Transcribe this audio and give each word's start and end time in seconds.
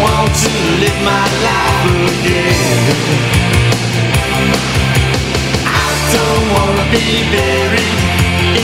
I 0.00 0.02
don't 0.02 0.12
want 0.16 0.34
to 0.34 0.48
live 0.80 1.00
my 1.04 1.26
life 1.44 1.92
again. 2.16 2.96
I 5.66 5.90
don't 6.14 6.46
wanna 6.56 6.86
be 6.90 7.28
buried 7.28 8.00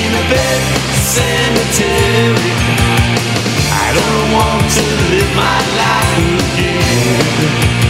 in 0.00 0.10
a 0.14 0.24
pet 0.32 0.60
cemetery. 0.96 2.52
I 3.68 3.86
don't 3.98 4.28
want 4.32 4.64
to 4.76 4.84
live 5.12 5.32
my 5.36 5.60
life 5.76 6.40
again. 6.54 7.85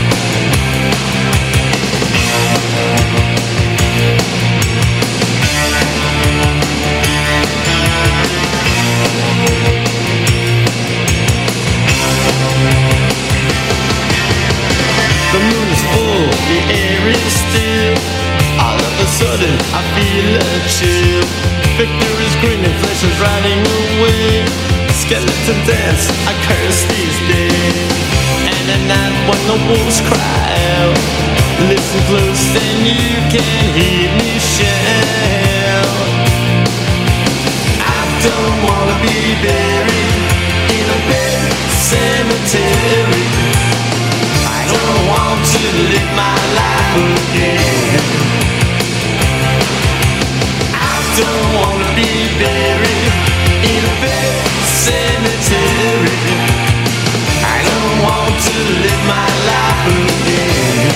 Air 17.07 17.31
still. 17.31 17.95
All 18.59 18.79
of 18.79 18.95
a 18.99 19.07
sudden, 19.07 19.55
I 19.73 19.83
feel 19.95 20.43
a 20.43 20.59
chill. 20.67 21.23
Victor 21.79 22.15
is 22.25 22.35
grinning, 22.41 22.73
flesh 22.83 23.05
is 23.05 23.15
riding 23.21 23.61
away. 23.63 24.43
Skeleton 24.91 25.61
dance, 25.69 26.09
I 26.27 26.33
curse 26.49 26.83
these 26.91 27.19
days. 27.31 27.77
And 28.49 28.67
at 28.75 28.83
night 28.91 29.15
when 29.29 29.43
the 29.47 29.59
wolves 29.69 30.01
cry 30.09 30.57
out, 30.81 30.99
listen 31.69 32.01
close 32.11 32.43
and 32.57 32.81
you 32.89 33.13
can 33.31 33.65
hear 33.77 34.09
me 34.19 34.41
shout. 34.41 35.87
I 37.85 38.01
don't 38.25 38.57
wanna 38.67 38.97
be 39.05 39.37
buried 39.45 40.17
in 40.75 40.87
a 40.91 41.01
bed 41.07 41.53
cemetery. 41.71 43.86
I 44.67 44.73
don't 44.73 45.07
want 45.07 45.47
to 45.47 45.63
live 45.93 46.11
my 46.19 46.39
life 46.59 46.95
again. 47.31 48.03
I 50.75 50.97
don't 51.15 51.49
wanna 51.55 51.91
be 51.95 52.11
buried 52.43 53.13
in 53.63 53.85
a 53.87 54.19
cemetery. 54.67 56.19
I 57.47 57.63
don't 57.71 57.95
want 58.03 58.35
to 58.49 58.59
live 58.83 59.03
my 59.07 59.31
life 59.51 59.87
again. 60.03 60.91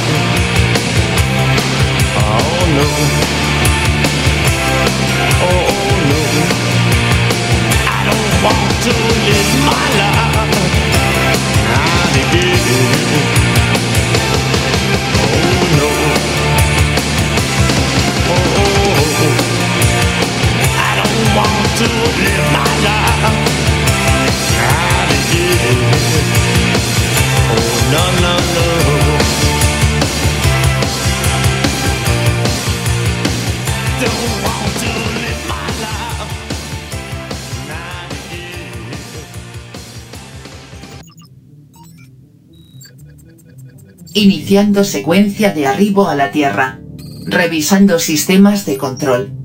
Oh 2.27 2.59
no. 2.75 2.89
Oh 5.47 5.79
no. 6.11 6.21
I 7.87 7.99
don't 8.09 8.33
want 8.43 8.73
to 8.83 8.93
live 9.31 9.53
my 9.65 9.87
life. 9.99 10.21
Oh. 21.83 22.11
Iniciando 44.13 44.85
secuencia 44.85 45.55
de 45.55 45.67
arribo 45.67 46.09
a 46.09 46.15
la 46.15 46.31
Tierra. 46.31 46.81
Revisando 47.27 47.99
sistemas 47.99 48.67
de 48.67 48.77
control. 48.77 49.40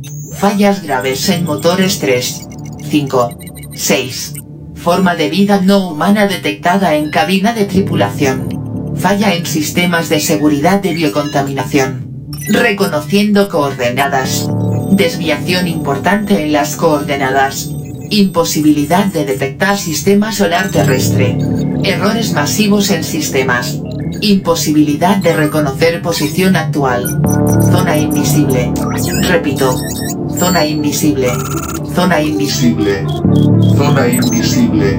Fallas 0.45 0.83
graves 0.83 1.27
en 1.30 1.44
motores 1.44 1.97
3. 1.97 2.47
5. 2.88 3.39
6. 3.74 4.33
Forma 4.75 5.15
de 5.15 5.31
vida 5.31 5.59
no 5.62 5.89
humana 5.89 6.27
detectada 6.27 6.93
en 6.98 7.10
cabina 7.10 7.53
de 7.53 7.65
tripulación. 7.65 8.93
Falla 8.96 9.34
en 9.34 9.48
sistemas 9.48 10.08
de 10.10 10.19
seguridad 10.19 10.84
de 10.84 10.93
biocontaminación. 10.93 12.29
Reconociendo 12.48 13.50
coordenadas. 13.50 14.48
Desviación 14.91 15.67
importante 15.67 16.43
en 16.43 16.53
las 16.53 16.75
coordenadas. 16.75 17.72
Imposibilidad 18.12 19.05
de 19.05 19.25
detectar 19.25 19.79
sistema 19.79 20.31
solar 20.31 20.69
terrestre. 20.69 21.39
Errores 21.84 22.34
masivos 22.34 22.91
en 22.91 23.03
sistemas. 23.03 23.79
Imposibilidad 24.22 25.17
de 25.17 25.36
reconocer 25.36 26.03
posición 26.03 26.55
actual. 26.55 27.19
Zona 27.72 27.98
invisible. 27.98 28.72
Repito. 29.24 29.75
Zona 30.38 30.65
invisible. 30.65 31.30
Zona 31.96 32.20
invisible. 32.20 33.08
Zona 33.77 34.08
invisible. 34.08 34.92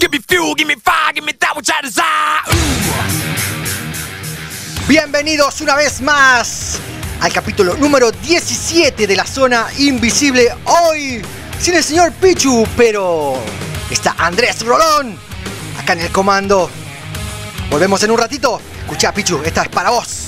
Give 0.00 0.10
me 0.10 0.18
fuel, 0.26 0.54
give 0.54 0.66
me 0.66 0.74
fire, 0.76 1.12
give 1.14 1.24
me 1.24 1.32
that 1.32 1.54
which 1.54 1.70
I 1.70 1.82
desire. 1.82 2.42
Bienvenidos 4.88 5.60
una 5.60 5.76
vez 5.76 6.00
más 6.00 6.78
al 7.20 7.30
capítulo 7.30 7.76
número 7.76 8.10
17 8.10 9.06
de 9.06 9.16
la 9.16 9.26
zona 9.26 9.66
invisible. 9.78 10.48
Hoy 10.64 11.22
sin 11.60 11.74
el 11.74 11.84
señor 11.84 12.10
Pichu, 12.12 12.66
pero 12.74 13.34
está 13.90 14.14
Andrés 14.18 14.64
Rolón 14.64 15.31
acá 15.82 15.92
en 15.94 16.00
el 16.00 16.10
comando. 16.10 16.70
Volvemos 17.70 18.02
en 18.02 18.10
un 18.10 18.18
ratito. 18.18 18.60
Escucha, 18.80 19.12
Pichu, 19.12 19.40
esta 19.44 19.62
es 19.62 19.68
para 19.68 19.90
vos. 19.90 20.26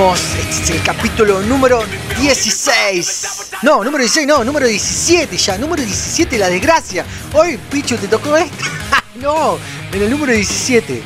Volvimos, 0.00 0.34
este 0.38 0.62
es 0.62 0.70
el 0.70 0.82
capítulo 0.82 1.42
número 1.42 1.82
16. 2.18 3.50
No, 3.62 3.84
número 3.84 3.98
16, 3.98 4.26
no, 4.26 4.42
número 4.42 4.66
17 4.66 5.36
ya, 5.36 5.58
número 5.58 5.82
17, 5.82 6.38
la 6.38 6.48
desgracia. 6.48 7.04
Hoy, 7.34 7.58
Pichu, 7.70 7.98
¿te 7.98 8.08
tocó 8.08 8.34
esto? 8.34 8.64
no, 9.16 9.58
en 9.92 10.00
el 10.00 10.10
número 10.10 10.32
17. 10.32 11.02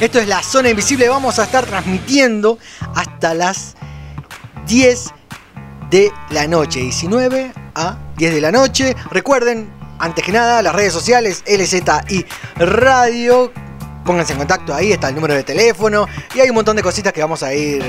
Esto 0.00 0.18
es 0.18 0.28
la 0.28 0.42
zona 0.42 0.68
invisible, 0.68 1.08
vamos 1.08 1.38
a 1.38 1.44
estar 1.44 1.64
transmitiendo 1.64 2.58
hasta 2.94 3.32
las 3.32 3.74
10 4.66 5.06
de 5.90 6.12
la 6.28 6.46
noche, 6.46 6.80
19 6.80 7.54
a 7.74 7.96
10 8.18 8.34
de 8.34 8.40
la 8.42 8.52
noche. 8.52 8.94
Recuerden, 9.12 9.72
antes 9.98 10.22
que 10.22 10.32
nada, 10.32 10.60
las 10.60 10.74
redes 10.74 10.92
sociales 10.92 11.42
LZI 11.46 12.26
Radio. 12.56 13.63
Pónganse 14.04 14.32
en 14.34 14.38
contacto 14.38 14.74
ahí, 14.74 14.92
está 14.92 15.08
el 15.08 15.14
número 15.14 15.34
de 15.34 15.42
teléfono 15.42 16.06
y 16.34 16.40
hay 16.40 16.50
un 16.50 16.54
montón 16.54 16.76
de 16.76 16.82
cositas 16.82 17.12
que 17.12 17.22
vamos 17.22 17.42
a 17.42 17.54
ir 17.54 17.82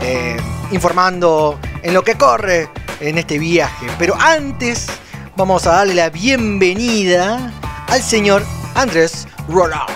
eh, 0.00 0.36
informando 0.72 1.60
en 1.82 1.94
lo 1.94 2.02
que 2.02 2.16
corre 2.16 2.68
en 3.00 3.18
este 3.18 3.38
viaje. 3.38 3.86
Pero 3.98 4.16
antes, 4.18 4.88
vamos 5.36 5.66
a 5.66 5.76
darle 5.76 5.94
la 5.94 6.10
bienvenida 6.10 7.52
al 7.88 8.02
señor 8.02 8.44
Andrés 8.74 9.28
Roland. 9.48 9.88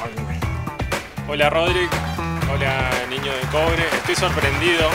Hola 1.28 1.50
Rodrick, 1.50 1.90
hola 2.52 2.90
niño 3.10 3.32
de 3.32 3.40
cobre, 3.50 3.84
estoy 3.96 4.14
sorprendido. 4.14 4.88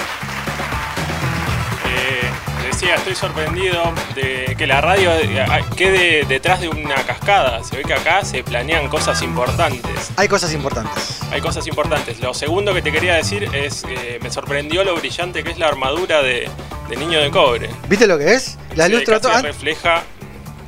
Eh, 1.86 2.31
decía, 2.72 2.96
estoy 2.96 3.16
sorprendido 3.16 3.94
de 4.16 4.56
que 4.58 4.66
la 4.68 4.82
radio 4.82 5.12
eh, 5.14 5.46
quede 5.76 6.24
detrás 6.26 6.62
de 6.62 6.70
una 6.70 6.96
cascada. 7.06 7.64
Se 7.64 7.78
ve 7.78 7.84
que 7.84 7.94
acá 7.94 8.24
se 8.24 8.44
planean 8.44 8.88
cosas 8.88 9.22
importantes. 9.22 10.12
Hay 10.18 10.28
cosas 10.28 10.54
importantes. 10.54 11.20
Hay 11.32 11.42
cosas 11.42 11.68
importantes. 11.68 12.20
Lo 12.20 12.34
segundo 12.34 12.74
que 12.74 12.82
te 12.82 12.92
quería 12.92 13.16
decir 13.16 13.50
es 13.54 13.84
que 13.84 14.20
me 14.22 14.30
sorprendió 14.32 14.84
lo 14.84 14.96
brillante 14.96 15.44
que 15.44 15.52
es 15.52 15.58
la 15.60 15.68
armadura 15.68 16.22
de, 16.22 16.50
de 16.90 16.96
niño 16.96 17.20
de 17.20 17.30
cobre. 17.30 17.70
¿Viste 17.90 18.08
lo 18.08 18.18
que 18.18 18.34
es? 18.34 18.58
La 18.76 18.86
Sí, 18.88 18.94
luz 18.94 19.02
casi 19.02 19.12
trató- 19.22 19.32
an- 19.38 19.44
refleja. 19.44 20.04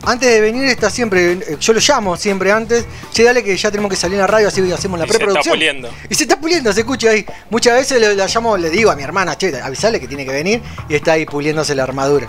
Antes 0.05 0.29
de 0.29 0.41
venir 0.41 0.65
está 0.65 0.89
siempre, 0.89 1.31
eh, 1.31 1.57
yo 1.59 1.73
lo 1.73 1.79
llamo 1.79 2.17
siempre 2.17 2.51
antes, 2.51 2.85
che 3.13 3.23
dale 3.23 3.41
que 3.43 3.55
ya 3.55 3.71
tenemos 3.71 3.89
que 3.89 3.95
salir 3.95 4.17
a 4.17 4.21
la 4.21 4.27
radio, 4.27 4.49
así 4.49 4.59
hacemos 4.71 4.99
la 4.99 5.05
Y 5.05 5.07
se 5.07 5.13
está 5.13 5.17
preproducción. 5.25 5.53
puliendo. 5.53 5.89
Y 6.09 6.15
se 6.15 6.23
está 6.23 6.39
puliendo, 6.39 6.73
se 6.73 6.81
escucha 6.81 7.09
ahí. 7.11 7.25
Muchas 7.49 7.75
veces 7.75 8.01
le, 8.01 8.13
la 8.15 8.27
llamo, 8.27 8.57
le 8.57 8.69
digo 8.69 8.91
a 8.91 8.95
mi 8.95 9.03
hermana, 9.03 9.37
che, 9.37 9.55
avisale 9.61 9.99
que 9.99 10.07
tiene 10.07 10.25
que 10.25 10.31
venir, 10.31 10.61
y 10.89 10.95
está 10.95 11.13
ahí 11.13 11.25
puliéndose 11.25 11.73
la 11.73 11.83
armadura. 11.83 12.27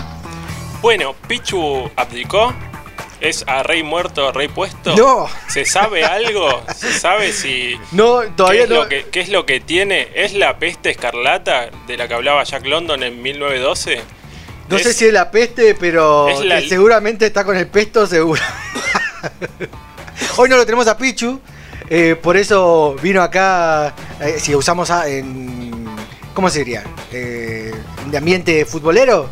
Bueno, 0.80 1.14
Pichu 1.26 1.90
abdicó. 1.96 2.54
¿Es 3.20 3.42
a 3.46 3.62
rey 3.62 3.82
muerto, 3.82 4.32
rey 4.32 4.48
puesto? 4.48 4.94
No. 4.96 5.28
¿Se 5.48 5.64
sabe 5.64 6.04
algo? 6.04 6.62
¿Se 6.76 6.92
sabe 6.92 7.32
si 7.32 7.78
No, 7.92 8.20
¿Qué 8.20 8.28
todavía 8.36 8.66
no. 8.66 8.74
lo 8.74 8.88
que, 8.88 9.06
qué 9.10 9.20
es 9.20 9.30
lo 9.30 9.46
que 9.46 9.60
tiene? 9.60 10.08
¿Es 10.14 10.34
la 10.34 10.58
peste 10.58 10.90
escarlata 10.90 11.70
de 11.86 11.96
la 11.96 12.06
que 12.06 12.12
hablaba 12.14 12.44
Jack 12.44 12.66
London 12.66 13.02
en 13.02 13.22
1912? 13.22 14.00
No 14.68 14.78
sé 14.78 14.92
si 14.94 15.04
es 15.06 15.12
la 15.12 15.30
peste, 15.30 15.74
pero 15.74 16.28
es 16.28 16.40
la- 16.44 16.60
que 16.60 16.68
seguramente 16.68 17.26
está 17.26 17.44
con 17.44 17.56
el 17.56 17.66
pesto, 17.66 18.06
seguro. 18.06 18.40
Hoy 20.36 20.48
no 20.48 20.56
lo 20.56 20.64
tenemos 20.64 20.86
a 20.88 20.96
Pichu, 20.96 21.40
eh, 21.88 22.16
por 22.20 22.36
eso 22.36 22.96
vino 23.02 23.22
acá, 23.22 23.94
eh, 24.20 24.36
si 24.38 24.54
usamos 24.54 24.90
a- 24.90 25.08
en... 25.08 25.84
¿Cómo 26.34 26.50
se 26.50 26.60
diría? 26.60 26.82
Eh, 27.12 27.72
¿De 28.06 28.18
ambiente 28.18 28.64
futbolero? 28.64 29.28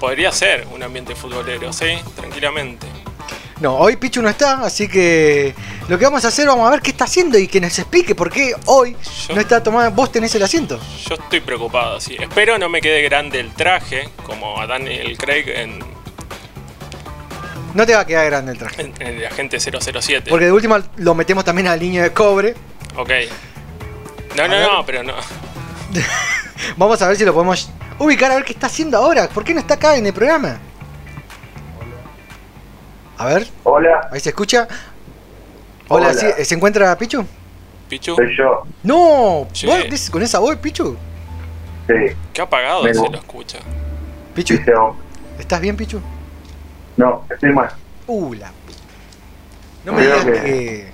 Podría 0.00 0.32
ser 0.32 0.66
un 0.72 0.82
ambiente 0.82 1.14
futbolero, 1.14 1.72
sí, 1.72 1.98
tranquilamente. 2.16 2.86
No, 3.60 3.74
hoy 3.76 3.96
Pichu 3.96 4.22
no 4.22 4.28
está, 4.28 4.62
así 4.62 4.86
que 4.86 5.52
lo 5.88 5.98
que 5.98 6.04
vamos 6.04 6.24
a 6.24 6.28
hacer, 6.28 6.46
vamos 6.46 6.66
a 6.68 6.70
ver 6.70 6.80
qué 6.80 6.90
está 6.90 7.04
haciendo 7.04 7.36
y 7.38 7.48
que 7.48 7.60
nos 7.60 7.76
explique 7.76 8.14
por 8.14 8.30
qué 8.30 8.54
hoy 8.66 8.96
Yo- 9.28 9.34
no 9.34 9.40
está 9.40 9.60
tomando. 9.62 9.90
¿Vos 9.90 10.12
tenés 10.12 10.32
el 10.36 10.42
asiento? 10.44 10.78
Yo 11.08 11.16
estoy 11.16 11.40
preocupado, 11.40 12.00
sí. 12.00 12.16
Espero 12.20 12.56
no 12.58 12.68
me 12.68 12.80
quede 12.80 13.02
grande 13.02 13.40
el 13.40 13.52
traje, 13.52 14.08
como 14.24 14.60
a 14.60 14.66
Daniel 14.68 15.18
Craig 15.18 15.48
en, 15.48 15.80
No 17.74 17.84
te 17.84 17.94
va 17.94 18.00
a 18.02 18.06
quedar 18.06 18.26
grande 18.26 18.52
el 18.52 18.58
traje. 18.58 18.80
en- 18.82 18.94
en 19.00 19.06
el 19.18 19.26
Agente 19.26 19.58
007. 19.58 20.30
Porque 20.30 20.44
de 20.46 20.52
última 20.52 20.80
lo 20.96 21.14
metemos 21.16 21.44
también 21.44 21.66
al 21.66 21.80
niño 21.80 22.02
de 22.02 22.12
cobre. 22.12 22.54
Ok. 22.96 23.10
No, 24.36 24.44
A 24.44 24.48
no, 24.48 24.54
ver. 24.54 24.68
no, 24.72 24.86
pero 24.86 25.02
no. 25.02 25.14
Vamos 26.76 27.00
a 27.02 27.08
ver 27.08 27.16
si 27.16 27.24
lo 27.24 27.32
podemos 27.34 27.70
ubicar 27.98 28.30
a 28.30 28.36
ver 28.36 28.44
qué 28.44 28.52
está 28.52 28.68
haciendo 28.68 28.98
ahora. 28.98 29.28
¿Por 29.28 29.42
qué 29.42 29.52
no 29.52 29.60
está 29.60 29.74
acá 29.74 29.96
en 29.96 30.06
el 30.06 30.12
programa? 30.12 30.58
A 33.18 33.26
ver, 33.26 33.46
Hola, 33.64 34.08
ahí 34.12 34.20
se 34.20 34.28
escucha. 34.30 34.68
Hola, 35.88 36.08
Hola. 36.10 36.14
¿sí- 36.14 36.44
¿se 36.44 36.54
encuentra 36.54 36.96
Pichu? 36.96 37.24
Pichu, 37.88 38.14
soy 38.14 38.36
yo. 38.36 38.62
No, 38.82 39.48
Sí. 39.52 39.66
¿vos 39.66 39.82
dices 39.90 40.10
con 40.10 40.22
esa 40.22 40.38
voz, 40.38 40.56
Pichu? 40.56 40.96
Sí, 41.86 41.94
qué 42.32 42.42
apagado 42.42 42.82
se 42.84 42.94
lo 42.94 43.16
escucha. 43.18 43.58
Pichu. 44.34 44.54
¿estás 45.38 45.60
bien, 45.60 45.76
Pichu? 45.76 46.00
No, 46.96 47.24
estoy 47.30 47.52
mal. 47.52 47.70
Uh, 48.06 48.34
la... 48.34 48.52
No 49.84 49.92
me 49.92 50.02
Creo 50.02 50.20
digas 50.20 50.40
que- 50.40 50.42
que... 50.42 50.92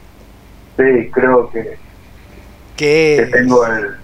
Sí, 0.76 1.10
creo 1.12 1.50
que, 1.50 1.78
que... 2.76 3.16
que 3.20 3.26
tengo 3.32 3.66
el, 3.66 3.96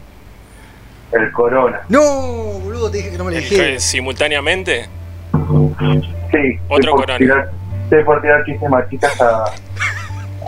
el 1.13 1.33
corona. 1.33 1.81
No, 1.89 2.01
boludo, 2.01 2.91
te 2.91 2.99
dije 2.99 3.11
que 3.13 3.19
no 3.19 3.25
me 3.25 3.33
lo 3.33 3.39
dijeras. 3.39 3.83
simultáneamente, 3.83 4.89
Sí, 5.33 6.59
Otro 6.69 6.93
corona. 6.93 7.19
tirar- 7.19 7.51
Por 8.05 8.23
tirar 8.23 8.45
chistes 8.45 8.69
machistas 8.71 9.21
a, 9.21 9.45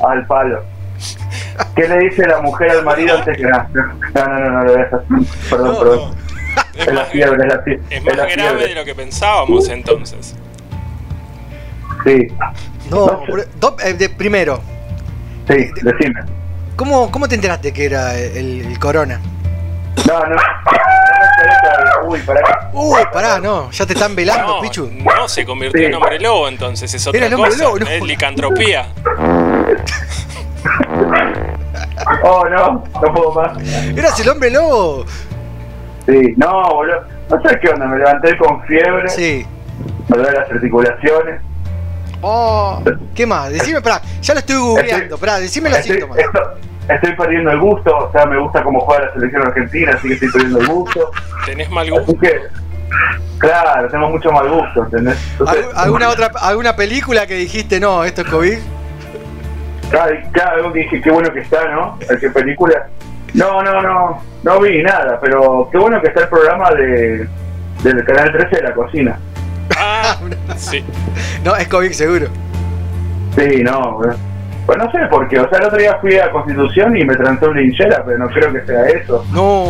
al 0.09 0.27
palo. 0.27 0.63
¿Qué 1.75 1.89
le 1.89 1.99
dice 1.99 2.27
la 2.27 2.41
mujer 2.41 2.71
al 2.71 2.85
marido 2.85 3.17
antes 3.19 3.37
que 3.37 3.43
nada? 3.45 3.69
No, 3.75 4.27
no, 4.27 4.39
no, 4.39 4.51
no, 4.51 4.63
lo 4.65 4.73
dejas. 4.73 5.01
Perdón, 5.51 5.73
No, 5.73 5.79
perdón. 5.81 6.15
es 6.75 6.81
Es 6.81 6.87
la 6.87 6.93
más, 7.01 7.09
fiebre, 7.11 7.47
es 7.47 7.55
la 7.55 7.63
fiebre. 7.63 7.83
es 7.91 7.97
es 7.99 8.05
más 8.05 8.17
la 8.17 8.23
grave 8.27 8.37
fiebre. 8.49 8.69
de 8.69 8.75
lo 8.77 8.85
que 8.85 8.95
pensábamos 8.95 9.69
entonces. 9.69 10.35
Sí, 12.05 12.29
No, 12.91 13.23
sé. 13.27 13.89
eh, 13.89 13.95
de- 13.95 14.09
primero, 14.09 14.61
sí, 15.49 15.71
decime. 15.83 16.21
¿cómo, 16.77 17.11
¿cómo 17.11 17.29
te 17.29 17.35
enteraste 17.37 17.73
que 17.73 17.85
era 17.87 18.17
el, 18.19 18.65
el 18.67 18.79
corona? 18.79 19.21
No, 20.09 20.25
no. 20.27 20.37
Uy, 22.05 22.21
pará. 22.21 22.71
Uy, 22.73 23.01
pará, 23.13 23.39
no, 23.39 23.71
ya 23.71 23.87
te 23.87 23.93
están 23.95 24.15
velando, 24.15 24.57
No, 24.57 24.61
Pichu. 24.61 24.91
no, 24.93 25.29
se 25.29 25.45
convirtió 25.45 25.81
Sí. 25.81 25.87
en 25.87 25.95
hombre 25.95 26.19
lobo 26.19 26.49
entonces, 26.49 26.93
es 26.93 27.07
otra 27.07 27.19
Era 27.19 27.27
el 27.29 27.35
hombre 27.35 27.51
cosa. 27.51 27.65
lobo, 27.65 27.79
no. 27.79 27.87
Es 27.87 28.03
licantropía. 28.03 28.87
Oh, 32.25 32.45
no, 32.49 32.85
no 33.01 33.15
puedo 33.15 33.33
más. 33.33 33.59
Eras 33.97 34.19
el 34.21 34.29
hombre 34.29 34.51
lobo. 34.51 35.05
Sí, 36.07 36.35
no, 36.37 36.75
boludo. 36.75 37.03
No 37.31 37.41
sé 37.49 37.59
qué 37.61 37.69
onda, 37.71 37.87
me 37.87 37.99
levanté 37.99 38.37
con 38.39 38.63
fiebre, 38.65 39.09
Sí. 39.09 39.47
me 40.09 40.17
duelen 40.19 40.35
las 40.35 40.51
articulaciones. 40.51 41.41
Oh, 42.23 42.81
¿qué 43.15 43.27
más? 43.27 43.51
Decime, 43.53 43.81
pará, 43.83 44.01
ya 44.23 44.33
lo 44.35 44.41
estoy 44.41 44.57
googleando, 44.57 45.19
pará, 45.19 45.39
decime 45.41 45.69
los 45.69 45.79
Estoy, 45.81 45.97
síntomas. 45.97 46.19
esto- 46.19 46.55
estoy 46.89 47.13
perdiendo 47.17 47.51
el 47.51 47.59
gusto, 47.61 47.97
o 47.97 48.13
sea, 48.13 48.27
me 48.27 48.39
gusta 48.39 48.63
cómo 48.63 48.81
juega 48.81 49.07
la 49.07 49.13
selección 49.15 49.43
argentina, 49.47 49.93
así 49.95 50.09
que 50.09 50.15
estoy 50.15 50.31
perdiendo 50.31 50.61
el 50.61 50.67
gusto. 50.69 51.11
Tenés 51.47 51.69
mal 51.71 51.83
Así 51.87 51.91
gusto. 51.91 52.19
que, 52.21 52.41
claro, 53.39 53.89
tengo 53.91 54.09
mucho 54.11 54.31
mal 54.33 54.49
gusto, 54.49 54.85
¿entendés? 54.85 55.19
Entonces, 55.33 55.65
¿Algu- 55.67 55.73
¿Alguna 55.77 56.09
otra 56.11 56.31
alguna 56.41 56.77
película 56.77 57.27
que 57.27 57.35
dijiste, 57.35 57.81
no, 57.81 58.05
esto 58.05 58.23
es 58.23 58.29
COVID? 58.29 58.59
Algo 59.93 60.73
que 60.73 60.79
dije, 60.81 61.03
qué 61.03 61.11
bueno 61.11 61.31
que 61.33 61.41
está, 61.41 61.69
¿no? 61.69 61.99
¿Qué 62.21 62.31
película? 62.31 62.87
No, 63.35 63.63
no, 63.63 63.81
no, 63.83 64.23
no 64.43 64.61
vi 64.61 64.83
nada, 64.83 65.19
pero 65.21 65.69
qué 65.71 65.79
bueno 65.79 66.01
que 66.01 66.09
está 66.09 66.23
el 66.23 66.29
programa 66.29 66.71
de 66.71 67.29
del 67.83 68.05
canal 68.05 68.31
13 68.33 68.57
de 68.57 68.63
la 68.63 68.75
cocina. 68.75 69.19
Sí. 70.57 70.85
No, 71.45 71.57
es 71.57 71.69
COVID 71.69 71.93
seguro. 71.93 72.29
Sí, 73.37 73.63
no, 73.63 73.99
pues 74.67 74.79
no 74.79 74.91
sé 74.93 74.99
por 75.11 75.27
qué, 75.29 75.41
o 75.41 75.49
sea, 75.49 75.59
el 75.59 75.65
otro 75.65 75.79
día 75.79 75.99
fui 76.01 76.17
a 76.19 76.31
Constitución 76.31 76.97
y 76.97 77.05
me 77.05 77.15
transó 77.17 77.51
una 77.51 77.63
hinchera, 77.63 78.05
pero 78.05 78.19
no 78.19 78.29
creo 78.29 78.53
que 78.53 78.61
sea 78.67 78.87
eso. 78.89 79.25
No. 79.33 79.65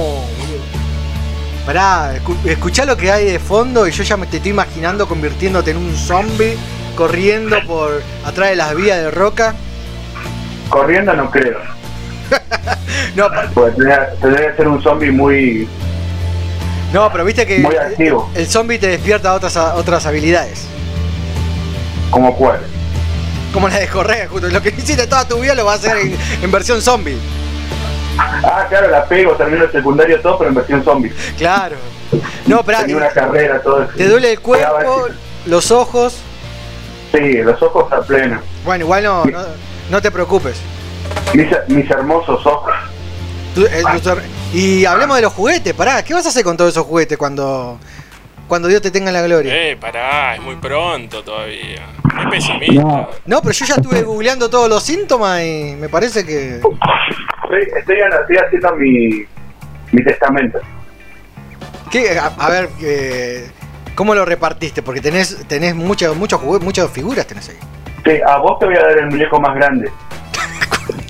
Pará, 1.65 2.13
escu- 2.17 2.37
escuchá 2.45 2.85
lo 2.85 2.97
que 2.97 3.11
hay 3.13 3.25
de 3.25 3.39
fondo 3.39 3.87
y 3.87 3.93
yo 3.93 4.03
ya 4.03 4.17
me 4.17 4.27
te 4.27 4.39
estoy 4.39 4.51
imaginando 4.51 5.07
convirtiéndote 5.07 5.71
en 5.71 5.77
un 5.77 5.95
zombie 5.95 6.57
corriendo 6.97 7.57
por 7.67 8.03
atrás 8.25 8.51
de 8.51 8.57
las 8.57 8.75
vías 8.75 8.99
de 8.99 9.11
roca. 9.13 9.55
Corriendo 10.69 11.15
no 11.15 11.31
creo, 11.31 11.59
No, 13.17 13.27
tendría, 13.55 14.11
tendría 14.21 14.51
que 14.51 14.57
ser 14.57 14.69
un 14.69 14.83
zombie 14.83 15.11
muy, 15.13 15.69
no 16.93 17.11
pero 17.11 17.25
viste 17.25 17.47
que 17.47 17.59
muy 17.59 17.77
activo, 17.77 18.31
el 18.35 18.47
zombie 18.47 18.79
te 18.79 18.89
despierta 18.89 19.33
otras, 19.35 19.57
otras 19.57 20.05
habilidades. 20.07 20.65
como 22.11 22.35
cuál. 22.37 22.61
Como 23.53 23.69
la 23.69 23.79
de 23.79 23.89
correr, 23.89 24.29
justo. 24.29 24.49
Lo 24.49 24.63
que 24.63 24.71
hiciste 24.71 25.07
toda 25.07 25.27
tu 25.29 25.39
vida 25.39 25.55
lo 25.55 25.65
vas 25.67 25.85
a 25.85 25.89
hacer 25.93 25.99
en, 26.07 26.17
en 26.43 26.51
versión 26.51 26.81
zombie. 26.81 27.19
Ah, 28.19 28.67
claro, 28.69 28.89
la 28.89 29.05
pego, 29.07 29.33
termino 29.33 29.65
el 29.65 29.73
secundario 29.73 30.21
todo, 30.21 30.39
pero 30.39 30.49
en 30.51 30.55
versión 30.55 30.83
zombie. 30.85 31.13
Claro. 31.37 31.77
No, 32.47 32.63
pero 32.63 32.79
Tenía 32.81 32.97
una 32.97 33.09
carrera, 33.11 33.63
todo 33.63 33.87
te 33.97 34.07
duele 34.09 34.33
el 34.33 34.41
cuerpo, 34.41 35.07
los 35.47 35.71
ojos. 35.71 36.17
Sí, 37.13 37.35
los 37.43 37.61
ojos 37.63 37.91
a 37.93 38.01
pleno. 38.01 38.41
Bueno, 38.65 38.85
igual 38.85 39.05
no, 39.05 39.25
no, 39.27 39.39
no 39.91 40.03
te 40.03 40.11
preocupes. 40.11 40.57
Mis, 41.35 41.47
mis 41.69 41.91
hermosos 41.91 42.45
ojos. 42.47 42.73
Tu- 43.55 43.65
eh, 43.67 43.83
tu 43.93 44.01
tor- 44.01 44.23
y 44.53 44.85
hablemos 44.85 45.17
de 45.17 45.23
los 45.23 45.33
juguetes, 45.33 45.75
pará, 45.75 46.03
¿qué 46.05 46.15
vas 46.15 46.27
a 46.27 46.29
hacer 46.31 46.45
con 46.45 46.57
todos 46.57 46.71
esos 46.73 46.87
juguetes 46.87 47.17
cuando, 47.19 47.79
cuando 48.49 48.69
Dios 48.69 48.83
te 48.83 48.91
tenga 48.91 49.09
en 49.09 49.15
la 49.15 49.23
gloria? 49.23 49.55
Eh, 49.55 49.77
pará, 49.77 50.35
es 50.35 50.41
muy 50.43 50.57
pronto 50.57 51.23
todavía. 51.23 51.87
Es 52.21 52.27
pesimista. 52.31 52.83
No, 52.83 53.09
No, 53.27 53.41
pero 53.41 53.53
yo 53.53 53.65
ya 53.65 53.75
estuve 53.77 54.03
googleando 54.03 54.51
todos 54.51 54.69
los 54.69 54.83
síntomas 54.83 55.43
y 55.43 55.75
me 55.79 55.89
parece 55.89 56.25
que. 56.25 56.57
estoy, 56.57 57.63
estoy, 57.79 57.97
estoy 57.99 58.37
haciendo 58.37 58.77
mi, 58.77 59.25
mi 59.93 60.05
testamento. 60.05 60.61
¿qué? 61.91 62.19
A, 62.19 62.27
a 62.27 62.51
ver, 62.51 62.69
eh, 62.83 63.51
¿cómo 63.95 64.15
lo 64.15 64.25
repartiste? 64.25 64.83
Porque 64.83 65.01
tenés, 65.01 65.47
tenés 65.49 65.75
muchas 65.75 66.15
muchos 66.17 66.41
juguetes, 66.41 66.65
muchas 66.65 66.91
figuras 66.91 67.27
tenés 67.27 67.49
ahí. 67.51 67.57
Sí, 68.05 68.21
a 68.27 68.37
vos 68.39 68.59
te 68.59 68.67
voy 68.67 68.77
a 68.77 68.81
dar 68.81 68.99
el 68.99 69.07
muñeco 69.07 69.41
más 69.41 69.55
grande. 69.55 69.91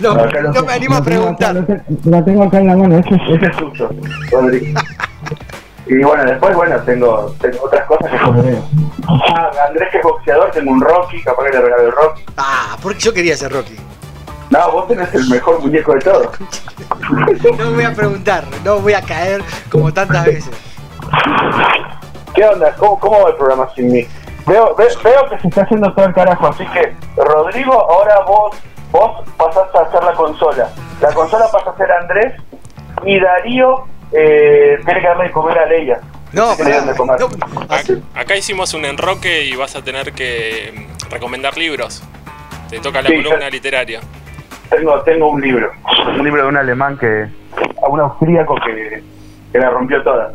No, 0.00 0.14
no 0.14 0.28
tengo, 0.28 0.62
me 0.66 0.72
animo 0.72 0.94
a 0.94 0.98
acá, 0.98 1.04
preguntar. 1.06 1.54
Lo, 1.54 1.64
te- 1.64 1.82
lo 2.04 2.24
tengo 2.24 2.42
acá 2.44 2.58
en 2.60 2.66
la 2.68 2.76
mano. 2.76 2.98
Ese 2.98 3.14
es- 3.14 3.22
Ese 3.36 3.46
es 3.46 3.56
suyo, 3.58 3.90
Rodrigo. 4.30 4.80
Y 5.86 6.02
bueno, 6.02 6.24
después, 6.24 6.56
bueno, 6.56 6.76
tengo, 6.80 7.34
tengo 7.40 7.58
otras 7.64 7.84
cosas 7.86 8.10
que 8.10 8.18
son... 8.18 8.64
Ah, 9.06 9.50
Andrés 9.68 9.88
que 9.92 9.98
es 9.98 10.02
boxeador, 10.02 10.50
tengo 10.50 10.70
un 10.70 10.80
Rocky, 10.80 11.22
capaz 11.22 11.44
que 11.44 11.50
le 11.52 11.60
regalo 11.60 11.82
el 11.82 11.92
Rocky. 11.92 12.24
Ah, 12.38 12.76
porque 12.82 13.00
yo 13.00 13.12
quería 13.12 13.36
ser 13.36 13.52
Rocky. 13.52 13.76
No, 14.50 14.72
vos 14.72 14.88
tenés 14.88 15.12
el 15.14 15.28
mejor 15.28 15.60
muñeco 15.60 15.92
de 15.94 16.00
todos. 16.00 16.28
No 17.58 17.72
voy 17.72 17.84
a 17.84 17.92
preguntar, 17.94 18.44
no 18.64 18.78
voy 18.78 18.94
a 18.94 19.02
caer 19.02 19.42
como 19.70 19.92
tantas 19.92 20.24
veces. 20.24 20.50
¿Qué 22.34 22.44
onda? 22.44 22.74
¿Cómo, 22.76 22.98
cómo 22.98 23.22
va 23.22 23.30
el 23.30 23.36
programa 23.36 23.68
sin 23.74 23.92
mí? 23.92 24.06
Veo, 24.46 24.74
ve- 24.74 24.88
veo 25.02 25.28
que 25.30 25.38
se 25.38 25.48
está 25.48 25.62
haciendo 25.62 25.92
todo 25.94 26.06
el 26.06 26.14
carajo, 26.14 26.46
así 26.48 26.64
que 26.66 26.94
Rodrigo, 27.16 27.72
ahora 27.72 28.20
vos, 28.26 28.56
vos 28.94 29.28
pasaste 29.36 29.76
a 29.78 29.80
hacer 29.82 30.04
la 30.04 30.12
consola. 30.12 30.68
La 31.00 31.12
consola 31.12 31.46
pasa 31.50 31.70
a 31.70 31.76
ser 31.76 31.90
Andrés 31.90 32.34
y 33.04 33.18
Darío 33.18 33.84
eh, 34.12 34.78
tiene 34.84 35.00
que 35.00 35.06
darle 35.08 35.24
de 35.24 35.30
comer 35.32 35.58
a 35.58 35.66
Leia. 35.66 36.00
No, 36.32 36.46
no, 36.46 36.54
Ac- 37.68 38.02
Acá 38.14 38.36
hicimos 38.36 38.72
un 38.74 38.84
enroque 38.84 39.44
y 39.44 39.54
vas 39.56 39.74
a 39.76 39.82
tener 39.82 40.12
que 40.12 40.72
mm, 40.74 41.10
recomendar 41.10 41.56
libros. 41.56 42.02
Te 42.70 42.78
toca 42.80 43.02
la 43.02 43.08
Sí, 43.10 43.16
columna 43.22 43.50
literaria. 43.50 44.00
Tengo, 44.70 45.00
tengo 45.02 45.28
un 45.28 45.40
libro, 45.40 45.70
un 46.16 46.24
libro 46.24 46.42
de 46.42 46.48
un 46.48 46.56
alemán 46.56 46.96
que, 46.98 47.26
a 47.82 47.88
un 47.88 48.00
austríaco 48.00 48.56
que, 48.64 49.02
que 49.52 49.58
la 49.58 49.70
rompió 49.70 50.02
toda. 50.02 50.32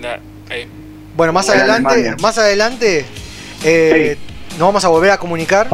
La- 0.00 0.18
ahí. 0.50 0.66
Bueno, 1.14 1.32
más 1.32 1.48
En 1.48 1.58
adelante, 1.60 1.88
Alemania. 1.94 2.16
más 2.22 2.38
adelante 2.38 3.04
eh, 3.64 4.16
nos 4.52 4.68
vamos 4.68 4.84
a 4.84 4.88
volver 4.88 5.10
a 5.12 5.18
comunicar 5.18 5.66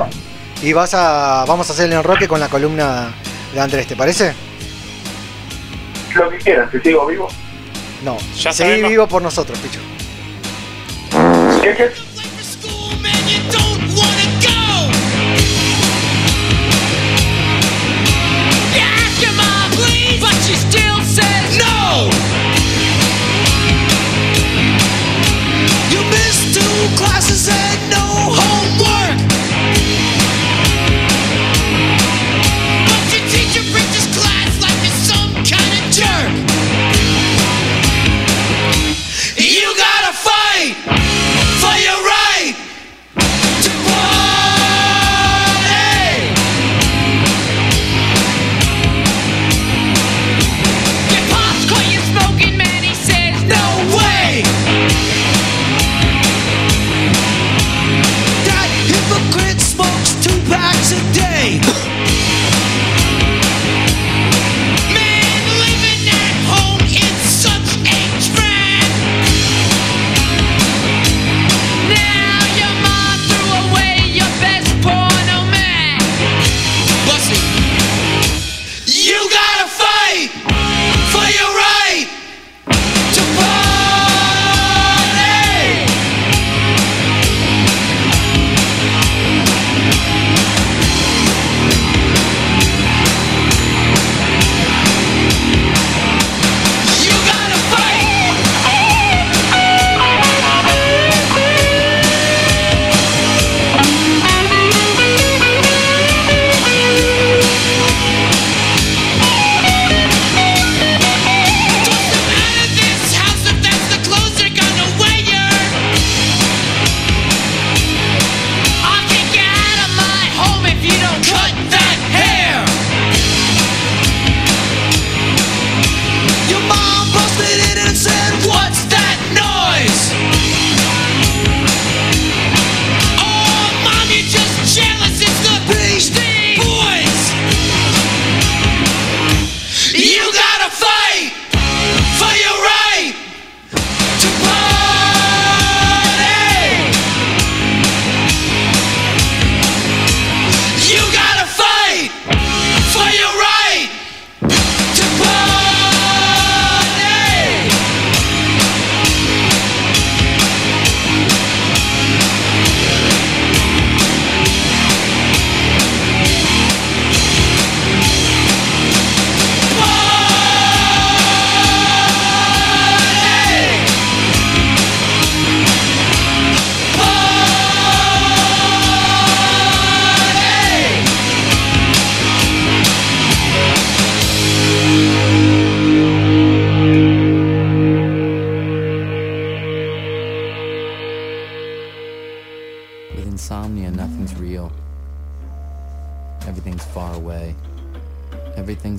y 0.64 0.72
vas 0.72 0.94
a, 0.94 1.44
vamos 1.46 1.68
a 1.68 1.74
hacer 1.74 1.86
el 1.86 1.92
enroque 1.92 2.26
con 2.26 2.40
la 2.40 2.48
columna 2.48 3.12
de 3.52 3.60
Andrés, 3.60 3.86
¿te 3.86 3.96
parece? 3.96 4.32
Lo 6.14 6.30
que 6.30 6.38
quieran, 6.38 6.70
si 6.72 6.78
sigo 6.80 7.06
vivo. 7.06 7.28
No, 8.02 8.16
Ya 8.34 8.52
seguí 8.52 8.70
sabemos. 8.70 8.90
vivo 8.90 9.06
por 9.06 9.20
nosotros, 9.22 9.58
Picho. 9.58 9.80
¿Qué, 11.62 11.74
qué? 11.76 11.84
Late 11.84 12.28
for 12.30 12.44
school, 12.44 13.00
man, 13.02 13.12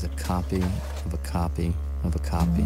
A 0.03 0.10
copy 0.10 0.62
of 1.05 1.13
a 1.13 1.17
copy 1.19 1.73
of 2.03 2.15
a 2.15 2.19
copy. 2.19 2.65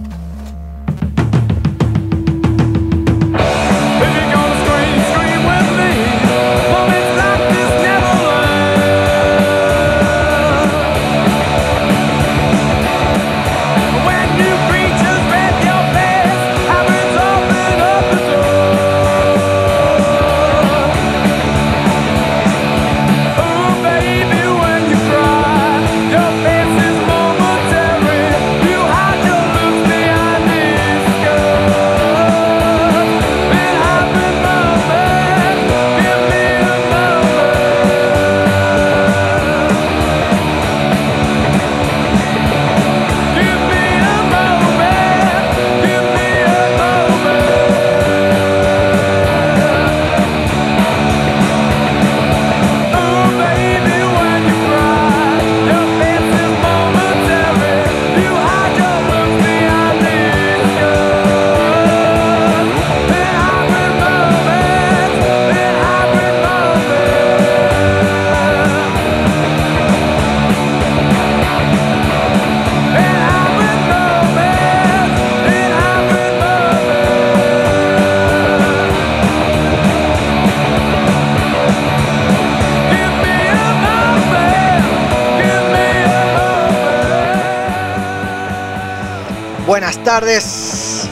Tardes. 90.20 91.08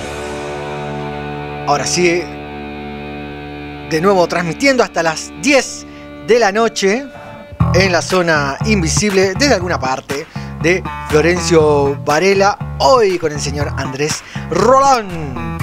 Ahora 1.65 1.87
sí, 1.87 2.21
de 3.89 4.01
nuevo 4.01 4.27
transmitiendo 4.27 4.83
hasta 4.83 5.01
las 5.01 5.31
10 5.41 5.85
de 6.27 6.39
la 6.39 6.51
noche 6.51 7.05
en 7.73 7.91
la 7.93 8.01
zona 8.01 8.57
invisible 8.65 9.33
desde 9.39 9.53
alguna 9.53 9.79
parte 9.79 10.27
de 10.61 10.83
Florencio 11.07 11.95
Varela, 12.03 12.75
hoy 12.79 13.17
con 13.17 13.31
el 13.31 13.39
señor 13.39 13.71
Andrés 13.77 14.23
Rolón. 14.49 15.57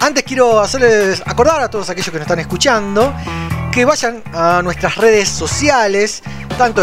Antes 0.00 0.24
quiero 0.24 0.58
hacerles 0.58 1.22
acordar 1.24 1.62
a 1.62 1.70
todos 1.70 1.88
aquellos 1.90 2.10
que 2.10 2.18
nos 2.18 2.22
están 2.22 2.40
escuchando 2.40 3.14
que 3.70 3.84
vayan 3.84 4.24
a 4.34 4.60
nuestras 4.60 4.96
redes 4.96 5.28
sociales, 5.28 6.20
tanto 6.56 6.82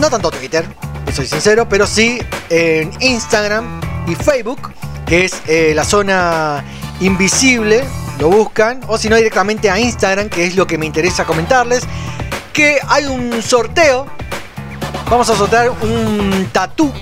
no 0.00 0.10
tanto 0.10 0.28
Twitter, 0.32 0.64
soy 1.12 1.28
sincero, 1.28 1.68
pero 1.68 1.86
sí 1.86 2.18
en 2.48 2.90
Instagram 3.00 3.80
y 4.08 4.16
Facebook, 4.16 4.69
que 5.10 5.24
es 5.24 5.42
eh, 5.48 5.72
la 5.74 5.82
zona 5.82 6.64
invisible, 7.00 7.82
lo 8.20 8.28
buscan, 8.28 8.80
o 8.86 8.96
si 8.96 9.08
no 9.08 9.16
directamente 9.16 9.68
a 9.68 9.76
Instagram, 9.76 10.28
que 10.28 10.44
es 10.44 10.54
lo 10.54 10.68
que 10.68 10.78
me 10.78 10.86
interesa 10.86 11.24
comentarles, 11.24 11.82
que 12.52 12.78
hay 12.86 13.06
un 13.06 13.42
sorteo, 13.42 14.06
vamos 15.10 15.28
a 15.28 15.34
sortear 15.34 15.70
un 15.82 16.48
tatú 16.52 16.92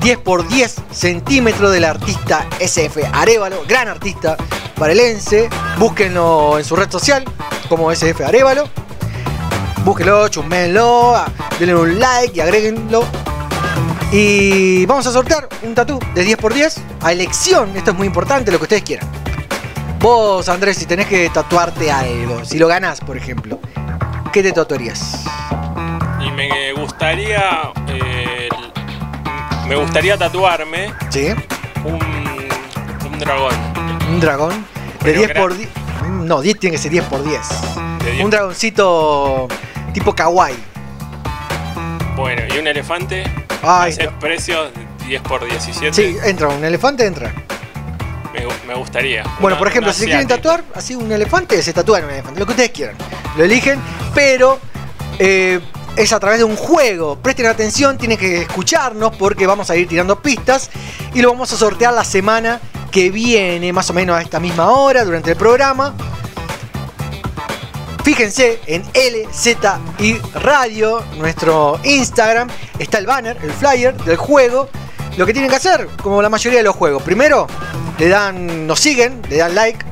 10 0.00 0.18
por 0.18 0.48
10 0.48 0.74
centímetros 0.90 1.70
del 1.72 1.84
artista 1.84 2.48
SF 2.58 3.08
Arevalo, 3.12 3.62
gran 3.68 3.86
artista 3.86 4.36
varelense, 4.76 5.48
búsquenlo 5.78 6.58
en 6.58 6.64
su 6.64 6.74
red 6.74 6.90
social 6.90 7.24
como 7.68 7.92
SF 7.92 8.24
Arevalo. 8.24 8.68
Búsquenlo, 9.84 10.26
chummenlo, 10.26 11.14
denle 11.60 11.76
un 11.76 12.00
like 12.00 12.36
y 12.36 12.40
agréguenlo. 12.40 13.04
Y 14.10 14.84
vamos 14.86 15.06
a 15.06 15.12
sortear 15.12 15.48
un 15.62 15.76
tatú 15.76 16.00
de 16.14 16.24
10 16.24 16.36
por 16.36 16.52
10 16.52 16.89
a 17.02 17.12
elección. 17.12 17.76
Esto 17.76 17.90
es 17.92 17.96
muy 17.96 18.06
importante, 18.06 18.50
lo 18.50 18.58
que 18.58 18.64
ustedes 18.64 18.82
quieran. 18.82 19.08
Vos, 19.98 20.48
Andrés, 20.48 20.76
si 20.78 20.86
tenés 20.86 21.06
que 21.06 21.28
tatuarte 21.30 21.90
algo, 21.92 22.44
si 22.44 22.58
lo 22.58 22.66
ganás, 22.68 23.00
por 23.00 23.16
ejemplo, 23.16 23.58
¿qué 24.32 24.42
te 24.42 24.52
tatuarías? 24.52 25.24
Y 26.20 26.30
me 26.30 26.72
gustaría. 26.72 27.70
eh, 27.88 28.48
me 29.66 29.76
gustaría 29.76 30.16
tatuarme 30.16 30.92
¿Sí? 31.10 31.28
un, 31.84 31.98
un 33.12 33.18
dragón. 33.18 33.54
Un 34.10 34.20
dragón. 34.20 34.66
De 35.02 35.12
Pero 35.12 35.18
10 35.20 35.30
gra- 35.30 35.36
por 35.40 35.56
10. 35.56 35.68
No, 36.24 36.40
10 36.40 36.58
tiene 36.58 36.76
que 36.76 36.82
ser 36.82 36.90
10 36.90 37.04
por 37.04 37.22
10. 37.22 37.40
De 38.04 38.10
10. 38.12 38.24
Un 38.24 38.30
dragoncito 38.30 39.48
tipo 39.92 40.14
kawaii. 40.14 40.56
Bueno, 42.16 42.42
y 42.54 42.58
un 42.58 42.66
elefante. 42.66 43.24
Ay, 43.62 43.94
no. 44.04 44.18
precios 44.18 44.70
10 45.10 45.22
por 45.22 45.44
17. 45.44 45.92
Sí, 45.92 46.16
entra, 46.24 46.46
un 46.48 46.64
elefante 46.64 47.04
entra. 47.04 47.34
Me, 48.32 48.46
gu- 48.46 48.64
me 48.68 48.74
gustaría. 48.76 49.24
Bueno, 49.40 49.56
Una- 49.56 49.58
por 49.58 49.66
ejemplo, 49.68 49.92
si 49.92 50.04
quieren 50.04 50.18
asiática. 50.26 50.36
tatuar 50.36 50.64
así 50.76 50.94
un 50.94 51.10
elefante, 51.10 51.60
se 51.62 51.72
tatúan 51.72 52.04
un 52.04 52.10
elefante, 52.10 52.38
lo 52.38 52.46
que 52.46 52.52
ustedes 52.52 52.70
quieran. 52.70 52.94
Lo 53.36 53.42
eligen, 53.44 53.80
pero 54.14 54.60
eh, 55.18 55.58
es 55.96 56.12
a 56.12 56.20
través 56.20 56.38
de 56.38 56.44
un 56.44 56.54
juego. 56.54 57.16
Presten 57.20 57.46
atención, 57.46 57.98
tienen 57.98 58.18
que 58.18 58.42
escucharnos 58.42 59.16
porque 59.16 59.48
vamos 59.48 59.68
a 59.70 59.76
ir 59.76 59.88
tirando 59.88 60.22
pistas 60.22 60.70
y 61.12 61.20
lo 61.22 61.32
vamos 61.32 61.52
a 61.52 61.56
sortear 61.56 61.92
la 61.92 62.04
semana 62.04 62.60
que 62.92 63.10
viene, 63.10 63.72
más 63.72 63.90
o 63.90 63.92
menos 63.92 64.16
a 64.16 64.22
esta 64.22 64.38
misma 64.38 64.70
hora, 64.70 65.04
durante 65.04 65.32
el 65.32 65.36
programa. 65.36 65.92
Fíjense 68.04 68.60
en 68.66 68.82
LZI 68.94 70.20
Radio, 70.34 71.02
nuestro 71.18 71.78
Instagram, 71.84 72.48
está 72.78 72.98
el 72.98 73.06
banner, 73.06 73.36
el 73.42 73.52
flyer 73.52 73.94
del 74.04 74.16
juego. 74.16 74.68
Lo 75.20 75.26
que 75.26 75.34
tienen 75.34 75.50
que 75.50 75.56
hacer, 75.56 75.86
como 76.02 76.22
la 76.22 76.30
mayoría 76.30 76.60
de 76.60 76.64
los 76.64 76.74
juegos, 76.74 77.02
primero 77.02 77.46
le 77.98 78.08
dan, 78.08 78.66
nos 78.66 78.80
siguen, 78.80 79.20
le 79.28 79.36
dan 79.36 79.54
like. 79.54 79.84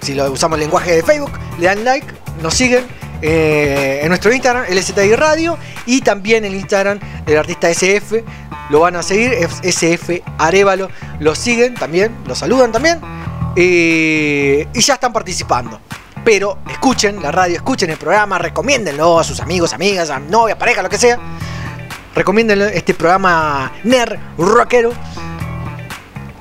Si 0.00 0.14
lo 0.14 0.32
usamos 0.32 0.56
el 0.56 0.60
lenguaje 0.60 0.96
de 0.96 1.02
Facebook, 1.02 1.32
le 1.58 1.66
dan 1.66 1.84
like, 1.84 2.06
nos 2.40 2.54
siguen 2.54 2.86
eh, 3.20 4.00
en 4.02 4.08
nuestro 4.08 4.32
Instagram, 4.32 4.64
LZI 4.70 5.16
Radio, 5.16 5.58
y 5.84 6.00
también 6.00 6.46
el 6.46 6.54
Instagram 6.54 6.98
del 7.26 7.36
artista 7.36 7.68
SF. 7.68 8.24
Lo 8.70 8.80
van 8.80 8.96
a 8.96 9.02
seguir, 9.02 9.34
SF 9.34 10.22
Arevalo, 10.38 10.88
lo 11.20 11.34
siguen 11.34 11.74
también, 11.74 12.16
lo 12.26 12.34
saludan 12.34 12.72
también, 12.72 13.02
y, 13.54 14.60
y 14.72 14.80
ya 14.80 14.94
están 14.94 15.12
participando. 15.12 15.78
Pero 16.24 16.60
escuchen 16.70 17.20
la 17.22 17.30
radio, 17.32 17.56
escuchen 17.56 17.90
el 17.90 17.98
programa, 17.98 18.38
recomiéndenlo 18.38 19.18
a 19.18 19.24
sus 19.24 19.40
amigos, 19.40 19.74
amigas, 19.74 20.08
a 20.08 20.18
novia, 20.18 20.56
pareja, 20.56 20.82
lo 20.82 20.88
que 20.88 20.96
sea. 20.96 21.18
Recomiéndenlo 22.18 22.64
este 22.64 22.94
programa 22.94 23.70
nerd 23.84 24.18
rockero. 24.36 24.90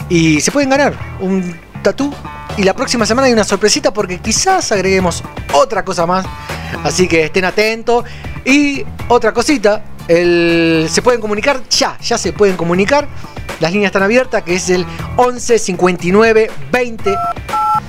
Y 0.10 0.42
se 0.42 0.52
pueden 0.52 0.72
ganar 0.72 0.96
un 1.20 1.56
tatú. 1.84 2.12
Y 2.58 2.64
la 2.64 2.74
próxima 2.74 3.06
semana 3.06 3.28
hay 3.28 3.34
una 3.34 3.44
sorpresita 3.44 3.94
porque 3.94 4.18
quizás 4.18 4.72
agreguemos 4.72 5.24
otra 5.54 5.86
cosa 5.86 6.08
más. 6.08 6.26
Así 6.84 7.08
que 7.08 7.26
estén 7.26 7.46
atentos. 7.46 8.06
Y 8.44 8.84
otra 9.08 9.32
cosita, 9.34 9.84
el- 10.08 10.88
se 10.90 11.04
pueden 11.04 11.22
comunicar 11.22 11.62
ya, 11.70 11.96
ya 12.02 12.18
se 12.18 12.34
pueden 12.34 12.58
comunicar. 12.58 13.08
Las 13.60 13.72
líneas 13.72 13.90
están 13.90 14.02
abiertas, 14.02 14.42
que 14.42 14.56
es 14.56 14.72
el 14.72 14.84
11 15.18 15.60
59 15.60 16.50
20 16.72 17.16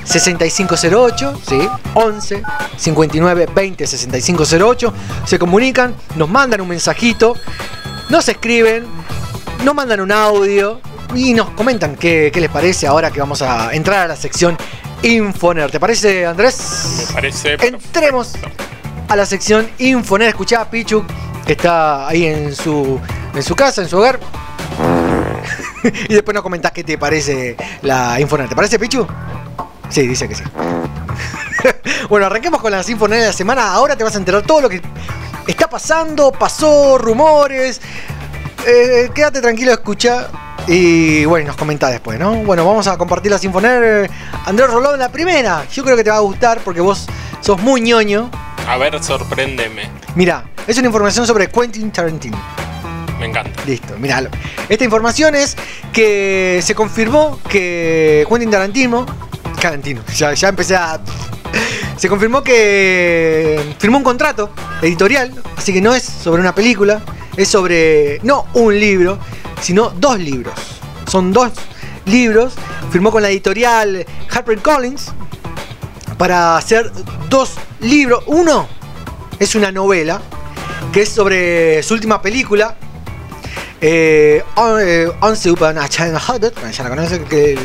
6508, 0.04 1.40
¿sí? 1.46 1.58
11 1.94 2.42
59 2.76 3.48
20 3.54 3.86
6508. 3.86 4.92
Se 5.26 5.38
comunican, 5.38 5.94
nos 6.16 6.28
mandan 6.28 6.60
un 6.62 6.68
mensajito, 6.68 7.34
nos 8.08 8.28
escriben, 8.28 8.86
nos 9.64 9.74
mandan 9.74 10.00
un 10.00 10.12
audio 10.12 10.80
y 11.14 11.34
nos 11.34 11.50
comentan 11.50 11.96
qué, 11.96 12.30
qué 12.32 12.40
les 12.40 12.50
parece 12.50 12.86
ahora 12.86 13.10
que 13.10 13.20
vamos 13.20 13.42
a 13.42 13.74
entrar 13.74 14.00
a 14.00 14.08
la 14.08 14.16
sección 14.16 14.56
Infoner. 15.02 15.70
¿Te 15.70 15.78
parece, 15.78 16.26
Andrés? 16.26 17.06
Me 17.06 17.14
parece. 17.14 17.56
Entremos 17.60 18.28
perfecto. 18.28 18.64
a 19.08 19.16
la 19.16 19.26
sección 19.26 19.68
Infoner. 19.78 20.28
Escuchá 20.30 20.62
a 20.62 20.70
Pichu, 20.70 21.04
que 21.46 21.52
está 21.52 22.08
ahí 22.08 22.26
en 22.26 22.54
su, 22.54 23.00
en 23.34 23.42
su 23.42 23.54
casa, 23.54 23.82
en 23.82 23.88
su 23.88 23.98
hogar. 23.98 24.18
y 26.08 26.14
después 26.14 26.34
nos 26.34 26.42
comentás 26.42 26.72
qué 26.72 26.82
te 26.82 26.98
parece 26.98 27.56
la 27.82 28.20
Infoner. 28.20 28.48
¿Te 28.48 28.56
parece, 28.56 28.78
Pichu? 28.78 29.06
Sí, 29.88 30.06
dice 30.06 30.28
que 30.28 30.34
sí. 30.34 30.44
bueno, 32.08 32.26
arranquemos 32.26 32.60
con 32.60 32.72
las 32.72 32.88
Infoner 32.88 33.20
de 33.20 33.26
la 33.26 33.32
semana. 33.32 33.72
Ahora 33.72 33.96
te 33.96 34.02
vas 34.02 34.14
a 34.14 34.18
enterar 34.18 34.42
todo 34.42 34.62
lo 34.62 34.68
que 34.68 34.82
está 35.52 35.68
pasando, 35.68 36.30
pasó, 36.32 36.98
rumores. 36.98 37.80
Eh, 38.66 39.10
quédate 39.14 39.40
tranquilo, 39.40 39.72
escucha. 39.72 40.28
Y 40.66 41.24
bueno, 41.24 41.46
nos 41.48 41.56
comentá 41.56 41.88
después, 41.88 42.18
¿no? 42.18 42.34
Bueno, 42.36 42.64
vamos 42.66 42.86
a 42.86 42.98
compartir 42.98 43.30
las 43.30 43.42
Infoner. 43.42 44.10
Andrés 44.44 44.70
Rolón, 44.70 44.98
la 44.98 45.08
primera. 45.08 45.64
Yo 45.72 45.82
creo 45.82 45.96
que 45.96 46.04
te 46.04 46.10
va 46.10 46.16
a 46.16 46.20
gustar 46.20 46.60
porque 46.62 46.80
vos 46.80 47.06
sos 47.40 47.58
muy 47.60 47.80
ñoño. 47.80 48.30
A 48.66 48.76
ver, 48.76 49.02
sorpréndeme. 49.02 49.88
Mira, 50.14 50.44
es 50.66 50.76
una 50.76 50.88
información 50.88 51.26
sobre 51.26 51.48
Quentin 51.48 51.90
Tarantino. 51.90 52.38
Me 53.18 53.26
encanta. 53.26 53.64
Listo, 53.64 53.96
míralo. 53.98 54.28
Esta 54.68 54.84
información 54.84 55.34
es 55.34 55.56
que 55.92 56.60
se 56.62 56.74
confirmó 56.74 57.40
que 57.48 58.26
Quentin 58.28 58.50
Tarantino. 58.50 59.06
Tarantino, 59.60 60.02
ya, 60.14 60.34
ya 60.34 60.48
empecé 60.48 60.76
a. 60.76 61.00
Se 61.96 62.08
confirmó 62.08 62.42
que 62.42 63.74
firmó 63.78 63.98
un 63.98 64.04
contrato 64.04 64.50
editorial, 64.82 65.34
así 65.56 65.72
que 65.72 65.80
no 65.80 65.94
es 65.94 66.04
sobre 66.04 66.40
una 66.40 66.54
película, 66.54 67.02
es 67.36 67.48
sobre 67.48 68.20
no 68.22 68.46
un 68.54 68.78
libro, 68.78 69.18
sino 69.60 69.90
dos 69.90 70.18
libros. 70.18 70.54
Son 71.10 71.32
dos 71.32 71.52
libros. 72.04 72.54
Firmó 72.90 73.10
con 73.10 73.22
la 73.22 73.30
editorial 73.30 74.06
HarperCollins 74.30 75.12
para 76.16 76.56
hacer 76.56 76.90
dos 77.28 77.54
libros. 77.80 78.22
Uno 78.26 78.68
es 79.38 79.54
una 79.54 79.72
novela 79.72 80.20
que 80.92 81.02
es 81.02 81.08
sobre 81.08 81.82
su 81.82 81.94
última 81.94 82.22
película, 82.22 82.76
eh, 83.80 84.42
On- 84.56 84.80
eh, 84.80 85.08
Once 85.20 85.50
Upon 85.50 85.78
a 85.78 85.88
Childhood, 85.88 86.52
ya 86.72 86.84
la 86.84 86.90
conoces, 86.90 87.20
que 87.28 87.56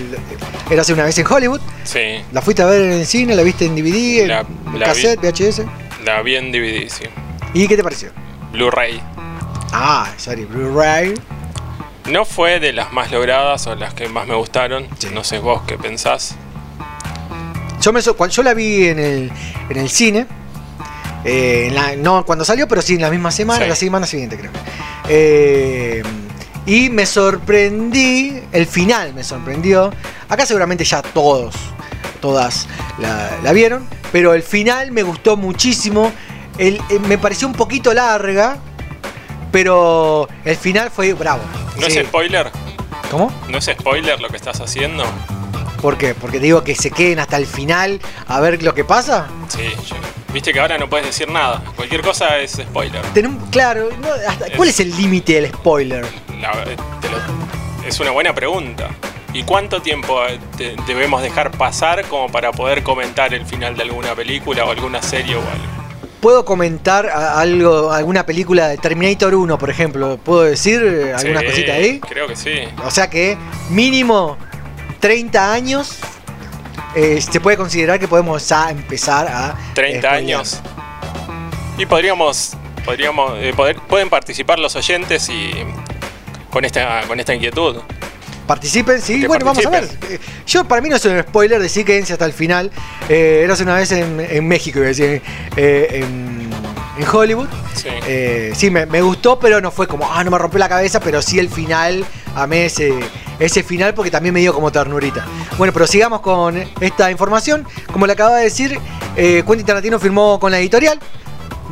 era 0.70 0.82
hace 0.82 0.94
una 0.94 1.04
vez 1.06 1.18
en 1.18 1.26
Hollywood. 1.32 1.62
Sí, 1.84 2.22
La 2.32 2.42
fuiste 2.42 2.62
a 2.62 2.66
ver 2.66 2.82
en 2.82 2.92
el 2.94 3.06
cine, 3.06 3.36
la 3.36 3.44
viste 3.44 3.66
en 3.66 3.76
DVD, 3.76 4.22
en 4.24 4.28
La- 4.28 4.46
la 4.78 4.86
cassette, 4.86 5.20
VHS. 5.22 5.64
la 6.06 6.22
vi 6.22 6.36
en 6.36 6.52
DVD, 6.52 6.90
sí. 6.90 7.04
¿Y 7.54 7.68
qué 7.68 7.76
te 7.76 7.84
pareció? 7.84 8.10
Blu-ray. 8.52 9.02
Ah, 9.72 10.12
sorry, 10.18 10.46
Blu-ray. 10.46 11.14
No 12.10 12.26
fue 12.26 12.60
de 12.60 12.74
las 12.74 12.92
más 12.94 13.12
logradas 13.12 13.66
o 13.68 13.76
las 13.76 13.94
que 13.94 14.08
más 14.10 14.28
me 14.28 14.36
gustaron. 14.36 14.88
Sí. 15.00 15.08
No 15.14 15.24
sé 15.24 15.40
vos 15.40 15.62
qué 15.66 15.78
pensás. 15.78 16.36
Yo, 17.82 17.92
me, 17.92 18.02
cual- 18.02 18.30
yo 18.30 18.44
la 18.44 18.54
vi 18.54 18.88
en 18.88 19.00
el, 19.00 19.32
en 19.70 19.78
el 19.78 19.90
cine. 19.90 20.28
Eh, 21.26 21.66
en 21.70 21.76
la- 21.76 21.96
no 21.96 22.26
cuando 22.26 22.44
salió, 22.46 22.68
pero 22.68 22.82
sí 22.82 22.96
en 22.96 23.02
la 23.02 23.10
misma 23.10 23.32
semana, 23.32 23.64
Sí. 23.64 23.70
la 23.70 23.76
semana 23.76 24.06
siguiente 24.08 24.38
creo. 24.38 24.52
Eh, 25.10 26.02
y 26.66 26.90
me 26.90 27.06
sorprendí, 27.06 28.42
el 28.52 28.66
final 28.68 29.14
me 29.14 29.24
sorprendió. 29.24 29.92
Acá 30.30 30.46
seguramente 30.46 30.84
ya 30.86 31.02
todos, 31.02 31.54
todas 32.22 32.68
la, 33.00 33.32
la 33.44 33.52
vieron, 33.54 33.88
pero 34.12 34.34
el 34.34 34.44
final 34.44 34.92
me 34.92 35.04
gustó 35.04 35.36
muchísimo. 35.38 36.12
El- 36.58 36.78
eh, 36.90 37.00
me 37.08 37.18
pareció 37.18 37.48
un 37.48 37.54
poquito 37.54 37.94
larga, 37.94 38.58
pero 39.52 40.28
el 40.46 40.56
final 40.56 40.90
fue 40.92 41.14
bravo. 41.14 41.42
¿No 41.80 41.88
Sí. 41.90 42.00
es 42.00 42.08
spoiler? 42.08 42.52
¿Cómo? 43.12 43.32
¿No 43.50 43.58
es 43.58 43.66
spoiler 43.66 44.20
lo 44.22 44.30
que 44.30 44.38
estás 44.38 44.60
haciendo? 44.62 45.04
¿Por 45.84 45.98
qué? 45.98 46.16
Porque 46.16 46.40
digo 46.40 46.64
que 46.64 46.76
se 46.76 46.92
queden 46.92 47.20
hasta 47.20 47.36
el 47.36 47.46
final 47.46 48.00
a 48.28 48.40
ver 48.40 48.64
lo 48.64 48.74
que 48.74 48.86
pasa. 48.86 49.28
Sí, 49.50 49.64
yo- 49.86 49.98
viste 50.34 50.54
que 50.54 50.60
ahora 50.62 50.78
no 50.78 50.90
puedes 50.90 51.06
decir 51.08 51.30
nada. 51.30 51.62
Cualquier 51.76 52.02
cosa 52.02 52.38
es 52.40 52.52
spoiler. 52.54 53.02
Tenemos, 53.14 53.44
claro, 53.50 53.90
no, 54.02 54.08
hasta- 54.28 54.46
¿cuál 54.56 54.70
es 54.70 54.80
el 54.80 54.96
límite 54.96 55.34
del 55.42 55.52
spoiler? 55.52 56.06
La- 56.40 56.54
te 57.02 57.10
lo- 57.10 57.86
es 57.88 58.00
una 58.00 58.12
buena 58.12 58.34
pregunta. 58.34 58.88
¿Y 59.34 59.44
cuánto 59.44 59.82
tiempo 59.82 60.26
eh, 60.26 60.40
te- 60.56 60.76
debemos 60.88 61.22
dejar 61.22 61.52
pasar 61.52 62.06
como 62.06 62.30
para 62.32 62.54
poder 62.54 62.82
comentar 62.84 63.34
el 63.34 63.46
final 63.46 63.76
de 63.76 63.84
alguna 63.84 64.16
película 64.16 64.64
o 64.64 64.72
alguna 64.72 65.02
serie 65.02 65.36
o 65.36 65.40
algo? 65.42 65.84
¿Puedo 66.22 66.46
comentar 66.46 67.08
a- 67.10 67.42
algo, 67.42 67.92
alguna 67.92 68.26
película 68.26 68.70
de 68.70 68.78
Terminator 68.78 69.36
1, 69.36 69.58
por 69.58 69.70
ejemplo? 69.70 70.18
¿Puedo 70.24 70.44
decir 70.44 70.82
eh, 70.82 71.14
alguna 71.14 71.42
Sí, 71.42 71.46
cosita 71.48 71.74
ahí? 71.74 72.00
Creo 72.00 72.26
que 72.28 72.38
sí. 72.38 72.60
O 72.86 72.90
sea 72.92 73.10
que 73.10 73.38
mínimo 73.70 74.38
30 75.04 75.52
años 75.52 75.98
eh, 76.96 77.20
se 77.20 77.42
puede 77.42 77.58
considerar 77.58 78.00
que 78.00 78.08
podemos 78.08 78.48
ya 78.48 78.70
empezar 78.70 79.28
a... 79.28 79.54
30 79.74 80.00
spoilear. 80.00 80.14
años. 80.14 80.62
Y 81.78 81.86
podríamos, 81.86 82.54
podríamos 82.86 83.34
eh, 83.36 83.52
poder, 83.54 83.76
pueden 83.82 84.10
participar 84.10 84.60
los 84.60 84.78
oyentes 84.78 85.28
y 85.28 85.52
con 86.50 86.64
esta, 86.64 87.02
con 87.06 87.20
esta 87.20 87.34
inquietud. 87.34 87.82
Participen, 88.48 89.02
sí, 89.02 89.20
Que 89.20 89.28
bueno, 89.28 89.44
vamos 89.44 89.66
a 89.66 89.70
ver. 89.72 89.90
Eh, 90.10 90.20
Yo, 90.48 90.64
para 90.64 90.82
mí 90.82 90.88
no 90.88 90.96
es 90.96 91.04
un 91.04 91.20
spoiler, 91.22 91.62
decir 91.62 91.86
quédense 91.86 92.14
hasta 92.14 92.26
el 92.26 92.32
final. 92.32 92.72
Eh, 93.10 93.42
eras 93.44 93.60
una 93.60 93.76
vez 93.76 93.92
en, 93.92 94.22
en 94.22 94.48
México, 94.48 94.80
iba 94.80 94.86
a 94.86 94.90
decir, 94.90 95.22
eh, 95.58 95.88
en, 96.02 96.50
en 96.98 97.08
Hollywood. 97.12 97.50
Sí. 97.76 97.90
Eh, 98.08 98.54
sí, 98.56 98.70
me, 98.70 98.86
me 98.86 99.02
gustó, 99.02 99.38
pero 99.38 99.60
no 99.60 99.70
fue 99.70 99.86
como, 99.86 100.10
ah, 100.10 100.24
no 100.24 100.32
me 100.32 100.38
rompió 100.38 100.60
la 100.60 100.70
cabeza, 100.70 101.02
pero 101.02 101.22
sí 101.22 101.40
el 101.40 101.50
final, 101.50 102.06
amé 102.36 102.68
ese, 102.68 102.94
ese 103.46 103.64
final 103.64 103.94
porque 103.94 104.12
también 104.12 104.34
me 104.34 104.40
dio 104.40 104.54
como 104.54 104.72
ternurita. 104.72 105.26
Bueno, 105.58 105.74
pero 105.74 105.88
sigamos 105.88 106.22
con 106.22 106.62
esta 106.80 107.12
información. 107.12 107.66
Como 107.92 108.06
le 108.08 108.14
acaba 108.14 108.38
de 108.38 108.44
decir, 108.46 108.80
eh, 109.16 109.44
Quentin 109.46 109.66
Tarantino 109.66 110.00
firmó 110.00 110.40
con 110.40 110.52
la 110.52 110.60
editorial. 110.60 111.00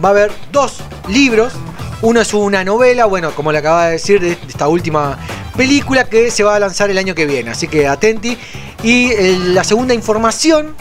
Va 0.03 0.09
a 0.09 0.11
haber 0.11 0.31
dos 0.51 0.77
libros. 1.07 1.53
Uno 2.01 2.19
es 2.21 2.33
una 2.33 2.63
novela, 2.63 3.05
bueno, 3.05 3.31
como 3.35 3.51
le 3.51 3.59
acaba 3.59 3.85
de 3.85 3.91
decir, 3.93 4.19
de, 4.19 4.29
de 4.29 4.37
esta 4.47 4.67
última 4.67 5.17
película 5.55 6.05
que 6.05 6.31
se 6.31 6.43
va 6.43 6.55
a 6.55 6.59
lanzar 6.59 6.89
el 6.89 6.97
año 6.97 7.13
que 7.13 7.25
viene. 7.25 7.51
Así 7.51 7.67
que 7.67 7.87
atenti. 7.87 8.37
Y 8.83 9.11
eh, 9.11 9.37
la 9.45 9.63
segunda 9.63 9.93
información 9.93 10.75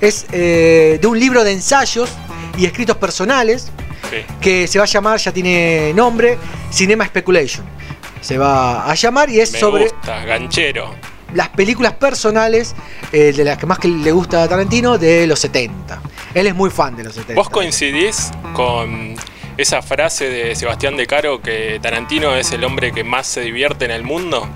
es 0.00 0.26
eh, 0.32 0.98
de 1.00 1.06
un 1.06 1.18
libro 1.18 1.42
de 1.44 1.52
ensayos 1.52 2.10
y 2.58 2.66
escritos 2.66 2.96
personales 2.96 3.70
Sí. 4.10 4.18
que 4.40 4.68
se 4.68 4.78
va 4.78 4.84
a 4.84 4.86
llamar, 4.86 5.18
ya 5.18 5.32
tiene 5.32 5.92
nombre, 5.92 6.38
Cinema 6.70 7.04
Speculation. 7.06 7.66
Se 8.26 8.38
va 8.38 8.90
a 8.90 8.94
llamar 8.94 9.30
y 9.30 9.40
es 9.40 9.52
Me 9.52 9.58
sobre 9.60 9.84
gusta, 9.84 10.24
ganchero. 10.24 10.94
las 11.34 11.48
películas 11.50 11.92
personales 11.94 12.74
eh, 13.12 13.32
de 13.32 13.44
las 13.44 13.56
que 13.56 13.66
más 13.66 13.78
que 13.78 13.86
le 13.88 14.10
gusta 14.10 14.42
a 14.42 14.48
Tarantino 14.48 14.98
de 14.98 15.26
los 15.28 15.38
70. 15.38 16.00
Él 16.34 16.46
es 16.48 16.54
muy 16.54 16.70
fan 16.70 16.96
de 16.96 17.04
los 17.04 17.14
70. 17.14 17.34
¿Vos 17.40 17.48
coincidís 17.50 18.30
con 18.52 19.14
esa 19.56 19.80
frase 19.80 20.28
de 20.28 20.56
Sebastián 20.56 20.96
De 20.96 21.06
Caro 21.06 21.40
que 21.40 21.78
Tarantino 21.80 22.34
es 22.34 22.50
el 22.50 22.64
hombre 22.64 22.90
que 22.92 23.04
más 23.04 23.26
se 23.28 23.42
divierte 23.42 23.84
en 23.84 23.92
el 23.92 24.02
mundo? 24.02 24.48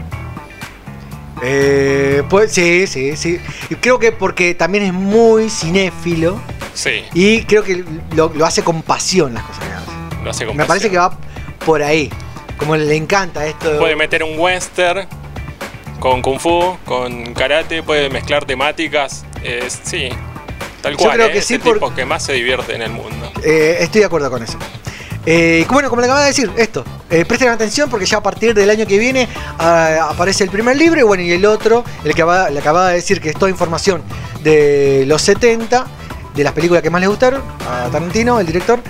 Eh, 1.42 2.22
pues, 2.28 2.52
sí, 2.52 2.87
sí, 2.87 3.16
sí. 3.16 3.40
Creo 3.80 3.98
que 3.98 4.12
porque 4.12 4.54
también 4.54 4.85
es 4.85 4.92
muy 4.92 5.48
cinéfilo 5.48 6.40
Sí, 6.74 7.02
y 7.14 7.42
creo 7.44 7.62
que 7.64 7.85
lo, 8.14 8.30
lo 8.35 8.44
hace 8.46 8.62
con 8.62 8.83
pasión 8.83 9.35
las 9.35 9.42
cosas 9.44 9.64
que 9.64 9.72
hace. 9.74 10.24
lo 10.24 10.30
hace 10.30 10.46
con 10.46 10.56
Me 10.56 10.64
parece 10.66 10.90
que 10.90 10.98
va 10.98 11.16
por 11.64 11.83
ahí. 11.83 12.11
Como 12.61 12.77
le 12.77 12.94
encanta 12.94 13.44
esto. 13.46 13.73
de- 13.73 13.79
Puede 13.79 13.96
meter 13.96 14.23
un 14.23 14.38
western 14.38 15.09
con 15.99 16.23
kung 16.23 16.38
fu, 16.38 16.77
con 16.85 17.35
karate, 17.35 17.83
puede 17.83 18.09
mezclar 18.09 18.44
temáticas. 18.44 19.25
sí, 19.83 20.09
tal 20.83 20.92
Yo 20.92 20.99
cual. 20.99 21.14
creo 21.16 21.27
¿eh? 21.27 21.33
que 21.33 21.38
es 21.38 21.44
sí 21.46 21.55
el 21.55 21.61
por- 21.61 21.75
tipo 21.75 21.94
que 21.94 22.05
más 22.05 22.23
se 22.23 22.33
divierte 22.35 22.75
en 22.75 22.83
el 22.83 22.90
mundo. 22.92 23.33
Eh, 23.42 23.79
estoy 23.81 24.01
de 24.01 24.07
acuerdo 24.07 24.31
con 24.31 24.42
eso. 24.42 24.57
Eh, 25.27 25.66
bueno, 25.70 25.90
como 25.90 26.01
le 26.01 26.07
acababa 26.07 26.25
de 26.25 26.31
decir, 26.31 26.51
esto. 26.57 26.83
eh, 27.11 27.25
presten 27.27 27.49
atención 27.49 27.90
porque 27.90 28.07
ya 28.07 28.18
a 28.18 28.23
partir 28.23 28.55
del 28.55 28.70
año 28.70 28.87
que 28.87 28.99
viene 28.99 29.29
ah, 29.59 30.09
aparece 30.11 30.44
el 30.44 30.51
primer 30.51 30.77
libro 30.77 30.99
y 31.01 31.03
bueno, 31.03 31.23
y 31.23 31.33
el 31.33 31.44
otro, 31.44 31.85
el 32.05 32.14
que 32.14 32.23
le 32.25 32.59
acababa 32.59 32.88
de 32.88 32.94
decir 32.94 33.20
que 33.20 33.29
es 33.31 33.35
toda 33.37 33.51
información 33.51 34.03
de 34.42 35.05
los 35.07 35.20
70, 35.20 35.87
de 36.35 36.44
las 36.44 36.53
películas 36.55 36.83
que 36.83 36.88
más 36.88 37.01
le 37.03 37.09
gustaron 37.09 37.42
a 37.68 37.88
Tarantino, 37.90 38.40
el 38.40 38.46
director, 38.46 38.81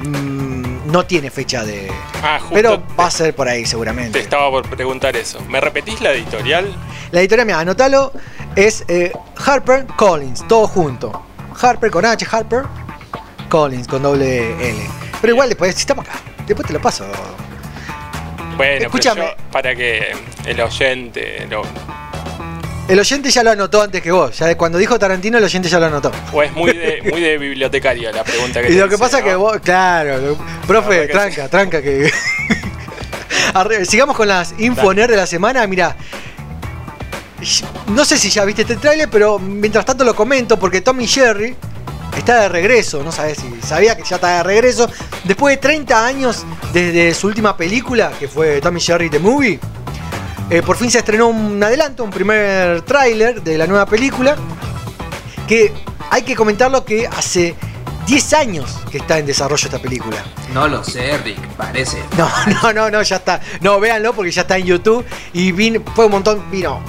mm, 0.00 0.53
no 0.94 1.04
tiene 1.04 1.28
fecha 1.28 1.64
de... 1.64 1.90
Ah, 2.22 2.38
justo 2.38 2.54
Pero 2.54 2.78
te- 2.78 2.94
va 2.94 3.06
a 3.06 3.10
ser 3.10 3.34
por 3.34 3.48
ahí 3.48 3.62
Te 3.62 3.68
seguramente. 3.70 4.20
estaba 4.20 4.48
por 4.48 4.68
preguntar 4.70 5.16
eso. 5.16 5.40
¿Me 5.48 5.60
repetís 5.60 6.00
la 6.00 6.12
editorial? 6.12 6.72
La 7.10 7.18
editorial, 7.18 7.46
mira, 7.46 7.58
anótalo, 7.58 8.12
es 8.54 8.84
eh, 8.86 9.10
Harper 9.44 9.86
Collins, 9.96 10.46
todo 10.46 10.68
junto. 10.68 11.20
Harper 11.60 11.90
con 11.90 12.04
H, 12.04 12.24
Harper 12.30 12.62
Collins 13.48 13.88
con 13.88 14.04
doble 14.04 14.52
L. 14.70 14.78
Pero 15.20 15.32
igual 15.32 15.48
después, 15.48 15.74
si 15.74 15.80
estamos 15.80 16.06
acá, 16.08 16.20
después 16.46 16.64
te 16.68 16.72
lo 16.72 16.80
paso. 16.80 17.04
Bueno, 18.56 18.86
Escúchame. 18.86 19.20
pero 19.22 19.36
yo- 19.36 19.50
para 19.50 19.74
que 19.74 20.14
el 20.46 20.60
oyente 20.60 21.44
lo- 21.50 21.62
El 22.86 22.98
oyente 23.00 23.30
ya 23.30 23.42
lo 23.42 23.50
anotó 23.50 23.80
antes 23.82 24.02
que 24.02 24.12
vos. 24.12 24.36
Ya 24.38 24.54
cuando 24.58 24.76
dijo 24.76 24.98
Tarantino, 24.98 25.38
el 25.38 25.44
oyente 25.44 25.68
ya 25.68 25.80
lo 25.80 25.86
anotó. 25.86 26.12
O 26.32 26.42
es 26.42 26.52
muy 26.52 26.72
de, 26.72 27.00
muy 27.10 27.20
de 27.20 27.38
bibliotecaria 27.38 28.12
la 28.12 28.22
pregunta 28.24 28.60
que 28.60 28.68
Y 28.70 28.74
te 28.74 28.78
lo 28.80 28.88
que 28.88 28.98
pasa 28.98 29.20
¿no? 29.20 29.24
que 29.24 29.34
vos, 29.34 29.56
claro, 29.62 30.18
lo- 30.18 30.38
profe, 30.66 31.08
tranca, 31.08 31.44
sí. 31.44 31.50
tranca 31.50 31.80
que. 31.82 32.10
Arre- 33.54 33.84
Sigamos 33.86 34.16
con 34.16 34.28
las 34.28 34.54
infoner 34.58 35.10
de 35.10 35.16
la 35.16 35.26
semana. 35.26 35.66
Mira, 35.66 35.96
no 37.88 38.04
sé 38.04 38.18
si 38.18 38.28
ya 38.28 38.44
viste 38.44 38.62
este 38.62 38.76
tráiler, 38.76 39.08
pero 39.10 39.38
mientras 39.38 39.84
tanto 39.86 40.04
lo 40.04 40.14
comento 40.14 40.58
porque 40.58 40.82
Tommy 40.82 41.06
Jerry 41.06 41.56
está 42.18 42.42
de 42.42 42.48
regreso. 42.50 43.02
No 43.02 43.12
sabes 43.12 43.38
si 43.38 43.66
sabía 43.66 43.96
que 43.96 44.02
ya 44.04 44.16
está 44.16 44.36
de 44.38 44.42
regreso. 44.42 44.90
Después 45.24 45.56
de 45.56 45.62
30 45.62 46.06
años 46.06 46.44
desde 46.74 47.14
su 47.14 47.28
última 47.28 47.56
película, 47.56 48.12
que 48.18 48.28
fue 48.28 48.60
Tommy 48.60 48.80
Jerry 48.80 49.08
The 49.08 49.20
Movie, 49.20 49.58
eh, 50.50 50.62
por 50.62 50.76
fin 50.76 50.90
se 50.90 50.98
estrenó 50.98 51.28
un 51.28 51.62
adelanto, 51.62 52.04
un 52.04 52.10
primer 52.10 52.82
tráiler 52.82 53.42
de 53.42 53.58
la 53.58 53.66
nueva 53.66 53.86
película. 53.86 54.36
Que 55.46 55.72
hay 56.10 56.22
que 56.22 56.34
comentarlo 56.34 56.84
que 56.84 57.06
hace 57.06 57.54
10 58.06 58.32
años 58.34 58.78
que 58.90 58.98
está 58.98 59.18
en 59.18 59.26
desarrollo 59.26 59.66
esta 59.66 59.78
película. 59.78 60.16
No 60.52 60.68
lo 60.68 60.82
sé, 60.84 61.18
Rick, 61.18 61.38
parece. 61.56 61.98
No, 62.16 62.28
no, 62.62 62.72
no, 62.72 62.90
no, 62.90 63.02
ya 63.02 63.16
está. 63.16 63.40
No, 63.60 63.78
véanlo 63.80 64.12
porque 64.14 64.30
ya 64.30 64.42
está 64.42 64.56
en 64.58 64.66
YouTube. 64.66 65.04
Y 65.32 65.52
vino, 65.52 65.80
fue 65.94 66.06
un 66.06 66.12
montón, 66.12 66.50
vino. 66.50 66.80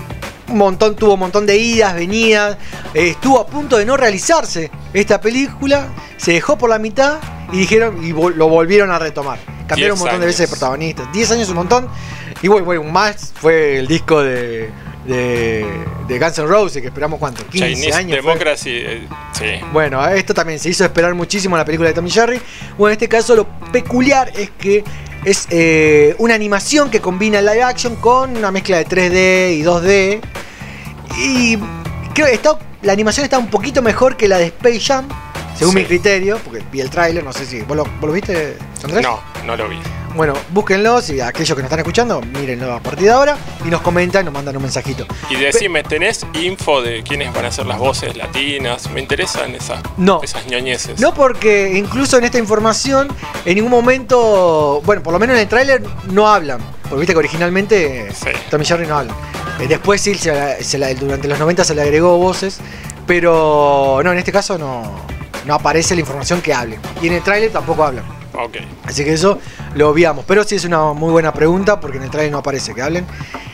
Un 0.47 0.57
montón, 0.59 0.95
tuvo 0.95 1.15
un 1.15 1.19
montón 1.21 1.45
de 1.45 1.57
idas, 1.57 1.95
venidas. 1.95 2.57
eh, 2.93 3.09
estuvo 3.09 3.39
a 3.39 3.47
punto 3.47 3.77
de 3.77 3.85
no 3.85 3.97
realizarse 3.97 4.69
esta 4.93 5.19
película. 5.19 5.87
Se 6.17 6.33
dejó 6.33 6.57
por 6.57 6.69
la 6.69 6.77
mitad 6.79 7.17
y 7.51 7.57
dijeron 7.57 8.03
y 8.05 8.11
vol- 8.11 8.35
lo 8.35 8.47
volvieron 8.47 8.91
a 8.91 8.99
retomar. 8.99 9.39
Cambiaron 9.67 9.93
un 9.97 9.97
10 9.97 9.99
montón 9.99 10.19
de 10.21 10.25
veces 10.27 10.49
de 10.49 10.55
protagonistas. 10.55 11.11
10 11.11 11.31
años 11.31 11.49
un 11.49 11.55
montón. 11.55 11.87
Y 12.45 12.47
bueno, 12.47 12.63
bueno, 12.63 12.81
un 12.83 12.91
más 12.93 13.33
fue 13.41 13.79
el 13.79 13.87
disco 13.87 14.21
de, 14.21 14.69
de, 15.07 15.65
de 16.07 16.19
Guns 16.19 16.37
N' 16.37 16.45
Roses, 16.47 16.79
que 16.79 16.89
esperamos 16.89 17.17
cuánto, 17.17 17.43
15 17.47 17.73
Chinese 17.73 17.93
años. 17.97 18.15
Democracy, 18.23 18.69
eh, 18.71 19.07
sí. 19.33 19.45
Bueno, 19.73 20.07
esto 20.09 20.31
también 20.35 20.59
se 20.59 20.69
hizo 20.69 20.83
esperar 20.85 21.15
muchísimo 21.15 21.55
en 21.55 21.61
la 21.61 21.65
película 21.65 21.89
de 21.89 21.95
Tommy 21.95 22.11
Jerry. 22.11 22.39
Bueno, 22.77 22.89
en 22.89 22.91
este 22.91 23.09
caso 23.09 23.35
lo 23.35 23.47
peculiar 23.71 24.31
es 24.35 24.51
que 24.59 24.83
es 25.23 25.47
eh, 25.49 26.15
una 26.19 26.35
animación 26.35 26.91
que 26.91 27.01
combina 27.01 27.41
live 27.41 27.63
action 27.63 27.95
con 27.95 28.37
una 28.37 28.51
mezcla 28.51 28.77
de 28.77 28.85
3D 28.85 29.57
y 29.57 29.63
2D. 29.63 30.21
Y 31.17 31.57
creo 32.13 32.27
que 32.27 32.33
está, 32.33 32.59
la 32.83 32.93
animación 32.93 33.23
está 33.23 33.39
un 33.39 33.49
poquito 33.49 33.81
mejor 33.81 34.17
que 34.17 34.27
la 34.27 34.37
de 34.37 34.45
Space 34.45 34.81
Jam, 34.81 35.07
según 35.57 35.73
Sí. 35.73 35.79
mi 35.79 35.85
criterio, 35.85 36.37
porque 36.45 36.61
vi 36.71 36.79
el 36.81 36.91
tráiler, 36.91 37.23
no 37.23 37.33
sé 37.33 37.43
si... 37.47 37.61
¿Vos 37.61 37.75
lo, 37.75 37.85
vos 37.85 38.01
lo 38.01 38.11
viste, 38.11 38.55
Andrés? 38.83 39.01
No, 39.01 39.19
no 39.47 39.55
lo 39.57 39.67
vi. 39.67 39.79
Bueno, 40.15 40.33
búsquenlos 40.51 41.09
y 41.09 41.19
aquellos 41.19 41.49
que 41.57 41.61
nos 41.61 41.65
están 41.65 41.79
escuchando, 41.79 42.21
mírenlo 42.21 42.73
a 42.73 42.79
partir 42.79 43.05
de 43.05 43.11
ahora 43.11 43.37
y 43.65 43.67
nos 43.67 43.81
comentan, 43.81 44.23
nos 44.23 44.33
mandan 44.33 44.55
un 44.55 44.63
mensajito. 44.63 45.05
Y 45.29 45.35
decime, 45.35 45.83
¿tenés 45.83 46.25
info 46.41 46.81
de 46.81 47.03
quiénes 47.03 47.33
van 47.33 47.43
a 47.45 47.51
ser 47.51 47.65
las 47.65 47.77
voces 47.77 48.15
latinas? 48.15 48.89
Me 48.91 49.01
interesan 49.01 49.53
esas, 49.55 49.81
No. 49.97 50.21
esas 50.23 50.45
ñoñeces. 50.47 51.01
No 51.01 51.13
porque 51.13 51.73
incluso 51.75 52.17
en 52.17 52.23
esta 52.23 52.37
información 52.37 53.09
en 53.43 53.55
ningún 53.55 53.71
momento, 53.71 54.81
bueno, 54.85 55.03
por 55.03 55.11
lo 55.11 55.19
menos 55.19 55.35
en 55.35 55.41
el 55.41 55.47
tráiler 55.49 55.83
no 56.09 56.27
hablan. 56.29 56.59
Porque 56.83 56.95
viste 57.01 57.13
que 57.13 57.19
originalmente 57.19 58.07
Sí. 58.13 58.29
Tommy 58.49 58.63
Jerry 58.63 58.87
no 58.87 58.97
habla. 58.99 59.13
Eh, 59.59 59.67
después 59.67 59.99
sí, 59.99 60.15
se 60.15 60.33
la- 60.33 60.55
se 60.63 60.77
la- 60.77 60.93
durante 60.93 61.27
los 61.27 61.39
90 61.39 61.65
se 61.65 61.75
le 61.75 61.81
agregó 61.81 62.17
voces, 62.17 62.59
pero 63.05 63.99
no, 64.03 64.11
en 64.13 64.17
este 64.17 64.31
caso 64.31 64.57
no, 64.57 64.83
no 65.45 65.53
aparece 65.55 65.93
la 65.93 66.01
información 66.01 66.41
que 66.41 66.53
hable. 66.53 66.79
Y 67.01 67.07
en 67.07 67.13
el 67.15 67.21
tráiler 67.21 67.51
tampoco 67.51 67.83
hablan. 67.83 68.05
Ok. 68.37 68.57
Así 68.83 69.03
que 69.03 69.13
eso 69.13 69.39
lo 69.75 69.89
obviamos. 69.89 70.25
Pero 70.25 70.43
sí 70.43 70.55
es 70.55 70.65
una 70.65 70.93
muy 70.93 71.11
buena 71.11 71.33
pregunta 71.33 71.79
porque 71.79 71.97
en 71.97 72.03
el 72.03 72.09
trailer 72.09 72.31
no 72.31 72.39
aparece 72.39 72.73
que 72.73 72.81
hablen. 72.81 73.05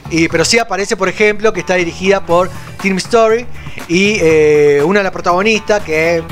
Y, 0.10 0.28
pero 0.28 0.44
sí 0.44 0.60
aparece, 0.60 0.98
por 0.98 1.08
ejemplo, 1.10 1.54
que 1.54 1.62
está 1.62 1.76
dirigida 1.76 2.26
por 2.26 2.50
Tim 2.82 2.98
Story 2.98 3.46
y 3.88 4.18
eh, 4.22 4.82
una 4.84 5.00
de 5.00 5.04
las 5.06 5.14
protagonistas 5.14 5.82
que 5.84 6.24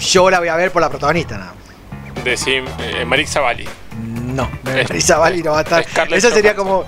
yo 0.00 0.30
la 0.30 0.40
voy 0.40 0.48
a 0.48 0.56
ver 0.56 0.72
por 0.72 0.82
la 0.82 0.88
protagonista. 0.88 1.38
nada 1.38 1.54
más. 1.54 2.24
Decim, 2.24 2.64
eh, 2.80 3.04
Marix 3.04 3.30
Zavali. 3.30 3.68
No, 4.38 4.48
Marisa 4.62 5.18
Bali 5.18 5.42
no 5.42 5.52
va 5.52 5.58
a 5.58 5.62
estar. 5.62 5.84
Esa 6.12 6.30
sería 6.30 6.54
como 6.54 6.82
eh, 6.82 6.86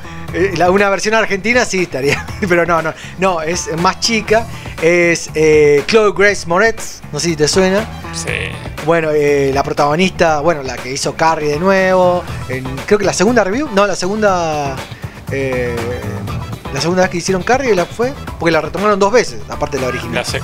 la- 0.56 0.70
una 0.70 0.88
versión 0.90 1.14
argentina, 1.14 1.64
sí 1.64 1.82
estaría. 1.82 2.24
Pero 2.48 2.64
no, 2.66 2.82
no, 2.82 2.92
no, 3.18 3.42
es 3.42 3.68
más 3.78 4.00
chica. 4.00 4.46
Es 4.82 5.30
eh, 5.34 5.82
Chloe 5.86 6.12
Grace 6.16 6.46
Moretz, 6.46 7.00
no 7.12 7.20
sé 7.20 7.28
si 7.30 7.36
te 7.36 7.46
suena. 7.48 7.86
Sí. 8.14 8.32
Bueno, 8.86 9.10
eh, 9.12 9.50
la 9.52 9.62
protagonista, 9.62 10.40
bueno, 10.40 10.62
la 10.62 10.76
que 10.76 10.90
hizo 10.92 11.14
Carrie 11.14 11.50
de 11.50 11.58
nuevo. 11.58 12.24
en- 12.48 12.64
creo 12.86 12.98
que 12.98 13.04
la 13.04 13.12
segunda 13.12 13.44
review, 13.44 13.68
no, 13.74 13.86
la 13.86 13.96
segunda. 13.96 14.76
eh, 15.30 15.76
la 16.72 16.80
segunda 16.80 17.02
vez 17.02 17.10
que 17.10 17.16
hicieron 17.18 17.42
Carrie 17.42 17.74
la 17.74 17.84
fue, 17.84 18.12
porque 18.38 18.52
la 18.52 18.60
retomaron 18.60 18.98
dos 18.98 19.12
veces, 19.12 19.40
aparte 19.48 19.76
de 19.76 19.82
la 19.82 19.88
original. 19.88 20.24
La, 20.24 20.40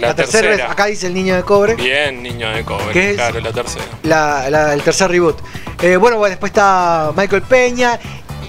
La, 0.00 0.08
la 0.08 0.14
tercera, 0.14 0.48
tercera. 0.48 0.64
vez, 0.64 0.72
acá 0.72 0.86
dice 0.86 1.06
el 1.06 1.14
niño 1.14 1.34
de 1.34 1.42
cobre. 1.44 1.74
Bien, 1.76 2.22
niño 2.22 2.50
de 2.50 2.62
cobre. 2.64 2.92
¿Qué 2.92 3.10
es? 3.10 3.16
Claro, 3.16 3.40
la 3.40 3.52
tercera. 3.52 3.84
la- 4.02 4.50
la- 4.50 4.74
el 4.74 4.82
tercer 4.82 5.10
reboot. 5.10 5.38
Eh, 5.80 5.96
bueno, 5.96 6.22
después 6.24 6.50
está 6.50 7.10
Michael 7.16 7.42
Peña 7.42 7.98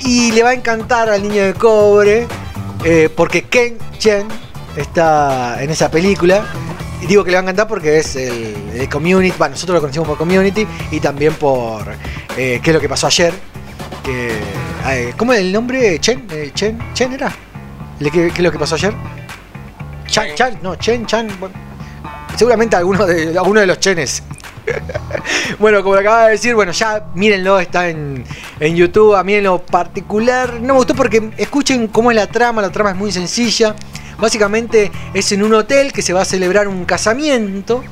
y 0.03 0.31
le 0.31 0.43
va 0.43 0.49
a 0.49 0.53
encantar 0.53 1.09
al 1.09 1.21
niño 1.23 1.43
de 1.43 1.53
cobre 1.53 2.27
eh, 2.83 3.09
porque 3.15 3.43
Ken 3.43 3.77
Chen 3.97 4.27
está 4.75 5.61
en 5.63 5.69
esa 5.69 5.89
película. 5.89 6.43
Y 7.01 7.05
digo 7.05 7.23
que 7.23 7.31
le 7.31 7.35
va 7.35 7.41
a 7.41 7.43
encantar 7.43 7.67
porque 7.67 7.97
es 7.97 8.15
el, 8.15 8.55
el 8.75 8.87
Community, 8.89 9.35
bueno, 9.37 9.51
nosotros 9.55 9.75
lo 9.75 9.81
conocimos 9.81 10.07
por 10.07 10.17
Community 10.17 10.65
y 10.91 10.99
también 11.01 11.33
por 11.33 11.83
eh, 12.37 12.59
qué 12.63 12.69
es 12.69 12.73
lo 12.73 12.79
que 12.79 12.87
pasó 12.87 13.07
ayer. 13.07 13.33
Que, 14.03 14.31
eh, 14.87 15.13
¿Cómo 15.17 15.33
es 15.33 15.39
el 15.39 15.51
nombre? 15.51 15.99
¿Chen? 15.99 16.25
Eh, 16.31 16.51
¿Chen? 16.53 16.79
¿Chen 16.93 17.11
era? 17.13 17.33
¿Le- 17.99 18.09
¿Qué, 18.09 18.27
qué 18.27 18.33
es 18.37 18.39
lo 18.39 18.51
que 18.51 18.59
pasó 18.59 18.75
ayer? 18.75 18.93
Chan. 20.07 20.27
Chan, 20.35 20.59
no, 20.61 20.75
Chen, 20.75 21.05
Chan. 21.05 21.27
bueno, 21.39 21.55
seguramente 22.37 22.75
alguno 22.77 23.05
de, 23.05 23.37
alguno 23.37 23.59
de 23.59 23.67
los 23.67 23.79
Chenes. 23.79 24.23
Bueno, 25.59 25.81
como 25.83 25.95
lo 25.95 26.01
acaba 26.01 26.25
de 26.25 26.31
decir, 26.31 26.55
bueno, 26.55 26.71
ya 26.71 27.05
mírenlo, 27.15 27.59
está 27.59 27.89
en, 27.89 28.23
en 28.59 28.75
YouTube. 28.75 29.15
A 29.15 29.23
mí 29.23 29.33
en 29.35 29.43
lo 29.43 29.59
particular 29.65 30.55
no 30.61 30.73
me 30.73 30.79
gustó 30.79 30.95
porque 30.95 31.31
escuchen 31.37 31.87
cómo 31.87 32.11
es 32.11 32.15
la 32.15 32.27
trama. 32.27 32.61
La 32.61 32.71
trama 32.71 32.91
es 32.91 32.95
muy 32.95 33.11
sencilla. 33.11 33.75
Básicamente 34.17 34.91
es 35.13 35.31
en 35.31 35.43
un 35.43 35.53
hotel 35.53 35.91
que 35.91 36.01
se 36.01 36.13
va 36.13 36.21
a 36.21 36.25
celebrar 36.25 36.67
un 36.67 36.85
casamiento. 36.85 37.83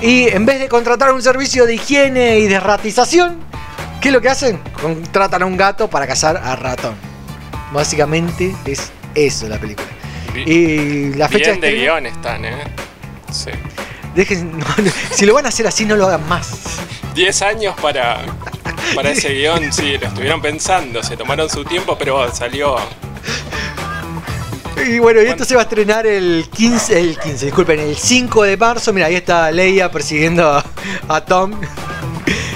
Y 0.00 0.28
en 0.28 0.46
vez 0.46 0.60
de 0.60 0.68
contratar 0.68 1.12
un 1.12 1.22
servicio 1.22 1.66
de 1.66 1.74
higiene 1.74 2.38
y 2.38 2.46
de 2.46 2.60
ratización, 2.60 3.38
¿qué 4.00 4.08
es 4.08 4.14
lo 4.14 4.20
que 4.20 4.28
hacen? 4.28 4.60
Contratan 4.80 5.42
a 5.42 5.46
un 5.46 5.56
gato 5.56 5.88
para 5.88 6.06
cazar 6.06 6.36
a 6.36 6.54
ratón. 6.56 6.94
Básicamente 7.72 8.54
es 8.64 8.92
eso 9.14 9.48
la 9.48 9.58
película. 9.58 9.88
Y 10.46 11.14
la 11.14 11.28
fecha 11.28 11.50
Bien 11.50 11.60
de 11.60 11.68
estreno- 11.68 11.80
guion 11.82 12.06
están, 12.06 12.44
¿eh? 12.44 12.62
Sí. 13.32 13.50
Dejen, 14.18 14.50
no, 14.58 14.66
no, 14.78 14.90
si 15.12 15.26
lo 15.26 15.34
van 15.34 15.46
a 15.46 15.50
hacer 15.50 15.64
así, 15.68 15.84
no 15.84 15.94
lo 15.94 16.06
hagan 16.06 16.28
más. 16.28 16.50
10 17.14 17.42
años 17.42 17.76
para, 17.80 18.26
para 18.92 19.12
ese 19.12 19.32
guion, 19.34 19.72
sí, 19.72 19.96
lo 19.96 20.08
estuvieron 20.08 20.42
pensando, 20.42 21.04
se 21.04 21.16
tomaron 21.16 21.48
su 21.48 21.64
tiempo, 21.64 21.96
pero 21.96 22.34
salió. 22.34 22.78
Y 24.84 24.98
bueno, 24.98 25.22
y 25.22 25.26
esto 25.26 25.44
se 25.44 25.54
va 25.54 25.60
a 25.60 25.64
estrenar 25.64 26.04
el 26.04 26.48
15, 26.52 26.98
el 26.98 27.16
15, 27.16 27.46
disculpen, 27.46 27.78
el 27.78 27.96
5 27.96 28.42
de 28.42 28.56
marzo. 28.56 28.92
Mira, 28.92 29.06
ahí 29.06 29.14
está 29.14 29.52
Leia 29.52 29.88
persiguiendo 29.88 30.50
a, 30.50 30.64
a 31.08 31.24
Tom. 31.24 31.52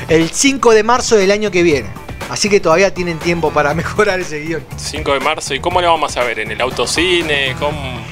El 0.09 0.31
5 0.31 0.73
de 0.73 0.83
marzo 0.83 1.15
del 1.15 1.31
año 1.31 1.53
que 1.53 1.63
viene. 1.63 1.89
Así 2.29 2.49
que 2.49 2.59
todavía 2.59 2.93
tienen 2.93 3.21
tiempo 3.21 3.53
para 3.53 3.73
mejorar 3.75 4.19
ese 4.19 4.41
guion. 4.41 4.65
5 4.77 5.13
de 5.13 5.21
marzo, 5.21 5.55
¿y 5.55 5.61
cómo 5.61 5.81
lo 5.81 5.93
vamos 5.93 6.17
a 6.17 6.25
ver? 6.25 6.41
¿En 6.41 6.51
el 6.51 6.61
autocine? 6.61 7.55
¿Cómo? 7.61 8.03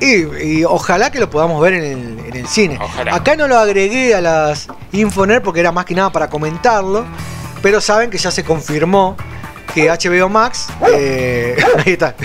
Y, 0.00 0.60
y 0.60 0.64
ojalá 0.64 1.10
que 1.10 1.18
lo 1.20 1.28
podamos 1.30 1.60
ver 1.62 1.74
en 1.74 1.84
el, 1.84 2.18
en 2.26 2.36
el 2.36 2.46
cine. 2.48 2.78
Ojalá. 2.80 3.14
Acá 3.14 3.36
no 3.36 3.46
lo 3.48 3.58
agregué 3.58 4.14
a 4.14 4.20
las 4.20 4.68
Infoner 4.92 5.42
porque 5.42 5.60
era 5.60 5.72
más 5.72 5.84
que 5.84 5.94
nada 5.94 6.10
para 6.10 6.28
comentarlo. 6.30 7.04
Pero 7.62 7.80
saben 7.80 8.10
que 8.10 8.18
ya 8.18 8.30
se 8.30 8.42
confirmó 8.44 9.16
que 9.74 9.88
HBO 9.90 10.28
Max. 10.28 10.68
eh, 10.92 11.56
ahí 11.86 11.92
está. 11.92 12.14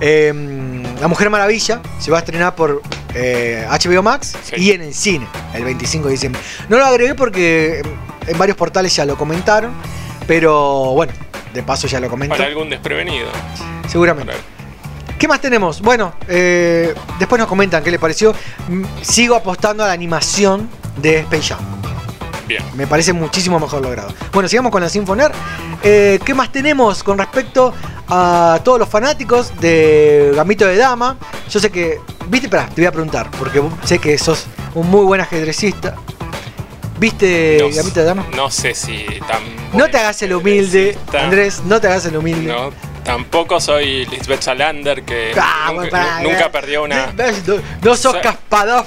Em, 0.00 0.82
La 1.00 1.08
Mujer 1.08 1.30
Maravilla 1.30 1.80
se 1.98 2.10
va 2.10 2.18
a 2.18 2.20
estrenar 2.20 2.54
por 2.54 2.82
eh, 3.14 3.66
HBO 3.70 4.02
Max 4.02 4.34
Sí. 4.42 4.56
y 4.56 4.72
en 4.72 4.82
el 4.82 4.94
cine 4.94 5.26
el 5.54 5.64
25 5.64 6.06
de 6.06 6.12
diciembre. 6.12 6.40
No 6.68 6.78
lo 6.78 6.84
agregué 6.84 7.14
porque 7.14 7.80
en- 7.80 8.30
en 8.32 8.38
varios 8.38 8.56
portales 8.56 8.94
ya 8.94 9.04
lo 9.04 9.16
comentaron. 9.16 9.72
Pero 10.26 10.92
bueno, 10.92 11.12
de 11.54 11.62
paso 11.62 11.86
ya 11.86 12.00
lo 12.00 12.08
comento. 12.10 12.34
Para 12.36 12.48
algún 12.48 12.68
desprevenido. 12.68 13.28
Seguramente. 13.88 14.32
Para- 14.32 14.55
¿Qué 15.18 15.26
más 15.28 15.40
tenemos? 15.40 15.80
Bueno, 15.80 16.12
eh, 16.28 16.94
después 17.18 17.38
nos 17.38 17.48
comentan 17.48 17.82
qué 17.82 17.90
les 17.90 18.00
pareció. 18.00 18.34
Mm, 18.68 18.84
Sigo 19.02 19.34
apostando 19.34 19.82
a 19.82 19.86
la 19.88 19.92
animación 19.92 20.68
de 20.98 21.20
Space 21.20 21.42
Jam. 21.54 21.60
Bien. 22.46 22.62
Me 22.74 22.86
parece 22.86 23.12
muchísimo 23.12 23.58
mejor 23.58 23.82
logrado. 23.82 24.12
Bueno, 24.32 24.48
sigamos 24.48 24.70
con 24.70 24.82
la 24.82 24.88
Sinfoner. 24.88 25.32
Eh, 25.82 26.20
¿Qué 26.24 26.32
más 26.34 26.52
tenemos 26.52 27.02
con 27.02 27.18
respecto 27.18 27.74
a 28.08 28.60
todos 28.62 28.78
los 28.78 28.88
fanáticos 28.88 29.52
de 29.60 30.32
Gambito 30.34 30.66
de 30.66 30.76
Dama? 30.76 31.16
Yo 31.50 31.58
sé 31.60 31.70
que. 31.70 31.98
¿Viste? 32.28 32.46
Espera, 32.46 32.66
te 32.66 32.80
voy 32.82 32.86
a 32.86 32.92
preguntar, 32.92 33.30
porque 33.38 33.62
sé 33.84 33.98
que 33.98 34.16
sos 34.18 34.46
un 34.74 34.88
muy 34.90 35.04
buen 35.04 35.20
ajedrecista. 35.20 35.94
¿Viste 36.98 37.58
No, 37.60 37.74
Gambito 37.74 38.00
de 38.00 38.06
Dama? 38.06 38.26
no 38.36 38.50
sé 38.50 38.74
si 38.74 39.04
tan. 39.26 39.42
No 39.72 39.88
te 39.90 39.98
hagas 39.98 40.20
el 40.22 40.32
humilde. 40.34 40.96
Andrés, 41.18 41.62
no 41.64 41.80
te 41.80 41.88
hagas 41.88 42.04
el 42.06 42.16
humilde. 42.16 42.52
No, 42.52 42.70
tampoco 43.06 43.60
soy 43.60 44.04
Lisbeth 44.06 44.42
Salander, 44.42 45.02
que 45.04 45.32
Ah, 45.40 45.70
nunca, 45.72 45.90
pará. 46.38 46.50
perdió 46.52 46.82
una. 46.82 47.06
No, 47.16 47.62
no 47.82 47.96
sos 47.96 48.16
Kasparov. 48.16 48.84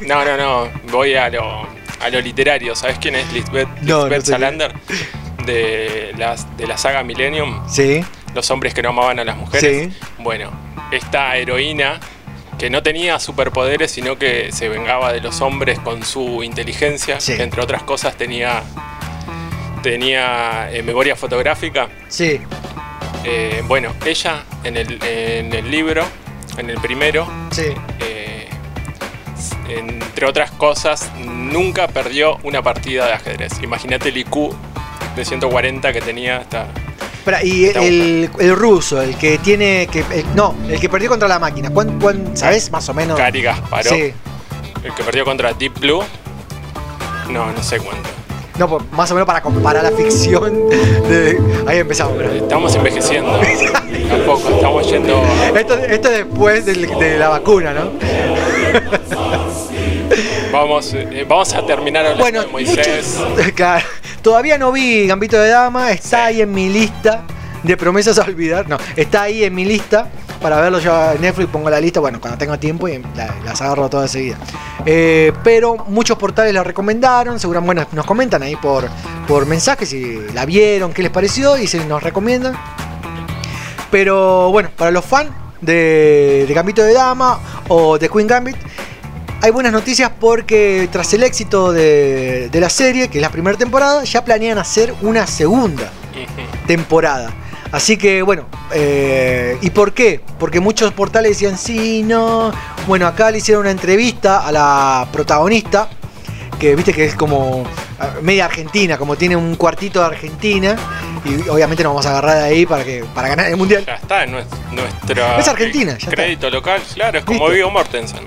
No, 0.00 0.24
no, 0.24 0.36
no. 0.36 0.70
Voy 0.90 1.14
a 1.14 1.28
lo, 1.28 1.66
a 2.00 2.08
lo 2.10 2.20
literario. 2.20 2.74
¿Sabes 2.74 2.98
quién 2.98 3.16
es 3.16 3.30
Lisbeth, 3.32 3.68
No, 3.82 4.08
Salander? 4.22 4.72
De, 5.44 6.12
las, 6.16 6.56
de 6.56 6.66
la 6.66 6.78
saga 6.78 7.02
Millennium. 7.02 7.68
Sí. 7.68 8.04
Los 8.34 8.50
hombres 8.50 8.74
que 8.74 8.82
no 8.82 8.90
amaban 8.90 9.18
a 9.18 9.24
las 9.24 9.36
mujeres. 9.36 9.92
Sí. 9.92 9.98
Bueno, 10.18 10.50
esta 10.92 11.36
heroína 11.36 11.98
que 12.58 12.70
no 12.70 12.82
tenía 12.82 13.18
superpoderes, 13.18 13.90
sino 13.90 14.16
que 14.18 14.52
se 14.52 14.68
vengaba 14.68 15.12
de 15.12 15.20
los 15.20 15.40
hombres 15.40 15.80
con 15.80 16.04
su 16.04 16.42
inteligencia. 16.44 17.18
Sí. 17.20 17.34
entre 17.38 17.60
otras 17.60 17.82
cosas 17.82 18.14
tenía, 18.16 18.62
tenía 19.82 20.70
eh, 20.72 20.82
memoria 20.82 21.16
fotográfica. 21.16 21.88
Sí. 22.08 22.40
Eh, 23.24 23.62
bueno, 23.66 23.92
ella 24.04 24.44
en 24.64 24.76
el, 24.76 24.98
en 25.02 25.52
el 25.52 25.70
libro, 25.70 26.04
en 26.56 26.70
el 26.70 26.80
primero, 26.80 27.26
Sí. 27.50 27.72
eh, 28.00 28.48
entre 29.68 30.26
otras 30.26 30.50
cosas, 30.52 31.10
nunca 31.24 31.88
perdió 31.88 32.38
una 32.42 32.62
partida 32.62 33.06
de 33.06 33.12
ajedrez. 33.14 33.52
Imagínate 33.62 34.08
el 34.10 34.16
IQ 34.18 34.54
de 35.16 35.24
140 35.24 35.92
que 35.92 36.00
tenía 36.00 36.38
hasta... 36.38 36.66
Espera, 37.18 37.44
y 37.44 37.66
el, 37.66 38.30
el 38.40 38.56
ruso, 38.56 39.00
el 39.00 39.16
que 39.16 39.38
tiene 39.38 39.86
que. 39.86 40.00
el- 40.12 40.34
no, 40.34 40.56
el 40.68 40.80
que 40.80 40.88
perdió 40.88 41.08
contra 41.08 41.28
la 41.28 41.38
máquina. 41.38 41.70
¿Cuán, 41.70 42.00
cuán, 42.00 42.36
sabes 42.36 42.68
Más 42.72 42.88
o 42.88 42.94
menos. 42.94 43.16
Gary 43.16 43.42
Gasparov, 43.42 43.94
Sí. 43.94 44.12
el 44.82 44.92
que 44.96 45.04
perdió 45.04 45.24
contra 45.24 45.52
Deep 45.52 45.78
Blue. 45.78 46.02
No, 47.30 47.52
no 47.52 47.62
sé 47.62 47.78
cuánto. 47.78 48.08
No, 48.58 48.68
pues, 48.68 48.84
más 48.92 49.10
o 49.10 49.14
menos 49.14 49.26
para 49.26 49.40
comparar 49.40 49.82
la 49.82 49.90
ficción. 49.92 50.68
de- 50.68 51.38
ahí 51.66 51.78
empezamos. 51.78 52.14
espera. 52.14 52.34
Estamos 52.36 52.74
envejeciendo. 52.74 53.32
Tampoco, 54.08 54.48
estamos 54.50 54.90
yendo... 54.90 55.22
Esto, 55.56 55.74
esto 55.78 56.08
es 56.10 56.16
después 56.18 56.66
de 56.66 57.18
la 57.18 57.28
vacuna, 57.30 57.72
¿no? 57.72 57.90
Vamos, 60.52 60.92
eh, 60.94 61.24
vamos 61.26 61.54
a 61.54 61.64
terminar 61.64 62.02
hablando 62.04 62.22
Bueno, 62.22 62.40
de 62.42 62.46
Moisés. 62.48 63.18
muchos- 63.30 63.52
claro, 63.54 63.84
todavía 64.20 64.58
no 64.58 64.70
vi 64.70 65.06
Gambito 65.06 65.38
de 65.40 65.48
Dama, 65.48 65.90
está 65.92 66.18
Sí. 66.18 66.22
ahí 66.24 66.40
en 66.42 66.52
mi 66.52 66.68
lista 66.68 67.22
de 67.62 67.76
promesas 67.76 68.18
a 68.18 68.24
olvidar. 68.24 68.68
No, 68.68 68.76
está 68.96 69.22
ahí 69.22 69.44
en 69.44 69.54
mi 69.54 69.64
lista 69.64 70.08
para 70.42 70.60
verlo 70.60 70.78
yo 70.80 71.12
en 71.12 71.20
Netflix, 71.20 71.48
pongo 71.50 71.70
la 71.70 71.80
lista, 71.80 72.00
bueno, 72.00 72.20
cuando 72.20 72.36
tengo 72.38 72.58
tiempo 72.58 72.88
y 72.88 72.98
la- 73.16 73.34
las 73.44 73.60
agarro 73.62 73.88
todas 73.88 74.10
seguidas. 74.10 74.38
Eh, 74.84 75.32
pero 75.44 75.76
muchos 75.88 76.18
portales 76.18 76.52
la 76.52 76.64
recomendaron, 76.64 77.38
seguramente 77.38 77.74
bueno, 77.84 77.88
nos 77.92 78.04
comentan 78.06 78.42
ahí 78.42 78.56
por, 78.56 78.88
por 79.28 79.46
mensajes 79.46 79.88
si 79.88 80.18
la 80.34 80.44
vieron, 80.44 80.92
qué 80.92 81.02
les 81.02 81.12
pareció 81.12 81.56
y 81.56 81.66
si 81.66 81.78
nos 81.80 82.02
recomiendan. 82.02 82.54
Pero 83.90 84.50
bueno, 84.50 84.70
para 84.76 84.90
los 84.90 85.04
fans 85.04 85.30
de, 85.60 86.44
de 86.48 86.54
Gambito 86.54 86.82
de 86.82 86.94
Dama 86.94 87.38
o 87.68 87.98
de 87.98 88.08
Queen 88.08 88.26
Gambit, 88.26 88.56
hay 89.42 89.50
buenas 89.50 89.72
noticias 89.72 90.10
porque 90.20 90.88
tras 90.90 91.12
el 91.14 91.22
éxito 91.24 91.72
de, 91.72 92.48
de 92.50 92.60
la 92.60 92.70
serie, 92.70 93.08
que 93.08 93.18
es 93.18 93.22
la 93.22 93.30
primera 93.30 93.56
temporada, 93.58 94.02
ya 94.04 94.24
planean 94.24 94.58
hacer 94.58 94.94
una 95.02 95.26
segunda 95.26 95.90
temporada. 96.66 97.30
Así 97.72 97.96
que 97.96 98.20
bueno, 98.22 98.44
eh, 98.72 99.56
¿y 99.62 99.70
por 99.70 99.92
qué? 99.94 100.20
Porque 100.38 100.60
muchos 100.60 100.92
portales 100.92 101.32
decían 101.32 101.56
sí, 101.58 102.02
no. 102.02 102.52
Bueno, 102.86 103.06
acá 103.06 103.30
le 103.30 103.38
hicieron 103.38 103.62
una 103.62 103.70
entrevista 103.70 104.46
a 104.46 104.52
la 104.52 105.08
protagonista, 105.10 105.88
que 106.60 106.76
viste 106.76 106.92
que 106.92 107.06
es 107.06 107.14
como 107.14 107.64
ah, 107.98 108.10
media 108.20 108.44
argentina, 108.44 108.98
como 108.98 109.16
tiene 109.16 109.36
un 109.36 109.54
cuartito 109.56 110.00
de 110.00 110.06
Argentina, 110.06 110.76
y 111.24 111.48
obviamente 111.48 111.82
nos 111.82 111.92
vamos 111.92 112.06
a 112.06 112.10
agarrar 112.10 112.36
de 112.38 112.44
ahí 112.44 112.66
para, 112.66 112.84
que, 112.84 113.04
para 113.14 113.28
ganar 113.28 113.46
el 113.46 113.56
mundial. 113.56 113.84
Ya 113.86 113.94
está, 113.94 114.26
nues- 114.26 114.44
nuestro 114.70 115.38
Es 115.38 115.48
Argentina, 115.48 115.92
ya 115.92 115.96
está. 115.98 116.10
crédito 116.10 116.50
local, 116.50 116.82
claro, 116.94 117.18
es 117.20 117.24
como. 117.24 117.48
Vigo 117.48 117.70
Mortensen. 117.70 118.20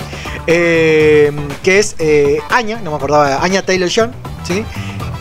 Eh, 0.47 1.31
que 1.63 1.79
es 1.79 1.95
eh, 1.99 2.39
Anya, 2.49 2.79
no 2.81 2.91
me 2.91 2.97
acordaba, 2.97 3.43
Anya 3.43 3.63
Taylor 3.65 3.89
John, 3.93 4.11
¿sí? 4.47 4.63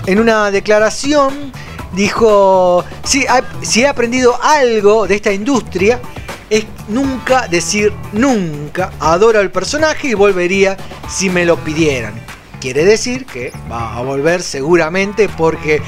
en 0.07 0.18
una 0.20 0.51
declaración 0.51 1.53
dijo, 1.95 2.84
si, 3.05 3.24
si 3.62 3.82
he 3.82 3.86
aprendido 3.86 4.36
algo 4.42 5.07
de 5.07 5.14
esta 5.16 5.32
industria, 5.32 6.01
es 6.51 6.64
nunca 6.88 7.49
decir 7.49 7.92
nunca, 8.12 8.92
adoro 9.01 9.38
al 9.40 9.51
personaje 9.51 10.09
y 10.09 10.14
volvería 10.14 10.76
si 11.09 11.30
me 11.30 11.45
lo 11.45 11.57
pidieran. 11.57 12.14
Quiere 12.61 12.84
decir 12.84 13.26
que 13.26 13.53
va 13.70 13.97
a 13.97 14.03
volver 14.03 14.42
seguramente 14.42 15.28
porque 15.28 15.82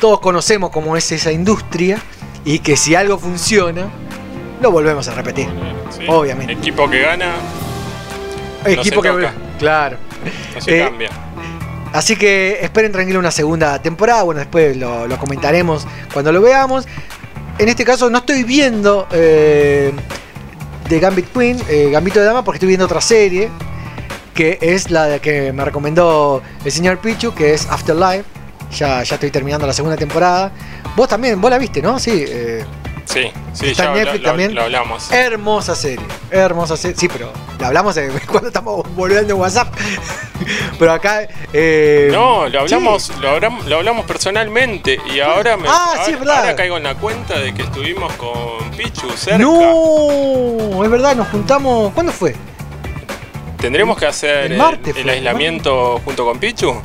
todos 0.00 0.20
conocemos 0.20 0.70
cómo 0.70 0.96
es 0.96 1.10
esa 1.12 1.30
industria 1.32 1.98
y 2.44 2.58
que 2.60 2.76
si 2.76 2.94
algo 2.94 3.18
funciona, 3.18 3.88
lo 4.60 4.70
volvemos 4.70 5.06
a 5.08 5.14
repetir. 5.14 5.48
Sí. 5.96 6.04
Obviamente. 6.08 6.52
Equipo 6.54 6.88
que 6.88 7.00
gana, 7.00 7.34
Equipo 8.64 9.02
se 9.02 9.08
que 9.08 9.08
toca. 9.14 9.34
claro. 9.58 9.96
no 10.54 10.60
se 10.60 10.80
Eh, 10.80 10.84
cambia. 10.84 11.10
Así 11.92 12.16
que 12.16 12.58
esperen 12.62 12.92
tranquilo 12.92 13.18
una 13.18 13.30
segunda 13.30 13.80
temporada. 13.80 14.22
Bueno, 14.22 14.40
después 14.40 14.76
lo, 14.76 15.08
comentaremos 15.18 15.86
cuando 16.12 16.32
lo 16.32 16.40
veamos. 16.40 16.86
En 17.58 17.68
este 17.68 17.84
caso 17.84 18.08
no 18.08 18.18
estoy 18.18 18.44
viendo 18.44 19.06
eh, 19.12 19.92
The 20.88 20.98
Gambit 20.98 21.32
Queen, 21.32 21.60
eh, 21.68 21.90
Gambito 21.90 22.20
de 22.20 22.26
Dama, 22.26 22.44
porque 22.44 22.56
estoy 22.56 22.68
viendo 22.68 22.86
otra 22.86 23.00
serie. 23.00 23.50
Que 24.34 24.58
es 24.62 24.90
la 24.90 25.18
que 25.18 25.52
me 25.52 25.62
recomendó 25.64 26.42
el 26.64 26.72
señor 26.72 26.98
Pichu, 26.98 27.34
que 27.34 27.52
es 27.52 27.66
Afterlife. 27.68 28.24
Ya, 28.74 29.02
ya 29.02 29.14
estoy 29.16 29.30
terminando 29.30 29.66
la 29.66 29.74
segunda 29.74 29.96
temporada. 29.96 30.50
Vos 30.96 31.08
también, 31.08 31.38
vos 31.40 31.50
la 31.50 31.58
viste, 31.58 31.82
¿no? 31.82 31.98
Sí. 31.98 32.24
eh, 32.26 32.64
Sí, 33.04 33.30
sí, 33.52 33.70
está 33.70 33.84
en 33.84 33.90
lo- 33.90 33.96
Netflix 33.96 34.22
lo, 34.22 34.28
también. 34.28 34.54
lo 34.54 34.62
hablamos. 34.62 35.10
Hermosa 35.12 35.74
serie, 35.74 36.04
hermosa 36.30 36.76
serie. 36.76 36.96
Sí, 36.96 37.08
pero 37.08 37.32
la 37.58 37.66
hablamos 37.68 37.98
cuando 38.30 38.48
estamos 38.48 38.86
volviendo 38.94 39.34
en 39.34 39.40
WhatsApp. 39.40 39.68
pero 40.78 40.92
acá. 40.92 41.26
eh, 41.52 42.08
No, 42.12 42.48
lo 42.48 42.66
sí. 42.68 42.74
hablamos, 42.74 43.10
lo, 43.20 43.76
hablamos 43.76 44.06
personalmente 44.06 44.98
y 45.12 45.20
ahora 45.20 45.56
me 45.56 45.68
Ah, 45.68 46.02
sí, 46.04 46.12
es 46.12 46.18
verdad. 46.18 46.38
ahora 46.40 46.56
caigo 46.56 46.76
en 46.76 46.84
la 46.84 46.94
cuenta 46.94 47.38
de 47.38 47.52
que 47.52 47.62
estuvimos 47.62 48.12
con 48.14 48.70
Pichu 48.76 49.10
cerca. 49.16 49.38
No, 49.38 50.82
es 50.84 50.90
verdad, 50.90 51.14
nos 51.16 51.28
juntamos. 51.28 51.92
¿Cuándo 51.92 52.12
fue? 52.12 52.34
¿Tendremos 53.58 53.96
que 53.98 54.06
hacer 54.06 54.50
El 54.52 54.58
martes 54.58 54.94
aislamiento 54.96 56.00
junto 56.04 56.24
con 56.24 56.38
Pichu? 56.38 56.80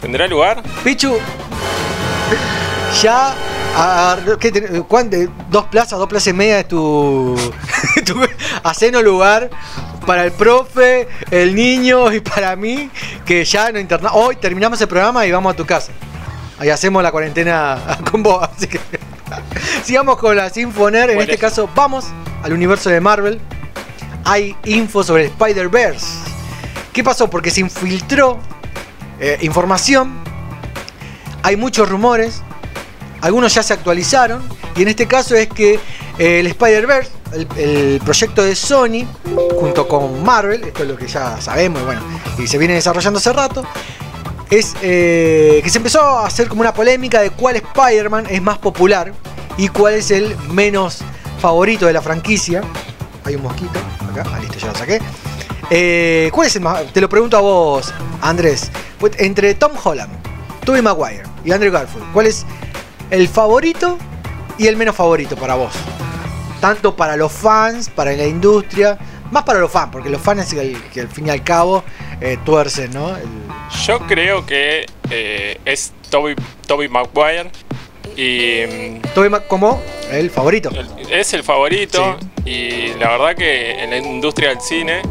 ¿Tendrá 0.00 0.26
lugar? 0.26 0.62
Pichu, 0.84 1.16
ya. 3.02 3.34
A- 3.76 4.12
a- 4.12 4.38
¿qué 4.38 4.50
ten- 4.52 4.82
cuán- 4.84 5.10
de- 5.10 5.28
dos 5.50 5.64
plazas, 5.66 5.98
dos 5.98 6.08
plazas 6.08 6.28
y 6.28 6.32
media 6.32 6.56
de 6.56 6.64
tu. 6.64 7.36
tu 8.04 8.14
lugar 9.02 9.50
para 10.06 10.24
el 10.24 10.32
profe, 10.32 11.08
el 11.30 11.54
niño 11.54 12.12
y 12.12 12.20
para 12.20 12.56
mí, 12.56 12.90
que 13.24 13.44
ya 13.44 13.70
no 13.72 13.78
interna. 13.78 14.12
Hoy 14.12 14.36
terminamos 14.36 14.80
el 14.80 14.88
programa 14.88 15.26
y 15.26 15.30
vamos 15.32 15.52
a 15.54 15.56
tu 15.56 15.64
casa. 15.66 15.92
Ahí 16.58 16.68
hacemos 16.70 17.02
la 17.02 17.10
cuarentena 17.10 17.78
con 18.10 18.22
vos. 18.22 18.46
Así 18.56 18.66
que. 18.66 18.80
Sigamos 19.84 20.18
con 20.18 20.36
la 20.36 20.50
Sinfoner. 20.50 21.10
En 21.10 21.16
¿Cuál 21.16 21.30
este 21.30 21.34
es? 21.34 21.40
caso, 21.40 21.68
vamos 21.74 22.06
al 22.42 22.52
universo 22.52 22.90
de 22.90 23.00
Marvel. 23.00 23.40
Hay 24.24 24.56
info 24.64 25.02
sobre 25.02 25.26
Spider-Verse. 25.26 26.06
¿Qué 26.92 27.02
pasó? 27.04 27.30
Porque 27.30 27.50
se 27.50 27.60
infiltró 27.60 28.38
eh, 29.20 29.38
información. 29.42 30.18
Hay 31.42 31.56
muchos 31.56 31.88
rumores. 31.88 32.42
Algunos 33.20 33.54
ya 33.54 33.62
se 33.62 33.72
actualizaron. 33.72 34.42
Y 34.76 34.82
en 34.82 34.88
este 34.88 35.06
caso 35.06 35.34
es 35.34 35.48
que 35.48 35.74
eh, 36.18 36.40
el 36.40 36.46
Spider-Verse, 36.48 37.10
el, 37.56 38.00
proyecto 38.04 38.44
de 38.44 38.54
Sony, 38.54 39.06
junto 39.58 39.86
con 39.88 40.22
Marvel, 40.22 40.64
esto 40.64 40.82
es 40.82 40.88
lo 40.88 40.96
que 40.96 41.06
ya 41.06 41.40
sabemos 41.40 41.82
y 41.82 41.84
bueno, 41.84 42.00
y 42.38 42.46
se 42.46 42.58
viene 42.58 42.74
desarrollando 42.74 43.18
hace 43.18 43.32
rato, 43.32 43.64
es 44.50 44.74
eh, 44.82 45.60
que 45.62 45.70
se 45.70 45.78
empezó 45.78 46.02
a 46.02 46.26
hacer 46.26 46.48
como 46.48 46.60
una 46.60 46.74
polémica 46.74 47.20
de 47.20 47.30
cuál 47.30 47.56
Spider-Man 47.56 48.26
es 48.28 48.42
más 48.42 48.58
popular 48.58 49.12
y 49.56 49.68
cuál 49.68 49.94
es 49.94 50.10
el 50.10 50.36
menos 50.48 50.98
favorito 51.40 51.86
de 51.86 51.92
la 51.92 52.02
franquicia. 52.02 52.62
Hay 53.24 53.36
un 53.36 53.42
mosquito 53.42 53.78
acá, 54.10 54.24
ah, 54.32 54.38
listo, 54.40 54.58
ya 54.58 54.66
lo 54.68 54.74
saqué. 54.74 55.00
Eh, 55.70 56.30
¿Cuál 56.32 56.48
es 56.48 56.56
el 56.56 56.62
más? 56.62 56.92
Te 56.92 57.00
lo 57.00 57.08
pregunto 57.08 57.36
a 57.36 57.40
vos, 57.40 57.94
Andrés. 58.22 58.70
Pues, 58.98 59.12
entre 59.18 59.54
Tom 59.54 59.72
Holland, 59.82 60.12
Tobey 60.64 60.82
Maguire 60.82 61.22
y 61.44 61.52
Andrew 61.52 61.72
Garfield, 61.72 62.12
¿cuál 62.12 62.26
es 62.26 62.44
el 63.10 63.28
favorito 63.28 63.98
y 64.58 64.66
el 64.66 64.76
menos 64.76 64.94
favorito 64.96 65.36
para 65.36 65.54
vos? 65.54 65.72
Tanto 66.60 66.94
para 66.94 67.16
los 67.16 67.32
fans, 67.32 67.88
para 67.88 68.12
la 68.12 68.26
industria, 68.26 68.98
más 69.30 69.44
para 69.44 69.58
los 69.60 69.70
fans, 69.70 69.88
porque 69.92 70.10
los 70.10 70.20
fans 70.20 70.42
es 70.46 70.52
el 70.58 70.80
que 70.92 71.00
al 71.00 71.08
fin 71.08 71.26
y 71.26 71.30
al 71.30 71.42
cabo 71.42 71.82
eh, 72.20 72.36
tuercen, 72.44 72.92
¿no? 72.92 73.16
El- 73.16 73.24
Yo 73.86 73.98
creo 74.06 74.44
que 74.44 74.84
eh, 75.10 75.58
es 75.64 75.92
Toby, 76.10 76.34
Toby 76.66 76.88
Maguire 76.88 77.50
y 78.16 78.98
mm, 79.00 79.00
Tobey 79.14 79.30
Ma- 79.30 79.40
como 79.40 79.80
el 80.10 80.28
favorito. 80.30 80.70
es 81.10 81.32
el 81.32 81.42
favorito 81.44 82.16
y 82.44 82.88
la 82.98 83.10
verdad 83.10 83.34
que 83.36 83.82
en 83.82 83.90
la 83.90 83.96
industria 83.98 84.50
del 84.50 84.60
cine 84.60 85.02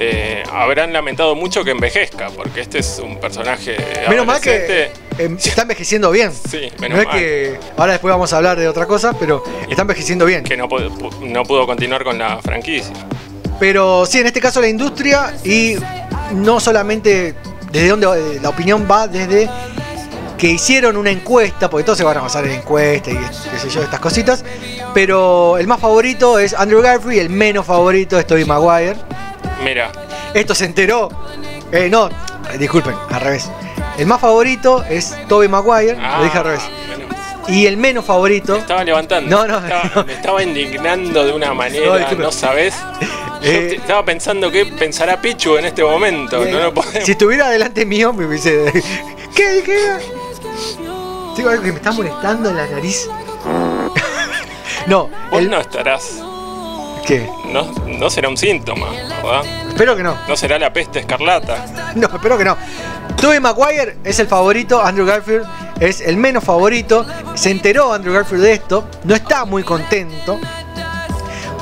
eh, 0.00 0.42
habrán 0.52 0.92
lamentado 0.92 1.34
mucho 1.34 1.64
que 1.64 1.72
envejezca 1.72 2.28
porque 2.30 2.60
este 2.60 2.78
es 2.78 3.00
un 3.04 3.18
personaje 3.18 3.76
Menos 4.08 4.24
mal 4.26 4.40
que 4.40 4.50
adolescente. 4.50 4.92
eh, 5.18 5.36
está 5.44 5.62
envejeciendo 5.62 6.10
bien. 6.12 6.32
Sí, 6.32 6.70
No 6.76 6.80
menos 6.82 6.98
es 7.00 7.06
mal. 7.06 7.16
que 7.18 7.58
ahora 7.76 7.92
después 7.92 8.12
vamos 8.12 8.32
a 8.32 8.36
hablar 8.36 8.58
de 8.58 8.68
otra 8.68 8.86
cosa, 8.86 9.12
pero 9.18 9.42
está 9.68 9.82
envejeciendo 9.82 10.24
bien. 10.24 10.44
que 10.44 10.56
no, 10.56 10.68
pudo- 10.68 10.90
pu- 10.90 11.18
no 11.28 11.42
pudo 11.42 11.66
continuar 11.66 12.04
con 12.04 12.16
la 12.18 12.40
franquicia. 12.40 12.92
Pero 13.58 14.06
sí, 14.06 14.20
en 14.20 14.26
este 14.28 14.40
caso 14.40 14.60
la 14.60 14.68
industria 14.68 15.34
y 15.44 15.74
no 16.32 16.60
solamente 16.60 17.34
desde 17.72 17.88
donde 17.88 18.06
eh, 18.06 18.38
la 18.40 18.50
opinión 18.50 18.86
va 18.90 19.08
desde 19.08 19.50
que 20.38 20.46
hicieron 20.50 20.96
una 20.96 21.10
encuesta, 21.10 21.68
porque 21.68 21.82
todos 21.82 21.98
se 21.98 22.04
van 22.04 22.16
a 22.16 22.20
basar 22.20 22.44
en 22.46 22.52
encuestas 22.52 23.12
y 23.12 23.16
qué 23.50 23.58
sé 23.58 23.68
yo, 23.68 23.82
estas 23.82 23.98
cositas, 23.98 24.44
pero 24.94 25.58
el 25.58 25.66
más 25.66 25.80
favorito 25.80 26.38
es 26.38 26.54
Andrew 26.54 26.80
Garfield 26.80 27.18
el 27.18 27.30
menos 27.30 27.66
favorito 27.66 28.16
es 28.16 28.24
Tobey 28.28 28.44
Maguire. 28.44 28.94
Mira, 29.62 29.90
Esto 30.34 30.54
se 30.54 30.64
enteró. 30.66 31.08
Eh, 31.72 31.88
no, 31.90 32.08
disculpen, 32.58 32.94
al 33.10 33.20
revés. 33.20 33.50
El 33.98 34.06
más 34.06 34.20
favorito 34.20 34.84
es 34.84 35.14
Tobey 35.28 35.48
Maguire, 35.48 35.96
lo 35.96 36.24
dije 36.24 36.38
al 36.38 36.44
revés. 36.44 36.62
Y 37.48 37.66
el 37.66 37.76
menos 37.78 38.04
favorito. 38.04 38.56
estaba 38.56 38.84
levantando. 38.84 39.30
No, 39.30 39.46
no, 39.46 39.60
Me 39.60 39.66
estaba, 39.68 40.04
me 40.04 40.12
estaba 40.12 40.42
indignando 40.42 41.24
de 41.24 41.32
una 41.32 41.46
No, 41.48 41.54
manera, 41.54 41.96
disculpe. 41.96 42.22
no, 42.22 42.30
sabes. 42.32 42.74
Eh, 43.42 43.76
estaba 43.80 44.04
pensando 44.04 44.50
qué 44.50 44.66
pensará 44.66 45.20
Pichu 45.20 45.56
en 45.56 45.64
este 45.64 45.82
momento. 45.82 46.44
No 46.44 46.58
lo 46.58 46.74
podemos. 46.74 47.04
Si 47.04 47.12
estuviera 47.12 47.48
delante 47.48 47.86
mío, 47.86 48.12
me 48.12 48.26
hubiese. 48.26 48.70
¿Qué 49.34 49.50
dije? 49.52 49.78
Tengo 51.36 51.48
algo 51.50 51.62
que 51.62 51.70
me 51.72 51.76
está 51.78 51.92
molestando 51.92 52.50
en 52.50 52.56
la 52.56 52.66
nariz. 52.66 53.08
no, 54.86 55.08
Vos 55.30 55.40
el- 55.40 55.50
no 55.50 55.58
estarás. 55.60 56.20
¿Qué? 57.08 57.26
No, 57.46 57.72
no 57.86 58.10
será 58.10 58.28
un 58.28 58.36
síntoma, 58.36 58.90
¿verdad? 58.90 59.42
Espero 59.66 59.96
que 59.96 60.02
no. 60.02 60.14
No 60.28 60.36
será 60.36 60.58
la 60.58 60.70
peste 60.74 60.98
escarlata. 61.00 61.64
No, 61.94 62.06
espero 62.06 62.36
que 62.36 62.44
no. 62.44 62.54
Tobey 63.18 63.40
Maguire 63.40 63.96
es 64.04 64.18
el 64.20 64.26
favorito, 64.26 64.80
Andrew 64.84 65.06
Garfield 65.06 65.46
es 65.80 66.02
el 66.02 66.18
menos 66.18 66.44
favorito. 66.44 67.06
Se 67.34 67.50
enteró 67.50 67.94
Andrew 67.94 68.12
Garfield 68.12 68.42
de 68.42 68.52
esto, 68.52 68.86
no 69.04 69.14
está 69.14 69.46
muy 69.46 69.62
contento. 69.62 70.38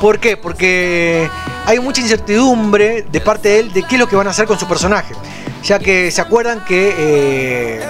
¿Por 0.00 0.18
qué? 0.18 0.36
Porque 0.36 1.30
hay 1.64 1.78
mucha 1.78 2.00
incertidumbre 2.00 3.06
de 3.08 3.20
parte 3.20 3.48
de 3.50 3.60
él 3.60 3.72
de 3.72 3.84
qué 3.84 3.94
es 3.94 4.00
lo 4.00 4.08
que 4.08 4.16
van 4.16 4.26
a 4.26 4.30
hacer 4.30 4.46
con 4.46 4.58
su 4.58 4.66
personaje. 4.66 5.14
Ya 5.62 5.78
que 5.78 6.10
se 6.10 6.20
acuerdan 6.20 6.64
que 6.64 6.92
eh, 6.98 7.80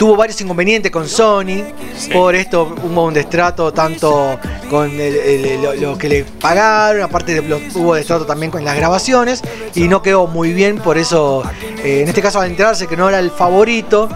tuvo 0.00 0.16
varios 0.16 0.40
inconvenientes 0.40 0.90
con 0.90 1.06
Sony. 1.06 1.62
Por 2.10 2.34
esto 2.34 2.74
hubo 2.82 3.04
un 3.04 3.12
destrato 3.12 3.70
tanto 3.70 4.38
con 4.70 4.90
el- 4.98 5.14
el- 5.16 5.62
lo, 5.62 5.74
lo 5.74 5.98
que 5.98 6.08
le 6.08 6.24
pagaron, 6.24 7.02
aparte 7.02 7.34
de, 7.34 7.42
lo- 7.46 7.60
hubo 7.74 7.94
destrato 7.94 8.24
también 8.24 8.50
con 8.50 8.64
las 8.64 8.76
grabaciones 8.76 9.42
y 9.74 9.88
no 9.88 10.00
quedó 10.00 10.26
muy 10.26 10.54
bien. 10.54 10.78
Por 10.78 10.96
eso, 10.96 11.42
eh, 11.84 12.00
en 12.00 12.08
este 12.08 12.22
caso, 12.22 12.40
al 12.40 12.48
enterarse 12.48 12.86
que 12.86 12.96
no 12.96 13.10
era 13.10 13.18
el 13.18 13.30
favorito 13.30 14.08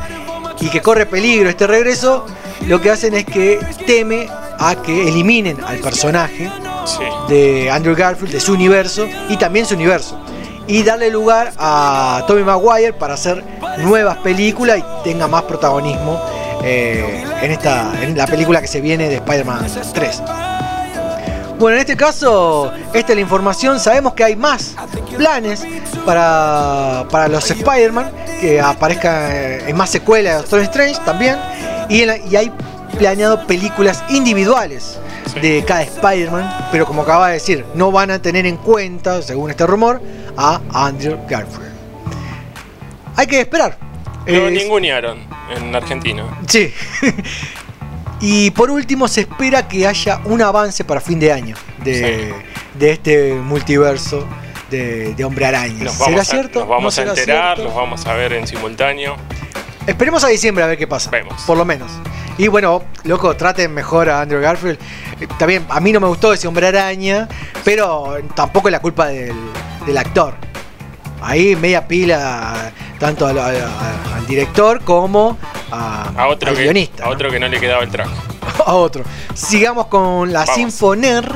y 0.58 0.70
que 0.70 0.80
corre 0.80 1.04
peligro 1.04 1.50
este 1.50 1.66
regreso, 1.66 2.24
lo 2.66 2.80
que 2.80 2.90
hacen 2.90 3.12
es 3.12 3.26
que 3.26 3.58
teme 3.86 4.26
a 4.58 4.76
que 4.80 5.06
eliminen 5.08 5.58
al 5.66 5.80
personaje 5.80 6.50
Sí. 6.86 7.02
de 7.28 7.70
Andrew 7.70 7.94
Garfield, 7.94 8.32
de 8.32 8.40
su 8.40 8.54
universo 8.54 9.06
y 9.28 9.36
también 9.36 9.66
su 9.66 9.74
universo. 9.74 10.18
Y 10.66 10.82
darle 10.82 11.10
lugar 11.10 11.52
a 11.58 12.24
Tobey 12.26 12.42
Maguire 12.44 12.92
para 12.94 13.14
hacer 13.14 13.44
nuevas 13.78 14.16
películas 14.18 14.78
y 14.78 14.84
tenga 15.04 15.28
más 15.28 15.42
protagonismo 15.42 16.18
eh, 16.62 17.22
en, 17.42 17.50
esta, 17.50 17.92
en 18.02 18.16
la 18.16 18.26
película 18.26 18.60
que 18.62 18.66
se 18.68 18.80
viene 18.80 19.08
de 19.08 19.16
Spider-Man 19.16 19.66
3. 19.92 20.22
Bueno, 21.58 21.76
en 21.76 21.80
este 21.82 21.96
caso, 21.96 22.72
esta 22.92 23.12
es 23.12 23.16
la 23.16 23.20
información. 23.20 23.78
Sabemos 23.78 24.14
que 24.14 24.24
hay 24.24 24.36
más 24.36 24.74
planes 25.16 25.64
para, 26.04 27.04
para 27.10 27.28
los 27.28 27.48
Spider-Man, 27.50 28.10
que 28.40 28.60
aparezcan 28.60 29.30
en 29.68 29.76
más 29.76 29.90
secuelas 29.90 30.32
de 30.34 30.38
Doctor 30.40 30.60
Strange 30.60 31.00
también. 31.04 31.36
Y, 31.88 32.00
en 32.02 32.06
la- 32.08 32.16
y 32.18 32.34
hay 32.36 32.50
planeado 32.98 33.46
películas 33.46 34.02
individuales 34.08 34.98
de 35.40 35.64
cada 35.66 35.82
Spider-Man, 35.82 36.68
pero 36.72 36.86
como 36.86 37.02
acaba 37.02 37.28
de 37.28 37.34
decir, 37.34 37.64
no 37.74 37.90
van 37.92 38.10
a 38.10 38.18
tener 38.20 38.46
en 38.46 38.56
cuenta, 38.56 39.20
según 39.22 39.50
este 39.50 39.66
rumor, 39.66 40.00
a 40.36 40.60
Andrew 40.72 41.18
Garfield. 41.28 41.72
Hay 43.16 43.26
que 43.26 43.40
esperar. 43.40 43.78
Lo 44.26 44.48
Es- 44.48 44.52
ningunearon 44.52 45.18
en 45.56 45.74
Argentina. 45.74 46.24
Sí. 46.46 46.72
y 48.20 48.50
por 48.52 48.70
último, 48.70 49.08
se 49.08 49.22
espera 49.22 49.68
que 49.68 49.86
haya 49.86 50.20
un 50.24 50.40
avance 50.42 50.84
para 50.84 51.00
fin 51.00 51.18
de 51.20 51.32
año 51.32 51.56
de, 51.84 52.34
de 52.78 52.90
este 52.92 53.34
multiverso 53.34 54.26
de, 54.70 55.14
de 55.14 55.24
Hombre 55.24 55.46
Araña. 55.46 55.84
Nos 55.84 55.94
¿Será 55.94 56.22
a, 56.22 56.24
cierto? 56.24 56.60
nos 56.60 56.68
vamos 56.68 56.96
¿No 56.96 57.02
a 57.02 57.06
enterar, 57.08 57.56
cierto? 57.56 57.64
los 57.64 57.74
vamos 57.74 58.06
a 58.06 58.14
ver 58.14 58.32
en 58.32 58.46
simultáneo. 58.46 59.16
Esperemos 59.86 60.24
a 60.24 60.28
diciembre 60.28 60.64
a 60.64 60.66
ver 60.68 60.78
qué 60.78 60.86
pasa. 60.86 61.10
Vemos. 61.10 61.42
Por 61.42 61.58
lo 61.58 61.64
menos. 61.66 61.90
Y 62.38 62.48
bueno, 62.48 62.82
loco, 63.04 63.36
traten 63.36 63.72
mejor 63.72 64.08
a 64.08 64.22
Andrew 64.22 64.40
Garfield. 64.40 64.78
Eh, 65.20 65.28
También, 65.38 65.64
a 65.68 65.78
mí 65.80 65.92
no 65.92 66.00
me 66.00 66.08
gustó 66.08 66.32
ese 66.32 66.48
hombre 66.48 66.66
araña, 66.66 67.28
pero 67.64 68.16
tampoco 68.34 68.68
es 68.68 68.72
la 68.72 68.80
culpa 68.80 69.06
del, 69.08 69.34
del 69.86 69.98
actor. 69.98 70.34
Ahí 71.22 71.56
media 71.56 71.86
pila 71.88 72.70
tanto 72.98 73.26
al, 73.26 73.38
al- 73.38 73.56
al 74.14 74.26
director 74.26 74.80
como 74.84 75.38
a, 75.70 76.10
A 76.16 76.28
otro, 76.28 76.50
al 76.50 76.56
que, 76.56 76.62
guionista. 76.62 77.04
a 77.04 77.08
otro 77.10 77.30
que 77.30 77.40
no 77.40 77.48
le 77.48 77.58
quedaba 77.60 77.82
el 77.82 77.90
traje. 77.90 78.10
a 78.66 78.74
otro. 78.74 79.04
Sigamos 79.34 79.86
con 79.86 80.32
la 80.32 80.40
Vamos. 80.40 80.54
Sinfoner, 80.54 81.30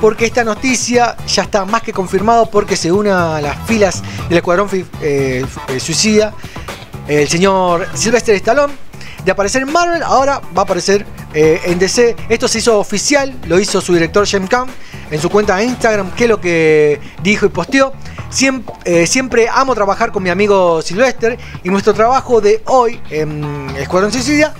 porque 0.00 0.26
esta 0.26 0.42
noticia 0.44 1.16
ya 1.26 1.42
está 1.42 1.64
más 1.64 1.82
que 1.82 1.92
confirmado 1.92 2.46
porque 2.46 2.76
se 2.76 2.90
une 2.92 3.10
a 3.10 3.40
las 3.40 3.56
filas 3.66 4.02
del 4.28 4.38
Escuadrón 4.38 4.68
eh, 5.00 5.44
eh, 5.68 5.80
Suicida. 5.80 6.32
El 7.06 7.26
señor 7.28 7.86
Sylvester 7.94 8.34
Stallone, 8.34 8.74
de 9.24 9.30
aparecer 9.30 9.62
en 9.62 9.72
Marvel, 9.72 10.02
ahora 10.02 10.40
va 10.56 10.62
a 10.62 10.64
aparecer 10.64 11.04
eh, 11.34 11.60
en 11.64 11.78
DC. 11.78 12.16
Esto 12.28 12.48
se 12.48 12.58
hizo 12.58 12.78
oficial, 12.78 13.34
lo 13.46 13.58
hizo 13.58 13.80
su 13.80 13.94
director 13.94 14.26
James 14.26 14.48
Camp 14.48 14.70
en 15.10 15.20
su 15.20 15.28
cuenta 15.30 15.56
de 15.56 15.64
Instagram, 15.64 16.10
que 16.12 16.24
es 16.24 16.30
lo 16.30 16.40
que 16.40 17.00
dijo 17.22 17.46
y 17.46 17.48
posteó. 17.48 17.92
Siempre, 18.30 18.74
eh, 18.84 19.06
siempre 19.06 19.48
amo 19.50 19.74
trabajar 19.74 20.12
con 20.12 20.22
mi 20.22 20.30
amigo 20.30 20.82
Sylvester 20.82 21.38
y 21.64 21.70
nuestro 21.70 21.94
trabajo 21.94 22.40
de 22.40 22.62
hoy 22.66 23.00
en 23.10 23.70
Escuadrón 23.78 24.12
Suicida 24.12 24.54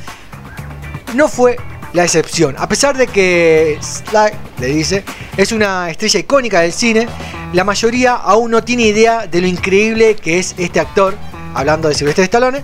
no 1.15 1.29
fue 1.29 1.57
la 1.93 2.05
excepción. 2.05 2.55
A 2.59 2.69
pesar 2.69 2.97
de 2.97 3.07
que 3.07 3.79
Sly, 3.81 4.33
le 4.59 4.67
dice, 4.69 5.05
es 5.37 5.53
una 5.53 5.91
estrella 5.91 6.21
icónica 6.21 6.61
del 6.61 6.73
cine, 6.73 7.09
la 7.53 7.65
mayoría 7.65 8.15
aún 8.15 8.51
no 8.51 8.63
tiene 8.63 8.85
idea 8.85 9.27
de 9.27 9.41
lo 9.41 9.47
increíble 9.47 10.17
que 10.17 10.39
es 10.39 10.55
este 10.59 10.81
actor. 10.81 11.15
Hablando 11.55 11.89
de 11.89 11.95
Sylvester 11.95 12.25
Stallone, 12.25 12.63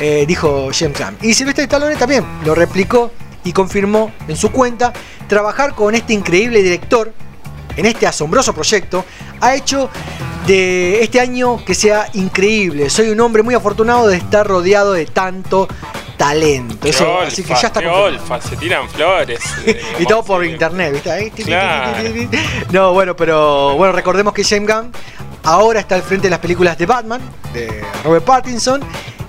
eh, 0.00 0.24
dijo 0.26 0.70
James 0.72 0.98
Gunn. 0.98 1.16
Y 1.22 1.34
Sylvester 1.34 1.64
Stallone 1.64 1.96
también 1.96 2.24
lo 2.44 2.54
replicó 2.54 3.12
y 3.44 3.52
confirmó 3.52 4.12
en 4.28 4.36
su 4.36 4.50
cuenta 4.50 4.92
trabajar 5.28 5.74
con 5.74 5.94
este 5.94 6.12
increíble 6.12 6.62
director 6.62 7.12
en 7.76 7.86
este 7.86 8.06
asombroso 8.06 8.52
proyecto 8.54 9.04
ha 9.40 9.54
hecho 9.54 9.90
de 10.46 11.02
este 11.02 11.20
año 11.20 11.64
que 11.64 11.74
sea 11.74 12.08
increíble. 12.14 12.88
Soy 12.90 13.10
un 13.10 13.20
hombre 13.20 13.42
muy 13.42 13.54
afortunado 13.54 14.06
de 14.06 14.16
estar 14.16 14.46
rodeado 14.46 14.92
de 14.92 15.06
tanto 15.06 15.68
talento. 16.16 16.86
Eso, 16.86 17.20
así 17.20 17.42
que 17.42 17.54
ya 17.54 17.66
está 17.66 17.80
olfa, 17.92 18.40
se 18.40 18.56
tiran 18.56 18.88
flores. 18.88 19.40
eh, 19.66 19.80
Y 19.98 20.06
todo 20.06 20.24
por 20.24 20.44
internet, 20.44 20.92
¿viste? 20.92 21.44
Claro. 21.44 22.02
No, 22.72 22.92
bueno, 22.92 23.14
pero 23.14 23.76
bueno, 23.76 23.92
recordemos 23.92 24.32
que 24.32 24.44
James 24.44 24.72
Gunn 24.72 24.92
ahora 25.42 25.80
está 25.80 25.94
al 25.94 26.02
frente 26.02 26.26
de 26.26 26.30
las 26.30 26.40
películas 26.40 26.78
de 26.78 26.86
Batman, 26.86 27.20
de 27.52 27.84
Robert 28.04 28.24
Pattinson, 28.24 28.82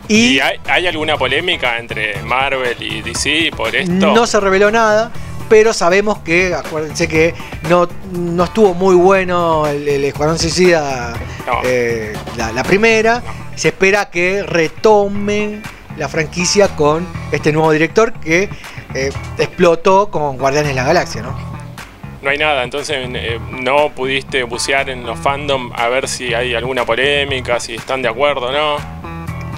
y, 0.08 0.36
¿Y 0.36 0.40
hay, 0.40 0.58
hay 0.68 0.88
alguna 0.88 1.18
polémica 1.18 1.78
entre 1.78 2.22
Marvel 2.24 2.76
y 2.82 3.02
DC 3.02 3.52
por 3.56 3.76
esto? 3.76 4.14
no 4.14 4.26
se 4.28 4.40
reveló 4.40 4.72
nada. 4.72 5.12
Pero 5.50 5.72
sabemos 5.72 6.18
que, 6.20 6.54
acuérdense 6.54 7.08
que 7.08 7.34
no, 7.70 7.88
no 8.12 8.44
estuvo 8.44 8.74
muy 8.74 8.96
bueno 8.96 9.66
el, 9.66 9.88
el 9.88 10.04
Escuadrón 10.04 10.38
Suicida, 10.38 11.14
No. 11.46 11.62
eh, 11.64 12.12
la, 12.36 12.52
la 12.52 12.64
primera. 12.64 13.24
Se 13.56 13.70
espera 13.70 14.10
que 14.10 14.44
retomen 14.44 15.64
la 15.98 16.10
franquicia 16.10 16.68
con 16.76 17.08
este 17.32 17.54
nuevo 17.54 17.72
director 17.72 18.12
que 18.14 18.50
eh, 18.94 19.10
explotó 19.38 20.12
con 20.12 20.38
Guardianes 20.38 20.70
de 20.70 20.76
la 20.76 20.84
Galaxia, 20.84 21.22
¿no? 21.22 21.48
No 22.22 22.30
hay 22.30 22.38
nada, 22.38 22.64
entonces 22.64 22.98
eh, 23.14 23.40
no 23.52 23.90
pudiste 23.92 24.44
bucear 24.44 24.90
en 24.90 25.06
los 25.06 25.18
fandom 25.18 25.72
a 25.76 25.88
ver 25.88 26.10
si 26.10 26.34
hay 26.34 26.56
alguna 26.56 26.84
polémica, 26.86 27.60
si 27.62 27.76
están 27.76 28.02
de 28.02 28.10
acuerdo 28.10 28.48
o 28.48 28.52
no. 28.52 28.76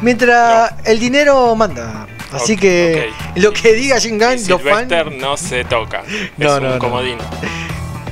Mientras 0.02 0.74
el 0.86 1.00
dinero 1.00 1.56
manda. 1.56 2.08
Así 2.32 2.56
que 2.56 3.10
lo 3.36 3.52
que 3.52 3.74
diga 3.74 3.98
Gunn, 4.00 4.48
los 4.48 4.62
fans. 4.62 4.92
No 5.20 5.36
se 5.36 5.64
toca. 5.66 6.04
No, 6.38 6.56
es 6.56 6.62
no, 6.62 6.68
un 6.68 6.74
no. 6.76 6.80
comodín. 6.80 7.18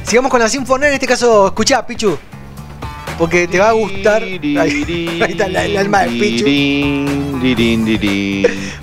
Sigamos 0.04 0.32
con 0.32 0.40
la 0.40 0.50
Sinfonía, 0.50 0.88
en 0.88 0.94
este 0.96 1.06
caso, 1.08 1.48
escuchá, 1.48 1.86
Pichu. 1.86 2.18
Porque 3.18 3.48
te 3.48 3.60
va 3.60 3.70
a 3.70 3.72
gustar. 3.74 4.24
Ahí, 4.24 4.58
ahí 4.60 5.22
está 5.32 5.46
el, 5.46 5.56
el 5.56 5.78
alma 5.78 6.02
del 6.04 6.18
Pichu. 6.20 6.46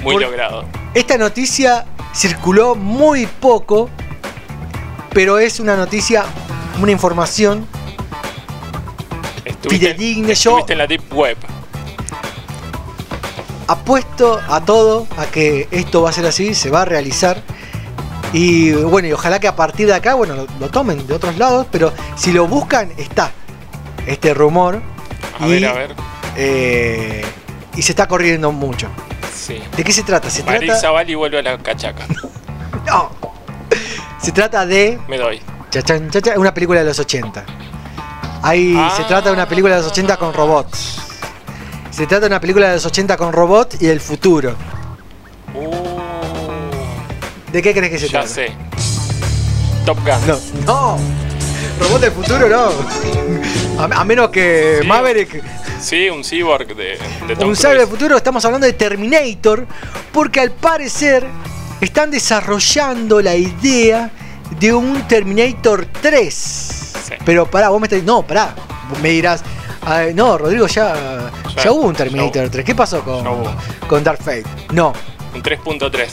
Muy 0.02 0.14
Por- 0.14 0.22
logrado. 0.22 0.64
Esta 0.94 1.18
noticia 1.18 1.84
circuló 2.14 2.74
muy 2.76 3.26
poco, 3.26 3.90
pero 5.12 5.38
es 5.38 5.58
una 5.58 5.76
noticia, 5.76 6.24
una 6.80 6.92
información 6.92 7.66
Estuviste, 9.44 9.94
fidedigna. 9.94 10.32
Yo 10.34 10.64
en 10.68 10.78
la 10.78 10.86
Deep 10.86 11.12
Web. 11.12 11.36
Apuesto 13.66 14.40
a 14.48 14.60
todo 14.64 15.06
a 15.16 15.26
que 15.26 15.68
esto 15.70 16.02
va 16.02 16.10
a 16.10 16.12
ser 16.12 16.26
así, 16.26 16.54
se 16.54 16.70
va 16.70 16.82
a 16.82 16.84
realizar. 16.84 17.42
Y 18.32 18.72
bueno, 18.72 19.08
y 19.08 19.12
ojalá 19.12 19.38
que 19.38 19.46
a 19.48 19.54
partir 19.54 19.86
de 19.86 19.94
acá, 19.94 20.14
bueno, 20.14 20.34
lo, 20.34 20.46
lo 20.58 20.68
tomen 20.68 21.06
de 21.06 21.14
otros 21.14 21.36
lados, 21.38 21.66
pero 21.70 21.92
si 22.16 22.32
lo 22.32 22.46
buscan, 22.48 22.90
está 22.96 23.30
este 24.06 24.34
rumor. 24.34 24.82
A 25.40 25.46
y, 25.46 25.50
ver, 25.50 25.64
a 25.66 25.72
ver. 25.72 25.94
eh, 26.36 27.24
y 27.76 27.82
se 27.82 27.92
está 27.92 28.06
corriendo 28.08 28.50
mucho. 28.52 28.88
Sí. 29.34 29.60
¿De 29.76 29.84
qué 29.84 29.92
se 29.92 30.02
trata? 30.02 30.30
Se 30.30 30.42
Marisa 30.42 30.80
trata. 30.80 31.16
Vuelve 31.16 31.38
a 31.38 31.42
la 31.42 31.58
cachaca. 31.58 32.06
No. 32.86 33.10
Se 34.20 34.30
trata 34.30 34.66
de. 34.66 34.98
Me 35.08 35.16
doy. 35.16 35.40
Chachán, 35.70 36.10
chachán, 36.10 36.38
una 36.38 36.52
película 36.52 36.80
de 36.80 36.86
los 36.86 36.98
80. 36.98 37.44
Ahí 38.42 38.74
Ah. 38.76 38.92
se 38.96 39.04
trata 39.04 39.28
de 39.30 39.34
una 39.34 39.48
película 39.48 39.76
de 39.76 39.82
los 39.82 39.90
80 39.90 40.16
con 40.18 40.34
robots. 40.34 41.00
Se 41.94 42.06
trata 42.06 42.20
de 42.22 42.26
una 42.26 42.40
película 42.40 42.68
de 42.68 42.74
los 42.74 42.86
80 42.86 43.16
con 43.16 43.32
robots 43.32 43.80
y 43.80 43.86
el 43.86 44.00
futuro. 44.00 44.54
Uh, 45.54 47.52
¿De 47.52 47.62
qué 47.62 47.72
crees 47.72 47.92
que 47.92 47.98
se 47.98 48.06
ya 48.08 48.20
trata? 48.20 48.28
sé. 48.28 48.48
Top 49.86 49.98
Gun. 49.98 50.26
No, 50.26 50.38
no. 50.66 50.98
Robot 51.80 52.00
del 52.00 52.12
futuro 52.12 52.48
no. 52.48 52.70
A, 53.80 54.00
a 54.00 54.04
menos 54.04 54.30
que 54.30 54.78
Sí. 54.82 54.86
Maverick. 54.88 55.42
Sí, 55.80 56.08
un 56.08 56.24
cyborg 56.24 56.74
de, 56.74 56.98
de 57.28 57.36
Tom 57.36 57.50
Un 57.50 57.56
sabe 57.56 57.78
del 57.78 57.88
futuro, 57.88 58.16
estamos 58.16 58.44
hablando 58.44 58.66
de 58.66 58.72
Terminator. 58.72 59.66
Porque 60.12 60.40
al 60.40 60.50
parecer 60.50 61.24
están 61.80 62.10
desarrollando 62.10 63.20
la 63.20 63.34
idea 63.36 64.10
de 64.58 64.72
un 64.72 65.06
Terminator 65.06 65.86
3. 66.00 66.70
Pero 67.24 67.46
pará, 67.48 67.68
vos 67.68 67.80
me 67.80 67.86
estás. 67.86 68.02
No, 68.02 68.22
pará. 68.26 68.54
Vos 68.90 68.98
me 69.00 69.10
dirás. 69.10 69.42
"Ay, 69.86 70.14
no, 70.14 70.38
Rodrigo, 70.38 70.66
ya, 70.66 71.30
ya, 71.56 71.64
Ya, 71.64 71.72
hubo 71.72 71.82
un 71.82 71.92
ya 71.92 71.98
Terminator 71.98 72.42
hubo. 72.44 72.50
3. 72.50 72.64
¿Qué 72.64 72.74
pasó 72.74 73.02
con, 73.02 73.24
con 73.86 74.02
Dark 74.04 74.18
Fate? 74.22 74.44
No. 74.72 74.92
Un 75.34 75.42
3.3. 75.42 76.08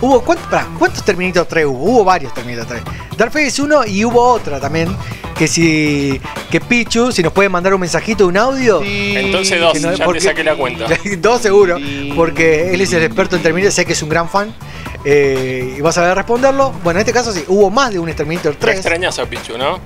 Hubo, 0.00 0.20
¿cuántos, 0.22 0.46
pará, 0.48 0.66
¿Cuántos 0.78 1.02
Terminator 1.04 1.46
3 1.46 1.64
hubo? 1.66 1.78
Hubo 1.84 2.04
varios 2.04 2.32
Terminator 2.34 2.66
3. 2.66 2.82
Dark 3.16 3.32
Fate 3.32 3.46
es 3.46 3.58
uno 3.58 3.84
y 3.86 4.04
hubo 4.04 4.20
otra 4.22 4.60
también. 4.60 4.94
Que 5.36 5.46
si. 5.48 6.20
Que 6.50 6.60
Pichu, 6.60 7.12
si 7.12 7.22
nos 7.22 7.32
puede 7.32 7.48
mandar 7.48 7.74
un 7.74 7.80
mensajito, 7.80 8.26
un 8.26 8.36
audio. 8.36 8.82
Entonces 8.82 9.60
dos, 9.60 9.78
no- 9.80 9.92
ya 9.94 10.04
porque- 10.04 10.20
te 10.20 10.26
saqué 10.26 10.42
la 10.44 10.54
cuenta. 10.54 10.86
Dos 11.18 11.42
seguro, 11.42 11.76
porque 12.14 12.72
él 12.72 12.80
es 12.80 12.92
el 12.94 13.02
experto 13.02 13.36
en 13.36 13.42
Terminator, 13.42 13.72
sé 13.72 13.84
que 13.84 13.92
es 13.92 14.02
un 14.02 14.08
gran 14.08 14.28
fan. 14.28 14.54
eh, 15.04 15.74
y 15.78 15.80
vas 15.82 15.96
a 15.98 16.02
ver 16.02 16.14
responderlo. 16.16 16.72
Bueno, 16.82 16.98
en 16.98 17.02
este 17.06 17.12
caso 17.12 17.32
sí, 17.32 17.44
hubo 17.48 17.70
más 17.70 17.92
de 17.92 17.98
un 17.98 18.10
Terminator 18.14 18.54
Te 18.54 18.60
3. 18.60 18.76
extrañas 18.76 19.18
a 19.18 19.26
Pichu, 19.26 19.56
¿no? 19.58 19.78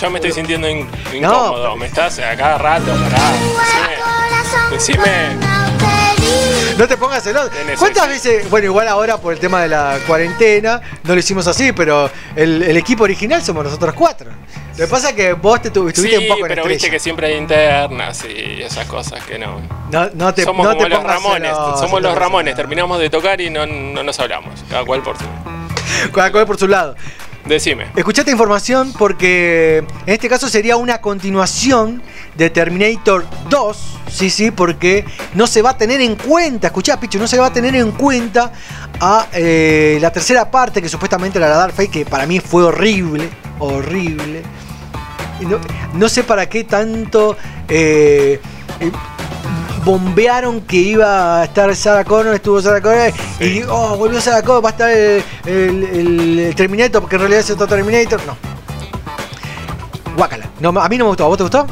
Ya 0.00 0.10
me 0.10 0.16
estoy 0.16 0.32
sintiendo 0.32 0.68
in- 0.68 0.86
incómodo. 1.14 1.76
Me 1.76 1.86
estás 1.86 2.18
a 2.18 2.36
cada 2.36 2.58
rato, 2.58 2.86
pará. 2.92 3.32
Decime. 4.72 5.00
Decime. 5.00 6.05
No 6.78 6.86
te 6.86 6.96
pongas 6.96 7.22
celoso. 7.24 7.50
¿Cuántas 7.78 8.06
veces? 8.08 8.50
Bueno, 8.50 8.66
igual 8.66 8.86
ahora 8.88 9.16
por 9.16 9.32
el 9.32 9.38
tema 9.38 9.62
de 9.62 9.68
la 9.68 9.98
cuarentena 10.06 10.80
no 11.04 11.14
lo 11.14 11.18
hicimos 11.20 11.46
así, 11.46 11.72
pero 11.72 12.10
el, 12.34 12.62
el 12.62 12.76
equipo 12.76 13.04
original 13.04 13.42
somos 13.42 13.64
nosotros 13.64 13.94
cuatro. 13.94 14.30
Lo 14.76 14.84
que 14.84 14.86
pasa 14.90 15.08
es 15.10 15.14
que 15.14 15.32
vos 15.32 15.62
te 15.62 15.70
tu- 15.70 15.88
estuviste 15.88 16.18
Sí, 16.18 16.22
un 16.24 16.28
poco 16.28 16.46
en 16.46 16.48
pero 16.48 16.64
viste 16.66 16.90
que 16.90 16.98
siempre 16.98 17.28
hay 17.28 17.36
internas 17.36 18.22
y 18.28 18.60
esas 18.62 18.86
cosas 18.86 19.24
que 19.24 19.38
no. 19.38 19.60
No, 19.90 20.10
no 20.12 20.34
te, 20.34 20.44
somos 20.44 20.66
no 20.66 20.72
como 20.74 20.82
te 20.84 20.90
los 20.90 21.02
Ramones, 21.02 21.50
celoso, 21.50 21.78
somos 21.78 22.02
los 22.02 22.14
Ramones, 22.14 22.54
terminamos 22.54 22.98
de 22.98 23.08
tocar 23.08 23.40
y 23.40 23.48
no, 23.48 23.64
no 23.66 24.02
nos 24.02 24.20
hablamos, 24.20 24.62
cada 24.68 24.84
cual 24.84 25.02
por 25.02 25.16
su. 25.16 25.24
Cada 26.12 26.30
cual 26.30 26.46
por 26.46 26.58
su 26.58 26.68
lado. 26.68 26.94
Decime. 27.46 27.86
Escuché 27.96 28.20
esta 28.22 28.32
información 28.32 28.92
porque 28.98 29.78
en 29.78 30.12
este 30.12 30.28
caso 30.28 30.48
sería 30.48 30.76
una 30.76 31.00
continuación 31.00 32.02
de 32.36 32.50
Terminator 32.50 33.24
2, 33.48 33.98
sí, 34.10 34.28
sí, 34.30 34.50
porque 34.50 35.04
no 35.34 35.46
se 35.46 35.62
va 35.62 35.70
a 35.70 35.76
tener 35.78 36.00
en 36.00 36.16
cuenta, 36.16 36.66
escuchá, 36.68 36.98
Pichu, 37.00 37.18
no 37.18 37.26
se 37.26 37.38
va 37.38 37.46
a 37.46 37.52
tener 37.52 37.74
en 37.76 37.92
cuenta 37.92 38.52
a 39.00 39.26
eh, 39.32 39.98
la 40.00 40.10
tercera 40.12 40.50
parte 40.50 40.82
que 40.82 40.88
supuestamente 40.88 41.38
era 41.38 41.48
la 41.48 41.56
Dark 41.56 41.72
Fate, 41.72 41.88
que 41.88 42.04
para 42.06 42.26
mí 42.26 42.40
fue 42.40 42.62
horrible, 42.64 43.28
horrible. 43.58 44.42
No, 45.40 45.58
no 45.94 46.08
sé 46.08 46.22
para 46.24 46.48
qué 46.48 46.64
tanto 46.64 47.36
eh, 47.68 48.40
eh, 48.80 48.90
bombearon 49.84 50.62
que 50.62 50.76
iba 50.76 51.40
a 51.40 51.44
estar 51.44 51.74
Sarah 51.76 52.04
Connor, 52.04 52.34
estuvo 52.34 52.60
Sarah 52.60 52.80
Connor, 52.80 53.12
y 53.40 53.62
oh, 53.68 53.96
volvió 53.96 54.20
Sarah 54.20 54.42
Connor, 54.42 54.64
va 54.64 54.68
a 54.70 54.72
estar 54.72 54.90
el, 54.90 55.22
el- 55.46 55.84
el- 55.84 56.38
el 56.40 56.54
Terminator, 56.54 57.00
porque 57.00 57.16
en 57.16 57.20
realidad 57.20 57.40
es 57.40 57.50
otro 57.50 57.66
Terminator. 57.66 58.20
No. 58.26 58.36
Guácala. 60.16 60.48
No, 60.60 60.70
a 60.80 60.88
mí 60.88 60.96
no 60.98 61.04
me 61.04 61.08
gustó. 61.08 61.24
¿A 61.24 61.28
vos 61.28 61.36
te 61.36 61.42
gustó? 61.44 61.66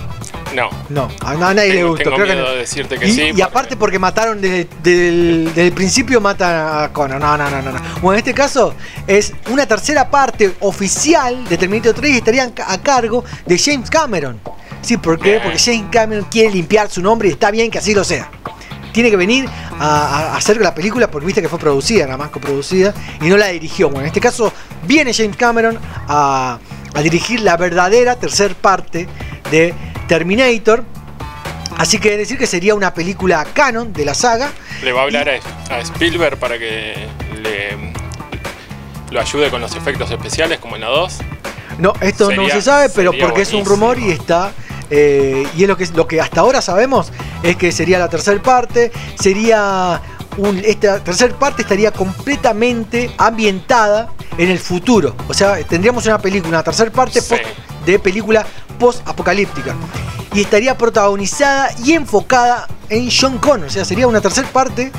No. 0.54 0.70
No, 0.88 1.08
a 1.24 1.34
na- 1.34 1.48
a 1.50 1.54
nadie 1.54 1.74
le 1.74 1.84
gustó. 1.84 2.04
tengo 2.04 2.16
creo 2.16 2.26
que 2.28 2.32
miedo 2.34 2.46
no. 2.46 2.52
de 2.52 2.58
decirte 2.58 2.98
que 2.98 3.08
y, 3.08 3.12
sí, 3.12 3.20
Y 3.22 3.26
porque- 3.28 3.42
aparte 3.42 3.76
porque 3.76 3.98
mataron 3.98 4.40
desde, 4.40 4.68
desde 4.82 5.08
el, 5.08 5.44
desde 5.46 5.66
el 5.66 5.72
principio 5.72 6.20
matan 6.20 6.84
a 6.84 6.92
Connor. 6.92 7.20
No, 7.20 7.36
no, 7.36 7.50
no, 7.50 7.62
no, 7.62 7.72
no. 7.72 7.80
Bueno, 8.00 8.12
en 8.14 8.18
este 8.18 8.34
caso 8.34 8.74
es 9.06 9.32
una 9.50 9.66
tercera 9.66 10.08
parte 10.10 10.54
oficial 10.60 11.46
de 11.48 11.56
Terminator 11.56 11.94
3 11.94 12.12
y 12.12 12.16
estarían 12.18 12.52
a 12.66 12.78
cargo 12.78 13.24
de 13.46 13.58
James 13.58 13.90
Cameron. 13.90 14.40
Sí, 14.82 14.96
¿por 14.98 15.18
qué? 15.18 15.40
Porque 15.42 15.58
James 15.58 15.86
Cameron 15.90 16.26
quiere 16.30 16.50
limpiar 16.50 16.90
su 16.90 17.00
nombre 17.00 17.28
y 17.28 17.32
está 17.32 17.50
bien 17.50 17.70
que 17.70 17.78
así 17.78 17.94
lo 17.94 18.04
sea. 18.04 18.30
Tiene 18.94 19.10
que 19.10 19.16
venir 19.16 19.46
a, 19.78 20.30
a 20.32 20.36
hacer 20.36 20.56
la 20.58 20.72
película 20.74 21.10
porque 21.10 21.26
viste 21.26 21.42
que 21.42 21.48
fue 21.48 21.58
producida, 21.58 22.04
nada 22.06 22.16
más 22.16 22.30
coproducida, 22.30 22.94
y 23.20 23.26
no 23.26 23.36
la 23.36 23.48
dirigió. 23.48 23.88
Bueno, 23.88 24.02
en 24.02 24.06
este 24.06 24.20
caso 24.20 24.52
viene 24.86 25.12
James 25.12 25.36
Cameron 25.36 25.78
a, 26.08 26.58
a 26.94 27.02
dirigir 27.02 27.40
la 27.40 27.56
verdadera 27.56 28.14
tercer 28.14 28.54
parte 28.54 29.08
de 29.50 29.74
Terminator. 30.06 30.84
Así 31.76 31.98
que 31.98 32.16
decir 32.16 32.38
que 32.38 32.46
sería 32.46 32.76
una 32.76 32.94
película 32.94 33.44
canon 33.52 33.92
de 33.92 34.04
la 34.04 34.14
saga. 34.14 34.52
Le 34.84 34.92
va 34.92 35.00
a 35.00 35.04
hablar 35.04 35.28
a, 35.28 35.74
a 35.74 35.80
Spielberg 35.80 36.38
para 36.38 36.56
que 36.56 36.94
le 37.42 37.92
lo 39.10 39.20
ayude 39.20 39.50
con 39.50 39.60
los 39.60 39.74
efectos 39.74 40.10
especiales 40.10 40.58
como 40.58 40.76
en 40.76 40.82
la 40.82 40.88
2. 40.88 41.18
No, 41.78 41.92
esto 42.00 42.30
no 42.30 42.48
se 42.48 42.62
sabe, 42.62 42.88
pero 42.94 43.12
porque 43.18 43.42
es 43.42 43.52
un 43.52 43.64
rumor 43.64 43.98
y 43.98 44.10
está. 44.10 44.52
Eh, 44.90 45.46
y 45.56 45.62
es 45.62 45.68
lo 45.68 45.76
que, 45.76 45.86
lo 45.94 46.06
que 46.06 46.20
hasta 46.20 46.40
ahora 46.40 46.60
sabemos 46.60 47.10
es 47.42 47.56
que 47.56 47.72
sería 47.72 47.98
la 47.98 48.08
tercera 48.08 48.40
parte. 48.42 48.92
Sería. 49.18 50.00
Un, 50.36 50.60
esta 50.64 50.98
tercera 50.98 51.32
parte 51.38 51.62
estaría 51.62 51.92
completamente 51.92 53.08
ambientada 53.18 54.10
en 54.36 54.50
el 54.50 54.58
futuro. 54.58 55.14
O 55.28 55.34
sea, 55.34 55.62
tendríamos 55.62 56.06
una 56.06 56.18
película, 56.18 56.48
una 56.48 56.62
tercera 56.64 56.90
parte 56.90 57.20
Sí. 57.20 57.36
de 57.86 57.98
película 58.00 58.44
post-apocalíptica. 58.80 59.76
Y 60.32 60.40
estaría 60.40 60.76
protagonizada 60.76 61.70
y 61.84 61.92
enfocada 61.92 62.66
en 62.88 63.08
John 63.08 63.38
Connor. 63.38 63.68
O 63.68 63.70
sea, 63.70 63.84
sería 63.84 64.08
una 64.08 64.20
tercera 64.20 64.48
parte 64.48 64.90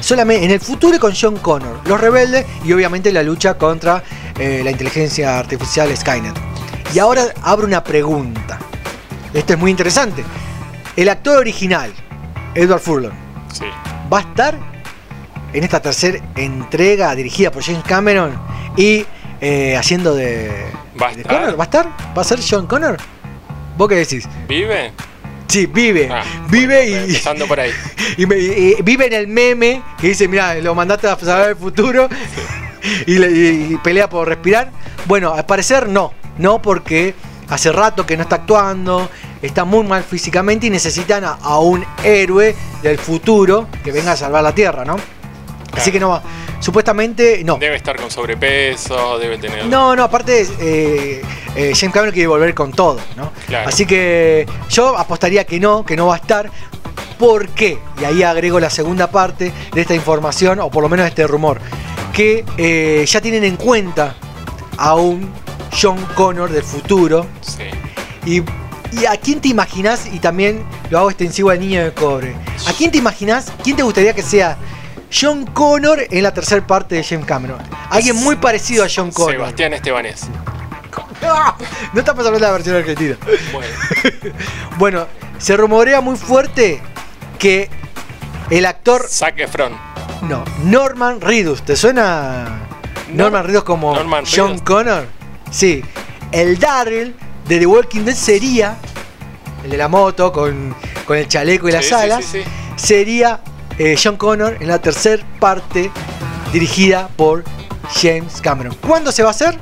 solamente 0.00 0.44
en 0.44 0.50
el 0.50 0.60
futuro 0.60 0.98
con 1.00 1.14
John 1.18 1.38
Connor, 1.38 1.80
los 1.86 1.98
rebeldes 1.98 2.44
y 2.62 2.72
obviamente 2.74 3.10
la 3.12 3.22
lucha 3.22 3.54
contra 3.56 4.02
eh, 4.38 4.60
la 4.62 4.70
inteligencia 4.70 5.38
artificial 5.38 5.96
Skynet. 5.96 6.34
Y 6.94 6.98
ahora 6.98 7.24
abro 7.42 7.66
una 7.66 7.82
pregunta. 7.82 8.58
Esto 9.36 9.52
es 9.52 9.58
muy 9.58 9.70
interesante. 9.70 10.24
El 10.96 11.08
actor 11.08 11.38
original, 11.38 11.92
Edward 12.54 12.80
Furlong, 12.80 13.12
Sí. 13.52 13.64
va 14.12 14.18
a 14.18 14.22
estar 14.22 14.58
en 15.52 15.62
esta 15.64 15.80
tercera 15.80 16.18
entrega 16.34 17.14
dirigida 17.14 17.50
por 17.50 17.62
James 17.62 17.84
Cameron 17.86 18.32
y 18.76 19.04
eh, 19.40 19.76
haciendo 19.76 20.14
de, 20.14 20.50
¿Va 21.00 21.12
de? 21.12 21.22
Connor. 21.22 21.58
¿Va 21.58 21.64
a 21.64 21.66
estar? 21.66 21.86
¿Va 22.16 22.22
a 22.22 22.24
ser 22.24 22.40
John 22.48 22.66
Connor? 22.66 22.96
¿Vos 23.76 23.88
qué 23.88 23.96
decís? 23.96 24.26
¿Vive? 24.48 24.92
Sí, 25.48 25.66
vive. 25.66 26.08
Ah, 26.10 26.22
vive 26.48 26.76
bueno, 26.90 27.06
y, 27.06 27.10
Empezando 27.10 27.46
por 27.46 27.60
ahí. 27.60 27.70
y 28.16 28.24
me- 28.26 28.38
y- 28.38 28.74
y 28.78 28.82
vive 28.82 29.06
en 29.06 29.12
el 29.12 29.28
meme 29.28 29.82
que 30.00 30.08
dice, 30.08 30.26
mira, 30.26 30.54
lo 30.56 30.74
mandaste 30.74 31.06
a 31.08 31.16
saber 31.18 31.50
el 31.50 31.56
futuro 31.56 32.08
y, 33.06 33.18
le- 33.18 33.30
y- 33.30 33.74
y 33.74 33.76
pelea 33.76 34.08
por 34.08 34.26
respirar. 34.26 34.70
Bueno, 35.04 35.32
al 35.34 35.44
parecer 35.46 35.88
no, 35.88 36.12
no 36.38 36.60
porque 36.62 37.14
hace 37.48 37.70
rato 37.70 38.04
que 38.06 38.16
no 38.16 38.22
está 38.24 38.36
actuando, 38.36 39.08
está 39.42 39.64
muy 39.64 39.84
mal 39.84 40.02
físicamente 40.02 40.66
y 40.66 40.70
necesitan 40.70 41.24
a, 41.24 41.32
a 41.32 41.58
un 41.58 41.84
héroe 42.02 42.54
del 42.82 42.98
futuro 42.98 43.68
que 43.84 43.92
venga 43.92 44.12
a 44.12 44.16
salvar 44.16 44.42
la 44.42 44.54
Tierra, 44.54 44.84
¿no? 44.84 44.96
Así 45.76 45.92
que 45.92 46.00
no 46.00 46.08
va. 46.08 46.22
Supuestamente 46.60 47.42
no. 47.44 47.58
Debe 47.58 47.76
estar 47.76 47.96
con 47.96 48.10
sobrepeso, 48.10 49.18
debe 49.18 49.38
tener. 49.38 49.66
No, 49.66 49.94
no, 49.94 50.04
aparte 50.04 50.46
eh, 50.58 51.22
eh, 51.54 51.72
James 51.74 51.92
Cameron 51.92 52.12
quiere 52.12 52.26
volver 52.26 52.54
con 52.54 52.72
todo, 52.72 52.98
¿no? 53.16 53.30
Claro. 53.46 53.68
Así 53.68 53.86
que 53.86 54.46
yo 54.70 54.96
apostaría 54.96 55.44
que 55.44 55.60
no, 55.60 55.84
que 55.84 55.96
no 55.96 56.06
va 56.06 56.14
a 56.14 56.18
estar. 56.18 56.50
¿Por 57.18 57.48
qué? 57.48 57.78
Y 58.00 58.04
ahí 58.04 58.22
agrego 58.22 58.60
la 58.60 58.68
segunda 58.68 59.10
parte 59.10 59.52
de 59.72 59.80
esta 59.80 59.94
información, 59.94 60.60
o 60.60 60.70
por 60.70 60.82
lo 60.82 60.88
menos 60.88 61.06
este 61.06 61.26
rumor, 61.26 61.60
que 62.12 62.44
eh, 62.58 63.04
ya 63.06 63.20
tienen 63.20 63.44
en 63.44 63.56
cuenta 63.56 64.16
a 64.76 64.94
un 64.96 65.30
John 65.80 65.98
Connor 66.14 66.50
del 66.50 66.62
futuro. 66.62 67.26
Sí. 67.40 67.64
Y, 68.26 68.42
y 68.92 69.06
a 69.06 69.16
quién 69.16 69.40
te 69.40 69.48
imaginas, 69.48 70.06
y 70.06 70.18
también 70.18 70.64
lo 70.90 70.98
hago 70.98 71.10
extensivo 71.10 71.50
al 71.50 71.60
niño 71.60 71.82
de 71.84 71.92
cobre, 71.92 72.34
¿a 72.66 72.72
quién 72.72 72.90
te 72.90 72.98
imaginas, 72.98 73.52
quién 73.62 73.76
te 73.76 73.82
gustaría 73.82 74.14
que 74.14 74.22
sea 74.22 74.56
John 75.12 75.46
Connor 75.46 76.06
en 76.10 76.22
la 76.22 76.32
tercera 76.32 76.66
parte 76.66 76.94
de 76.94 77.04
James 77.04 77.26
Cameron? 77.26 77.58
Alguien 77.90 78.16
muy 78.16 78.36
parecido 78.36 78.84
a 78.84 78.88
John 78.94 79.10
Connor. 79.10 79.32
Sebastián 79.32 79.72
Estebanés. 79.72 80.26
¡Ah! 81.22 81.56
No 81.92 82.00
estamos 82.00 82.26
hablando 82.26 82.46
de 82.46 82.50
la 82.50 82.52
versión 82.52 82.76
argentina. 82.76 83.16
Bueno, 83.52 83.68
Bueno, 84.78 85.06
se 85.38 85.56
rumorea 85.56 86.00
muy 86.00 86.16
fuerte 86.16 86.82
que 87.38 87.70
el 88.50 88.66
actor. 88.66 89.06
Zac 89.08 89.38
Efron. 89.38 89.72
No, 90.22 90.44
Norman 90.64 91.20
Reedus. 91.20 91.62
¿Te 91.62 91.76
suena 91.76 92.60
Norman 93.12 93.44
Reedus 93.44 93.64
como 93.64 93.94
Norman 93.94 94.24
John 94.24 94.48
Reedus. 94.48 94.62
Connor? 94.62 95.06
Sí. 95.50 95.82
El 96.32 96.58
Daryl 96.58 97.14
de 97.48 97.58
The 97.58 97.66
Walking 97.66 98.00
Dead 98.02 98.14
sería. 98.14 98.76
El 99.64 99.70
de 99.70 99.76
la 99.78 99.88
moto 99.88 100.30
con, 100.32 100.74
con 101.06 101.16
el 101.16 101.26
chaleco 101.26 101.68
y 101.68 101.72
las 101.72 101.86
Sí, 101.86 101.94
alas. 101.94 102.24
sí, 102.24 102.42
sí. 102.44 102.50
Sería 102.76 103.40
eh, 103.78 103.96
John 104.02 104.16
Connor 104.16 104.58
en 104.60 104.68
la 104.68 104.78
tercera 104.80 105.24
parte 105.40 105.90
dirigida 106.52 107.08
por 107.16 107.42
James 108.00 108.40
Cameron. 108.40 108.76
¿Cuándo 108.86 109.10
se 109.10 109.22
va 109.22 109.30
a 109.30 109.32
hacer? 109.32 109.58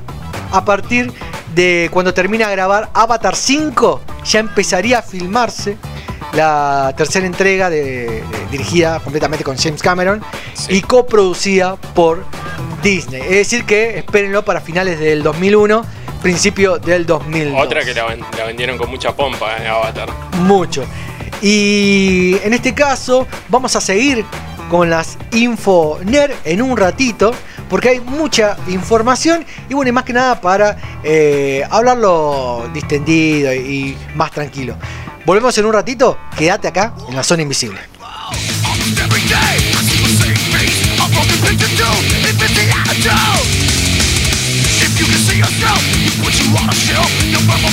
A 0.52 0.64
partir 0.64 1.12
de 1.54 1.88
cuando 1.92 2.12
termina 2.12 2.48
de 2.48 2.52
grabar 2.56 2.90
Avatar 2.92 3.34
5, 3.34 4.00
ya 4.24 4.40
empezaría 4.40 4.98
a 4.98 5.02
filmarse 5.02 5.76
la 6.34 6.92
tercera 6.96 7.24
entrega 7.26 7.70
de- 7.70 7.80
de- 7.80 8.22
dirigida 8.50 9.00
completamente 9.00 9.44
con 9.44 9.56
James 9.56 9.80
Cameron 9.82 10.22
Sí. 10.54 10.76
y 10.76 10.80
coproducida 10.82 11.76
por 11.76 12.24
Disney. 12.82 13.22
Es 13.22 13.30
decir 13.30 13.64
que 13.64 13.98
espérenlo 13.98 14.44
para 14.44 14.60
finales 14.60 14.98
del 14.98 15.22
2001, 15.22 15.84
principio 16.24 16.78
del 16.78 17.04
2002. 17.04 17.62
Otra 17.62 17.84
que 17.84 17.92
la, 17.92 18.06
ven- 18.06 18.24
la 18.38 18.44
vendieron 18.46 18.78
con 18.78 18.88
mucha 18.90 19.14
pompa 19.14 19.58
en 19.58 19.66
Avatar. 19.66 20.08
Mucho. 20.38 20.82
Y 21.42 22.36
en 22.42 22.54
este 22.54 22.72
caso 22.72 23.28
vamos 23.50 23.76
a 23.76 23.80
seguir 23.82 24.24
con 24.70 24.88
las 24.88 25.18
Infoner 25.32 26.34
en 26.46 26.62
un 26.62 26.78
ratito, 26.78 27.34
porque 27.68 27.90
hay 27.90 28.00
mucha 28.00 28.56
información 28.68 29.44
y 29.68 29.74
bueno, 29.74 29.90
y 29.90 29.92
más 29.92 30.04
que 30.04 30.14
nada 30.14 30.40
para 30.40 30.78
eh, 31.02 31.62
hablarlo 31.70 32.70
distendido 32.72 33.52
y 33.52 33.94
más 34.14 34.30
tranquilo. 34.30 34.76
Volvemos 35.26 35.56
en 35.58 35.66
un 35.66 35.74
ratito, 35.74 36.16
quédate 36.38 36.68
acá 36.68 36.94
en 37.06 37.16
la 37.16 37.22
zona 37.22 37.42
invisible. 37.42 37.78
Every 38.96 39.20
What 46.24 46.32
you 46.40 46.48
wanna 46.56 46.72
show? 46.72 47.04
Your 47.28 47.44
verbal 47.44 47.68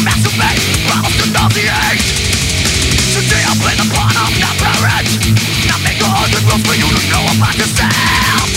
Today 3.16 3.44
I've 3.48 3.56
not 4.44 4.52
Not 5.72 5.80
for 6.68 6.76
you 6.76 6.84
to 6.84 7.02
know 7.08 7.24
about 7.32 7.56
yourself 7.56 8.52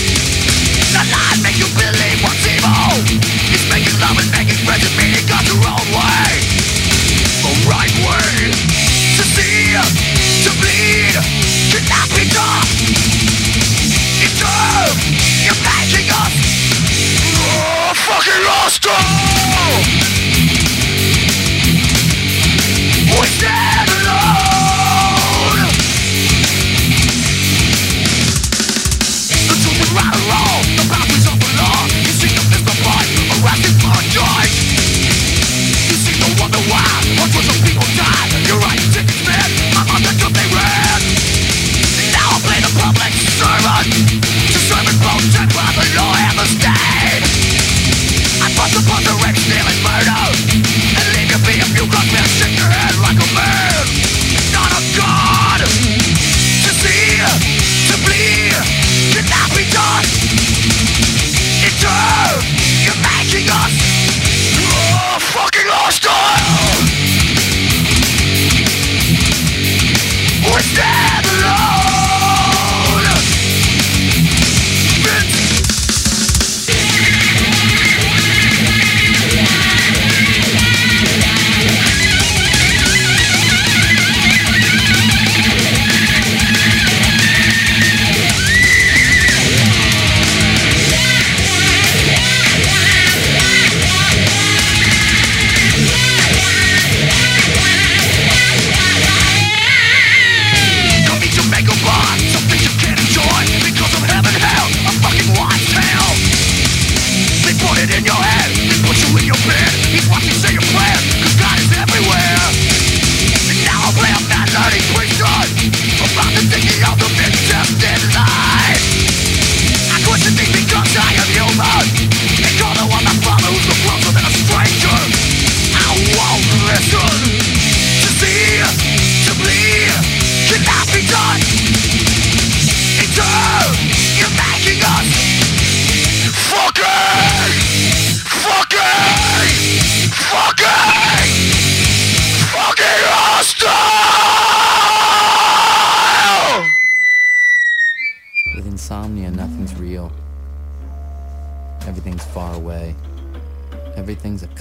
The 0.91 1.01
make 1.47 1.55
you 1.55 1.69
believe 1.79 2.19
what's 2.27 2.43
evil. 2.43 3.07
It's 3.55 3.71
making 3.71 3.95
love 4.03 4.19
and 4.19 4.27
making 4.35 4.59
friends 4.67 4.83
and 4.83 4.95
meaning 4.99 5.23
on 5.31 5.43
your 5.47 5.63
own 5.63 5.94
fucking 18.05 18.43
lost 18.45 18.85
all. 18.85 18.95
What's 23.17 23.41
that? 23.41 23.74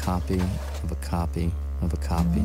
Copy 0.05 0.39
of 0.83 0.93
a 0.93 0.97
copy 0.97 1.51
of 1.81 1.95
a 1.95 1.97
copy. 1.97 2.45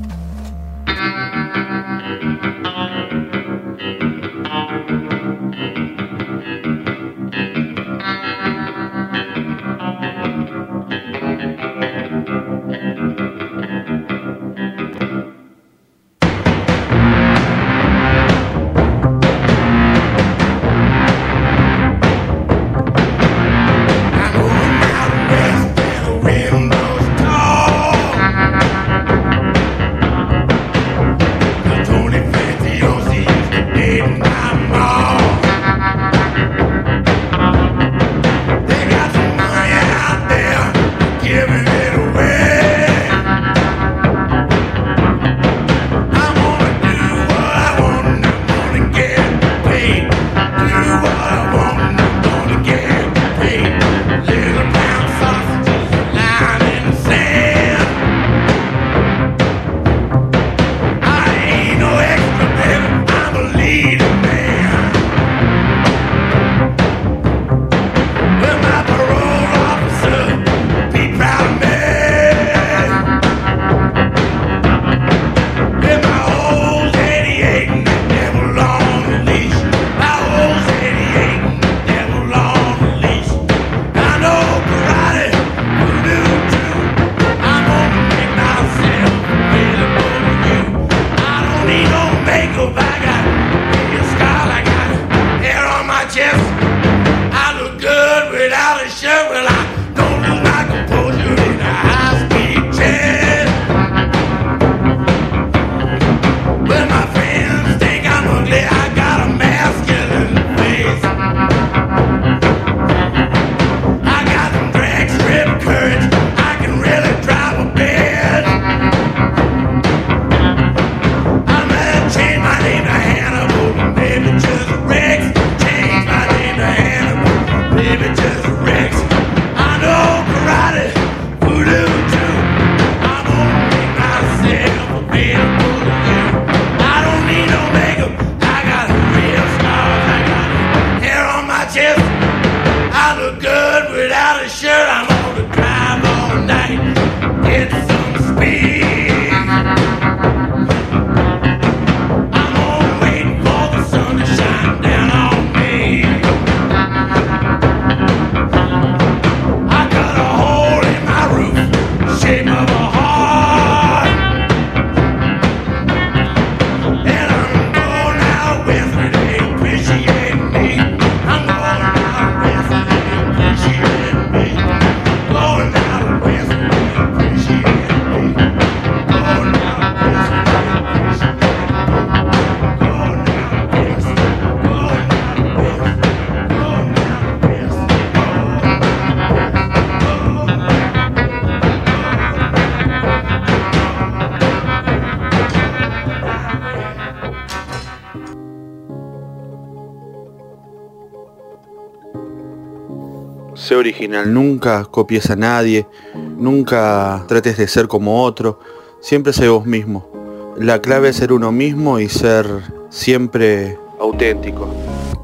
Sé 203.70 203.76
original, 203.76 204.34
nunca 204.34 204.84
copies 204.86 205.30
a 205.30 205.36
nadie, 205.36 205.86
nunca 206.15 207.24
trates 207.28 207.55
de 207.55 207.67
ser 207.67 207.88
como 207.88 208.24
otro, 208.24 208.59
siempre 208.99 209.32
sé 209.32 209.47
vos 209.47 209.67
mismo. 209.67 210.55
La 210.57 210.82
clave 210.82 211.09
es 211.09 211.17
ser 211.17 211.32
uno 211.32 211.51
mismo 211.51 211.99
y 211.99 212.09
ser 212.09 212.47
siempre 212.89 213.78
auténtico. 213.99 214.67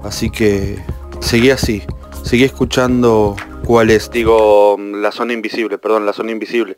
Así 0.03 0.29
que 0.29 0.77
seguí 1.21 1.49
así, 1.49 1.81
seguí 2.21 2.43
escuchando 2.43 3.35
cuál 3.65 3.89
es, 3.89 4.11
digo, 4.11 4.77
la 4.77 5.11
zona 5.11 5.33
invisible, 5.33 5.79
perdón, 5.79 6.05
la 6.05 6.13
zona 6.13 6.29
invisible. 6.29 6.74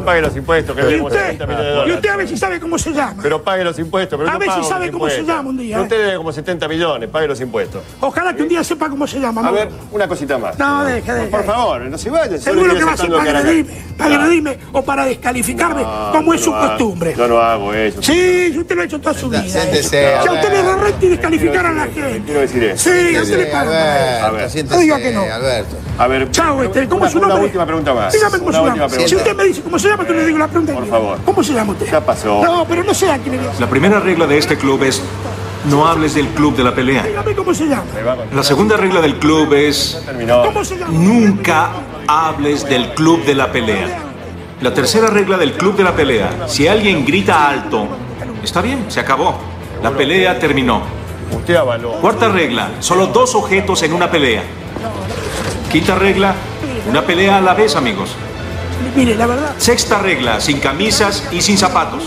No, 0.00 0.04
pague 0.04 0.20
los 0.22 0.36
impuestos, 0.36 0.74
que 0.76 0.82
¿Y 0.82 0.84
debemos 0.84 1.12
usted? 1.12 1.24
70 1.26 1.46
millones 1.46 1.64
de 1.66 1.70
¿Y 1.70 1.74
dólares. 1.74 1.94
usted 1.96 2.08
a 2.10 2.16
ver 2.16 2.28
si 2.28 2.36
sabe 2.36 2.60
cómo 2.60 2.78
se 2.78 2.92
llama? 2.92 3.22
Pero 3.22 3.42
pague 3.42 3.64
los 3.64 3.78
impuestos. 3.78 4.18
Pero 4.18 4.30
A 4.30 4.32
no 4.34 4.38
ver 4.38 4.48
si 4.50 4.54
pago 4.56 4.68
sabe 4.68 4.90
cómo 4.90 5.08
se 5.08 5.24
llama 5.24 5.50
un 5.50 5.56
día, 5.56 5.80
Usted 5.80 5.96
¿eh? 5.96 6.04
debe 6.04 6.16
como 6.16 6.32
70 6.32 6.68
millones, 6.68 7.08
pague 7.10 7.28
los 7.28 7.40
impuestos. 7.40 7.82
Ojalá 8.00 8.34
que 8.34 8.42
un 8.42 8.48
día 8.48 8.64
sepa 8.64 8.88
cómo 8.88 9.06
se 9.06 9.20
llama. 9.20 9.46
A 9.46 9.50
ver, 9.50 9.68
una 9.92 10.08
cosita 10.08 10.38
más. 10.38 10.58
No, 10.58 10.84
deje, 10.84 11.12
deje. 11.12 11.26
Por 11.28 11.44
favor, 11.44 11.80
no 11.82 11.98
se 11.98 12.10
vaya. 12.10 12.38
Seguro 12.38 12.74
que 12.74 12.84
va 12.84 12.92
a 12.92 12.96
ser 12.96 13.10
para 13.10 13.38
agredirme, 13.38 13.72
para 13.96 14.14
agredirme 14.16 14.58
o 14.72 14.82
para 14.84 15.04
descalificarme, 15.06 15.82
como 16.12 16.34
es 16.34 16.40
su 16.40 16.52
costumbre. 16.52 17.14
Yo 17.16 17.28
no 17.28 17.38
hago 17.38 17.72
eso. 17.74 18.02
Sí, 18.02 18.54
usted 18.58 18.74
lo 18.76 18.82
ha 18.82 18.84
hecho 18.84 19.00
toda 19.00 19.14
su 19.14 19.28
vida. 19.28 19.42
siéntese, 19.42 20.08
eso. 20.12 20.18
a 20.18 20.22
Si 20.22 20.28
a 20.28 20.32
usted 20.32 20.52
le 20.52 20.74
renta 20.76 21.04
y 21.04 21.08
descalificar 21.08 21.66
a 21.66 21.72
la 21.72 21.84
gente. 21.84 22.22
Quiero 22.24 22.40
decir 22.40 22.64
eso. 22.64 22.90
Sí, 22.90 23.16
a 23.16 23.22
usted 23.22 23.38
le 23.38 23.46
pagan. 23.46 24.24
A 24.24 24.30
ver, 24.30 24.64
No 24.64 24.78
diga 24.78 24.98
que 24.98 25.10
no. 25.12 25.22
Alberto. 25.22 25.76
A 25.96 26.06
ver, 26.08 26.30
Chao, 26.32 26.62
este, 26.64 26.88
¿cómo 26.88 26.98
una, 27.02 27.06
es 27.06 27.12
su 27.12 27.18
una 27.18 27.28
nombre? 27.28 27.44
última 27.46 27.64
pregunta 27.66 27.94
más. 27.94 28.12
Dígame 28.12 28.38
cómo 28.38 28.48
una 28.48 28.58
se 28.58 28.62
última 28.64 28.76
llama. 28.76 28.88
pregunta. 28.88 29.08
Si 29.08 29.16
usted 29.16 29.36
me 29.36 29.44
dice 29.44 29.62
cómo 29.62 29.78
se 29.78 29.88
llama, 29.88 30.04
yo 30.06 30.14
le 30.14 30.26
digo 30.26 30.38
la 30.38 30.48
pregunta. 30.48 30.72
Por 30.74 30.86
favor. 30.88 31.18
¿Cómo 31.24 31.42
se 31.44 31.52
llama 31.52 31.72
usted? 31.72 31.86
Ya 31.90 32.00
pasó. 32.04 32.42
No, 32.42 32.64
pero 32.68 32.82
no 32.82 32.92
sé 32.94 33.10
a 33.10 33.18
quién 33.18 33.36
le 33.36 33.42
dice. 33.42 33.60
La 33.60 33.68
primera 33.70 34.00
regla 34.00 34.26
de 34.26 34.38
este 34.38 34.56
club 34.58 34.82
es 34.82 35.00
no 35.70 35.86
hables 35.86 36.14
del 36.14 36.26
club 36.28 36.56
de 36.56 36.64
la 36.64 36.74
pelea. 36.74 37.04
Dígame 37.04 37.34
cómo 37.34 37.54
se 37.54 37.66
llama. 37.66 37.84
La 38.34 38.42
segunda 38.42 38.76
regla 38.76 39.00
del 39.00 39.16
club 39.20 39.52
es 39.54 40.02
¿Cómo 40.44 40.64
se 40.64 40.78
llama? 40.78 40.92
nunca 40.98 41.68
hables 42.08 42.68
del 42.68 42.92
club 42.94 43.24
de 43.24 43.34
la 43.36 43.52
pelea. 43.52 44.00
La 44.62 44.74
tercera 44.74 45.08
regla 45.08 45.36
del 45.36 45.52
club 45.52 45.76
de 45.76 45.84
la 45.84 45.94
pelea, 45.94 46.30
si 46.48 46.66
alguien 46.66 47.04
grita 47.04 47.48
alto, 47.48 47.86
está 48.42 48.60
bien, 48.62 48.86
se 48.88 48.98
acabó. 49.00 49.36
La 49.82 49.90
pelea 49.90 50.38
terminó. 50.38 50.82
Usted 51.30 51.54
avaló. 51.56 51.92
Cuarta 52.00 52.28
regla, 52.28 52.70
solo 52.80 53.06
dos 53.08 53.34
objetos 53.34 53.82
en 53.82 53.92
una 53.92 54.10
pelea. 54.10 54.42
Quinta 55.74 55.96
regla, 55.96 56.36
una 56.88 57.02
pelea 57.04 57.38
a 57.38 57.40
la 57.40 57.52
vez, 57.52 57.74
amigos. 57.74 58.10
Mire, 58.94 59.16
la 59.16 59.26
verdad. 59.26 59.54
Sexta 59.58 59.98
regla, 59.98 60.40
sin 60.40 60.60
camisas 60.60 61.24
y 61.32 61.40
sin 61.42 61.58
zapatos. 61.58 62.04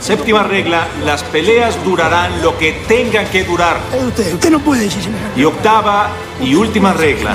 Séptima 0.00 0.42
regla, 0.42 0.88
las 1.04 1.22
peleas 1.22 1.76
durarán 1.84 2.42
lo 2.42 2.58
que 2.58 2.72
tengan 2.88 3.26
que 3.28 3.44
durar. 3.44 3.76
eh, 3.92 4.04
Usted, 4.04 4.34
usted 4.34 4.50
no 4.50 4.58
puede 4.58 4.82
decir 4.82 5.00
semejante. 5.00 5.40
Y 5.40 5.44
octava 5.44 6.08
y 6.42 6.56
última 6.56 6.92
regla. 6.92 7.34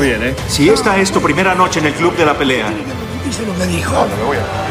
Bien, 0.00 0.22
¿eh? 0.22 0.36
Si 0.48 0.68
esta 0.68 0.96
es 0.96 1.10
tu 1.10 1.20
primera 1.20 1.56
noche 1.56 1.80
en 1.80 1.86
el 1.86 1.94
club 1.94 2.14
de 2.16 2.24
la 2.24 2.34
pelea, 2.38 2.66
Dice 3.26 3.44
lo 3.44 3.52
que 3.58 3.66
dijo. 3.66 4.06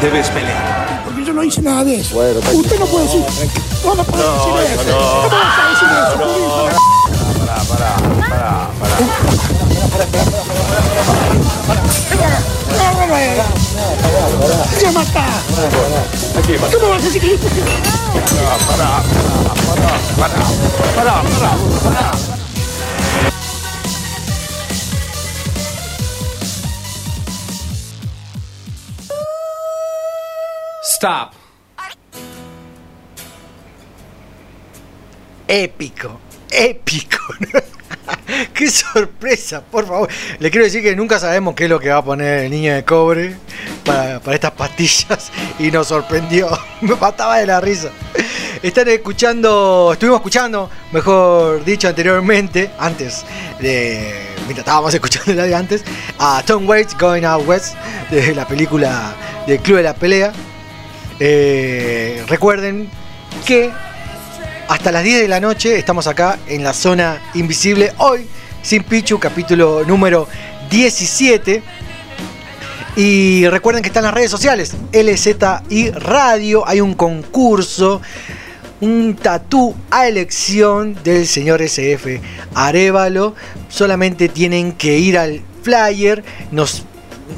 debes 0.01 0.29
pelear. 0.29 1.01
Porque 1.03 1.25
yo 1.25 1.33
no 1.33 1.43
hice 1.43 1.61
nada 1.61 1.83
de 1.83 1.97
eso. 1.99 2.17
usted 2.53 2.79
no 2.79 2.85
puede 2.85 3.03
decir. 3.07 3.25
No, 3.83 3.93
no 3.95 4.03
puede 4.05 4.23
decir 4.23 4.79
eso. 4.87 4.97
¿Cómo 5.21 5.29
vas 5.29 5.59
a 5.59 5.69
decir 5.69 5.87
eso? 5.91 6.65
Pará, 6.65 7.34
pará, 7.68 7.95
pará, 8.30 8.70
pará. 8.80 8.95
¡Ya 14.82 14.91
mata! 14.91 15.26
¿Cómo 16.74 16.89
vas 16.89 17.01
a 17.01 17.05
decir 17.05 17.22
que 17.22 17.38
Pará, 17.38 18.57
pará, 18.68 19.03
pará, 19.68 19.91
pará, 20.18 20.43
pará, 20.95 21.24
pará. 21.84 22.11
Stop. 30.84 31.34
Épico, 35.47 36.20
épico. 36.55 37.17
Qué 38.53 38.69
sorpresa, 38.69 39.61
por 39.61 39.85
favor. 39.85 40.09
Le 40.39 40.51
quiero 40.51 40.65
decir 40.65 40.81
que 40.81 40.95
nunca 40.95 41.19
sabemos 41.19 41.55
qué 41.55 41.65
es 41.65 41.69
lo 41.69 41.79
que 41.79 41.89
va 41.89 41.97
a 41.97 42.03
poner 42.03 42.45
el 42.45 42.51
niño 42.51 42.73
de 42.73 42.83
cobre 42.83 43.35
para, 43.83 44.19
estas 44.33 44.51
pastillas 44.51 45.31
y 45.59 45.71
nos 45.71 45.87
sorprendió. 45.87 46.49
Me 46.81 46.95
mataba 46.95 47.37
de 47.37 47.47
la 47.47 47.61
risa. 47.61 47.89
Están 48.63 48.87
escuchando, 48.87 49.91
estuvimos 49.93 50.19
escuchando, 50.19 50.69
mejor 50.91 51.63
dicho 51.63 51.87
anteriormente, 51.87 52.71
antes 52.79 53.23
de, 53.59 54.11
mientras 54.45 54.59
estábamos 54.59 54.93
escuchando 54.93 55.33
la 55.33 55.43
de 55.43 55.53
antes, 55.53 55.83
a 56.17 56.41
Tom 56.45 56.67
Waits 56.67 56.97
Going 56.97 57.23
Out 57.25 57.47
West 57.47 57.75
de 58.09 58.33
la 58.33 58.47
película 58.47 59.13
del 59.45 59.59
Club 59.59 59.77
de 59.77 59.83
la 59.83 59.93
Pelea. 59.93 60.33
Eh, 61.19 62.23
recuerden 62.27 62.89
que 63.45 63.71
hasta 64.68 64.91
las 64.91 65.03
10 65.03 65.22
de 65.22 65.28
la 65.28 65.39
noche 65.39 65.78
estamos 65.78 66.07
acá 66.07 66.39
en 66.47 66.63
la 66.63 66.74
zona 66.74 67.22
invisible. 67.34 67.91
Hoy, 67.97 68.28
sin 68.61 68.84
Pichu, 68.84 69.20
capítulo 69.20 69.84
número 69.86 70.28
17. 70.70 71.61
Y 72.95 73.47
recuerden 73.47 73.84
que 73.84 73.89
están 73.89 74.03
las 74.03 74.13
redes 74.13 74.32
sociales, 74.32 74.74
LZI 74.91 75.91
Radio. 75.91 76.68
Hay 76.68 76.82
un 76.82 76.93
concurso, 76.95 78.01
un 78.82 79.16
tatú 79.16 79.76
a 79.91 80.07
elección 80.07 80.97
del 81.03 81.28
señor 81.28 81.61
SF 81.61 82.22
Arevalo. 82.53 83.36
Solamente 83.70 84.30
tienen 84.30 84.72
que 84.72 84.97
ir 84.97 85.18
al 85.18 85.41
flyer, 85.61 86.24
nos 86.51 86.86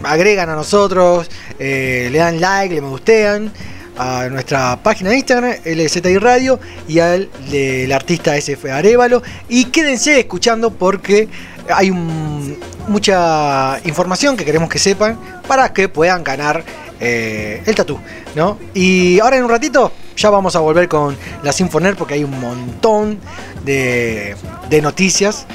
agregan 0.04 0.50
a 0.50 0.56
nosotros, 0.56 1.30
eh, 1.60 2.10
le 2.12 2.18
dan 2.20 2.40
like, 2.40 2.76
le 2.76 2.82
gustean 2.82 3.52
a 3.98 4.30
nuestra 4.30 4.82
página 4.82 5.10
de 5.10 5.18
Instagram, 5.18 5.56
LZI 5.66 6.18
Radio, 6.18 6.60
y 6.88 7.00
al 7.00 7.30
del 7.50 7.92
artista 7.92 8.36
SF 8.36 8.72
Arevalo. 8.72 9.22
Y 9.50 9.66
quédense 9.66 10.20
escuchando 10.20 10.72
porque 10.72 11.28
hay 11.70 11.92
mucha 11.92 13.80
información 13.86 14.38
que 14.38 14.46
queremos 14.46 14.70
que 14.70 14.80
sepan 14.80 15.20
para 15.48 15.74
que 15.74 15.90
puedan 15.90 16.24
ganar 16.24 16.64
eh, 17.00 17.62
el 17.66 17.76
tatú, 17.76 18.00
¿no? 18.36 18.58
Y 18.74 19.20
ahora 19.20 19.38
en 19.38 19.44
un 19.44 19.50
ratito 19.50 19.92
ya 20.16 20.30
vamos 20.30 20.56
a 20.56 20.60
volver 20.60 20.88
con 20.88 21.16
la 21.44 21.52
Sinfoner 21.52 21.96
porque 21.96 22.16
hay 22.16 22.24
un 22.24 22.40
montón 22.40 23.20
de, 23.64 24.36
de 24.70 24.82
noticias. 24.82 25.46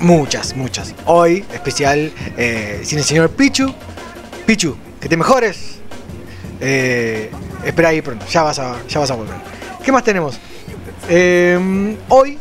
Muchas, 0.00 0.56
muchas. 0.56 0.94
Hoy, 1.04 1.44
especial 1.52 2.10
eh, 2.36 2.80
sin 2.84 2.98
el 2.98 3.04
señor 3.04 3.30
Pichu. 3.30 3.72
Pichu, 4.46 4.76
que 5.00 5.08
te 5.08 5.16
mejores. 5.16 5.79
Eh, 6.60 7.30
espera 7.64 7.88
ahí 7.90 8.02
pronto, 8.02 8.26
ya 8.26 8.42
vas 8.42 8.58
a, 8.58 8.76
ya 8.88 9.00
vas 9.00 9.10
a 9.10 9.14
volver. 9.14 9.36
¿Qué 9.84 9.90
más 9.92 10.04
tenemos? 10.04 10.38
Eh, 11.08 11.96
hoy 12.08 12.38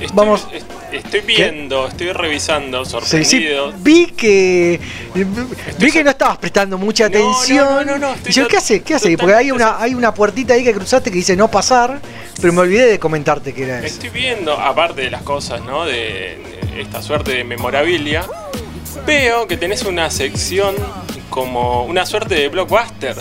Estoy, 0.00 0.16
Vamos. 0.16 0.46
est- 0.52 0.66
Estoy 0.90 1.20
viendo, 1.20 1.86
estoy 1.86 2.12
revisando, 2.12 2.82
sí, 2.86 2.90
sí, 2.90 2.98
sorprendido. 3.10 3.74
vi 3.76 4.06
que 4.06 4.80
vi 5.78 5.90
que 5.90 6.02
no 6.02 6.08
estabas 6.08 6.38
prestando 6.38 6.78
mucha 6.78 7.04
atención. 7.06 7.84
no, 7.86 7.98
no, 7.98 7.98
no, 7.98 8.14
yo, 8.24 8.44
tot- 8.44 8.48
¿qué 8.48 8.56
hace? 8.56 8.82
¿Qué 8.82 8.94
hace? 8.94 9.18
Porque 9.18 9.34
hay 9.34 9.50
una, 9.50 9.78
hay 9.78 9.92
una 9.94 10.14
puertita 10.14 10.54
ahí 10.54 10.64
que 10.64 10.72
cruzaste 10.72 11.10
que 11.10 11.16
dice 11.16 11.36
no 11.36 11.50
pasar, 11.50 12.00
pero 12.40 12.54
me 12.54 12.60
olvidé 12.60 12.86
de 12.86 12.98
comentarte 12.98 13.52
que 13.52 13.64
era 13.64 13.78
eso. 13.80 13.86
Estoy 13.86 14.08
viendo, 14.08 14.54
aparte 14.58 15.02
de 15.02 15.10
las 15.10 15.20
cosas, 15.24 15.60
¿no? 15.62 15.84
De, 15.84 15.92
de 16.72 16.80
esta 16.80 17.02
suerte 17.02 17.32
de 17.32 17.44
memorabilia, 17.44 18.24
veo 19.06 19.46
que 19.46 19.58
tenés 19.58 19.82
una 19.82 20.10
sección 20.10 20.74
como 21.38 21.84
una 21.84 22.04
suerte 22.04 22.34
de 22.34 22.48
blockbuster. 22.48 23.14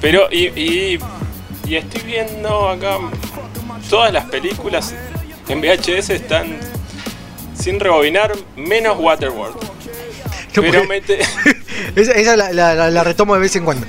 Pero, 0.00 0.26
y, 0.32 0.46
y, 0.60 0.98
y 1.66 1.76
estoy 1.76 2.02
viendo 2.02 2.68
acá 2.68 2.98
todas 3.88 4.12
las 4.12 4.24
películas 4.26 4.92
en 5.48 5.60
VHS 5.60 6.10
están 6.10 6.58
sin 7.56 7.78
rebobinar, 7.78 8.32
menos 8.56 8.98
Waterworld. 8.98 9.54
No, 10.56 10.62
Pero 10.62 10.84
mete. 10.84 11.20
Esa, 11.96 12.12
esa 12.12 12.36
la, 12.36 12.52
la- 12.52 12.74
la- 12.74 12.90
la 12.90 13.04
retomo 13.04 13.34
de 13.34 13.40
vez 13.40 13.54
en 13.56 13.64
cuando. 13.64 13.86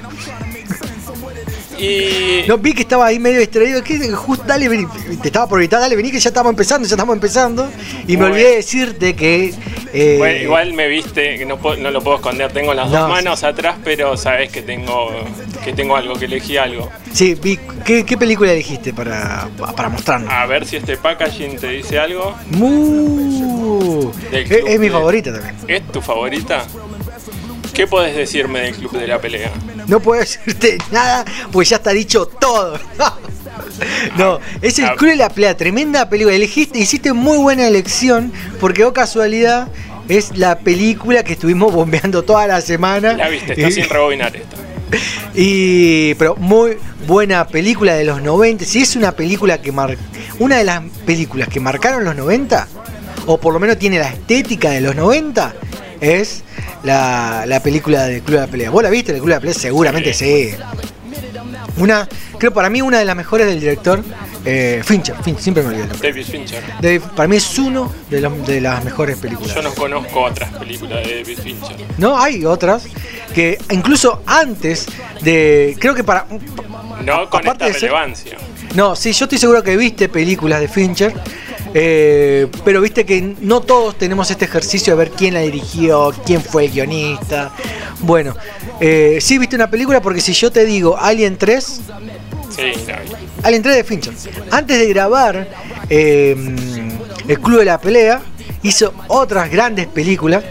Y. 1.80 2.48
No, 2.48 2.58
vi 2.58 2.74
que 2.74 2.82
estaba 2.84 3.06
ahí 3.08 3.20
medio 3.20 3.40
distraído. 3.40 3.84
Que 3.84 4.00
justo, 4.12 4.44
dale, 4.48 4.68
vení. 4.70 4.86
Te 5.22 5.28
estaba 5.28 5.48
por 5.48 5.60
gritar, 5.60 5.80
dale, 5.80 5.96
vení, 5.96 6.12
que 6.12 6.20
ya 6.20 6.30
estamos 6.30 6.50
empezando, 6.52 6.88
ya 6.88 6.96
estamos 6.96 7.14
empezando. 7.16 7.70
Y 8.08 8.18
me 8.18 8.26
olvidé 8.26 8.50
de 8.52 8.56
decirte 8.58 9.16
que. 9.16 9.54
eh, 9.94 10.16
Bueno, 10.18 10.40
igual 10.42 10.74
me 10.74 10.88
viste, 10.88 11.38
que 11.38 11.46
no, 11.46 11.58
puedo- 11.58 11.78
no 11.78 11.92
lo 11.92 12.02
puedo 12.02 12.18
esconder, 12.18 12.52
tengo 12.52 12.74
las 12.74 12.90
No, 12.90 13.00
dos 13.02 13.10
manos 13.10 13.44
atrás, 13.44 13.78
pero 13.84 14.16
sabes 14.18 14.52
que 14.52 14.62
tengo 14.62 15.12
que 15.64 15.74
tengo 15.74 15.96
algo, 15.96 16.16
que 16.16 16.26
elegí 16.26 16.58
algo. 16.58 16.92
Sí, 17.12 17.34
vi. 17.36 17.58
¿Qué, 17.84 18.04
qué 18.06 18.18
película 18.18 18.52
elegiste 18.52 18.94
para, 18.94 19.48
para 19.76 19.90
mostrarnos? 19.90 20.32
A 20.32 20.46
ver 20.46 20.66
si 20.66 20.78
este 20.78 20.98
packaging 20.98 21.58
te 21.58 21.68
dice 21.70 21.98
algo. 22.00 22.36
Mu. 22.52 24.12
Es, 24.32 24.50
es 24.52 24.80
mi 24.80 24.88
de- 24.88 24.92
favorita 24.92 25.34
también. 25.34 25.56
¿Es 25.68 25.84
tu 25.92 26.02
favorita? 26.02 26.66
¿Qué 27.76 27.88
podés 27.88 28.16
decirme 28.16 28.62
del 28.62 28.76
club 28.76 28.94
de 28.94 29.08
la 29.08 29.20
pelea? 29.20 29.52
No 29.88 30.00
puedo 30.00 30.22
decirte 30.22 30.78
nada, 30.92 31.26
pues 31.52 31.70
ya 31.70 31.76
está 31.78 31.92
dicho 31.92 32.26
todo. 32.26 32.80
No, 34.18 34.40
es 34.62 34.80
el 34.80 34.86
Ah. 34.86 34.96
Club 34.96 35.12
de 35.12 35.16
la 35.18 35.30
Pelea, 35.30 35.58
tremenda 35.58 36.10
película. 36.10 36.34
Elegiste, 36.36 36.80
hiciste 36.80 37.12
muy 37.12 37.38
buena 37.38 37.68
elección, 37.68 38.32
porque 38.62 38.86
o 38.86 38.94
casualidad 38.94 39.68
es 40.08 40.38
la 40.38 40.60
película 40.60 41.24
que 41.24 41.34
estuvimos 41.34 41.74
bombeando 41.74 42.24
toda 42.24 42.48
la 42.48 42.62
semana. 42.62 43.14
La 43.14 43.28
viste, 43.28 43.52
está 43.54 43.70
sin 43.72 43.90
rebobinar 43.90 44.34
esta. 44.36 44.56
Y 45.36 46.14
pero 46.16 46.36
muy 46.38 46.78
buena 47.06 47.46
película 47.48 47.96
de 47.96 48.06
los 48.06 48.22
90. 48.22 48.64
Si 48.64 48.82
es 48.82 48.96
una 48.96 49.12
película 49.12 49.62
que 49.62 49.72
mar, 49.74 49.98
una 50.40 50.58
de 50.58 50.64
las 50.64 50.82
películas 51.06 51.50
que 51.50 51.60
marcaron 51.60 52.06
los 52.06 52.16
90 52.16 52.68
o 53.26 53.38
por 53.40 53.54
lo 53.54 53.60
menos 53.60 53.78
tiene 53.78 54.00
la 54.00 54.08
estética 54.10 54.70
de 54.70 54.80
los 54.82 54.96
90 54.96 55.54
es 56.06 56.44
la, 56.84 57.46
la 57.48 57.62
película 57.62 58.04
de 58.06 58.22
Club 58.22 58.36
de 58.40 58.46
la 58.46 58.52
Pelea. 58.52 58.70
¿Vos 58.70 58.84
la 58.84 58.90
viste, 58.90 59.12
el 59.12 59.18
Club 59.18 59.30
de 59.30 59.36
la 59.36 59.40
Pelea? 59.40 59.54
Seguramente 59.56 60.14
sí. 60.14 60.52
Una, 61.78 62.08
creo 62.38 62.54
para 62.54 62.70
mí 62.70 62.82
una 62.82 63.00
de 63.00 63.06
las 63.06 63.16
mejores 63.18 63.48
del 63.48 63.60
director 63.60 64.02
eh, 64.46 64.82
Fincher, 64.86 65.16
Fincher, 65.24 65.42
siempre 65.44 65.64
me 65.64 65.70
olvido 65.70 65.84
el 65.84 65.90
nombre. 65.90 66.10
David 66.10 66.26
Fincher. 66.26 66.64
De- 66.80 67.00
para 67.02 67.28
mí 67.28 67.36
es 67.36 67.58
uno 67.60 67.92
de, 68.10 68.22
los- 68.22 68.48
de 68.48 68.62
las 68.62 68.84
mejores 68.86 69.18
películas. 69.18 69.56
Yo 69.56 69.62
no 69.62 69.74
conozco 69.74 70.22
otras 70.22 70.52
películas 70.54 71.06
de 71.06 71.18
David 71.24 71.40
Fincher. 71.40 71.76
No, 71.98 72.18
hay 72.20 72.46
otras 72.46 72.86
que 73.34 73.58
incluso 73.72 74.22
antes 74.26 74.86
de, 75.22 75.76
creo 75.80 75.94
que 75.96 76.04
para, 76.04 76.28
No 77.04 77.30
con 77.30 77.46
esta 77.46 77.66
ser- 77.66 77.74
relevancia. 77.74 78.38
No, 78.76 78.96
sí, 78.96 79.12
yo 79.12 79.26
estoy 79.26 79.38
seguro 79.40 79.62
que 79.64 79.76
viste 79.76 80.08
películas 80.08 80.60
de 80.62 80.68
Fincher, 80.70 81.14
eh, 81.78 82.48
pero 82.64 82.80
viste 82.80 83.06
que 83.06 83.36
no 83.42 83.60
todos 83.60 83.98
tenemos 83.98 84.32
este 84.32 84.46
ejercicio 84.46 84.94
de 84.94 84.98
ver 84.98 85.12
quién 85.12 85.34
la 85.34 85.42
dirigió, 85.42 86.14
quién 86.26 86.42
fue 86.42 86.66
el 86.66 86.72
guionista. 86.72 87.52
Bueno, 88.00 88.34
eh, 88.80 89.20
sí 89.20 89.38
viste 89.38 89.58
una 89.58 89.70
película 89.70 90.02
porque 90.02 90.22
si 90.22 90.32
yo 90.32 90.52
te 90.52 90.64
digo 90.66 90.98
Alien 90.98 91.38
3, 91.38 91.82
Sí, 92.50 92.62
la 92.88 93.00
vi. 93.00 93.10
Alien 93.44 93.62
3 93.62 93.76
de 93.76 93.84
Fincher, 93.84 94.14
antes 94.52 94.80
de 94.80 94.88
grabar 94.88 95.50
eh, 95.90 96.34
El 97.28 97.40
Club 97.42 97.60
de 97.60 97.66
la 97.66 97.82
Pelea, 97.82 98.22
hizo 98.64 98.94
otras 99.10 99.52
grandes 99.52 99.88
películas 99.88 100.44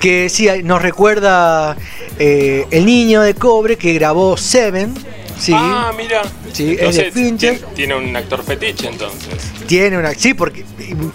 que 0.00 0.30
sí 0.30 0.48
nos 0.64 0.80
recuerda 0.80 1.76
eh, 2.18 2.66
El 2.70 2.86
Niño 2.86 3.20
de 3.20 3.34
Cobre 3.34 3.76
que 3.76 3.92
grabó 3.92 4.38
Seven. 4.38 4.94
Sí, 5.42 5.52
Ah, 5.54 5.92
mira. 5.96 6.22
Sí, 6.52 6.62
es 6.72 6.76
de 6.78 6.84
Entonces, 6.84 7.14
Fincher. 7.14 7.58
tien- 7.60 7.74
Tiene 7.74 7.94
un 7.96 8.14
actor 8.14 8.44
fetiche 8.44 8.86
entonces. 8.88 9.34
Tiene 9.66 9.98
una. 9.98 10.14
Sí, 10.14 10.34
porque, 10.34 10.64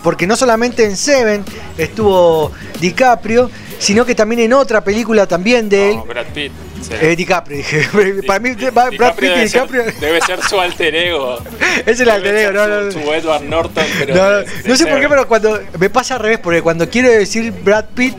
porque 0.04 0.28
no 0.28 0.36
solamente 0.36 0.84
en 0.84 0.98
Seven 0.98 1.46
estuvo 1.78 2.52
DiCaprio, 2.82 3.50
sino 3.80 4.06
que 4.06 4.16
también 4.16 4.42
en 4.42 4.54
otra 4.54 4.84
película 4.84 5.28
también 5.28 5.70
de 5.70 5.92
él. 5.92 5.96
No, 5.98 6.06
Brad 6.06 6.26
Pitt. 6.34 6.52
sí. 6.82 6.90
Eh, 7.00 7.16
DiCaprio, 7.16 7.58
dije. 7.58 7.88
Para 8.28 8.40
mí, 8.40 8.52
Brad 8.52 8.92
DiCaprio 8.92 9.34
Pitt 9.36 9.44
y 9.46 9.48
ser, 9.50 9.62
DiCaprio. 9.70 9.84
debe 10.02 10.22
ser 10.22 10.42
su 10.44 10.60
alter 10.60 10.94
ego. 10.96 11.38
Es 11.86 12.00
el 12.02 12.10
alter 12.10 12.36
ego, 12.36 12.52
no, 12.52 12.68
no, 12.68 12.92
Su, 12.92 13.00
Edward 13.14 13.44
Norton, 13.44 13.86
pero. 14.00 14.16
No, 14.16 14.24
no, 14.24 14.38
de- 14.40 14.46
de 14.46 14.70
no 14.70 14.76
sé 14.76 14.88
por 14.88 15.00
qué, 15.00 15.08
pero 15.08 15.28
cuando 15.28 15.58
me 15.80 15.90
pasa 15.90 16.16
al 16.16 16.20
revés, 16.22 16.40
porque 16.40 16.62
cuando 16.62 16.90
quiero 16.90 17.10
decir 17.10 17.52
Brad 17.64 17.86
Pitt, 17.96 18.16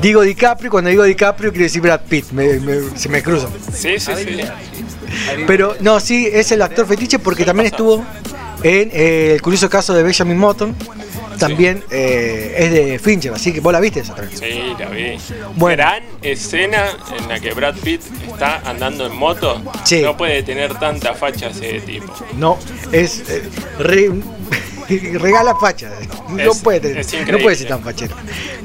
digo 0.00 0.22
DiCaprio, 0.22 0.70
cuando 0.70 0.90
digo 0.90 1.04
DiCaprio 1.04 1.50
quiero 1.50 1.64
decir 1.64 1.82
Brad 1.82 2.00
Pitt, 2.08 2.30
me- 2.32 2.58
me- 2.60 2.96
se 2.98 3.08
me 3.08 3.22
cruzan. 3.22 3.50
Sí, 3.72 3.98
sí, 3.98 4.12
sí. 4.16 4.40
Pero 5.46 5.76
no, 5.80 6.00
sí, 6.00 6.28
es 6.32 6.52
el 6.52 6.62
actor 6.62 6.86
fetiche 6.86 7.18
porque 7.18 7.44
también 7.44 7.66
estuvo 7.66 8.04
en 8.62 8.90
eh, 8.92 9.32
el 9.34 9.42
curioso 9.42 9.68
caso 9.68 9.94
de 9.94 10.02
Benjamin 10.02 10.40
Button. 10.40 10.74
También 11.38 11.82
eh, 11.90 12.54
es 12.56 12.70
de 12.72 12.98
Fincher, 13.00 13.32
así 13.32 13.52
que 13.52 13.58
vos 13.60 13.72
la 13.72 13.80
viste 13.80 14.00
esa 14.00 14.14
también. 14.14 14.38
Sí, 14.38 14.60
la 14.78 14.88
vi. 14.90 15.16
Bueno. 15.56 15.76
Gran 15.82 16.02
escena 16.22 16.84
en 17.18 17.28
la 17.28 17.40
que 17.40 17.52
Brad 17.52 17.74
Pitt 17.82 18.00
está 18.30 18.60
andando 18.64 19.06
en 19.06 19.16
moto. 19.16 19.60
Sí. 19.84 20.02
No 20.02 20.16
puede 20.16 20.42
tener 20.44 20.78
tanta 20.78 21.14
facha 21.14 21.48
ese 21.48 21.80
tipo. 21.80 22.12
No, 22.36 22.58
es 22.92 23.22
eh, 23.28 23.42
re- 23.80 24.10
regala 24.98 25.54
facha. 25.56 25.90
No 26.28 26.52
Es- 26.52 26.58
puede, 26.58 27.00
es 27.00 27.12
no 27.30 27.38
puede 27.38 27.56
ser 27.56 27.68
tan 27.68 27.82
fachero. 27.82 28.14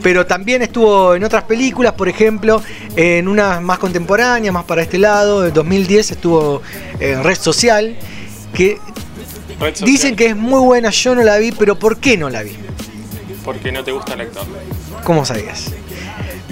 Pero 0.01 0.25
también 0.25 0.61
estuvo 0.61 1.15
en 1.15 1.23
otras 1.23 1.43
películas, 1.43 1.93
por 1.93 2.07
ejemplo, 2.09 2.61
en 2.95 3.28
unas 3.28 3.61
más 3.61 3.80
contemporáneas, 3.80 4.53
más 4.53 4.65
para 4.65 4.82
este 4.82 4.97
lado. 4.97 5.45
En 5.45 5.53
2010 5.53 6.11
estuvo 6.11 6.61
en 6.99 7.23
Red 7.23 7.38
Social, 7.39 7.97
que 8.53 8.78
Red 9.59 9.73
social, 9.73 9.86
dicen 9.89 10.15
que 10.15 10.28
es 10.28 10.36
muy 10.36 10.61
buena. 10.61 10.89
Yo 10.91 11.15
no 11.15 11.23
la 11.23 11.38
vi, 11.38 11.51
pero 11.51 11.78
¿por 11.78 11.97
qué 11.97 12.17
no 12.17 12.30
la 12.30 12.43
vi? 12.43 12.55
Porque 13.43 13.71
no 13.71 13.84
te 13.84 13.91
gusta 13.91 14.13
el 14.13 14.21
actor. 14.21 14.43
¿Cómo 15.03 15.25
sabías? 15.25 15.71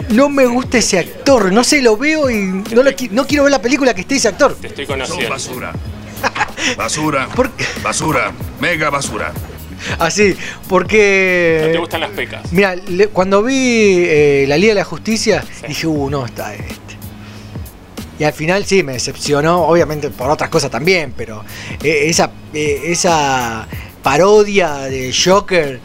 No 0.09 0.29
me 0.29 0.45
gusta 0.45 0.77
ese 0.77 0.99
actor, 0.99 1.51
no 1.51 1.63
sé, 1.63 1.81
lo 1.81 1.97
veo 1.97 2.29
y 2.29 2.35
no, 2.45 2.83
lo 2.83 2.91
qui- 2.91 3.09
no 3.09 3.25
quiero 3.25 3.43
ver 3.45 3.51
la 3.51 3.61
película 3.61 3.93
que 3.93 4.01
esté 4.01 4.15
ese 4.15 4.27
actor. 4.27 4.55
Te 4.61 4.67
estoy 4.67 4.85
Son 4.85 4.95
conociendo. 4.99 5.29
basura. 5.29 5.73
Basura. 6.77 7.27
Basura. 7.83 8.31
Mega 8.59 8.89
basura. 8.89 9.31
Así, 9.99 10.29
No 10.29 10.35
te 10.35 10.69
porque... 10.69 11.75
gustan 11.79 12.01
las 12.01 12.11
pecas. 12.11 12.51
Mira, 12.51 12.75
cuando 13.13 13.43
vi 13.43 14.03
eh, 14.05 14.45
la 14.47 14.57
Liga 14.57 14.73
de 14.73 14.79
la 14.79 14.85
Justicia, 14.85 15.43
dije, 15.67 15.87
uh, 15.87 16.09
no 16.09 16.25
está 16.25 16.53
este. 16.53 16.75
Y 18.17 18.23
al 18.23 18.33
final 18.33 18.65
sí, 18.65 18.81
me 18.81 18.93
decepcionó, 18.93 19.63
obviamente 19.63 20.09
por 20.09 20.29
otras 20.29 20.49
cosas 20.49 20.71
también, 20.71 21.13
pero 21.17 21.43
eh, 21.83 22.03
esa, 22.05 22.31
eh, 22.53 22.83
esa 22.85 23.67
parodia 24.01 24.75
de 24.83 25.13
Joker 25.13 25.79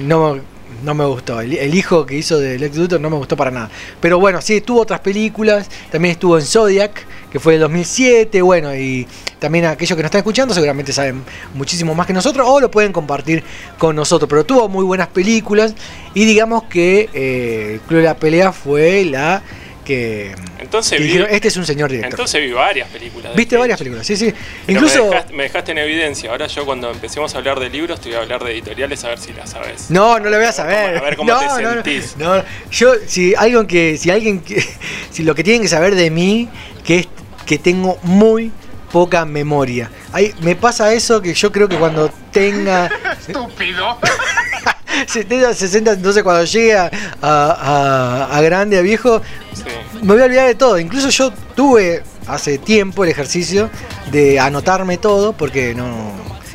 no, 0.00 0.40
no 0.82 0.94
me 0.94 1.04
gustó. 1.04 1.40
El, 1.40 1.74
hijo 1.74 2.06
que 2.06 2.16
hizo 2.16 2.38
de 2.38 2.58
Lex 2.58 2.76
Luthor 2.76 3.00
no 3.00 3.10
me 3.10 3.16
gustó 3.16 3.36
para 3.36 3.50
nada. 3.50 3.70
Pero 4.00 4.18
bueno, 4.18 4.40
sí, 4.40 4.60
tuvo 4.60 4.82
otras 4.82 5.00
películas, 5.00 5.68
también 5.90 6.12
estuvo 6.12 6.38
en 6.38 6.44
Zodiac, 6.44 7.06
que 7.30 7.40
fue 7.40 7.54
del 7.54 7.62
2007, 7.62 8.40
bueno, 8.42 8.74
y 8.74 9.06
también 9.38 9.66
aquellos 9.66 9.96
que 9.96 10.02
nos 10.02 10.08
están 10.08 10.20
escuchando 10.20 10.54
seguramente 10.54 10.92
saben 10.92 11.22
muchísimo 11.54 11.94
más 11.94 12.06
que 12.06 12.12
nosotros 12.12 12.46
o 12.48 12.60
lo 12.60 12.70
pueden 12.70 12.92
compartir 12.92 13.44
con 13.76 13.96
nosotros. 13.96 14.28
Pero 14.28 14.44
tuvo 14.44 14.68
muy 14.68 14.84
buenas 14.84 15.08
películas 15.08 15.74
y 16.14 16.24
digamos 16.24 16.64
que 16.64 17.08
eh, 17.12 17.74
el 17.74 17.80
Club 17.80 18.00
de 18.00 18.04
la 18.04 18.16
Pelea 18.16 18.52
fue 18.52 19.04
la 19.04 19.42
que, 19.88 20.34
Entonces 20.58 20.98
que 20.98 21.02
vi, 21.02 21.06
dijeron, 21.06 21.28
este 21.30 21.48
es 21.48 21.56
un 21.56 21.64
señor 21.64 21.90
director. 21.90 22.12
entonces 22.12 22.42
vi 22.42 22.52
varias 22.52 22.88
películas. 22.90 23.32
de 23.32 23.36
Viste 23.36 23.56
varias 23.56 23.78
películas, 23.78 24.06
sí, 24.06 24.16
sí. 24.16 24.34
Pero 24.66 24.78
Incluso... 24.78 25.04
Me 25.04 25.10
dejaste, 25.10 25.32
me 25.32 25.42
dejaste 25.44 25.72
en 25.72 25.78
evidencia. 25.78 26.30
Ahora 26.30 26.46
yo 26.46 26.66
cuando 26.66 26.90
empecemos 26.90 27.34
a 27.34 27.38
hablar 27.38 27.58
de 27.58 27.70
libros 27.70 27.98
te 28.02 28.10
voy 28.10 28.18
a 28.18 28.20
hablar 28.20 28.44
de 28.44 28.52
editoriales 28.52 29.02
a 29.04 29.08
ver 29.08 29.18
si 29.18 29.32
las 29.32 29.50
sabes. 29.50 29.90
No, 29.90 30.20
no 30.20 30.28
lo 30.28 30.36
voy 30.36 30.46
a 30.46 30.52
saber. 30.52 30.98
A 30.98 31.00
ver 31.00 31.16
cómo 31.16 31.32
no, 31.32 31.38
te 31.38 31.46
no, 31.46 31.60
no. 31.60 31.72
sentís. 31.72 32.16
No, 32.18 32.44
yo, 32.70 32.92
si 33.06 33.34
alguien 33.34 33.66
que, 33.66 33.96
si 33.96 34.10
alguien 34.10 34.40
que, 34.40 34.62
si 35.10 35.22
lo 35.22 35.34
que 35.34 35.42
tienen 35.42 35.62
que 35.62 35.68
saber 35.68 35.94
de 35.94 36.10
mí, 36.10 36.50
que 36.84 36.98
es 36.98 37.08
que 37.46 37.58
tengo 37.58 37.98
muy 38.02 38.52
poca 38.92 39.24
memoria. 39.24 39.90
Ahí 40.12 40.34
me 40.42 40.54
pasa 40.54 40.92
eso 40.92 41.22
que 41.22 41.32
yo 41.32 41.50
creo 41.50 41.66
que 41.66 41.76
cuando 41.76 42.10
tenga 42.30 42.90
Estúpido. 43.26 43.98
70, 45.06 45.54
60, 45.54 45.92
entonces 45.92 46.22
cuando 46.22 46.44
llegue 46.44 46.76
a, 46.76 46.90
a- 47.22 48.40
grande, 48.42 48.78
a 48.78 48.82
viejo, 48.82 49.20
Sí. 49.52 49.62
me 50.02 50.12
voy 50.14 50.22
a 50.22 50.24
olvidar 50.26 50.46
de 50.46 50.54
todo. 50.54 50.78
Incluso 50.78 51.08
yo 51.10 51.32
tuve 51.54 52.02
hace 52.26 52.58
tiempo 52.58 53.04
el 53.04 53.10
ejercicio 53.10 53.70
de 54.12 54.38
anotarme 54.40 54.98
todo, 54.98 55.32
porque 55.32 55.74
no. 55.74 56.12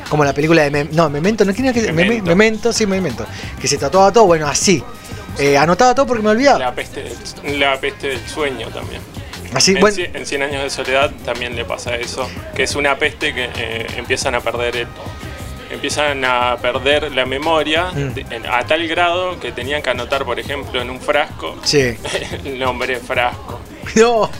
Como 0.08 0.24
la 0.24 0.32
película 0.34 0.62
de 0.62 0.70
Mem- 0.70 0.90
no, 0.92 1.08
Memento, 1.10 1.44
no 1.44 1.50
era 1.50 1.72
que 1.72 1.92
Memento. 1.92 2.24
Memento. 2.24 2.72
Sí, 2.72 2.86
Memento. 2.86 3.26
Que 3.60 3.66
se 3.66 3.78
tatuaba 3.78 4.12
todo, 4.12 4.26
bueno, 4.26 4.46
así. 4.46 4.82
Eh, 5.38 5.56
anotaba 5.58 5.94
todo 5.94 6.06
porque 6.06 6.22
me 6.22 6.30
olvidaba. 6.30 6.58
La 6.58 6.74
peste, 6.74 7.02
del, 7.42 7.58
la 7.58 7.80
peste 7.80 8.08
del 8.08 8.28
sueño 8.28 8.68
también. 8.68 9.00
Así, 9.52 9.72
en, 9.72 9.80
bueno, 9.80 9.96
en 10.12 10.26
100 10.26 10.42
años 10.42 10.62
de 10.62 10.70
soledad 10.70 11.10
también 11.24 11.56
le 11.56 11.64
pasa 11.64 11.96
eso, 11.96 12.28
que 12.54 12.64
es 12.64 12.74
una 12.76 12.96
peste 12.98 13.34
que 13.34 13.48
eh, 13.56 13.86
empiezan 13.96 14.34
a 14.34 14.40
perder 14.40 14.76
el- 14.76 14.88
empiezan 15.74 16.24
a 16.24 16.56
perder 16.56 17.12
la 17.12 17.26
memoria 17.26 17.90
Mm. 17.92 18.12
a 18.50 18.64
tal 18.64 18.86
grado 18.88 19.38
que 19.40 19.52
tenían 19.52 19.82
que 19.82 19.90
anotar, 19.90 20.24
por 20.24 20.38
ejemplo, 20.40 20.80
en 20.80 20.90
un 20.90 21.00
frasco 21.00 21.56
sí. 21.62 21.96
el 22.44 22.58
nombre 22.58 22.98
frasco. 23.00 23.60
No, 23.96 24.30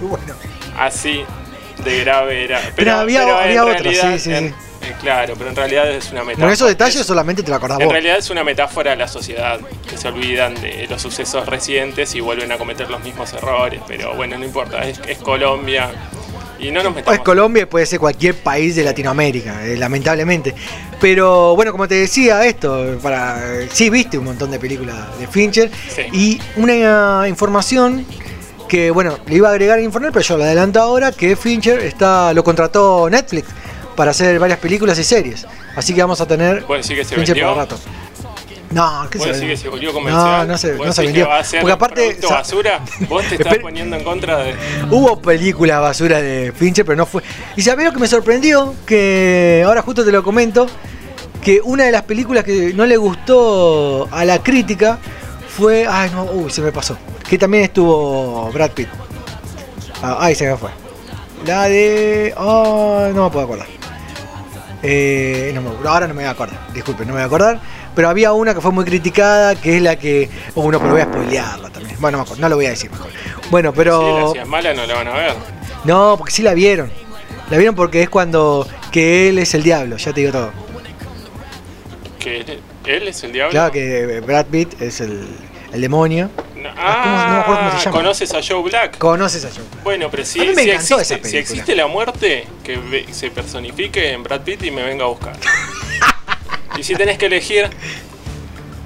bueno. 0.00 0.34
Así 0.78 1.24
de 1.84 2.00
grave 2.00 2.44
era. 2.44 2.60
Pero 2.76 2.92
había- 2.94 3.22
había 3.42 3.64
realidad- 3.64 4.12
sí, 4.14 4.18
sí, 4.18 4.32
en- 4.34 4.46
eh, 4.48 4.94
claro, 5.00 5.34
pero 5.36 5.50
en 5.50 5.56
realidad 5.56 5.90
es 5.90 6.10
una 6.12 6.20
metáfora. 6.22 6.36
Bueno, 6.46 6.52
esos 6.54 6.68
detalles 6.68 7.06
solamente 7.06 7.42
te 7.42 7.50
lo 7.50 7.56
acordás 7.56 7.80
En 7.80 7.86
vos. 7.86 7.92
realidad 7.92 8.16
es 8.18 8.30
una 8.30 8.44
metáfora 8.44 8.90
de 8.92 8.96
la 8.98 9.08
sociedad, 9.08 9.58
que 9.88 9.96
se 9.98 10.08
olvidan 10.08 10.54
de 10.60 10.86
los 10.88 11.00
sucesos 11.02 11.46
recientes 11.46 12.14
y 12.14 12.20
vuelven 12.20 12.50
a 12.52 12.56
cometer 12.58 12.88
los 12.90 13.02
mismos 13.02 13.32
errores, 13.34 13.80
pero 13.86 14.14
bueno, 14.14 14.38
no 14.38 14.44
importa, 14.44 14.84
es, 14.86 15.00
es 15.06 15.18
Colombia 15.18 15.90
y 16.66 16.70
no 16.70 16.82
nos 16.82 16.92
O 16.92 16.94
metamos. 16.94 17.18
es 17.18 17.24
Colombia, 17.24 17.68
puede 17.68 17.86
ser 17.86 17.98
cualquier 17.98 18.34
país 18.34 18.76
de 18.76 18.84
Latinoamérica, 18.84 19.64
eh, 19.66 19.76
lamentablemente. 19.76 20.54
Pero 21.00 21.54
bueno, 21.56 21.72
como 21.72 21.86
te 21.88 21.94
decía, 21.96 22.44
esto, 22.46 22.98
para 23.02 23.40
sí 23.70 23.90
viste 23.90 24.18
un 24.18 24.24
montón 24.24 24.50
de 24.50 24.58
películas 24.58 24.96
de 25.18 25.26
Fincher. 25.26 25.70
Sí. 25.88 26.02
Y 26.12 26.40
una 26.56 27.28
información 27.28 28.06
que, 28.68 28.90
bueno, 28.90 29.18
le 29.26 29.36
iba 29.36 29.48
a 29.48 29.52
agregar 29.52 29.78
a 29.78 29.82
informar, 29.82 30.12
pero 30.12 30.24
yo 30.24 30.36
lo 30.38 30.44
adelanto 30.44 30.80
ahora, 30.80 31.12
que 31.12 31.36
Fincher 31.36 31.80
está, 31.80 32.32
lo 32.32 32.42
contrató 32.42 33.08
Netflix 33.10 33.48
para 33.94 34.10
hacer 34.12 34.38
varias 34.38 34.58
películas 34.58 34.98
y 34.98 35.04
series. 35.04 35.46
Así 35.76 35.94
que 35.94 36.00
vamos 36.00 36.20
a 36.20 36.26
tener 36.26 36.64
¿Puedo 36.64 36.78
decir 36.78 36.96
que 36.96 37.04
se 37.04 37.14
Fincher 37.14 37.34
vendió? 37.34 37.50
para 37.54 37.62
rato. 37.62 37.78
No, 38.74 39.08
¿qué 39.10 39.18
¿Vos 39.18 39.28
se 39.36 39.46
que 39.46 39.56
se 39.56 39.68
volvió 39.68 39.92
No, 39.92 40.44
no 40.44 40.58
se, 40.58 40.74
¿Vos 40.74 40.86
no 40.88 40.92
se 40.92 41.02
vendió. 41.02 41.28
va 41.28 41.38
a 41.38 41.44
ser 41.44 41.60
Porque 41.60 41.72
aparte 41.72 42.18
basura? 42.28 42.80
¿Vos 43.08 43.24
te 43.28 43.34
estás 43.40 43.58
poniendo 43.58 43.96
en 43.96 44.04
contra 44.04 44.38
de...? 44.38 44.54
Hubo 44.90 45.20
películas 45.20 45.80
basura 45.80 46.20
de 46.20 46.52
Fincher, 46.52 46.84
pero 46.84 46.96
no 46.96 47.06
fue. 47.06 47.22
Y 47.56 47.62
sabés 47.62 47.86
lo 47.86 47.92
que 47.92 48.00
me 48.00 48.08
sorprendió, 48.08 48.74
que 48.84 49.62
ahora 49.64 49.82
justo 49.82 50.04
te 50.04 50.10
lo 50.12 50.22
comento, 50.22 50.66
que 51.42 51.60
una 51.62 51.84
de 51.84 51.92
las 51.92 52.02
películas 52.02 52.42
que 52.42 52.72
no 52.74 52.84
le 52.86 52.96
gustó 52.96 54.08
a 54.10 54.24
la 54.24 54.42
crítica 54.42 54.98
fue. 55.48 55.86
Ay, 55.88 56.10
no, 56.10 56.24
uy, 56.24 56.50
se 56.50 56.60
me 56.60 56.72
pasó. 56.72 56.98
Que 57.28 57.38
también 57.38 57.64
estuvo 57.64 58.50
Brad 58.52 58.70
Pitt. 58.72 58.88
Ah, 60.02 60.18
ay, 60.20 60.34
se 60.34 60.46
me 60.50 60.56
fue. 60.56 60.70
La 61.46 61.64
de. 61.68 62.34
Oh, 62.36 63.08
no 63.14 63.24
me 63.24 63.30
puedo 63.30 63.44
acordar. 63.44 63.66
Eh, 64.82 65.50
no 65.54 65.62
me- 65.62 65.88
ahora 65.88 66.06
no 66.06 66.14
me 66.14 66.22
voy 66.22 66.28
a 66.28 66.30
acordar, 66.32 66.58
disculpen, 66.74 67.06
no 67.06 67.14
me 67.14 67.20
voy 67.20 67.22
a 67.22 67.26
acordar. 67.26 67.60
Pero 67.94 68.08
había 68.08 68.32
una 68.32 68.54
que 68.54 68.60
fue 68.60 68.72
muy 68.72 68.84
criticada, 68.84 69.54
que 69.54 69.76
es 69.76 69.82
la 69.82 69.96
que. 69.96 70.28
Oh, 70.54 70.70
no, 70.70 70.78
pero 70.80 70.92
voy 70.92 71.00
a 71.00 71.04
spoilearla 71.04 71.70
también. 71.70 71.96
Bueno, 72.00 72.18
no, 72.18 72.22
me 72.24 72.26
acuerdo, 72.26 72.40
no 72.42 72.48
lo 72.48 72.56
voy 72.56 72.66
a 72.66 72.70
decir 72.70 72.90
mejor. 72.90 73.10
Bueno, 73.50 73.72
pero. 73.72 74.32
Si 74.32 74.38
la 74.38 74.44
mala 74.44 74.74
no 74.74 74.84
la 74.86 74.94
van 74.94 75.08
a 75.08 75.12
ver. 75.12 75.34
No, 75.84 76.16
porque 76.18 76.32
sí 76.32 76.42
la 76.42 76.54
vieron. 76.54 76.90
La 77.50 77.58
vieron 77.58 77.74
porque 77.76 78.02
es 78.02 78.08
cuando 78.08 78.66
que 78.90 79.28
él 79.28 79.38
es 79.38 79.54
el 79.54 79.62
diablo, 79.62 79.96
ya 79.96 80.12
te 80.12 80.20
digo 80.20 80.32
todo. 80.32 80.50
¿Que 82.18 82.40
él, 82.40 82.58
él 82.86 83.08
es 83.08 83.22
el 83.22 83.32
diablo? 83.32 83.50
Claro 83.50 83.70
que 83.72 84.20
Brad 84.20 84.46
Pitt 84.46 84.80
es 84.80 85.00
el, 85.00 85.26
el 85.72 85.80
demonio. 85.80 86.30
No, 86.56 86.70
¿cómo- 86.70 87.16
no 87.16 87.28
me 87.32 87.36
acuerdo 87.40 87.60
cómo 87.68 87.78
se 87.78 87.84
llama. 87.84 87.96
¿Conoces 87.98 88.32
a 88.34 88.40
Joe 88.42 88.62
Black? 88.62 88.96
Conoces 88.98 89.44
a 89.44 89.48
Joe. 89.50 89.64
Bueno, 89.84 90.08
pero 90.10 90.24
si, 90.24 90.40
si 90.54 90.70
existe, 90.70 91.22
si 91.22 91.36
existe 91.36 91.76
la 91.76 91.86
muerte, 91.86 92.46
que 92.64 93.04
se 93.12 93.30
personifique 93.30 94.12
en 94.12 94.22
Brad 94.22 94.40
Pitt 94.40 94.64
y 94.64 94.70
me 94.70 94.82
venga 94.82 95.04
a 95.04 95.08
buscar. 95.08 95.36
y 96.78 96.82
si 96.82 96.94
tenés 96.94 97.18
que 97.18 97.26
elegir, 97.26 97.68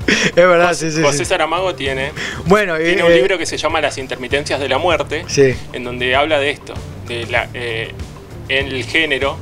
Es 0.06 0.34
verdad, 0.34 0.72
sí, 0.74 0.90
sí. 0.90 1.02
José. 1.02 1.24
Saramago 1.24 1.74
tiene, 1.74 2.12
Bueno, 2.46 2.76
tiene 2.76 3.00
eh, 3.00 3.04
un 3.04 3.12
eh, 3.12 3.16
libro 3.16 3.36
que 3.38 3.44
se 3.46 3.56
llama 3.58 3.80
Las 3.80 3.98
intermitencias 3.98 4.58
de 4.58 4.68
la 4.68 4.78
muerte, 4.78 5.24
Sí. 5.28 5.54
en 5.72 5.84
donde 5.84 6.14
habla 6.16 6.38
de 6.38 6.50
esto, 6.50 6.74
de 7.06 7.26
la, 7.26 7.48
eh, 7.54 7.92
el 8.48 8.84
género 8.84 9.36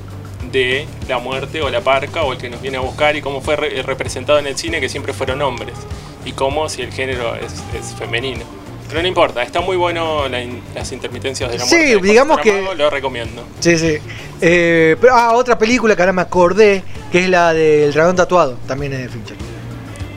de 0.50 0.86
la 1.08 1.18
muerte 1.18 1.60
o 1.62 1.70
la 1.70 1.80
parca 1.80 2.22
o 2.22 2.32
el 2.32 2.38
que 2.38 2.48
nos 2.50 2.60
viene 2.62 2.76
a 2.78 2.80
buscar 2.80 3.14
y 3.16 3.20
cómo 3.20 3.40
fue 3.40 3.56
re- 3.56 3.82
representado 3.82 4.38
en 4.38 4.46
el 4.46 4.56
cine 4.56 4.80
que 4.80 4.88
siempre 4.88 5.12
fueron 5.12 5.40
hombres 5.42 5.74
y 6.24 6.32
cómo 6.32 6.68
si 6.68 6.82
el 6.82 6.92
género 6.92 7.34
es, 7.36 7.52
es 7.78 7.94
femenino. 7.98 8.44
Pero 8.88 9.02
no 9.02 9.08
importa, 9.08 9.42
está 9.42 9.60
muy 9.60 9.76
bueno 9.76 10.28
la 10.28 10.40
in- 10.40 10.60
las 10.74 10.92
intermitencias 10.92 11.50
de 11.50 11.58
la 11.58 11.64
Sí, 11.64 11.70
muerte. 11.74 11.88
de 11.90 11.94
José 11.98 12.08
digamos 12.08 12.40
que- 12.40 12.64
Lo 12.76 12.88
recomiendo. 12.90 13.42
Sí, 13.60 13.76
sí. 13.78 13.98
Eh, 14.40 14.96
pero, 15.00 15.14
ah, 15.14 15.32
otra 15.34 15.58
película 15.58 15.96
que 15.96 16.02
ahora 16.02 16.12
me 16.12 16.22
acordé, 16.22 16.82
que 17.10 17.24
es 17.24 17.28
la 17.28 17.52
del 17.52 17.92
dragón 17.92 18.14
tatuado, 18.16 18.58
también 18.66 18.92
es 18.92 19.00
de 19.00 19.08
Fincher. 19.08 19.36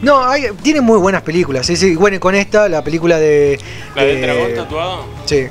No, 0.01 0.23
hay, 0.23 0.45
tiene 0.61 0.81
muy 0.81 0.97
buenas 0.99 1.23
películas. 1.23 1.65
Sí, 1.65 1.75
sí. 1.75 1.95
Bueno, 1.95 2.17
y 2.17 2.19
con 2.19 2.35
esta, 2.35 2.69
la 2.69 2.83
película 2.83 3.17
de. 3.17 3.59
¿La 3.95 4.03
del 4.03 4.21
de- 4.21 4.27
dragón 4.27 4.53
tatuado? 4.55 5.05
Sí. 5.25 5.47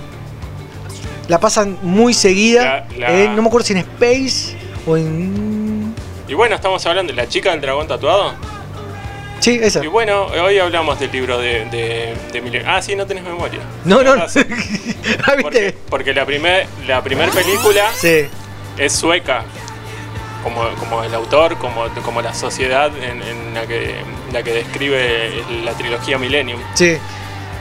La 1.29 1.39
pasan 1.41 1.77
muy 1.83 2.15
seguida. 2.15 2.87
La- 2.97 3.09
la- 3.11 3.21
en- 3.25 3.37
no 3.37 3.43
me 3.43 3.49
acuerdo 3.49 3.67
si 3.67 3.73
en 3.75 3.81
Space 3.81 4.57
o 4.87 4.97
en. 4.97 5.95
Y 6.29 6.35
bueno, 6.35 6.55
estamos 6.55 6.85
hablando 6.87 7.13
de 7.13 7.17
la 7.17 7.29
chica 7.29 7.51
del 7.51 7.61
dragón 7.61 7.87
tatuado. 7.89 8.33
Sí, 9.41 9.59
esa. 9.63 9.85
Y 9.85 9.87
bueno, 9.87 10.25
hoy 10.27 10.59
hablamos 10.59 10.99
del 10.99 11.13
libro 11.13 11.39
de, 11.39 11.65
de, 11.67 12.15
de 12.33 12.65
Ah, 12.67 12.83
sí, 12.83 12.97
no 12.97 13.07
tenés 13.07 13.23
memoria. 13.25 13.61
No, 13.85 14.03
no, 14.03 14.17
no. 14.17 14.25
Ah, 15.27 15.33
Porque, 15.41 15.75
porque 15.89 16.13
la 16.13 16.27
primer, 16.27 16.67
la 16.87 17.03
primer 17.03 17.31
película 17.31 17.91
Sí. 17.95 18.27
es 18.77 18.93
sueca. 18.93 19.45
Como, 20.43 20.69
como 20.79 21.03
el 21.03 21.13
autor, 21.15 21.57
como, 21.59 21.89
como 22.05 22.23
la 22.23 22.33
sociedad 22.33 22.91
en, 22.97 23.23
en 23.23 23.55
la, 23.55 23.67
que, 23.67 23.95
la 24.33 24.43
que 24.43 24.53
describe 24.53 25.33
la 25.65 25.73
trilogía 25.73 26.17
Millennium. 26.19 26.61
Sí. 26.75 26.97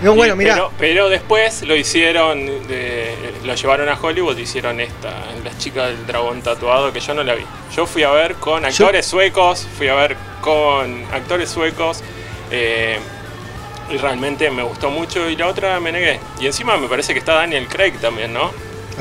No, 0.01 0.13
bueno, 0.13 0.35
Y- 0.35 0.37
mira. 0.37 0.53
Pero, 0.55 0.71
pero 0.77 1.09
después 1.09 1.63
lo 1.63 1.75
hicieron, 1.75 2.45
de- 2.67 3.15
lo 3.43 3.55
llevaron 3.55 3.89
a 3.89 3.97
Hollywood 3.99 4.37
hicieron 4.37 4.79
esta, 4.79 5.13
Las 5.43 5.57
chicas 5.57 5.87
del 5.89 6.05
dragón 6.05 6.41
tatuado, 6.41 6.91
que 6.93 6.99
yo 6.99 7.13
no 7.13 7.23
la 7.23 7.33
vi. 7.35 7.43
Yo 7.75 7.85
fui 7.87 8.03
a 8.03 8.11
ver 8.11 8.35
con 8.35 8.63
actores 8.65 9.05
suecos, 9.05 9.65
fui 9.77 9.87
a 9.87 9.95
ver 9.95 10.15
con 10.41 11.03
actores 11.13 11.49
suecos, 11.49 12.01
eh, 12.51 12.99
y 13.89 13.97
realmente 13.97 14.49
me 14.51 14.63
gustó 14.63 14.89
mucho, 14.89 15.29
y 15.29 15.35
la 15.35 15.47
otra 15.47 15.79
me 15.79 15.91
negué. 15.91 16.19
Y 16.39 16.45
encima 16.47 16.77
me 16.77 16.87
parece 16.87 17.13
que 17.13 17.19
está 17.19 17.33
Daniel 17.35 17.67
Craig 17.67 17.93
también, 18.01 18.33
¿no? 18.33 18.51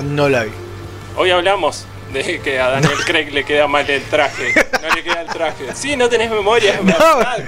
No 0.03 0.29
la 0.29 0.45
vi. 0.45 0.53
Hoy 1.17 1.31
hablamos 1.31 1.85
de 2.13 2.41
que 2.41 2.61
a 2.61 2.69
Daniel 2.71 2.93
Craig 3.05 3.31
le 3.33 3.45
queda 3.45 3.67
mal 3.67 3.89
el 3.89 4.03
traje. 4.05 4.55
No 4.83 4.95
le 4.95 5.03
queda 5.03 5.21
el 5.23 5.29
traje. 5.29 5.65
Sí, 5.75 5.97
no 5.97 6.09
tenés 6.09 6.31
memoria, 6.31 6.75
es 6.75 6.85
verdad. 6.85 7.39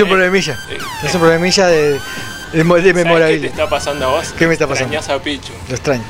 Un 0.00 0.08
problemilla. 0.08 0.58
eh, 0.70 0.78
Es 1.04 1.14
un 1.14 1.20
problemilla 1.20 1.66
de, 1.66 1.92
de, 1.92 1.98
de 2.52 2.64
¿Sabes 2.64 2.64
qué 2.84 3.38
te 3.40 3.46
está 3.46 3.68
pasando 3.68 4.06
a 4.06 4.08
vos? 4.10 4.34
¿Qué 4.38 4.46
me 4.46 4.52
está 4.52 4.66
pasando? 4.66 4.94
Extrañás 4.94 5.20
a 5.20 5.22
Pichu, 5.22 5.52
Lo 5.68 5.74
extraño. 5.74 6.02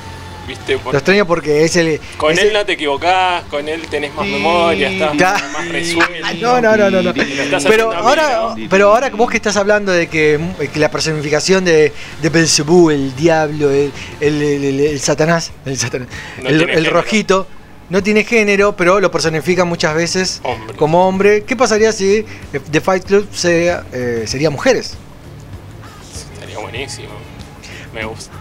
¿Viste? 0.47 0.79
Por- 0.79 0.93
Lo 0.93 0.99
extraño 0.99 1.27
porque 1.27 1.65
es 1.65 1.77
el. 1.77 2.01
Con 2.17 2.33
es 2.33 2.39
él 2.39 2.49
el- 2.49 2.53
no 2.55 2.65
te 2.67 2.73
equivocás, 2.73 3.45
con 3.45 3.69
él 3.69 3.83
tenés 3.91 4.15
más 4.15 4.27
memoria, 4.27 4.91
estás 4.91 5.15
más 5.53 5.69
resuelto. 5.69 6.13
No, 6.41 6.61
no, 6.61 6.77
no, 6.77 6.91
no, 6.91 7.03
no. 7.03 7.13
Pero 7.15 7.91
mí, 7.91 7.97
ahora, 7.97 8.55
¿no? 8.57 8.57
pero 8.69 8.89
ahora 8.93 9.11
vos 9.11 9.31
que 9.31 9.37
estás 9.37 9.57
hablando 9.57 9.93
de 9.93 10.09
que, 10.09 10.39
que 10.73 10.79
la 10.79 10.91
personificación 10.91 11.65
de, 11.65 11.93
de 12.23 12.29
Belzebú, 12.29 12.91
el 12.91 13.15
diablo, 13.17 13.71
el, 13.71 13.93
el, 14.21 14.43
el- 14.43 14.65
el- 14.65 14.81
el 14.81 15.01
satanás, 15.01 15.53
el, 15.67 15.77
satanás, 15.79 16.09
No 16.43 16.49
el, 16.49 16.87
rojito, 16.87 17.47
no 17.91 18.03
tiene 18.03 18.25
género, 18.25 18.75
pero 18.77 18.99
lo 19.01 19.11
personifica 19.11 19.65
muchas 19.65 19.95
veces 19.95 20.41
como 20.77 21.07
hombre. 21.07 21.45
¿Qué 21.45 21.55
pasaría 21.57 21.93
si 21.93 22.25
The 22.71 22.81
Fight 22.81 23.05
Club 23.05 23.29
sea, 23.33 23.85
eh, 23.93 24.25
sería 24.27 24.51
mujeres? 24.51 24.95
Estaría 26.35 26.59
buenísimo. 26.59 27.09
Me 27.95 28.05
gusta. 28.05 28.33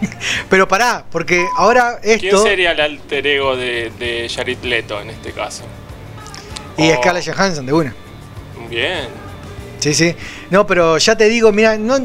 Pero 0.50 0.66
pará, 0.68 1.04
porque 1.10 1.44
ahora 1.56 1.98
¿Quién 2.02 2.24
esto 2.24 2.42
sería 2.42 2.72
el 2.72 2.80
alter 2.80 3.26
ego 3.26 3.56
de, 3.56 3.90
de 3.98 4.28
Jared 4.34 4.58
Leto 4.62 5.00
en 5.00 5.10
este 5.10 5.32
caso? 5.32 5.64
y 6.76 6.90
Oh. 6.90 6.96
Scarlett 6.96 7.26
Johansson 7.34 7.66
de 7.66 7.72
una. 7.72 7.94
Bien. 8.68 9.08
Sí, 9.80 9.92
sí. 9.94 10.14
No, 10.50 10.66
pero 10.66 10.98
ya 10.98 11.16
te 11.16 11.28
digo, 11.28 11.52
mira, 11.52 11.76
no, 11.76 11.96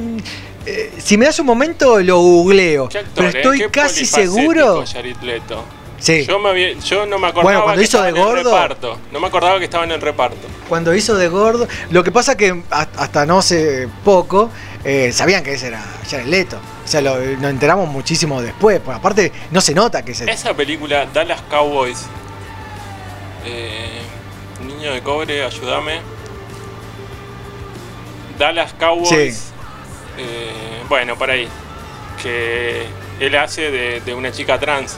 eh, 0.65 0.91
si 0.97 1.17
me 1.17 1.26
das 1.26 1.39
un 1.39 1.45
momento 1.45 1.99
lo 2.01 2.17
googleo. 2.19 2.89
¿Qué 2.89 2.99
actor, 2.99 3.13
pero 3.15 3.27
eh? 3.53 3.55
estoy 3.57 3.69
casi 3.72 4.05
seguro. 4.05 4.84
Jared 4.85 5.17
Leto. 5.22 5.63
Sí. 5.99 6.26
Yo, 6.26 6.39
me 6.39 6.49
había- 6.49 6.73
yo 6.73 7.05
no 7.05 7.17
me 7.17 7.27
acordaba 7.27 7.43
Bueno, 7.43 7.63
cuando 7.63 7.80
que 7.80 7.85
hizo 7.85 7.97
estaba 7.97 8.05
de 8.05 8.09
en 8.11 8.17
el 8.17 8.23
gordo- 8.23 8.51
reparto. 8.51 8.99
No 9.11 9.19
me 9.19 9.27
acordaba 9.27 9.59
que 9.59 9.65
estaba 9.65 9.84
en 9.85 9.91
el 9.91 10.01
reparto. 10.01 10.47
Cuando 10.67 10.93
hizo 10.93 11.15
de 11.15 11.27
gordo. 11.30 11.67
Lo 11.91 12.03
que 12.03 12.11
pasa 12.11 12.35
que 12.35 12.61
ha- 12.72 12.88
hasta 12.97 13.26
no 13.26 13.39
hace 13.39 13.88
poco 14.03 14.49
eh, 14.84 15.11
sabían 15.13 15.43
que 15.43 15.53
ese 15.53 15.67
era 15.67 15.84
Jared 16.09 16.27
Leto. 16.27 16.59
O 16.86 16.88
sea, 16.88 17.02
lo, 17.02 17.18
nos 17.20 17.49
enteramos 17.52 17.90
muchísimo 17.90 18.41
después. 18.41 18.80
Porque 18.80 18.98
aparte, 18.98 19.32
no 19.52 19.60
se 19.60 19.74
nota 19.74 20.06
que 20.06 20.12
es 20.12 20.22
él. 20.22 20.30
Esa 20.30 20.53
película, 20.53 21.07
Dallas 21.12 21.41
Cowboys. 21.49 22.06
Eh, 23.45 24.02
niño 24.66 24.94
de 24.94 25.02
cobre, 25.02 25.44
ayúdame. 25.44 25.99
Dallas 28.38 28.74
Cowboys. 28.80 29.52
eh, 30.18 30.52
bueno, 30.90 31.16
por 31.18 31.30
ahí. 31.30 31.48
Que 32.22 32.86
él 33.20 33.36
hace 33.36 33.72
de, 33.72 34.02
de 34.02 34.14
una 34.14 34.32
chica 34.32 34.60
trans. 34.60 34.98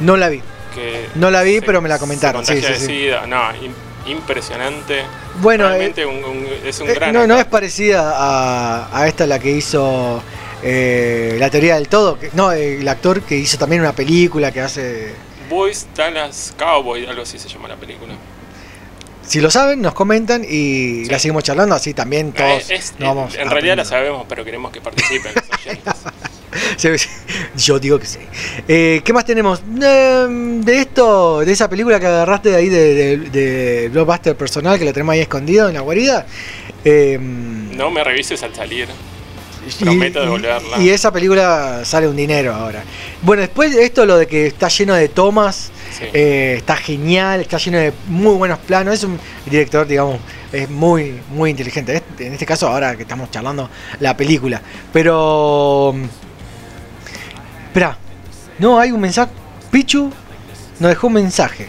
No 0.00 0.16
la 0.16 0.28
vi. 0.28 0.42
Que 0.74 1.08
No 1.14 1.30
la 1.30 1.42
vi, 1.42 1.56
se- 1.56 1.62
pero 1.62 1.80
me 1.80 1.88
la 1.88 1.96
se 1.96 2.00
comentaron. 2.00 2.44
Sí, 2.44 2.60
sí. 2.78 3.08
No, 3.28 3.36
im- 3.54 3.72
impresionante. 4.06 5.02
Bueno, 5.40 5.68
un- 5.68 6.24
un- 6.24 6.48
es 6.64 6.80
un 6.80 6.88
Eh, 6.90 6.94
gran. 6.94 7.12
no, 7.12 7.26
no 7.26 7.38
es 7.38 7.44
parecida 7.44 8.12
a, 8.16 8.88
a 8.96 9.06
esta 9.08 9.26
la 9.26 9.38
que 9.38 9.50
hizo 9.50 10.22
eh, 10.64 11.36
La 11.38 11.50
teoría 11.50 11.74
del 11.76 11.88
todo. 11.88 12.18
que- 12.18 12.30
no, 12.32 12.52
eh, 12.52 12.78
el 12.80 12.88
actor 12.88 13.22
que 13.22 13.36
hizo 13.36 13.58
también 13.58 13.82
una 13.82 13.94
película 13.94 14.50
que 14.50 14.60
hace. 14.60 15.12
Boys 15.50 15.86
Dallas 15.94 16.54
Cowboys, 16.58 17.06
algo 17.08 17.22
así 17.22 17.38
se 17.38 17.48
llama 17.48 17.68
la 17.68 17.76
película. 17.76 18.14
Si 19.26 19.40
lo 19.40 19.50
saben, 19.50 19.80
nos 19.80 19.94
comentan 19.94 20.44
y 20.46 21.04
la 21.06 21.18
seguimos 21.18 21.44
charlando, 21.44 21.74
así 21.74 21.94
también 21.94 22.32
todos 22.32 22.70
Eh, 22.70 22.74
es- 22.76 22.94
nos 22.98 23.14
vamos 23.14 23.34
en 23.36 23.48
realidad 23.50 23.76
la 23.76 23.84
sabemos, 23.84 24.26
pero 24.28 24.44
queremos 24.44 24.70
que 24.72 24.80
participen. 24.82 25.32
Yo 27.56 27.78
digo 27.78 27.98
que 27.98 28.06
sí. 28.06 28.18
Eh, 28.68 29.00
¿Qué 29.04 29.12
más 29.12 29.24
tenemos? 29.24 29.60
Eh, 29.82 30.26
de 30.62 30.78
esto, 30.78 31.40
de 31.40 31.52
esa 31.52 31.68
película 31.68 31.98
que 31.98 32.06
agarraste 32.06 32.50
de 32.50 32.56
ahí 32.56 32.68
de, 32.68 32.94
de, 32.94 33.16
de 33.30 33.88
Blockbuster 33.88 34.36
personal, 34.36 34.78
que 34.78 34.84
la 34.84 34.92
tenemos 34.92 35.14
ahí 35.14 35.20
escondido 35.20 35.68
en 35.68 35.74
la 35.74 35.80
guarida. 35.80 36.26
Eh, 36.84 37.18
No 37.20 37.90
me 37.90 38.04
revises 38.04 38.42
al 38.42 38.54
salir. 38.54 38.88
Prometo 39.80 40.20
devolverla. 40.20 40.78
Y 40.78 40.90
esa 40.90 41.12
película 41.12 41.82
sale 41.84 42.06
un 42.08 42.16
dinero 42.16 42.54
ahora. 42.54 42.82
Bueno, 43.22 43.40
después 43.42 43.74
de 43.74 43.84
esto, 43.84 44.04
lo 44.06 44.16
de 44.16 44.26
que 44.26 44.46
está 44.46 44.68
lleno 44.68 44.94
de 44.94 45.08
tomas, 45.08 45.70
Sí. 45.96 46.04
eh, 46.12 46.54
está 46.58 46.74
genial, 46.76 47.40
está 47.40 47.56
lleno 47.58 47.78
de 47.78 47.92
muy 48.08 48.34
buenos 48.34 48.58
planos. 48.58 48.94
Es 48.94 49.04
un 49.04 49.18
director, 49.46 49.86
digamos, 49.86 50.18
es 50.52 50.68
muy, 50.68 51.20
muy 51.30 51.50
inteligente. 51.50 52.02
En 52.18 52.32
este 52.32 52.44
caso, 52.46 52.66
ahora 52.68 52.96
que 52.96 53.02
estamos 53.02 53.30
charlando 53.30 53.70
la 54.00 54.16
película. 54.16 54.60
Pero. 54.92 55.94
Espera, 57.68 57.96
no, 58.58 58.78
hay 58.78 58.92
un 58.92 59.00
mensaje. 59.00 59.30
Pichu 59.70 60.10
nos 60.80 60.88
dejó 60.90 61.06
un 61.08 61.14
mensaje. 61.14 61.66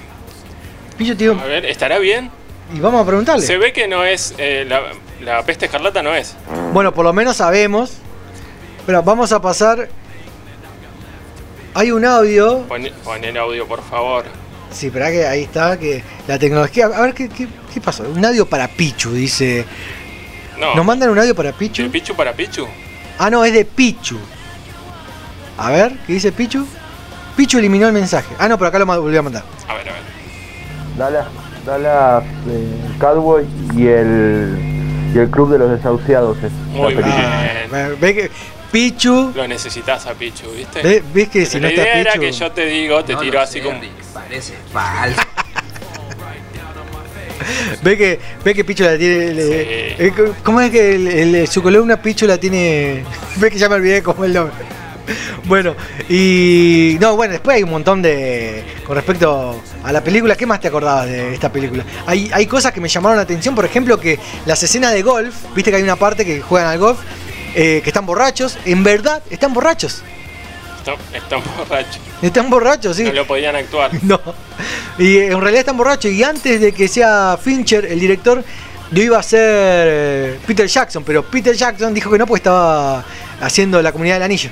Pichu, 0.98 1.16
tío, 1.16 1.40
A 1.40 1.46
ver, 1.46 1.66
¿estará 1.66 2.00
bien? 2.00 2.30
y 2.76 2.80
vamos 2.80 3.02
a 3.04 3.06
preguntarle. 3.06 3.46
Se 3.46 3.58
ve 3.58 3.72
que 3.74 3.88
no 3.88 4.04
es. 4.06 4.34
eh, 4.38 4.66
la, 4.68 4.82
la 5.22 5.44
peste 5.44 5.66
escarlata 5.66 6.02
no 6.02 6.14
es. 6.14 6.36
Bueno, 6.74 6.94
por 6.94 7.06
lo 7.06 7.14
menos 7.14 7.38
sabemos. 7.38 7.98
Pero 8.86 9.02
vamos 9.02 9.32
a 9.32 9.42
pasar. 9.42 9.90
Hay 11.74 11.92
un 11.92 12.06
audio. 12.06 12.64
Pon, 12.68 12.88
pon 13.04 13.24
el 13.24 13.38
audio, 13.38 13.68
por 13.68 13.82
favor. 13.84 14.26
Sí, 14.72 14.90
pero 14.92 15.06
que 15.06 15.26
ahí 15.26 15.44
está, 15.44 15.78
que 15.80 16.04
la 16.28 16.38
tecnología. 16.38 16.86
A 16.88 17.02
ver, 17.02 17.14
¿qué, 17.14 17.30
qué, 17.30 17.48
qué 17.74 17.82
pasó? 17.82 18.04
Un 18.04 18.24
audio 18.24 18.46
para 18.46 18.68
Pichu, 18.68 19.12
dice. 19.12 19.66
No. 20.60 20.76
¿Nos 20.76 20.86
mandan 20.86 21.10
un 21.10 21.20
audio 21.20 21.36
para 21.36 21.52
Pichu? 21.52 21.84
¿De 21.84 21.90
Pichu 21.90 22.16
para 22.16 22.34
Pichu? 22.34 22.68
Ah, 23.18 23.30
no, 23.30 23.44
es 23.44 23.54
de 23.54 23.66
Pichu. 23.66 24.18
A 25.58 25.72
ver, 25.72 25.98
¿qué 26.06 26.14
dice 26.14 26.32
Pichu? 26.32 26.66
Pichu 27.36 27.58
eliminó 27.58 27.88
el 27.88 27.94
mensaje. 27.94 28.34
Ah, 28.38 28.48
no, 28.48 28.58
pero 28.58 28.70
acá 28.70 28.80
lo 28.80 28.86
volvió 28.86 29.20
a 29.20 29.24
mandar. 29.24 29.44
A 29.68 29.74
ver, 29.74 29.90
a 29.90 29.94
ver. 29.94 30.02
Dallas, 30.98 31.26
Dallas 31.66 32.24
eh, 32.50 32.96
Cowboy 33.00 33.46
y 33.76 33.88
el, 33.88 34.76
y 35.16 35.18
el 35.20 35.30
Club 35.30 35.52
de 35.52 35.58
los 35.58 35.72
Desahuciados. 35.72 36.38
es 36.44 36.52
Muy 36.52 36.94
la 36.94 37.02
película. 37.02 37.42
bien. 37.70 37.72
Ve- 37.72 37.96
Ve 38.00 38.14
que 38.16 38.32
Pichu. 38.72 39.32
Lo 39.34 39.48
necesitas 39.48 40.06
a 40.08 40.14
Pichu, 40.14 40.48
¿viste? 40.52 40.82
Ve- 40.82 41.02
¿Ves 41.14 41.30
que 41.30 41.46
si 41.46 41.56
la 41.60 41.62
no 41.62 41.68
está 41.70 41.82
idea 41.84 42.00
era 42.02 42.14
Pichu- 42.16 42.20
que 42.20 42.32
yo 42.34 42.52
te 42.52 42.66
digo, 42.66 43.04
te 43.06 43.14
No 43.14 43.40
así 43.40 43.60
sé, 43.60 43.64
como. 43.64 43.80
Parece 44.14 44.54
falso. 44.74 45.22
Ve 47.84 47.98
que, 47.98 48.20
ve 48.44 48.54
que 48.56 48.64
Pichu 48.66 48.84
la 48.84 48.98
tiene. 48.98 49.34
le- 49.34 50.08
eh, 50.08 50.14
¿Cómo 50.44 50.60
es 50.62 50.72
que 50.72 50.96
el- 50.96 51.08
el- 51.36 51.48
su 51.48 51.62
columna 51.62 52.02
Pichu 52.02 52.26
la 52.26 52.38
tiene.? 52.38 53.04
Ve 53.38 53.52
que 53.52 53.58
ya 53.58 53.70
me 53.70 53.76
olvidé 53.76 54.02
cómo 54.04 54.24
es 54.26 54.30
el 54.30 54.36
nombre. 54.36 54.56
Bueno, 55.46 55.76
y. 56.10 56.98
No, 57.00 57.16
bueno, 57.16 57.34
después 57.34 57.56
hay 57.58 57.64
un 57.64 57.72
montón 57.72 58.02
de. 58.02 58.64
Con 58.86 58.96
respecto 58.96 59.62
a 59.84 59.92
la 59.92 60.04
película, 60.04 60.36
¿qué 60.36 60.46
más 60.46 60.60
te 60.60 60.68
acordabas 60.68 61.08
de 61.08 61.34
esta 61.34 61.52
película? 61.52 61.84
Hay, 62.06 62.30
hay 62.34 62.46
cosas 62.48 62.72
que 62.72 62.82
me 62.82 62.88
llamaron 62.88 63.18
la 63.18 63.24
atención, 63.24 63.56
por 63.56 63.66
ejemplo, 63.66 64.00
que 64.00 64.20
las 64.46 64.62
escenas 64.64 64.94
de 64.94 65.02
golf, 65.02 65.36
viste 65.56 65.72
que 65.72 65.78
hay 65.78 65.84
una 65.84 65.96
parte 65.96 66.26
que 66.26 66.42
juegan 66.42 66.70
al 66.70 66.80
golf, 66.80 67.00
eh, 67.56 67.82
que 67.84 67.90
están 67.90 68.06
borrachos, 68.06 68.58
en 68.66 68.84
verdad 68.84 69.24
están 69.30 69.54
borrachos. 69.54 70.04
Están, 70.78 70.96
están 71.14 71.42
borrachos. 71.58 72.02
Están 72.22 72.50
borrachos, 72.50 72.98
sí. 72.98 73.04
No 73.04 73.14
lo 73.14 73.26
podían 73.26 73.56
actuar. 73.56 73.92
No. 74.04 74.20
Y 74.98 75.18
eh, 75.18 75.28
en 75.28 75.40
realidad 75.40 75.62
están 75.62 75.78
borrachos. 75.78 76.12
Y 76.12 76.24
antes 76.24 76.60
de 76.60 76.74
que 76.74 76.88
sea 76.88 77.38
Fincher, 77.42 77.86
el 77.86 78.00
director, 78.00 78.44
lo 78.92 79.02
iba 79.02 79.18
a 79.18 79.24
ser 79.24 79.88
eh, 79.90 80.40
Peter 80.46 80.68
Jackson. 80.68 81.04
Pero 81.04 81.24
Peter 81.24 81.56
Jackson 81.56 81.94
dijo 81.94 82.12
que 82.12 82.18
no, 82.18 82.28
porque 82.28 82.40
estaba 82.40 83.04
haciendo 83.42 83.82
la 83.82 83.92
comunidad 83.92 84.16
del 84.16 84.24
anillo. 84.24 84.50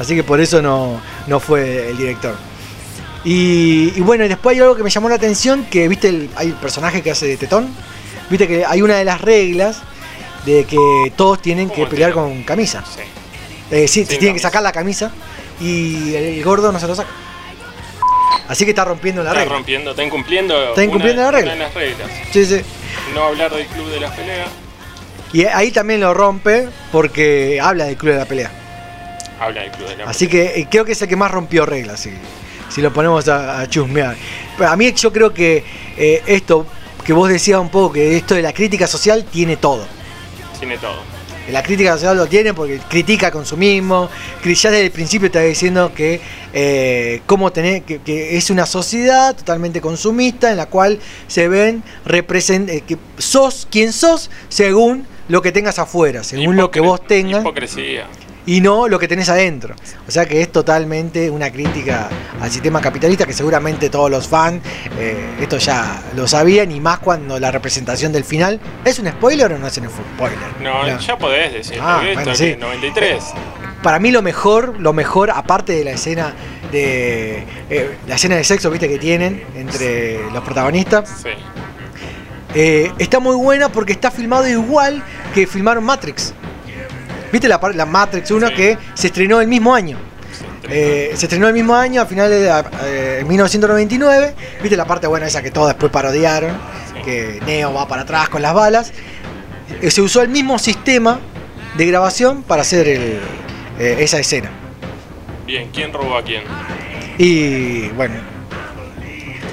Así 0.00 0.14
que 0.16 0.24
por 0.24 0.40
eso 0.40 0.60
no, 0.62 1.00
no 1.28 1.38
fue 1.40 1.90
el 1.90 1.96
director. 1.98 2.34
Y, 3.22 3.92
y 3.96 4.00
bueno, 4.00 4.24
y 4.24 4.28
después 4.28 4.54
hay 4.56 4.62
algo 4.62 4.74
que 4.74 4.82
me 4.82 4.88
llamó 4.90 5.08
la 5.10 5.16
atención, 5.16 5.66
que 5.70 5.86
viste, 5.88 6.08
el- 6.08 6.30
hay 6.36 6.48
el 6.48 6.54
personaje 6.54 7.02
que 7.02 7.10
hace 7.10 7.26
de 7.26 7.36
Tetón, 7.36 7.68
viste 8.30 8.48
que 8.48 8.64
hay 8.64 8.80
una 8.80 8.96
de 8.96 9.04
las 9.04 9.20
reglas 9.20 9.82
de 10.46 10.64
que 10.64 10.78
todos 11.16 11.42
tienen 11.42 11.68
que 11.68 11.86
pelear 11.86 12.12
con 12.12 12.42
camisa. 12.44 12.82
Sí. 12.86 13.02
Eh, 13.70 13.86
sí, 13.86 14.06
tienen 14.06 14.32
que 14.34 14.40
sacar 14.40 14.62
la 14.62 14.72
camisa 14.72 15.12
y 15.60 16.14
el 16.14 16.42
gordo 16.42 16.72
no 16.72 16.80
se 16.80 16.86
lo 16.88 16.94
saca. 16.94 17.10
Así 18.48 18.64
que 18.64 18.70
está 18.70 18.84
rompiendo 18.84 19.22
la 19.22 19.30
Está 19.30 19.40
regla. 19.42 19.54
rompiendo, 19.56 19.90
está 19.90 20.02
incumpliendo. 20.02 20.68
Está 20.70 20.82
incumpliendo 20.82 21.20
una- 21.22 21.30
la 21.30 21.36
regla. 21.36 21.52
una 21.54 21.64
de 21.68 21.68
las 21.68 21.74
reglas. 21.74 22.10
Sí, 22.32 22.44
sí. 22.46 22.60
No 23.14 23.24
hablar 23.24 23.54
del 23.54 23.66
club 23.66 23.88
de 23.90 24.00
las 24.00 24.12
peleas. 24.16 24.48
Y 25.32 25.44
ahí 25.44 25.70
también 25.70 26.00
lo 26.00 26.14
rompe 26.14 26.68
porque 26.90 27.60
habla 27.62 27.84
del 27.84 27.96
club 27.96 28.14
de 28.14 28.18
la 28.18 28.24
pelea. 28.24 28.50
Habla 29.40 29.62
del 29.62 29.70
club 29.72 29.88
de 29.88 29.96
la 29.96 30.04
Así 30.04 30.28
que 30.28 30.60
eh, 30.60 30.68
creo 30.70 30.84
que 30.84 30.92
es 30.92 31.02
el 31.02 31.08
que 31.08 31.16
más 31.16 31.30
rompió 31.30 31.66
reglas, 31.66 32.00
si, 32.00 32.12
si 32.68 32.82
lo 32.82 32.92
ponemos 32.92 33.26
a, 33.28 33.60
a 33.60 33.68
chusmear. 33.68 34.14
Pero 34.56 34.70
a 34.70 34.76
mí 34.76 34.92
yo 34.92 35.12
creo 35.12 35.32
que 35.32 35.64
eh, 35.96 36.22
esto 36.26 36.66
que 37.04 37.12
vos 37.12 37.28
decías 37.28 37.58
un 37.58 37.70
poco, 37.70 37.94
que 37.94 38.16
esto 38.16 38.34
de 38.34 38.42
la 38.42 38.52
crítica 38.52 38.86
social 38.86 39.24
tiene 39.24 39.56
todo. 39.56 39.86
Tiene 40.58 40.76
todo. 40.78 41.00
La 41.50 41.62
crítica 41.62 41.94
social 41.94 42.16
lo 42.16 42.26
tiene 42.26 42.54
porque 42.54 42.78
critica 42.88 43.30
consumismo, 43.30 44.08
ya 44.44 44.70
desde 44.70 44.84
el 44.84 44.90
principio 44.92 45.26
está 45.26 45.40
diciendo 45.40 45.92
que, 45.94 46.20
eh, 46.52 47.22
cómo 47.26 47.50
tener, 47.50 47.82
que, 47.82 48.00
que 48.02 48.36
es 48.36 48.50
una 48.50 48.66
sociedad 48.66 49.34
totalmente 49.34 49.80
consumista 49.80 50.50
en 50.50 50.58
la 50.58 50.66
cual 50.66 51.00
se 51.26 51.48
ven 51.48 51.82
represent, 52.04 52.68
eh, 52.68 52.82
que 52.86 52.98
sos 53.18 53.66
quien 53.70 53.92
sos 53.92 54.30
según 54.48 55.06
lo 55.28 55.42
que 55.42 55.50
tengas 55.50 55.78
afuera, 55.78 56.22
según 56.22 56.56
lo 56.56 56.70
que 56.70 56.80
vos 56.80 57.04
tengas 57.04 57.40
Hipocresía. 57.40 58.06
Y 58.46 58.60
no 58.60 58.88
lo 58.88 58.98
que 58.98 59.06
tenés 59.08 59.28
adentro. 59.28 59.74
O 60.08 60.10
sea 60.10 60.26
que 60.26 60.40
es 60.40 60.50
totalmente 60.50 61.30
una 61.30 61.50
crítica 61.50 62.08
al 62.40 62.50
sistema 62.50 62.80
capitalista 62.80 63.26
que 63.26 63.32
seguramente 63.32 63.90
todos 63.90 64.10
los 64.10 64.26
fans 64.28 64.62
eh, 64.98 65.16
esto 65.40 65.58
ya 65.58 66.02
lo 66.16 66.26
sabían 66.26 66.72
y 66.72 66.80
más 66.80 66.98
cuando 67.00 67.38
la 67.38 67.50
representación 67.50 68.12
del 68.12 68.24
final 68.24 68.58
es 68.84 68.98
un 68.98 69.08
spoiler 69.08 69.52
o 69.52 69.58
no 69.58 69.66
es 69.66 69.76
un 69.78 69.88
spoiler. 69.88 70.38
No, 70.62 70.86
No. 70.86 70.98
ya 70.98 71.18
podés 71.18 71.52
decir. 71.52 71.78
Ah, 71.80 72.00
bueno, 72.02 72.20
esto 72.20 72.34
sí. 72.34 72.44
que 72.52 72.56
93. 72.56 73.24
Para 73.82 73.98
mí 73.98 74.10
lo 74.10 74.20
mejor, 74.22 74.78
lo 74.78 74.92
mejor 74.92 75.30
aparte 75.30 75.72
de 75.72 75.84
la 75.84 75.92
escena 75.92 76.34
de 76.72 77.44
eh, 77.70 77.96
la 78.06 78.14
escena 78.16 78.36
de 78.36 78.44
sexo, 78.44 78.70
viste 78.70 78.88
que 78.88 78.98
tienen 78.98 79.42
entre 79.54 80.30
los 80.32 80.42
protagonistas, 80.44 81.08
Sí. 81.22 81.30
eh, 82.54 82.92
está 82.98 83.20
muy 83.20 83.36
buena 83.36 83.68
porque 83.70 83.92
está 83.92 84.10
filmado 84.10 84.48
igual 84.48 85.02
que 85.34 85.46
filmaron 85.46 85.84
Matrix. 85.84 86.34
¿Viste 87.32 87.48
la, 87.48 87.60
la 87.74 87.86
Matrix 87.86 88.30
1 88.30 88.48
que 88.54 88.76
se 88.94 89.06
estrenó 89.08 89.40
el 89.40 89.48
mismo 89.48 89.74
año? 89.74 89.98
Eh, 90.68 91.12
se 91.14 91.26
estrenó 91.26 91.48
el 91.48 91.54
mismo 91.54 91.74
año, 91.74 92.00
a 92.02 92.06
finales 92.06 92.40
de 92.40 92.48
eh, 92.84 93.18
en 93.20 93.28
1999. 93.28 94.34
¿Viste 94.62 94.76
la 94.76 94.84
parte 94.84 95.06
buena 95.06 95.26
esa 95.26 95.42
que 95.42 95.50
todos 95.50 95.68
después 95.68 95.90
parodiaron? 95.90 96.56
Que 97.04 97.40
Neo 97.46 97.72
va 97.72 97.88
para 97.88 98.02
atrás 98.02 98.28
con 98.28 98.42
las 98.42 98.54
balas. 98.54 98.92
Eh, 99.80 99.90
se 99.90 100.00
usó 100.02 100.22
el 100.22 100.28
mismo 100.28 100.58
sistema 100.58 101.18
de 101.76 101.86
grabación 101.86 102.42
para 102.42 102.62
hacer 102.62 102.86
el- 102.88 103.20
eh, 103.78 103.96
esa 104.00 104.18
escena. 104.18 104.50
Bien, 105.46 105.70
¿quién 105.72 105.92
robó 105.92 106.16
a 106.18 106.22
quién? 106.22 106.42
Y 107.18 107.88
bueno, 107.90 108.14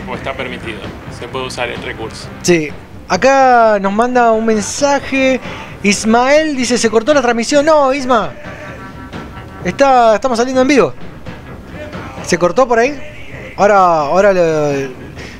O 0.10 0.16
está 0.16 0.34
permitido. 0.34 0.80
Se 1.20 1.28
puede 1.28 1.48
usar 1.48 1.70
el 1.70 1.82
recurso. 1.84 2.28
Sí, 2.42 2.70
acá 3.08 3.80
nos 3.80 3.94
manda 3.94 4.32
un 4.32 4.46
mensaje. 4.46 5.40
Ismael 5.84 6.56
dice, 6.56 6.78
¿se 6.78 6.90
cortó 6.90 7.14
la 7.14 7.22
transmisión? 7.22 7.66
No, 7.66 7.94
Isma. 7.94 8.32
Está, 9.64 10.16
estamos 10.16 10.38
saliendo 10.38 10.62
en 10.62 10.68
vivo. 10.68 10.94
¿Se 12.26 12.38
cortó 12.38 12.68
por 12.68 12.80
ahí? 12.80 13.00
Ahora, 13.58 13.78
ahora 13.78 14.34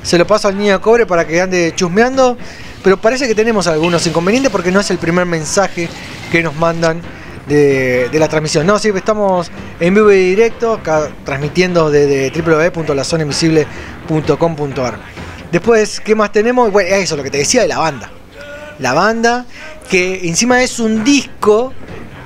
se 0.02 0.18
lo 0.18 0.26
paso 0.26 0.48
al 0.48 0.58
niño 0.58 0.80
cobre 0.80 1.06
para 1.06 1.26
que 1.26 1.40
ande 1.40 1.72
chusmeando. 1.74 2.36
Pero 2.82 2.96
parece 2.96 3.26
que 3.26 3.34
tenemos 3.34 3.66
algunos 3.66 4.06
inconvenientes 4.06 4.52
porque 4.52 4.70
no 4.70 4.80
es 4.80 4.90
el 4.90 4.98
primer 4.98 5.26
mensaje 5.26 5.88
que 6.30 6.42
nos 6.42 6.54
mandan 6.56 7.00
de, 7.48 8.08
de 8.08 8.18
la 8.18 8.28
transmisión. 8.28 8.66
No, 8.66 8.78
sí, 8.78 8.90
estamos 8.94 9.50
en 9.80 9.94
vivo 9.94 10.12
y 10.12 10.30
directo, 10.30 10.74
acá 10.74 11.08
transmitiendo 11.24 11.90
desde 11.90 12.30
www.lazonainvisible.com.ar. 12.30 14.98
Después, 15.52 16.00
¿qué 16.00 16.14
más 16.14 16.30
tenemos? 16.30 16.70
Bueno, 16.70 16.94
eso, 16.94 17.16
lo 17.16 17.22
que 17.22 17.30
te 17.30 17.38
decía 17.38 17.62
de 17.62 17.68
la 17.68 17.78
banda. 17.78 18.10
La 18.78 18.92
banda, 18.92 19.46
que 19.90 20.28
encima 20.28 20.62
es 20.62 20.78
un 20.78 21.02
disco, 21.04 21.72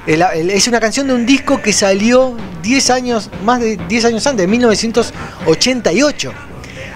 es 0.06 0.68
una 0.68 0.80
canción 0.80 1.06
de 1.06 1.14
un 1.14 1.24
disco 1.24 1.62
que 1.62 1.72
salió 1.72 2.36
10 2.62 2.90
años, 2.90 3.30
más 3.44 3.60
de 3.60 3.76
10 3.76 4.06
años 4.06 4.26
antes, 4.26 4.44
de 4.44 4.48
1988. 4.48 6.32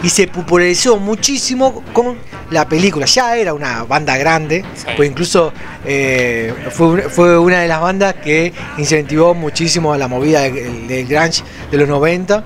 Y 0.03 0.11
se 0.11 0.27
popularizó 0.27 0.98
muchísimo 0.98 1.82
con 1.93 2.19
la 2.51 2.69
película. 2.69 3.07
Ya 3.07 3.36
era 3.36 3.55
una 3.55 3.85
banda 3.85 4.16
grande, 4.19 4.65
pues 4.97 5.09
incluso 5.09 5.53
eh, 5.86 6.53
fue 6.70 7.39
una 7.39 7.61
de 7.61 7.69
las 7.69 7.81
bandas 7.81 8.15
que 8.15 8.53
incentivó 8.77 9.35
muchísimo 9.35 9.93
a 9.93 9.98
la 9.98 10.07
movida 10.07 10.43
del, 10.43 10.86
del 10.86 11.07
grunge 11.07 11.43
de 11.70 11.78
los 11.78 11.89
90. 11.89 12.44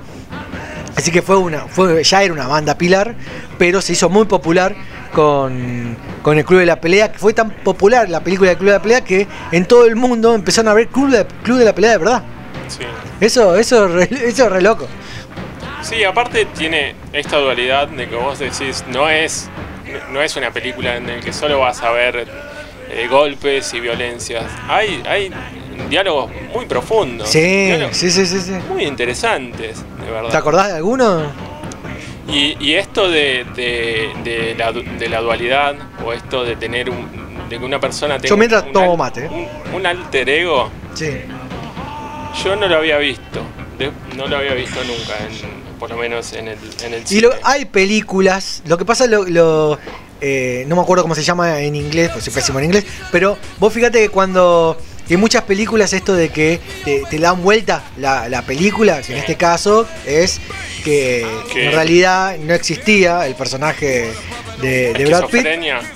Así 1.01 1.11
que 1.11 1.23
fue 1.23 1.37
una, 1.37 1.61
fue, 1.61 2.03
ya 2.05 2.23
era 2.23 2.33
una 2.33 2.47
banda 2.47 2.77
pilar, 2.77 3.15
pero 3.59 3.81
se 3.81 3.93
hizo 3.95 4.09
muy 4.09 4.27
popular 4.27 4.75
con, 5.15 5.97
con 6.23 6.37
el 6.39 6.45
Club 6.45 6.61
de 6.61 6.67
la 6.67 6.81
Pelea, 6.81 7.11
que 7.13 7.19
fue 7.19 7.33
tan 7.33 7.51
popular 7.51 8.09
la 8.09 8.21
película 8.21 8.51
del 8.51 8.59
Club 8.59 8.69
de 8.71 8.77
la 8.77 8.83
Pelea 8.83 9.01
que 9.03 9.27
en 9.53 9.65
todo 9.67 9.87
el 9.87 9.97
mundo 9.97 10.35
empezaron 10.35 10.69
a 10.71 10.75
ver 10.75 10.89
Club 10.89 11.11
de, 11.11 11.27
Club 11.43 11.59
de 11.59 11.65
la 11.65 11.75
Pelea 11.75 11.93
de 11.93 11.99
verdad. 11.99 12.23
Sí. 12.69 12.85
Eso, 13.21 13.57
eso, 13.57 13.87
es 13.99 14.11
re- 14.11 14.29
eso 14.29 14.45
es 14.45 14.53
re 14.53 14.61
loco. 14.63 14.87
Sí, 15.83 16.05
aparte 16.05 16.45
tiene 16.45 16.95
esta 17.13 17.39
dualidad 17.39 17.89
de 17.89 18.09
que 18.09 18.15
vos 18.17 18.39
decís, 18.39 18.85
no 18.89 19.09
es, 19.09 19.49
no 20.13 20.21
es 20.21 20.37
una 20.37 20.51
película 20.53 20.97
en 20.97 21.07
la 21.07 21.21
que 21.21 21.33
solo 21.33 21.61
vas 21.61 21.81
a 21.83 21.91
ver 21.91 22.29
eh, 22.91 23.07
golpes 23.09 23.73
y 23.73 23.81
violencias. 23.81 24.45
Hay, 24.69 25.03
hay 25.07 25.31
diálogos 25.89 26.31
muy 26.55 26.67
profundos. 26.67 27.29
Sí, 27.29 27.73
sí, 27.93 28.11
sí, 28.11 28.27
sí, 28.27 28.41
sí. 28.41 28.53
Muy 28.69 28.85
interesantes, 28.85 29.79
de 30.05 30.11
verdad. 30.11 30.31
¿Te 30.31 30.37
acordás 30.37 30.69
de 30.69 30.75
alguno? 30.75 31.23
Y, 32.29 32.57
y 32.61 32.75
esto 32.75 33.09
de, 33.11 33.45
de- 33.57 34.11
de 34.23 34.55
la, 34.57 34.71
du- 34.73 34.85
de 34.99 35.09
la 35.09 35.21
dualidad, 35.21 35.75
o 36.05 36.13
esto 36.13 36.45
de 36.45 36.57
tener 36.57 36.89
un. 36.91 37.09
de 37.49 37.59
que 37.59 37.65
una 37.65 37.81
persona 37.81 38.17
tenga 38.19 38.29
Yo 38.29 38.37
mientras 38.37 38.65
un, 38.65 38.73
tomo 38.73 38.97
mate. 38.97 39.25
¿eh? 39.27 39.49
un, 39.71 39.75
un 39.75 39.87
alter 39.87 40.29
ego, 40.29 40.71
Sí. 40.95 41.11
yo 42.45 42.57
no 42.57 42.69
lo 42.69 42.77
había 42.77 42.99
visto. 42.99 43.41
No 44.17 44.27
lo 44.29 44.37
había 44.37 44.53
visto 44.55 44.79
nunca, 44.85 45.15
en- 45.19 45.79
por 45.79 45.89
lo 45.91 45.97
menos 45.97 46.33
en 46.35 46.49
el, 46.49 46.59
en 46.85 46.95
el 46.95 47.03
Y 47.03 47.07
cine. 47.07 47.21
lo- 47.23 47.33
hay 47.43 47.65
películas, 47.65 48.63
lo 48.67 48.77
que 48.79 48.85
pasa, 48.85 49.07
lo, 49.07 49.25
lo, 49.25 49.79
eh, 50.21 50.65
no 50.69 50.77
me 50.77 50.83
acuerdo 50.83 51.03
cómo 51.03 51.15
se 51.15 51.23
llama 51.23 51.61
en 51.63 51.75
inglés, 51.75 52.11
pues 52.13 52.25
soy 52.25 52.33
pésimo 52.35 52.59
en 52.59 52.67
inglés, 52.67 52.85
pero 53.11 53.39
vos 53.59 53.73
fíjate 53.73 53.99
que 54.01 54.09
cuando 54.11 54.77
en 55.15 55.21
muchas 55.21 55.43
películas 55.45 55.93
esto 55.93 56.15
de 56.15 56.29
que 56.31 56.61
te, 56.85 57.03
te 57.11 57.19
dan 57.19 57.43
vuelta 57.43 57.83
la, 57.99 58.29
la 58.29 58.43
película, 58.43 59.01
que 59.03 59.13
en 59.13 59.19
este 59.19 59.37
caso 59.37 59.87
es 60.07 60.41
que 60.85 61.27
Que- 61.53 61.67
en 61.67 61.73
realidad 61.73 62.37
no 62.39 62.55
existía 62.55 63.27
el 63.27 63.35
personaje 63.35 64.13
de, 64.61 64.93
de 64.95 65.05
Brad 65.07 65.21
Pitt, 65.31 65.43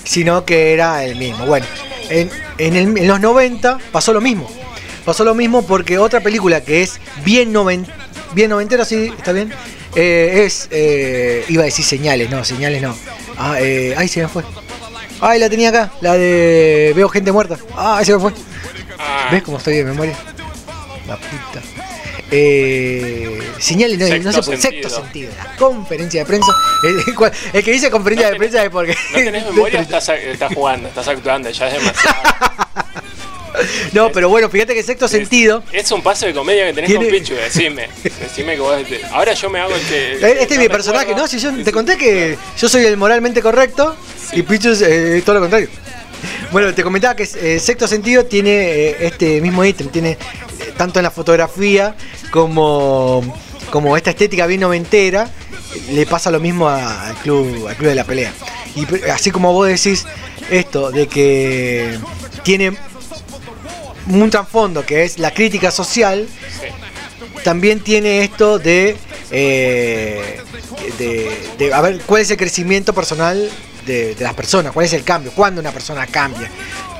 sino 0.04 0.44
que 0.44 0.72
era 0.72 1.04
el 1.04 1.16
mismo. 1.16 1.46
Bueno, 1.46 1.66
en, 2.10 2.30
en, 2.58 2.76
el- 2.76 2.98
en 2.98 3.08
los 3.08 3.20
90 3.20 3.78
pasó 3.92 4.12
lo 4.12 4.20
mismo. 4.20 4.50
Pasó 5.04 5.24
lo 5.24 5.34
mismo 5.34 5.66
porque 5.66 5.98
otra 5.98 6.20
película 6.20 6.62
que 6.62 6.82
es 6.82 6.98
bien, 7.24 7.52
noven, 7.52 7.86
bien 8.32 8.48
noventera, 8.50 8.84
sí, 8.86 9.12
está 9.16 9.32
bien, 9.32 9.52
eh, 9.94 10.42
es, 10.46 10.68
eh, 10.70 11.44
iba 11.48 11.62
a 11.62 11.66
decir 11.66 11.84
señales, 11.84 12.30
no, 12.30 12.42
señales 12.44 12.80
no. 12.82 12.96
Ah, 13.36 13.56
eh, 13.60 13.94
ay, 13.96 14.08
se 14.08 14.22
me 14.22 14.28
fue. 14.28 14.42
Ay, 15.20 15.38
la 15.38 15.48
tenía 15.50 15.68
acá, 15.68 15.92
la 16.00 16.14
de 16.14 16.92
veo 16.96 17.08
gente 17.08 17.32
muerta. 17.32 17.56
Ah, 17.76 18.00
se 18.04 18.12
me 18.14 18.18
fue. 18.18 18.32
Ah, 19.06 19.28
¿Ves 19.31 19.43
cómo 19.43 19.59
estoy 19.59 19.74
de 19.76 19.85
memoria? 19.85 20.16
La 21.06 21.16
puta. 21.16 21.60
Eh, 22.31 23.39
señales, 23.59 23.98
no, 23.98 24.06
no 24.06 24.32
Sexto 24.32 24.32
se 24.32 24.43
puede. 24.43 24.60
Sexto 24.62 24.89
sentido. 24.90 25.31
sentido. 25.31 25.32
La 25.36 25.56
conferencia 25.56 26.20
de 26.22 26.26
prensa. 26.26 26.52
El, 27.52 27.62
que 27.62 27.70
dice 27.72 27.90
conferencia 27.90 28.31
de 28.31 28.36
prensa 28.36 28.64
es 28.64 28.70
porque. 28.70 28.97
no 29.12 29.18
tenés 29.18 29.44
memoria, 29.52 29.81
estás, 29.81 30.09
estás 30.09 30.52
jugando, 30.55 30.89
estás 30.89 31.06
actuando, 31.09 31.51
ya 31.51 31.68
es 31.68 31.74
demasiado. 31.74 32.16
No, 33.93 34.10
pero 34.10 34.28
bueno, 34.28 34.48
fíjate 34.51 34.74
que 34.74 34.82
sexto 34.82 35.06
sentido. 35.06 35.62
Es 35.70 35.89
un 35.93 36.02
paso 36.02 36.26
de 36.26 36.35
comedia 36.35 36.66
que 36.66 36.72
tenés 36.72 36.90
Tiene- 36.90 37.05
con 37.09 37.14
Pichu, 37.14 37.35
decime. 37.35 37.89
Decime 38.02 38.55
que 38.56 38.60
vos. 38.60 38.82
te- 38.85 39.05
Ahora 39.12 39.32
yo 39.35 39.48
me 39.48 39.60
hago 39.60 39.72
el 39.76 39.81
que. 39.82 40.14
Eh, 40.14 40.36
Este 40.40 40.55
es 40.55 40.59
mi 40.60 40.66
no 40.66 40.72
personaje. 40.72 41.14
¿no? 41.14 41.28
Si 41.28 41.39
yo 41.39 41.52
te 41.62 41.70
conté 41.70 41.97
que 41.97 42.36
yo 42.59 42.68
soy 42.68 42.85
el 42.85 42.97
moralmente 42.97 43.40
correcto 43.40 43.94
y 44.32 44.43
Pichu 44.43 44.70
es 44.70 44.82
eh, 44.82 45.22
todo 45.24 45.36
lo 45.36 45.40
contrario. 45.43 45.68
Bueno, 46.52 46.72
te 46.74 46.82
comentaba 46.82 47.14
que 47.16 47.22
eh, 47.24 47.59
Sexto 47.60 47.86
Sentido 47.88 48.24
tiene 48.26 48.51
eh, 48.51 48.96
este 49.06 49.40
mismo 49.40 49.64
ítem, 49.64 49.88
tiene 49.88 50.10
eh, 50.12 50.18
tanto 50.76 50.98
en 50.98 51.02
la 51.05 51.10
fotografía 51.10 51.96
como, 52.30 53.22
como 53.70 53.96
esta 53.96 54.10
estética 54.10 54.46
bien 54.46 54.60
noventera, 54.60 55.30
le 55.90 56.06
pasa 56.06 56.30
lo 56.30 56.40
mismo 56.40 56.68
al 56.68 57.14
club, 57.22 57.66
al 57.68 57.76
club 57.76 57.88
de 57.88 57.94
la 57.94 58.05
pelea. 58.05 58.32
Y 58.76 58.86
pe- 58.86 59.10
así 59.10 59.30
como 59.30 59.52
vos 59.52 59.68
decís 59.68 60.05
esto 60.51 60.90
de 60.90 61.06
que 61.09 61.98
tiene 62.42 62.76
un 64.09 64.30
trasfondo 64.30 64.84
que 64.84 65.05
es 65.05 65.18
la 65.18 65.32
crítica 65.32 65.70
social, 65.70 66.28
también 67.42 67.80
tiene 67.80 68.22
esto 68.22 68.60
eh, 68.64 68.96
de, 70.98 71.30
de 71.59 71.74
a 71.74 71.80
ver 71.80 72.01
cuál 72.06 72.22
es 72.22 72.30
el 72.30 72.36
crecimiento 72.36 72.92
personal 72.94 73.51
de, 73.86 74.16
las 74.20 74.35
personas, 74.35 74.73
cuál 74.73 74.86
es 74.86 74.93
el 74.93 75.05
cambio, 75.05 75.32
cuándo 75.32 75.61
una 75.61 75.73
persona 75.73 76.06
cambia. 76.06 76.51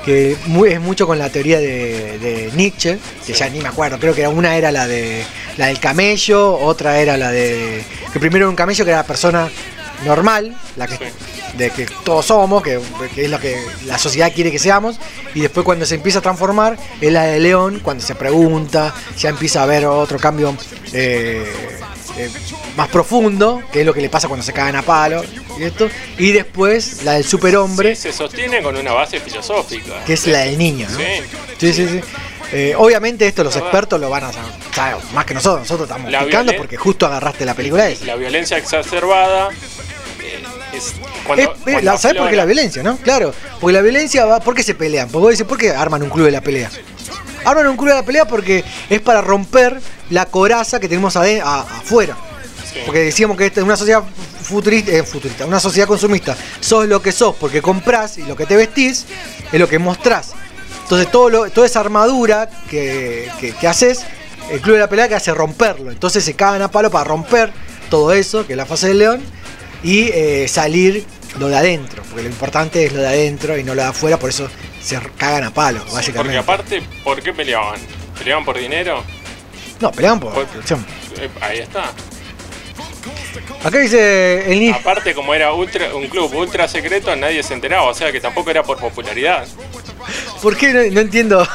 Que 0.03 0.37
mu- 0.47 0.65
es 0.65 0.79
mucho 0.79 1.07
con 1.07 1.17
la 1.17 1.29
teoría 1.29 1.59
de, 1.59 2.19
de 2.19 2.51
Nietzsche, 2.55 2.99
que 3.25 3.33
ya 3.33 3.49
ni 3.49 3.59
me 3.59 3.69
acuerdo, 3.69 3.97
creo 3.99 4.13
que 4.13 4.27
una 4.27 4.55
era 4.55 4.71
la 4.71 4.87
de 4.87 5.23
la 5.57 5.67
del 5.67 5.79
camello, 5.79 6.53
otra 6.59 6.99
era 6.99 7.17
la 7.17 7.31
de. 7.31 7.83
que 8.13 8.19
primero 8.19 8.45
era 8.45 8.49
un 8.49 8.55
camello 8.55 8.85
que 8.85 8.91
era 8.91 8.99
la 8.99 9.07
persona 9.07 9.49
normal, 10.05 10.55
la 10.75 10.87
que 10.87 10.99
de 11.57 11.69
que 11.71 11.87
todos 12.03 12.25
somos, 12.25 12.61
que, 12.61 12.79
que 13.15 13.25
es 13.25 13.31
lo 13.31 13.39
que 13.39 13.57
la 13.85 13.97
sociedad 13.97 14.31
quiere 14.33 14.51
que 14.51 14.59
seamos, 14.59 14.99
y 15.33 15.39
después 15.39 15.63
cuando 15.63 15.85
se 15.85 15.95
empieza 15.95 16.19
a 16.19 16.21
transformar 16.21 16.77
es 16.99 17.11
la 17.13 17.23
de 17.23 17.39
León, 17.39 17.79
cuando 17.81 18.03
se 18.05 18.13
pregunta, 18.13 18.93
ya 19.17 19.29
empieza 19.29 19.61
a 19.61 19.63
haber 19.63 19.85
otro 19.85 20.19
cambio 20.19 20.55
eh, 20.91 21.45
eh, 22.17 22.29
más 22.77 22.87
profundo, 22.89 23.61
que 23.71 23.81
es 23.81 23.85
lo 23.85 23.93
que 23.93 24.01
le 24.01 24.09
pasa 24.09 24.27
cuando 24.27 24.45
se 24.45 24.53
cagan 24.53 24.75
a 24.75 24.81
palo, 24.81 25.23
y 25.59 25.63
esto, 25.63 25.89
y 26.17 26.31
después 26.31 27.03
la 27.03 27.13
del 27.13 27.23
superhombre, 27.25 27.95
Se 27.95 28.11
sostiene 28.13 28.61
con 28.61 28.75
una 28.77 28.93
base 28.93 29.19
filosófica. 29.19 30.03
que 30.05 30.13
es 30.13 30.27
la 30.27 30.39
del 30.39 30.57
niño, 30.57 30.87
¿no? 30.89 30.97
Sí. 30.97 31.03
Sí, 31.57 31.73
sí, 31.73 31.87
sí. 31.87 32.01
Eh, 32.51 32.73
obviamente 32.77 33.25
esto 33.27 33.43
los 33.43 33.55
expertos 33.55 33.99
lo 33.99 34.09
van 34.09 34.23
a 34.25 34.31
saber, 34.31 34.51
más 35.13 35.25
que 35.25 35.33
nosotros, 35.33 35.61
nosotros 35.61 35.89
estamos 35.89 36.11
violen- 36.11 36.55
porque 36.57 36.77
justo 36.77 37.05
agarraste 37.05 37.43
la 37.45 37.53
película 37.55 37.87
esa. 37.89 38.05
La 38.05 38.15
violencia 38.15 38.57
exacerbada 38.57 39.49
eh, 40.21 40.43
es 40.77 40.93
cuando, 41.25 41.53
cuando 41.63 41.81
la- 41.81 41.97
¿Sabes 41.97 42.17
por 42.17 42.29
qué 42.29 42.35
la 42.35 42.45
violencia, 42.45 42.83
no? 42.83 42.97
Claro, 42.97 43.33
porque 43.59 43.73
la 43.73 43.81
violencia 43.81 44.25
va. 44.25 44.39
¿Por 44.39 44.53
qué 44.55 44.61
se 44.63 44.75
pelean? 44.75 45.09
Porque 45.09 45.21
vos 45.23 45.31
decís, 45.31 45.45
¿por 45.47 45.57
qué 45.57 45.71
arman 45.71 46.03
un 46.03 46.09
club 46.09 46.25
de 46.25 46.31
la 46.31 46.41
pelea? 46.41 46.69
Arman 47.45 47.67
un 47.67 47.77
club 47.77 47.89
de 47.89 47.95
la 47.95 48.03
pelea 48.03 48.27
porque 48.27 48.63
es 48.89 49.01
para 49.01 49.21
romper 49.21 49.79
la 50.09 50.25
coraza 50.25 50.79
que 50.79 50.87
tenemos 50.87 51.15
afuera. 51.15 52.17
Porque 52.85 52.99
decíamos 52.99 53.37
que 53.37 53.45
esta 53.45 53.61
es 53.61 53.65
una 53.65 53.77
sociedad 53.77 54.03
futurista, 54.41 54.91
eh, 54.91 55.03
futurista, 55.03 55.45
una 55.45 55.59
sociedad 55.59 55.87
consumista. 55.87 56.35
Sos 56.59 56.87
lo 56.87 57.01
que 57.01 57.11
sos 57.11 57.35
porque 57.35 57.61
comprás 57.61 58.17
y 58.17 58.23
lo 58.23 58.35
que 58.35 58.45
te 58.45 58.55
vestís 58.55 59.05
es 59.51 59.59
lo 59.59 59.69
que 59.69 59.79
mostrás. 59.79 60.33
Entonces 60.83 61.09
todo 61.09 61.49
toda 61.49 61.65
esa 61.65 61.79
armadura 61.79 62.49
que 62.69 63.29
haces, 63.67 64.05
el 64.51 64.61
club 64.61 64.75
de 64.75 64.81
la 64.81 64.89
pelea 64.89 65.07
que 65.07 65.15
hace 65.15 65.33
romperlo. 65.33 65.91
Entonces 65.91 66.23
se 66.23 66.33
cagan 66.33 66.61
a 66.61 66.69
palo 66.69 66.91
para 66.91 67.05
romper 67.05 67.51
todo 67.89 68.13
eso, 68.13 68.45
que 68.45 68.53
es 68.53 68.57
la 68.57 68.65
fase 68.65 68.89
del 68.89 68.99
león, 68.99 69.21
y 69.83 70.09
eh, 70.13 70.47
salir 70.47 71.05
lo 71.39 71.47
de 71.47 71.57
adentro. 71.57 72.03
Porque 72.03 72.23
lo 72.23 72.29
importante 72.29 72.85
es 72.85 72.93
lo 72.93 73.01
de 73.01 73.07
adentro 73.07 73.57
y 73.57 73.63
no 73.63 73.75
lo 73.75 73.81
de 73.81 73.87
afuera, 73.89 74.17
por 74.17 74.29
eso 74.29 74.49
se 74.81 74.99
cagan 75.17 75.43
a 75.45 75.53
palo, 75.53 75.79
Porque 75.79 75.93
básicamente. 75.95 76.37
aparte, 76.37 76.81
¿por 77.03 77.21
qué 77.21 77.33
peleaban? 77.33 77.79
¿Peleaban 78.17 78.45
por 78.45 78.57
dinero? 78.57 79.03
No, 79.79 79.91
peleaban 79.91 80.19
por 80.19 80.33
producción. 80.33 80.85
Eh, 81.17 81.29
ahí 81.41 81.59
está. 81.59 81.91
Acá 83.63 83.79
dice 83.79 84.51
el. 84.51 84.73
Aparte, 84.73 85.13
como 85.13 85.33
era 85.33 85.51
ultra, 85.53 85.93
un 85.95 86.07
club 86.07 86.33
ultra 86.35 86.67
secreto, 86.67 87.15
nadie 87.15 87.41
se 87.43 87.53
enteraba. 87.53 87.83
O 87.89 87.93
sea 87.93 88.11
que 88.11 88.19
tampoco 88.21 88.51
era 88.51 88.63
por 88.63 88.77
popularidad. 88.77 89.45
¿Por 90.41 90.55
qué 90.55 90.71
no, 90.71 90.81
no 90.93 91.01
entiendo? 91.01 91.47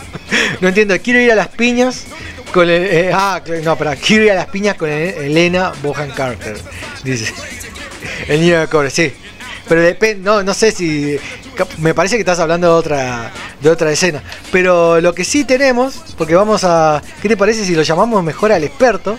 no 0.60 0.68
entiendo. 0.68 0.96
Quiero 1.00 1.20
ir 1.20 1.32
a 1.32 1.34
las 1.34 1.48
piñas 1.48 2.04
con 2.52 2.68
el, 2.68 2.84
eh, 2.84 3.10
ah, 3.14 3.40
no, 3.62 3.76
pero 3.78 3.92
quiero 4.04 4.24
ir 4.24 4.30
a 4.32 4.34
las 4.34 4.46
piñas 4.46 4.74
con 4.76 4.90
el- 4.90 5.14
Elena 5.14 5.72
Bohan 5.82 6.10
Carter. 6.10 6.58
Dice. 7.04 7.32
El 8.28 8.40
niño 8.40 8.60
de 8.60 8.66
cobre, 8.68 8.90
sí. 8.90 9.12
Pero 9.68 9.80
depende, 9.80 10.22
no, 10.24 10.42
no 10.42 10.54
sé 10.54 10.72
si. 10.72 11.16
Me 11.78 11.94
parece 11.94 12.16
que 12.16 12.20
estás 12.20 12.38
hablando 12.40 12.66
de 12.68 12.72
otra, 12.74 13.30
de 13.60 13.70
otra 13.70 13.90
escena. 13.92 14.22
Pero 14.50 15.00
lo 15.00 15.14
que 15.14 15.24
sí 15.24 15.44
tenemos, 15.44 15.94
porque 16.18 16.34
vamos 16.34 16.64
a. 16.64 17.00
¿Qué 17.20 17.28
te 17.28 17.36
parece 17.36 17.64
si 17.64 17.74
lo 17.74 17.82
llamamos 17.82 18.22
mejor 18.24 18.52
al 18.52 18.64
experto? 18.64 19.16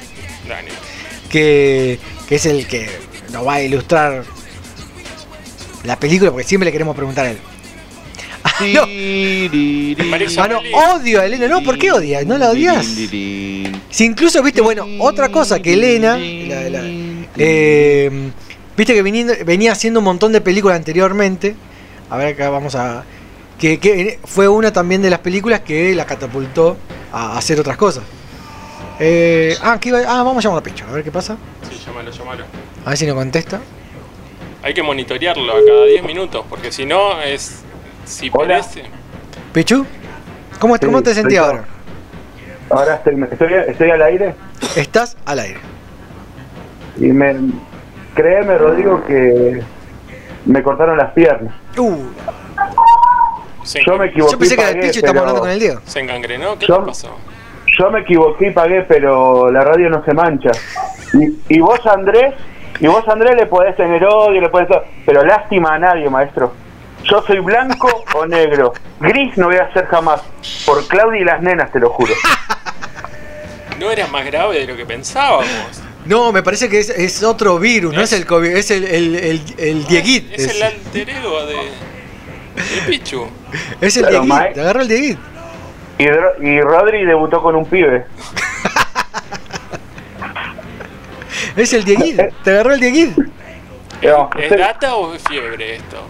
Que, 1.30 2.00
que 2.28 2.36
es 2.36 2.46
el 2.46 2.68
que 2.68 2.90
nos 3.32 3.48
va 3.48 3.56
a 3.56 3.62
ilustrar 3.62 4.24
la 5.84 5.98
película, 6.00 6.32
porque 6.32 6.48
siempre 6.48 6.66
le 6.66 6.72
queremos 6.72 6.96
preguntar 6.96 7.26
a 7.26 7.32
él. 7.32 7.38
Ah, 8.44 8.54
no. 8.74 8.82
Ah, 10.44 10.48
no, 10.50 10.60
odio 10.96 11.22
a 11.22 11.26
Elena, 11.26 11.48
no, 11.48 11.64
¿por 11.64 11.78
qué 11.78 11.92
odias? 11.92 12.26
¿No 12.26 12.38
la 12.38 12.50
odias? 12.50 12.86
Si 13.90 14.06
incluso, 14.06 14.44
viste, 14.44 14.62
bueno, 14.62 14.86
otra 15.00 15.30
cosa 15.30 15.62
que 15.62 15.74
Elena, 15.74 16.18
la- 16.18 16.70
la- 16.70 16.82
eh, 17.38 18.12
viste 18.78 18.94
que 18.94 19.02
viniendo- 19.04 19.34
venía 19.46 19.72
haciendo 19.72 20.00
un 20.00 20.06
montón 20.06 20.32
de 20.32 20.42
películas 20.42 20.78
anteriormente, 20.78 21.56
a 22.10 22.18
ver 22.18 22.34
acá 22.34 22.50
vamos 22.50 22.76
a... 22.76 23.04
Que, 23.60 23.80
que 23.80 24.20
fue 24.26 24.48
una 24.48 24.74
también 24.74 25.02
de 25.02 25.10
las 25.10 25.20
películas 25.20 25.62
que 25.62 25.96
la 25.96 26.06
catapultó 26.06 26.76
a 27.14 27.38
hacer 27.38 27.60
otras 27.60 27.78
cosas. 27.78 28.04
Eh, 29.00 29.56
ah, 29.64 29.80
iba- 29.82 30.00
ah, 30.08 30.24
vamos 30.24 30.38
a 30.44 30.50
llamar 30.50 30.60
a 30.60 30.64
Pecho, 30.64 30.86
a 30.90 30.92
ver 30.92 31.04
qué 31.04 31.12
pasa. 31.12 31.38
Sí, 31.70 31.80
llámalo, 31.86 32.12
llámalo. 32.12 32.46
A 32.86 32.90
ver 32.90 32.98
si 32.98 33.06
nos 33.06 33.16
contesta. 33.16 33.60
Hay 34.64 34.74
que 34.74 34.84
monitorearlo 34.84 35.52
a 35.52 35.66
cada 35.66 35.86
10 35.86 36.04
minutos, 36.04 36.46
porque 36.50 36.72
si 36.72 36.86
no 36.86 37.22
es. 37.22 37.60
Si 38.06 38.30
perece. 38.30 38.84
Pichu, 39.54 39.86
¿cómo, 40.60 40.76
Sí, 40.78 40.86
cómo 40.86 41.02
te 41.04 41.14
sentís 41.14 41.38
ahora? 41.38 41.66
Ahora 42.70 42.96
estoy, 42.96 43.16
estoy, 43.32 43.54
estoy 43.68 43.92
al 43.92 44.02
aire 44.02 44.36
Estás 44.76 45.16
al 45.26 45.40
aire. 45.40 45.60
y 46.98 47.06
me. 47.08 47.36
Créeme, 48.14 48.58
Rodrigo, 48.58 49.04
que 49.06 49.62
me 50.46 50.62
cortaron 50.64 50.98
las 50.98 51.12
piernas. 51.14 51.54
Uh, 51.78 52.04
Yo 53.86 53.98
me 53.98 54.08
equivoqué. 54.08 54.32
yo 54.34 54.38
pensé 54.40 54.56
que 54.56 54.62
era 54.62 54.70
el 54.72 54.76
pagué, 54.78 54.88
Pichu 54.88 55.00
y 55.00 55.00
estamos 55.00 55.12
pero- 55.14 55.20
hablando 55.22 55.42
con 55.42 55.50
el 55.50 55.60
Diego. 55.60 55.82
¿Se 55.86 56.00
engangrenó? 56.00 56.58
¿Qué 56.60 56.66
Yo- 56.68 56.80
le 56.80 56.86
pasó? 56.88 57.16
Yo 57.80 57.90
me 57.90 58.02
equivoqué 58.02 58.48
y 58.48 58.52
pagué, 58.52 58.82
pero 58.84 59.50
la 59.52 59.62
radio 59.62 59.90
no 59.90 60.04
se 60.06 60.14
mancha. 60.14 60.52
Y, 61.14 61.56
y 61.56 61.60
vos, 61.60 61.80
Andrés, 61.88 62.36
y 62.80 62.86
vos, 62.88 63.08
Andrés, 63.08 63.36
le 63.36 63.48
podés 63.48 63.76
tener 63.76 64.04
odio, 64.06 64.40
le 64.42 64.50
podés... 64.50 64.68
Pero 65.06 65.24
lástima 65.24 65.74
a 65.76 65.80
nadie, 65.80 66.08
maestro. 66.10 66.54
Yo 67.04 67.22
soy 67.24 67.40
blanco 67.40 68.04
o 68.16 68.26
negro. 68.28 68.74
Gris 69.00 69.36
no 69.38 69.48
voy 69.48 69.56
a 69.58 69.74
ser 69.74 69.88
jamás. 69.88 70.22
Por 70.68 70.86
Claudia 70.88 71.22
y 71.22 71.24
las 71.24 71.42
nenas, 71.42 71.72
te 71.72 71.80
lo 71.80 71.90
juro. 71.90 72.14
No 73.80 73.90
era 73.90 74.06
más 74.08 74.24
grave 74.26 74.60
de 74.60 74.68
lo 74.68 74.78
que 74.78 74.86
pensábamos. 74.86 75.83
No, 76.06 76.32
me 76.32 76.44
parece 76.44 76.70
que 76.70 76.80
es, 76.80 76.90
es 76.90 77.24
otro 77.24 77.60
virus, 77.60 77.94
no 77.94 78.02
es 78.02 78.12
el 78.14 78.26
COVID, 78.26 78.50
es 78.50 78.72
el, 78.72 78.84
el, 78.84 79.16
el, 79.16 79.42
el 79.58 79.86
Dieguit. 79.88 80.34
Es 80.34 80.40
Es, 80.46 80.56
el 80.56 80.64
alter 80.64 81.10
ego 81.10 81.46
de. 81.46 81.56
de 81.56 82.82
Pichu. 82.88 83.28
es 83.80 83.98
el 83.98 84.06
Claro, 84.08 84.24
Dieguit, 84.24 84.58
agarró 84.58 84.82
el 84.82 84.88
Dieguit. 84.88 85.18
Y, 85.98 86.04
y 86.04 86.62
Rodri 86.62 87.06
debutó 87.06 87.42
con 87.42 87.56
un 87.56 87.66
pibe. 87.66 88.06
Es 91.56 91.74
el 91.74 91.84
Dieguit, 91.84 92.20
te 92.44 92.50
agarró 92.52 92.74
el 92.74 92.80
Dieguit. 92.80 93.16
No, 94.02 94.30
¿Es 94.38 94.50
data 94.50 94.96
o 94.96 95.14
es 95.14 95.24
fiebre 95.24 95.76
esto? 95.76 96.06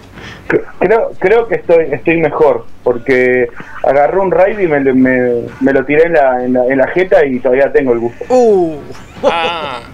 Creo, 0.79 1.11
creo 1.19 1.47
que 1.47 1.55
estoy 1.55 1.85
estoy 1.91 2.17
mejor, 2.17 2.65
porque 2.83 3.47
agarré 3.83 4.19
un 4.19 4.31
raid 4.31 4.59
y 4.59 4.67
me, 4.67 4.79
lo- 4.79 4.95
me, 4.95 5.43
me 5.61 5.73
lo 5.73 5.83
tiré 5.85 6.03
en 6.07 6.13
la, 6.13 6.43
en, 6.43 6.53
la, 6.53 6.65
en 6.65 6.77
la 6.77 6.87
jeta 6.87 7.25
y 7.25 7.39
todavía 7.39 7.71
tengo 7.71 7.93
el 7.93 7.99
gusto. 7.99 8.25
Uh. 8.29 8.77
Ah, 9.23 9.81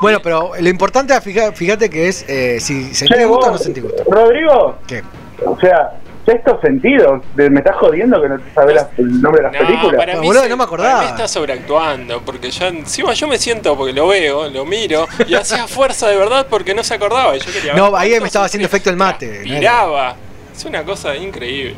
Bueno, 0.00 0.18
pero 0.22 0.50
lo 0.60 0.68
importante, 0.68 1.14
fíjate 1.20 1.88
que 1.88 2.08
es 2.08 2.24
eh, 2.28 2.58
si 2.60 2.88
Che, 2.90 2.94
sentís 2.94 3.26
gusto 3.26 3.44
o 3.44 3.46
no 3.46 3.52
vos, 3.52 3.62
sentís 3.62 3.82
gusto. 3.82 4.02
Rodrigo, 4.10 4.76
¿Qué? 4.86 5.02
o 5.46 5.58
sea, 5.60 5.92
sexto 6.24 6.60
sentido, 6.60 7.22
de- 7.34 7.50
me 7.50 7.60
estás 7.60 7.76
jodiendo 7.76 8.20
que 8.22 8.28
no 8.28 8.38
te 8.38 8.52
sabes 8.54 8.74
la- 8.76 8.88
el 8.98 9.20
nombre 9.22 9.42
de 9.42 9.50
las 9.50 9.60
no, 9.60 9.66
películas. 9.66 9.96
para 9.96 10.14
mí, 10.20 10.26
boludo, 10.26 10.42
se- 10.42 10.48
no 10.48 10.56
me 10.56 10.64
acordaba. 10.64 10.90
para 10.94 11.04
mí 11.04 11.10
está 11.10 11.28
sobreactuando, 11.28 12.20
porque 12.22 12.50
yo 12.50 12.66
encima 12.66 13.12
yo 13.14 13.28
me 13.28 13.38
siento 13.38 13.76
porque 13.76 13.92
lo 13.92 14.08
veo, 14.08 14.48
lo 14.50 14.64
miro 14.64 15.06
y 15.26 15.34
hacía 15.34 15.66
fuerza 15.68 16.08
de 16.08 16.16
verdad 16.16 16.46
porque 16.48 16.74
no 16.74 16.82
se 16.82 16.94
acordaba. 16.94 17.36
y 17.36 17.40
Yo 17.40 17.52
quería 17.52 17.74
ver 17.74 17.82
No, 17.82 17.96
ahí 17.96 18.18
me 18.20 18.26
estaba 18.26 18.46
haciendo 18.46 18.66
efecto 18.66 18.90
el 18.90 18.96
mate. 18.96 19.38
no 19.46 19.54
Piraba. 19.58 20.16
Es 20.56 20.64
una 20.64 20.84
cosa 20.84 21.16
increíble. 21.16 21.74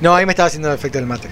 No, 0.00 0.14
ahí 0.14 0.24
me 0.24 0.32
estaba 0.32 0.46
haciendo 0.46 0.72
efecto 0.72 0.98
el 0.98 1.04
mate. 1.06 1.28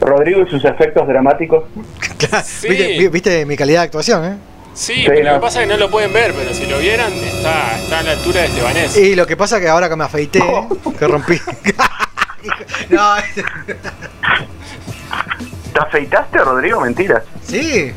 Rodrigo 0.00 0.42
y 0.46 0.50
sus 0.50 0.64
efectos 0.64 1.06
dramáticos. 1.08 1.64
Sí. 2.44 2.68
¿Viste, 2.68 2.88
vi- 2.98 3.08
viste 3.08 3.46
mi 3.46 3.56
calidad 3.56 3.80
de 3.80 3.86
actuación, 3.86 4.24
¿eh? 4.24 4.36
Sí, 4.74 5.04
pero 5.06 5.22
lo 5.28 5.34
que 5.34 5.40
pasa 5.40 5.60
es 5.62 5.66
que 5.68 5.72
no 5.74 5.78
lo 5.78 5.90
pueden 5.90 6.12
ver, 6.12 6.32
pero 6.34 6.54
si 6.54 6.66
lo 6.66 6.78
vieran, 6.78 7.12
está, 7.12 7.76
está 7.78 7.98
a 7.98 8.02
la 8.02 8.10
altura 8.12 8.40
de 8.40 8.46
Estebanés. 8.46 8.96
Y 8.96 9.14
lo 9.14 9.26
que 9.26 9.36
pasa 9.36 9.56
es 9.56 9.62
que 9.62 9.68
ahora 9.68 9.88
que 9.88 9.96
me 9.96 10.04
afeité, 10.04 10.40
que 10.98 11.06
rompí. 11.08 11.38
no, 12.90 13.14
¿Te 15.72 15.80
afeitaste, 15.80 16.38
Rodrigo? 16.38 16.80
Mentira. 16.80 17.22
sí. 17.46 17.92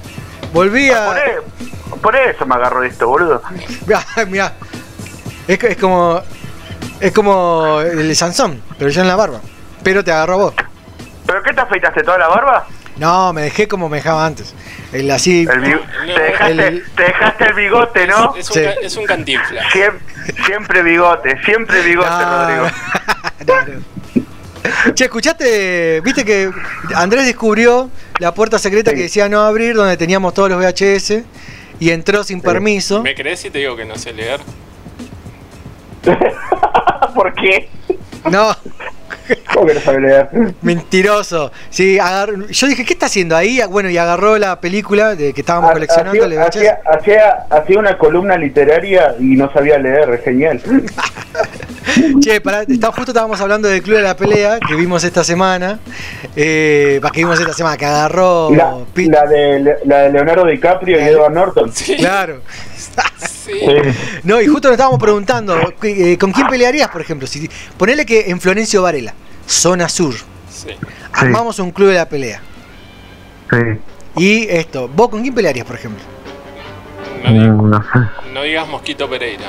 Volví 0.54 0.88
Por, 0.88 0.98
a. 0.98 1.18
e- 1.20 1.42
por 2.02 2.16
eso 2.16 2.46
me 2.46 2.56
agarró 2.56 2.82
esto, 2.84 3.08
boludo. 3.10 3.42
Mirá, 3.86 4.06
mirá. 4.28 4.54
Es, 5.48 5.60
que- 5.60 5.68
es 5.72 5.78
como. 5.78 6.22
Es 7.02 7.12
como 7.12 7.82
el 7.82 8.08
de 8.08 8.16
Sansón, 8.16 8.62
pero 8.78 8.90
ya 8.90 9.02
en 9.02 9.10
la 9.10 9.18
barba. 9.18 9.42
Pero 9.84 10.02
te 10.02 10.12
agarró 10.14 10.34
a 10.34 10.38
vos. 10.38 10.54
¿Pero 11.26 11.44
qué 11.44 11.52
te 11.54 11.60
afeitaste 11.60 12.04
toda 12.04 12.18
la 12.20 12.30
barba? 12.30 12.68
No, 12.96 13.34
me 13.34 13.42
dejé 13.42 13.68
como 13.68 13.90
me 13.90 13.98
dejaba 13.98 14.26
antes. 14.26 14.54
El 14.94 15.12
así. 15.12 15.42
El 15.50 15.80
te, 16.14 16.22
dejaste, 16.22 16.68
el- 16.68 16.84
te 16.96 17.04
dejaste 17.04 17.44
el 17.48 17.54
bigote, 17.54 18.08
¿no? 18.08 18.36
Es 18.36 18.50
un, 18.50 18.54
Sí. 18.56 18.64
ca- 18.64 18.74
es 18.82 18.96
un 18.98 19.06
cantinfla. 19.06 19.62
Siem- 19.72 20.00
siempre 20.46 20.84
bigote, 20.84 21.42
siempre 21.44 21.82
bigote, 21.82 22.10
No, 22.10 22.42
Rodrigo. 22.42 22.68
no. 23.48 23.96
Che, 24.96 25.04
¿escuchaste? 25.06 26.02
¿Viste 26.02 26.26
que 26.26 26.50
Andrés 26.96 27.26
descubrió 27.26 27.90
la 28.20 28.34
puerta 28.34 28.58
secreta 28.58 28.94
que 28.96 29.02
decía 29.02 29.30
no 29.30 29.42
abrir, 29.42 29.76
donde 29.76 29.96
teníamos 29.98 30.34
todos 30.34 30.50
los 30.50 30.58
VHS? 30.60 31.24
Y 31.80 31.92
entró 31.92 32.24
sin 32.24 32.42
permiso. 32.42 33.04
¿Me 33.04 33.14
crees 33.14 33.42
si 33.42 33.50
te 33.52 33.60
digo 33.60 33.76
que 33.76 33.86
no 33.86 33.96
sé 33.98 34.14
leer? 34.14 34.40
¿Por 37.14 37.34
qué? 37.34 37.70
No. 38.32 38.56
¿Cómo 39.54 39.68
que 39.68 39.74
no 39.76 39.80
sabe 39.80 40.02
leer? 40.02 40.30
Mentiroso. 40.62 41.52
Sí, 41.70 41.98
yo 42.50 42.68
dije, 42.68 42.86
¿qué 42.86 42.94
está 42.94 43.06
haciendo 43.08 43.36
ahí? 43.36 43.60
Bueno, 43.70 43.90
y 43.90 43.98
agarró 43.98 44.38
la 44.38 44.60
película 44.60 45.16
de 45.16 45.34
que 45.34 45.42
estábamos 45.42 45.72
coleccionando. 45.72 46.28
le 46.28 46.40
Hacía, 46.40 46.80
hacía, 46.86 47.46
hacía, 47.50 47.80
una 47.80 47.98
columna 47.98 48.38
literaria 48.38 49.16
y 49.20 49.36
no 49.36 49.52
sabía 49.52 49.78
leer, 49.78 50.10
es 50.10 50.24
genial. 50.24 50.62
Che, 52.20 52.42
pará, 52.42 52.64
está- 52.64 52.92
justo 52.92 53.12
estábamos 53.12 53.40
hablando 53.40 53.68
del 53.68 53.82
Club 53.82 53.98
de 53.98 54.02
la 54.04 54.18
Pelea 54.18 54.60
que 54.60 54.76
vimos 54.76 55.04
esta 55.04 55.24
semana. 55.24 55.80
Eh, 56.36 57.00
que 57.14 57.20
vimos 57.20 57.40
esta 57.40 57.54
semana, 57.54 57.78
que 57.78 57.86
agarró. 57.86 58.50
La, 58.54 58.78
la 58.96 59.26
de, 59.26 59.76
la 59.86 59.98
de 60.00 60.12
Leonardo 60.12 60.46
DiCaprio 60.46 61.00
y 61.00 61.04
Edward 61.04 61.34
Norton. 61.34 61.72
Claro. 61.98 62.42
No, 64.24 64.42
y 64.42 64.48
justo 64.48 64.68
nos 64.70 64.74
estábamos 64.76 65.00
preguntando, 65.00 65.56
eh, 65.84 66.18
¿con 66.18 66.32
quién 66.32 66.48
pelearías, 66.48 66.90
por 66.90 67.02
ejemplo? 67.02 67.28
Si 67.28 67.50
ponele 67.78 68.06
que 68.06 68.30
en 68.30 68.40
Florencio 68.42 68.82
Varela, 68.82 69.14
zona 69.46 69.88
sur, 69.90 70.14
Sí. 70.50 70.70
armamos 71.14 71.60
un 71.60 71.72
club 71.72 71.90
de 71.90 71.96
la 71.96 72.08
pelea. 72.10 72.42
Sí. 73.50 73.58
Y 74.18 74.48
esto, 74.50 74.88
¿vos 74.88 75.10
con 75.10 75.22
quién 75.22 75.34
pelearías, 75.36 75.66
por 75.66 75.76
ejemplo? 75.76 76.04
No, 77.24 77.32
di- 77.32 77.40
Mm, 77.50 77.70
no 77.70 77.82
sé. 77.82 78.00
no 78.34 78.42
digas 78.44 78.68
Mosquito 78.68 79.10
Pereira. 79.10 79.46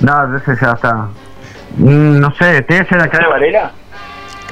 No, 0.00 0.36
ese 0.36 0.52
ya 0.60 0.72
está. 0.72 1.08
Mm, 1.76 2.18
No 2.20 2.34
sé, 2.36 2.62
¿tiene 2.62 2.84
que 2.84 2.88
ser 2.90 3.00
acá 3.00 3.18
de 3.18 3.26
Varela? 3.26 3.72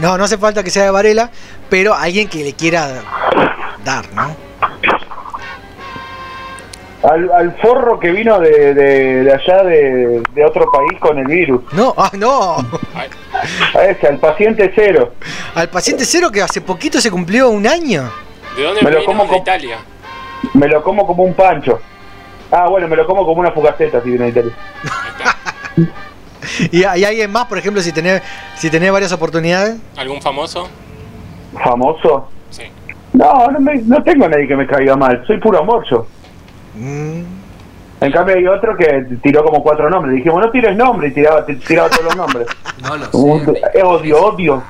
No, 0.00 0.16
no 0.16 0.24
hace 0.24 0.38
falta 0.38 0.62
que 0.62 0.70
sea 0.70 0.84
de 0.84 0.90
Varela, 0.90 1.30
pero 1.68 1.94
alguien 1.94 2.28
que 2.28 2.42
le 2.44 2.54
quiera 2.54 3.02
dar, 3.84 4.04
¿no? 4.14 4.34
Al, 7.02 7.32
al 7.32 7.56
forro 7.60 7.98
que 7.98 8.12
vino 8.12 8.38
de, 8.38 8.74
de, 8.74 9.24
de 9.24 9.32
allá 9.32 9.64
de, 9.64 10.22
de 10.34 10.44
otro 10.44 10.70
país 10.70 11.00
con 11.00 11.18
el 11.18 11.26
virus. 11.26 11.60
No, 11.72 11.92
ah, 11.96 12.10
no. 12.14 12.56
A 13.74 13.84
ese, 13.86 14.06
al 14.06 14.18
paciente 14.18 14.70
cero. 14.74 15.14
Al 15.56 15.68
paciente 15.68 16.04
cero 16.04 16.30
que 16.30 16.40
hace 16.42 16.60
poquito 16.60 17.00
se 17.00 17.10
cumplió 17.10 17.48
un 17.50 17.66
año. 17.66 18.08
¿De 18.56 18.62
dónde 18.62 18.82
Me 18.82 18.90
lo 18.92 19.00
vino? 19.00 19.06
como 19.12 19.24
De 19.32 19.36
Italia. 19.38 19.78
Me 20.54 20.68
lo 20.68 20.82
como 20.84 21.04
como 21.06 21.24
un 21.24 21.34
pancho. 21.34 21.80
Ah, 22.52 22.68
bueno, 22.68 22.86
me 22.86 22.94
lo 22.96 23.04
como 23.06 23.24
como 23.26 23.40
una 23.40 23.50
fugaceta 23.50 24.00
si 24.02 24.10
viene 24.10 24.26
de 24.26 24.30
Italia. 24.30 24.52
¿Y 26.70 26.84
hay 26.84 27.04
alguien 27.04 27.30
más, 27.32 27.46
por 27.46 27.58
ejemplo, 27.58 27.80
si 27.82 27.92
tenés, 27.92 28.22
si 28.56 28.68
tenés 28.70 28.92
varias 28.92 29.12
oportunidades? 29.12 29.76
¿Algún 29.96 30.20
famoso? 30.20 30.68
¿Famoso? 31.64 32.28
Sí. 32.50 32.64
No, 33.12 33.46
no, 33.50 33.58
me- 33.60 33.80
no 33.82 34.02
tengo 34.02 34.26
a 34.26 34.28
nadie 34.28 34.46
que 34.48 34.56
me 34.56 34.66
caiga 34.66 34.96
mal. 34.96 35.22
Soy 35.26 35.38
puro 35.38 35.58
amor 35.60 35.84
yo. 35.90 36.06
Mm. 36.74 37.22
En 38.00 38.10
cambio 38.12 38.34
hay 38.36 38.46
otro 38.46 38.76
que 38.76 39.06
tiró 39.22 39.44
como 39.44 39.62
cuatro 39.62 39.88
nombres. 39.88 40.16
Dijimos, 40.16 40.40
no 40.44 40.50
tires 40.50 40.76
nombre 40.76 41.08
y 41.08 41.12
tiraba, 41.12 41.46
tiraba 41.46 41.88
todos 41.88 42.04
los 42.04 42.16
nombres. 42.16 42.46
No 42.82 42.96
lo 42.96 43.04
sé. 43.44 43.60
eh, 43.74 43.82
odio, 43.84 44.24
odio. 44.26 44.62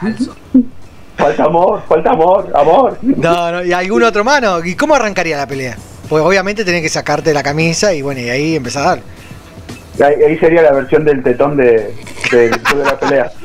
Falta 1.16 1.45
amor, 1.45 1.83
falta 1.89 2.11
amor, 2.11 2.53
amor. 2.55 2.99
No, 3.01 3.53
no, 3.53 3.65
¿y 3.65 3.73
algún 3.73 4.03
otro 4.03 4.23
mano? 4.23 4.62
¿Y 4.62 4.74
cómo 4.74 4.95
arrancaría 4.95 5.37
la 5.39 5.47
pelea? 5.47 5.79
Pues 6.11 6.23
obviamente 6.23 6.62
tenés 6.62 6.83
que 6.83 6.91
sacarte 6.91 7.33
la 7.33 7.43
camisa 7.43 7.95
y 7.95 8.03
bueno, 8.03 8.20
y 8.20 8.29
ahí 8.29 8.57
empezar 8.57 8.83
a 8.83 8.87
dar. 8.97 9.01
Ahí, 10.09 10.23
ahí 10.24 10.39
sería 10.39 10.61
la 10.61 10.73
versión 10.73 11.05
del 11.05 11.23
tetón 11.23 11.57
de, 11.57 11.95
de 12.31 12.51
la 12.85 12.99
pelea. 12.99 13.33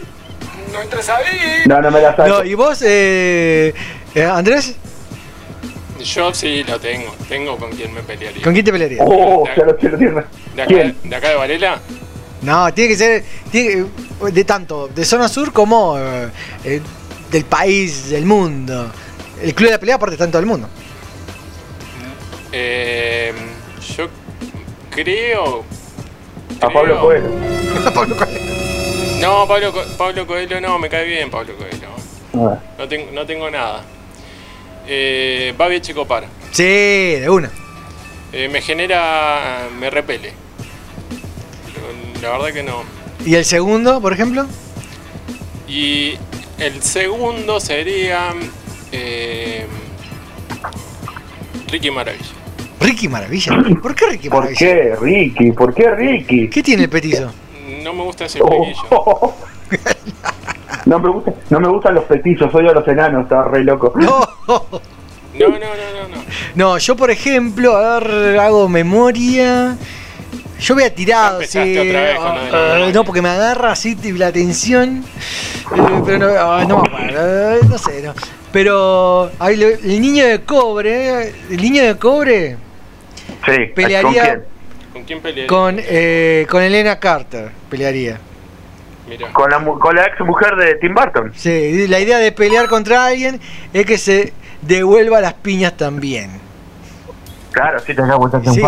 No 0.74 0.82
entres 0.82 1.10
ahí. 1.10 1.24
No, 1.66 1.82
no 1.82 1.90
me 1.90 2.02
la 2.02 2.14
saco. 2.16 2.28
No, 2.28 2.44
¿y 2.44 2.54
vos, 2.54 2.82
eh, 2.86 3.74
eh, 4.14 4.24
Andrés? 4.26 4.76
Yo 6.03 6.34
sí 6.34 6.64
lo 6.64 6.80
tengo. 6.80 7.14
Tengo 7.28 7.57
con 7.57 7.72
quién 7.72 7.94
me 7.94 8.02
pelearía. 8.02 8.41
¿Con 8.44 8.53
quién 8.53 8.65
te 8.65 8.72
pelearías? 8.72 9.06
Oh, 9.07 9.45
ya 9.56 9.64
lo, 9.65 9.78
ya 9.80 9.90
lo 9.90 9.98
tiene. 9.98 10.14
¿De 10.56 10.61
acá, 10.61 10.68
¿Quién? 10.68 10.98
¿De 11.03 11.15
acá 11.15 11.30
de 11.30 11.36
Varela? 11.36 11.80
No, 12.41 12.74
tiene 12.74 12.90
que 12.91 12.98
ser 12.98 13.24
tiene 13.52 13.86
de 14.32 14.44
tanto, 14.44 14.88
de 14.90 15.03
zona 15.06 15.28
sur 15.28 15.52
como 15.52 15.98
eh, 15.98 16.30
eh, 16.64 16.82
del 17.32 17.45
país, 17.45 18.10
del 18.10 18.26
mundo. 18.26 18.91
El 19.41 19.53
club 19.56 19.68
de 19.69 19.74
la 19.74 19.80
pelea 19.80 19.95
aparte 19.95 20.14
está 20.15 20.26
en 20.26 20.32
todo 20.32 20.40
el 20.41 20.45
mundo. 20.48 20.68
Eh, 22.52 23.34
yo 23.98 24.07
creo. 24.91 25.64
A 26.61 26.69
Pablo 26.69 26.94
creo- 26.94 27.02
Coelho. 27.02 27.30
No, 29.22 29.48
Pablo, 29.48 29.72
Co- 29.74 29.84
Pablo 29.98 30.28
Coelho 30.28 30.61
no, 30.61 30.78
me 30.78 30.90
cae 30.90 31.03
bien 31.06 31.32
Pablo 31.32 31.56
Coelho. 31.57 31.88
Ah. 32.36 32.60
No, 32.78 32.88
tengo 32.88 33.11
no 33.11 33.26
tengo 33.26 33.49
nada. 33.49 33.84
Eh, 34.88 35.53
Babi 35.57 35.81
Checopar. 35.81 36.26
Sí, 36.51 36.64
de 36.64 37.30
una. 37.30 37.51
Eh, 38.31 38.47
me 38.49 38.61
genera. 38.61 39.68
me 39.80 39.89
repele. 39.89 40.34
La 42.22 42.31
verdad 42.31 42.51
que 42.53 42.64
no. 42.64 42.84
¿Y 43.26 43.35
el 43.35 43.45
segundo, 43.45 44.01
por 44.01 44.14
ejemplo? 44.14 44.45
Y 45.68 46.14
el 46.59 46.81
segundo 46.81 47.59
sería. 47.59 48.34
eh, 48.91 49.65
Ricky 51.69 51.91
Maravilla. 51.91 52.26
Ricky 52.80 53.07
Maravilla. 53.09 53.57
¿Por 53.81 53.93
qué 53.95 54.05
Ricky 54.11 54.30
¿Por 54.30 54.39
Maravilla? 54.39 54.59
qué, 54.59 54.95
Ricky? 55.01 55.51
¿Por 55.51 55.73
qué, 55.73 55.91
Ricky? 55.91 56.49
¿Qué 56.49 56.64
tiene 56.64 56.84
el 56.84 56.89
petizo? 56.89 57.31
No 57.84 57.93
me 57.93 58.03
gusta 58.03 58.26
ese 58.26 58.39
Oh. 58.41 59.35
No 60.88 60.99
me, 60.99 61.09
gusta, 61.09 61.34
no 61.49 61.59
me 61.59 61.68
gustan 61.68 61.95
los 61.95 62.05
petizos, 62.05 62.53
odio 62.55 62.72
a 62.72 62.73
los 62.73 62.88
enanos, 62.88 63.23
está 63.23 63.43
re 63.43 63.64
loco. 63.64 63.93
No. 63.95 64.19
No, 64.47 65.49
no, 65.49 65.59
no, 65.59 65.59
no, 66.15 66.23
no. 66.55 66.77
Yo 66.80 66.95
por 66.95 67.11
ejemplo, 67.11 67.76
a 67.76 67.99
ver, 67.99 68.39
hago 68.39 68.68
memoria. 68.69 69.76
Yo 70.59 70.73
voy 70.73 70.85
a 70.85 70.95
tirar, 70.95 71.45
sí, 71.45 71.59
otra 71.77 72.01
vez 72.01 72.18
ah, 72.19 72.35
memoria. 72.51 72.93
no, 72.93 73.03
porque 73.03 73.22
me 73.22 73.30
agarra 73.30 73.73
así 73.73 73.95
la 74.14 74.31
tensión. 74.31 75.03
eh, 75.76 76.01
pero 76.05 76.18
no, 76.19 76.26
ah, 76.39 76.65
no 76.68 76.84
eh, 77.09 77.59
no 77.69 77.77
sé, 77.77 78.01
no. 78.01 78.14
Pero 78.51 79.30
el 79.41 80.01
niño 80.01 80.26
de 80.26 80.41
cobre, 80.43 81.26
eh, 81.27 81.35
el 81.51 81.61
niño 81.61 81.84
de 81.84 81.97
cobre 81.97 82.57
Sí, 83.45 83.51
Pelearía- 83.76 84.01
¿con 84.01 84.14
quién? 84.14 84.43
¿Con 84.93 85.03
quién 85.03 85.22
pelearía? 85.22 85.47
con, 85.47 85.76
eh, 85.77 86.47
con 86.49 86.64
Elena 86.64 86.97
Carter, 86.97 87.51
pelearía. 87.69 88.19
Con 89.34 89.50
la, 89.50 89.60
mu- 89.60 89.80
con 89.80 89.96
la 89.96 90.04
ex 90.06 90.20
mujer 90.22 90.56
de 90.58 90.76
Tim 90.76 90.94
Burton. 90.94 91.32
Sí, 91.36 91.88
la 91.88 92.00
idea 92.00 92.18
de 92.18 92.32
pelear 92.32 92.68
contra 92.68 93.06
alguien 93.06 93.40
es 93.74 93.86
que 93.86 93.98
se 93.98 94.34
devuelva 94.62 95.22
las 95.22 95.34
piñas 95.34 95.78
también. 95.78 96.30
Claro, 97.52 97.80
sí, 97.80 97.94
te 97.96 98.02
da 98.02 98.16
vuelta 98.16 98.42
Sí. 98.52 98.62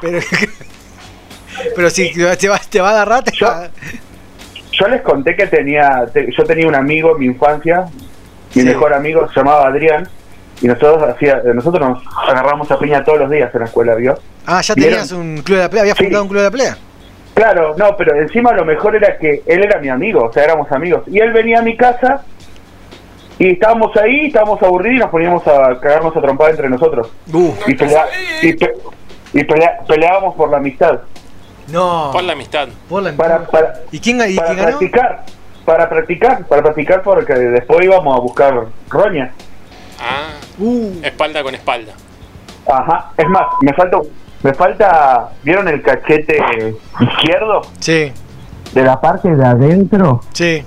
Pero, 0.00 0.18
pero 1.76 1.90
si 1.90 2.12
te 2.12 2.48
va, 2.48 2.58
te 2.58 2.80
va 2.80 2.88
a 2.88 2.92
agarrar, 2.92 3.24
te 3.24 3.32
va 3.44 3.64
a- 3.64 3.70
Yo 4.72 4.88
les 4.88 5.02
conté 5.02 5.36
que 5.36 5.46
tenía, 5.46 6.06
te- 6.12 6.28
yo 6.36 6.44
tenía 6.44 6.66
un 6.68 6.74
amigo 6.74 7.12
en 7.14 7.18
mi 7.20 7.26
infancia, 7.26 7.86
mi 8.54 8.62
Sí. 8.62 8.68
mejor 8.68 8.94
amigo 8.94 9.28
se 9.28 9.40
llamaba 9.40 9.66
Adrián, 9.68 10.08
y 10.62 10.66
nosotros 10.66 11.02
hacía, 11.14 11.42
nosotros 11.54 11.86
nos 11.88 12.02
agarramos 12.28 12.70
a 12.70 12.78
piña 12.78 13.02
todos 13.04 13.18
los 13.18 13.30
días 13.30 13.50
en 13.54 13.60
la 13.60 13.66
escuela, 13.66 13.94
¿vio? 13.96 14.18
Ah, 14.46 14.60
ya 14.62 14.74
tenías 14.74 15.10
un 15.12 15.42
club 15.42 15.56
de 15.58 15.62
la 15.64 15.68
pelea, 15.68 15.82
habías 15.82 15.98
Sí. 15.98 16.04
fundado 16.04 16.22
un 16.22 16.28
club 16.28 16.38
de 16.40 16.44
la 16.46 16.50
pelea. 16.50 16.78
Claro, 17.34 17.74
no, 17.76 17.96
pero 17.96 18.14
encima 18.20 18.52
lo 18.52 18.64
mejor 18.64 18.96
era 18.96 19.16
que 19.18 19.42
él 19.46 19.64
era 19.64 19.80
mi 19.80 19.88
amigo, 19.88 20.24
o 20.24 20.32
sea, 20.32 20.44
éramos 20.44 20.70
amigos. 20.72 21.02
Y 21.06 21.20
él 21.20 21.32
venía 21.32 21.60
a 21.60 21.62
mi 21.62 21.76
casa 21.76 22.22
y 23.38 23.52
estábamos 23.52 23.96
ahí, 23.96 24.26
estábamos 24.26 24.62
aburridos 24.62 24.96
y 24.96 25.00
nos 25.00 25.10
poníamos 25.10 25.46
a 25.46 25.80
cagarnos 25.80 26.14
a 26.16 26.20
trompada 26.20 26.50
entre 26.50 26.68
nosotros. 26.68 27.08
Uh, 27.32 27.52
Y, 27.66 27.74
pelea- 27.74 28.06
y, 28.42 28.52
pe- 28.54 28.74
y 29.32 29.44
pelea- 29.44 29.78
peleábamos 29.86 30.34
por 30.34 30.50
la 30.50 30.58
amistad. 30.58 31.00
no. 31.68 32.10
Por 32.12 32.24
la 32.24 32.32
amistad. 32.34 32.68
Por 32.88 33.02
la- 33.04 33.12
Para, 33.12 33.46
para, 33.46 33.74
¿Y 33.90 34.00
quién, 34.00 34.20
y 34.28 34.34
para 34.34 34.48
quién 34.48 34.58
ganó? 34.58 34.68
practicar, 34.78 35.24
para 35.64 35.88
practicar, 35.88 36.44
para 36.46 36.62
practicar 36.62 37.02
porque 37.02 37.32
después 37.32 37.80
íbamos 37.84 38.14
a 38.16 38.20
buscar 38.20 38.66
roña. 38.88 39.32
Ah, 40.00 40.32
Uh, 40.58 40.92
espalda 41.02 41.42
con 41.42 41.54
espalda. 41.54 41.92
Ajá, 42.70 43.12
es 43.16 43.26
más, 43.28 43.46
me 43.62 43.72
falta, 43.72 43.98
me 44.42 44.54
falta, 44.54 45.30
¿vieron 45.42 45.68
el 45.68 45.82
cachete 45.82 46.38
izquierdo? 47.00 47.62
sí, 47.78 48.12
De 48.72 48.82
la 48.82 49.00
parte 49.00 49.34
de 49.34 49.44
adentro, 49.44 50.20
sí. 50.32 50.64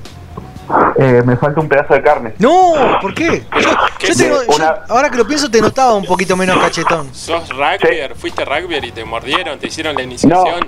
eh, 0.98 1.22
me 1.26 1.36
falta 1.38 1.60
un 1.62 1.68
pedazo 1.68 1.94
de 1.94 2.02
carne. 2.02 2.34
No, 2.40 2.74
¿por 3.02 3.14
qué? 3.14 3.44
Yo, 3.62 3.70
¿Qué 4.00 4.08
yo 4.08 4.12
es? 4.14 4.18
te 4.18 4.30
no- 4.30 4.44
yo- 4.44 4.56
Una- 4.56 4.80
ahora 4.90 5.10
que 5.10 5.18
lo 5.18 5.26
pienso, 5.28 5.50
te 5.50 5.62
notaba 5.62 5.94
un 5.96 6.06
poquito 6.06 6.36
menos 6.38 6.58
cachetón. 6.58 7.14
¿Sos 7.14 7.50
rugbyer? 7.50 8.16
¿Fuiste 8.16 8.46
rugbyer 8.46 8.84
y 8.86 8.92
te 8.92 9.04
mordieron? 9.06 9.58
¿Te 9.60 9.68
hicieron 9.68 9.96
la 9.96 10.04
iniciación? 10.04 10.68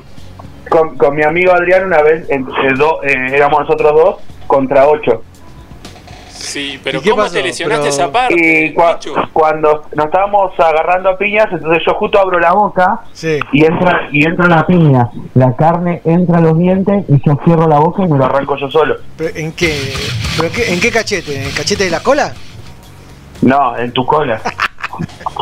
Con, 0.69 0.97
con 0.97 1.15
mi 1.15 1.23
amigo 1.23 1.53
Adrián 1.53 1.85
una 1.85 2.01
vez, 2.01 2.27
en- 2.29 2.41
eh, 2.47 2.73
do- 2.75 3.01
eh, 3.03 3.13
éramos 3.35 3.59
nosotros 3.61 3.93
dos 3.93 4.15
contra 4.47 4.87
ocho. 4.87 5.23
Sí, 6.35 6.79
pero 6.83 6.99
¿Y 6.99 7.01
qué 7.01 7.09
¿cómo 7.11 7.23
pasó? 7.23 7.33
te 7.35 7.43
lesionaste 7.43 7.83
Pero- 7.83 7.93
esa 7.93 8.11
parte? 8.11 8.35
Y 8.35 8.73
cua- 8.75 8.99
cuando 9.33 9.83
nos 9.95 10.05
estábamos 10.05 10.51
agarrando 10.59 11.09
a 11.09 11.17
piñas, 11.17 11.47
entonces 11.51 11.81
yo 11.85 11.93
justo 11.95 12.19
abro 12.19 12.39
la 12.39 12.53
boca 12.53 13.01
Sí. 13.13 13.39
y 13.53 13.65
entra 13.65 14.07
y 14.11 14.25
entra 14.25 14.47
la 14.47 14.67
piña. 14.67 15.09
La 15.33 15.55
carne 15.55 16.01
entra 16.05 16.37
a 16.37 16.41
los 16.41 16.57
dientes 16.57 17.05
y 17.09 17.21
yo 17.25 17.37
cierro 17.45 17.67
la 17.67 17.79
boca 17.79 18.03
y 18.03 18.07
me 18.07 18.17
lo 18.17 18.25
arranco 18.25 18.55
yo 18.57 18.69
solo. 18.69 18.95
¿Pero 19.17 19.35
¿En 19.35 19.53
qué, 19.53 19.93
pero 20.35 20.47
en 20.49 20.53
qué, 20.53 20.73
en 20.73 20.79
qué 20.79 20.91
cachete? 20.91 21.35
¿En 21.37 21.43
el 21.47 21.53
cachete 21.53 21.85
de 21.85 21.89
la 21.91 22.01
cola? 22.01 22.33
No, 23.41 23.77
en 23.77 23.91
tu 23.91 24.05
cola. 24.05 24.41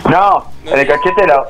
No, 0.10 0.46
el 0.66 0.88
cachete 0.88 1.22
de 1.22 1.28
la, 1.28 1.44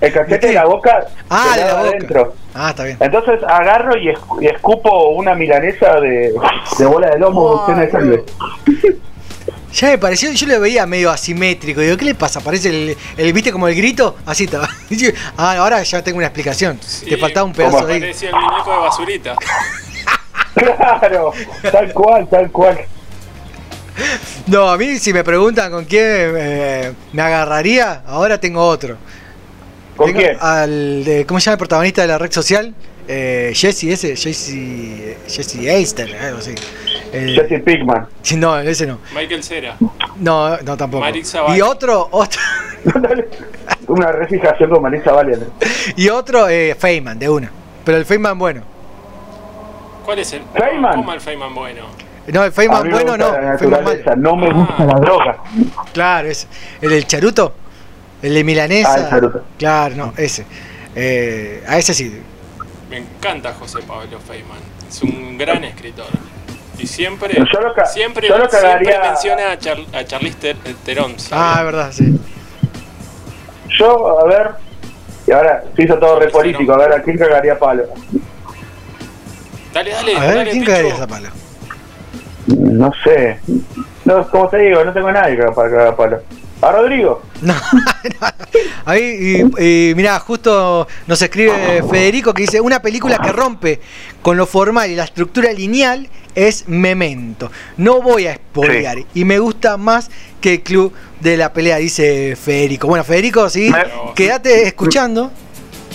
el 0.00 0.12
cachete 0.12 0.46
de 0.48 0.52
la 0.54 0.64
boca. 0.64 1.06
Ah, 1.30 1.52
de 1.56 1.64
la 1.64 1.74
boca. 1.74 1.88
adentro. 1.88 2.34
Ah, 2.54 2.70
está 2.70 2.84
bien. 2.84 2.96
Entonces 3.00 3.40
agarro 3.46 3.96
y, 3.96 4.08
esc- 4.08 4.42
y 4.42 4.46
escupo 4.46 5.08
una 5.10 5.34
milanesa 5.34 6.00
de, 6.00 6.32
de 6.78 6.86
bola 6.86 7.08
de 7.10 7.18
lomo 7.18 7.66
llena 7.66 7.80
de 7.82 7.90
sangre. 7.90 8.24
Ya 9.72 9.88
me 9.88 9.98
pareció, 9.98 10.30
yo 10.32 10.46
lo 10.46 10.60
veía 10.60 10.84
medio 10.86 11.10
asimétrico. 11.10 11.80
Digo, 11.80 11.96
¿qué 11.96 12.04
le 12.04 12.14
pasa? 12.14 12.40
Parece 12.40 12.68
el, 12.68 12.96
el 13.16 13.32
¿viste 13.32 13.50
como 13.52 13.68
el 13.68 13.74
grito? 13.74 14.16
Así 14.26 14.44
estaba. 14.44 14.68
Ah, 15.38 15.56
ahora 15.58 15.82
ya 15.82 16.02
tengo 16.04 16.18
una 16.18 16.26
explicación. 16.26 16.78
Te 17.08 17.16
faltaba 17.16 17.46
un 17.46 17.52
pedazo 17.54 17.86
de 17.86 17.94
ahí. 17.94 18.00
Parecía 18.00 18.28
el 18.30 18.34
muñeco 18.36 18.70
de 18.70 18.76
basurita. 18.78 19.36
Claro, 20.54 21.32
tal 21.70 21.92
cual, 21.94 22.28
tal 22.28 22.50
cual. 22.50 22.78
No, 24.46 24.68
a 24.70 24.78
mí 24.78 24.98
si 24.98 25.12
me 25.12 25.22
preguntan 25.24 25.70
con 25.70 25.84
quién 25.84 26.04
eh, 26.36 26.92
me 27.12 27.22
agarraría, 27.22 28.02
ahora 28.06 28.38
tengo 28.40 28.64
otro. 28.66 28.96
¿Con 29.96 30.06
Tengo 30.06 30.20
quién? 30.20 30.36
Al 30.40 31.04
de, 31.04 31.26
¿cómo 31.26 31.38
se 31.40 31.44
llama 31.46 31.54
el 31.54 31.58
protagonista 31.58 32.02
de 32.02 32.08
la 32.08 32.18
red 32.18 32.32
social? 32.32 32.74
Eh, 33.08 33.52
Jesse 33.54 33.84
ese, 33.84 34.16
Jesse, 34.16 35.16
Jesse 35.28 35.56
Eister, 35.66 36.16
algo 36.16 36.38
así. 36.38 36.54
El- 37.12 37.34
Jesse 37.34 37.62
Pickman. 37.62 38.06
Sí, 38.22 38.36
no, 38.36 38.58
ese 38.60 38.86
no. 38.86 38.98
Michael 39.14 39.42
Cera. 39.42 39.76
No, 40.16 40.56
no 40.58 40.76
tampoco. 40.76 41.04
Y 41.54 41.60
otro, 41.60 42.08
otro, 42.10 42.40
Una 43.88 44.12
refijación 44.12 44.70
con 44.70 44.82
Marisa 44.82 45.12
Valiant. 45.12 45.42
y 45.96 46.08
otro 46.08 46.48
eh, 46.48 46.74
Feynman, 46.78 47.18
de 47.18 47.28
una. 47.28 47.50
Pero 47.84 47.98
el 47.98 48.06
Feynman 48.06 48.38
bueno. 48.38 48.62
¿Cuál 50.04 50.18
es 50.20 50.32
el? 50.32 50.42
Feynman. 50.56 50.94
¿Cómo 50.96 51.12
el 51.12 51.20
Feynman 51.20 51.54
bueno? 51.54 51.82
No, 52.28 52.44
el 52.44 52.52
Feynman 52.52 52.88
bueno 52.90 53.16
no. 53.16 53.32
la 53.32 54.16
no 54.16 54.36
me 54.36 54.52
gusta 54.52 54.84
la 54.84 54.94
droga. 54.94 55.38
Claro, 55.92 56.28
es 56.28 56.46
el 56.80 56.90
del 56.90 57.06
charuto, 57.06 57.54
el 58.22 58.34
de 58.34 58.44
milanesa. 58.44 58.94
Ah, 58.94 58.98
el 59.00 59.08
charuto. 59.10 59.44
Claro, 59.58 59.94
no, 59.96 60.14
ese. 60.16 60.46
Eh, 60.94 61.64
a 61.66 61.78
ese 61.78 61.94
sí. 61.94 62.22
Me 62.90 62.98
encanta 62.98 63.52
José 63.54 63.80
Pablo 63.86 64.18
Feynman. 64.20 64.58
Es 64.88 65.02
un 65.02 65.36
gran 65.38 65.64
escritor. 65.64 66.06
Y 66.78 66.86
siempre, 66.86 67.34
Yo 67.34 67.60
lo 67.60 67.74
ca- 67.74 67.86
siempre, 67.86 68.28
yo 68.28 68.36
lo 68.38 68.48
siempre 68.48 68.60
cagaría- 68.86 69.00
menciona 69.10 69.50
a, 69.52 69.58
Char 69.58 69.78
a 69.92 70.04
Charlize 70.04 70.36
Ter-. 70.84 70.96
¿sabes? 70.96 71.28
Ah, 71.32 71.56
es 71.58 71.64
verdad, 71.64 71.92
sí. 71.92 72.18
Yo, 73.78 74.20
a 74.20 74.24
ver, 74.26 74.50
y 75.26 75.32
ahora 75.32 75.64
se 75.74 75.82
hizo 75.84 75.98
todo 75.98 76.18
re 76.18 76.28
político, 76.28 76.72
a 76.74 76.78
ver, 76.78 76.92
¿a 76.92 77.02
quién 77.02 77.16
cagaría 77.18 77.58
palo? 77.58 77.84
Dale, 79.72 79.90
dale, 79.90 80.16
A 80.16 80.20
ver, 80.20 80.34
dale, 80.36 80.50
¿quién 80.50 80.64
caería 80.64 80.94
esa 80.94 81.06
pala? 81.06 81.30
No 82.46 82.90
sé. 83.04 83.38
No, 84.04 84.28
como 84.28 84.48
te 84.48 84.58
digo, 84.58 84.84
no 84.84 84.92
tengo 84.92 85.08
a 85.08 85.12
nadie 85.12 85.36
para 85.54 85.70
cagar 85.70 85.96
palo. 85.96 86.18
¿A 86.60 86.70
Rodrigo? 86.72 87.22
No, 87.42 87.54
Ahí, 88.84 89.42
y, 89.58 89.90
y 89.90 89.94
mirá, 89.96 90.18
justo 90.20 90.86
nos 91.08 91.20
escribe 91.20 91.82
Federico 91.90 92.32
que 92.34 92.42
dice, 92.42 92.60
una 92.60 92.80
película 92.80 93.18
que 93.18 93.32
rompe 93.32 93.80
con 94.22 94.36
lo 94.36 94.46
formal 94.46 94.88
y 94.90 94.94
la 94.94 95.04
estructura 95.04 95.52
lineal 95.52 96.08
es 96.36 96.68
Memento. 96.68 97.50
No 97.76 98.00
voy 98.00 98.26
a 98.28 98.34
spoilear 98.36 98.98
y 99.14 99.24
me 99.24 99.38
gusta 99.40 99.76
más 99.76 100.08
que 100.40 100.54
el 100.54 100.62
club 100.62 100.92
de 101.20 101.36
la 101.36 101.52
pelea, 101.52 101.76
dice 101.78 102.36
Federico. 102.36 102.86
Bueno, 102.86 103.02
Federico, 103.04 103.48
sí, 103.50 103.70
Me- 103.70 103.84
quédate 104.14 104.66
escuchando. 104.66 105.32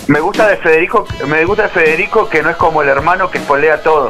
Me 0.08 0.20
gusta 0.20 0.48
de 0.48 0.58
Federico, 0.58 1.06
me 1.28 1.44
gusta 1.46 1.64
de 1.64 1.70
Federico 1.70 2.30
que 2.30 2.42
no 2.44 2.50
es 2.50 2.56
como 2.58 2.82
el 2.82 2.90
hermano 2.90 3.30
que 3.32 3.38
espolea 3.38 3.82
todo. 3.82 4.10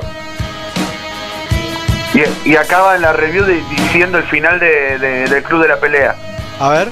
Y, 2.17 2.49
y 2.49 2.55
acaba 2.55 2.95
en 2.95 3.01
la 3.03 3.13
review 3.13 3.45
de- 3.45 3.61
diciendo 3.69 4.17
el 4.17 4.23
final 4.25 4.59
de, 4.59 4.97
de- 4.97 5.25
del 5.27 5.43
club 5.43 5.61
de 5.61 5.67
la 5.67 5.77
pelea. 5.77 6.15
A 6.59 6.69
ver. 6.69 6.89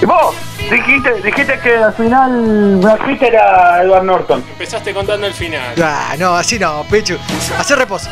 Y 0.00 0.04
vos, 0.06 0.34
dijiste, 0.70 1.12
dijiste 1.22 1.58
que 1.60 1.76
al 1.76 1.92
final 1.94 2.76
Brad 2.76 2.98
Pitt 3.06 3.22
era 3.22 3.82
Edward 3.82 4.04
Norton. 4.04 4.44
Empezaste 4.50 4.92
contando 4.94 5.26
el 5.26 5.34
final. 5.34 5.74
Ah, 5.82 6.14
no, 6.18 6.36
así 6.36 6.58
no, 6.58 6.84
Pechu. 6.90 7.16
Hacer 7.58 7.78
reposo. 7.78 8.08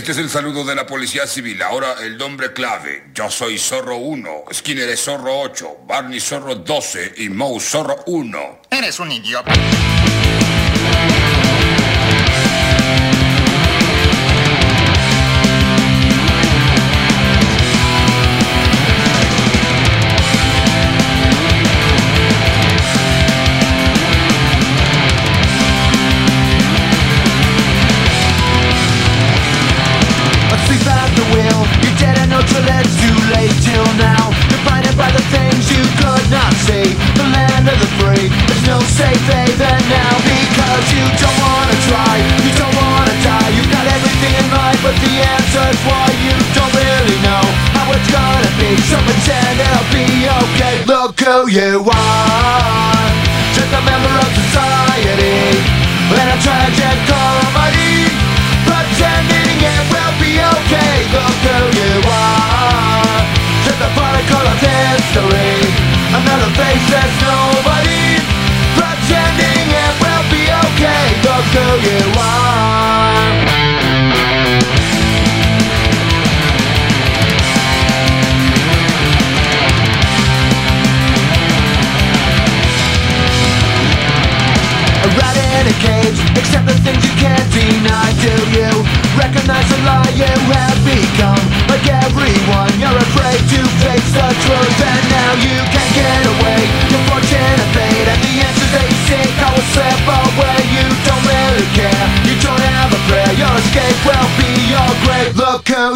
Este 0.00 0.12
es 0.12 0.18
el 0.18 0.30
saludo 0.30 0.64
de 0.64 0.74
la 0.74 0.86
Policía 0.86 1.26
Civil. 1.26 1.60
Ahora 1.62 1.96
el 2.00 2.16
nombre 2.16 2.54
clave. 2.54 3.10
Yo 3.12 3.30
soy 3.30 3.58
Zorro 3.58 3.98
1, 3.98 4.44
Skinner 4.50 4.88
es 4.88 5.04
Zorro 5.04 5.40
8, 5.40 5.80
Barney 5.86 6.18
Zorro 6.18 6.54
12 6.54 7.16
y 7.18 7.28
Moe 7.28 7.60
Zorro 7.60 7.96
1. 8.06 8.62
Eres 8.70 8.98
un 8.98 9.12
idiota. 9.12 9.52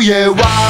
yeah, 0.05 0.29
wow. 0.29 0.64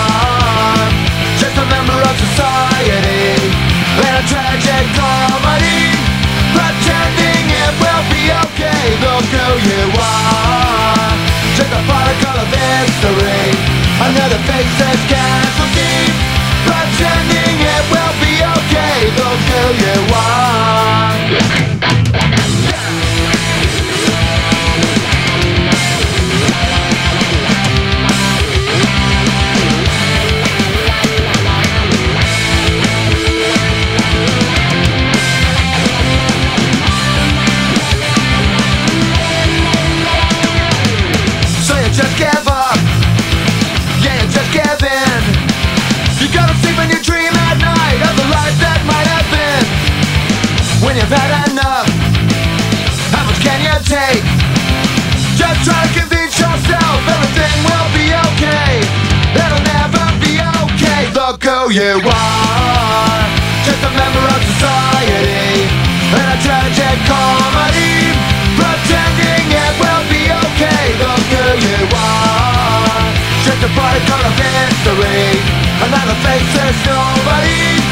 you 61.74 61.98
are. 62.06 63.22
Just 63.66 63.82
a 63.82 63.90
member 63.98 64.22
of 64.30 64.40
society 64.46 65.66
And 66.14 66.26
a 66.30 66.38
tragic 66.38 66.98
comedy. 67.10 68.14
Pretending 68.54 69.50
it 69.50 69.74
will 69.82 70.04
be 70.06 70.22
okay 70.30 70.84
Look 71.02 71.26
who 71.34 71.46
you 71.66 71.82
are. 71.90 73.02
Just 73.42 73.58
a 73.66 73.70
bodyguard 73.74 74.22
of 74.22 74.34
history 74.38 75.34
Another 75.82 76.14
face 76.22 76.54
is 76.62 76.78
nobody. 76.86 77.82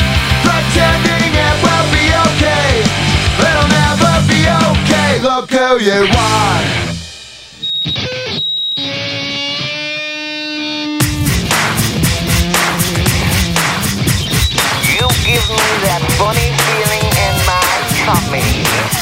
Pretending 0.46 1.34
it 1.34 1.56
will 1.66 1.86
be 1.90 2.06
okay 2.30 2.86
It'll 3.42 3.66
never 3.66 4.14
be 4.30 4.46
okay 4.46 5.18
Look 5.26 5.50
who 5.50 5.82
you 5.82 6.06
are. 6.06 7.01
funny 16.22 16.52
feeling 16.56 17.02
in 17.02 17.34
my 17.46 17.62
tummy. 18.04 19.01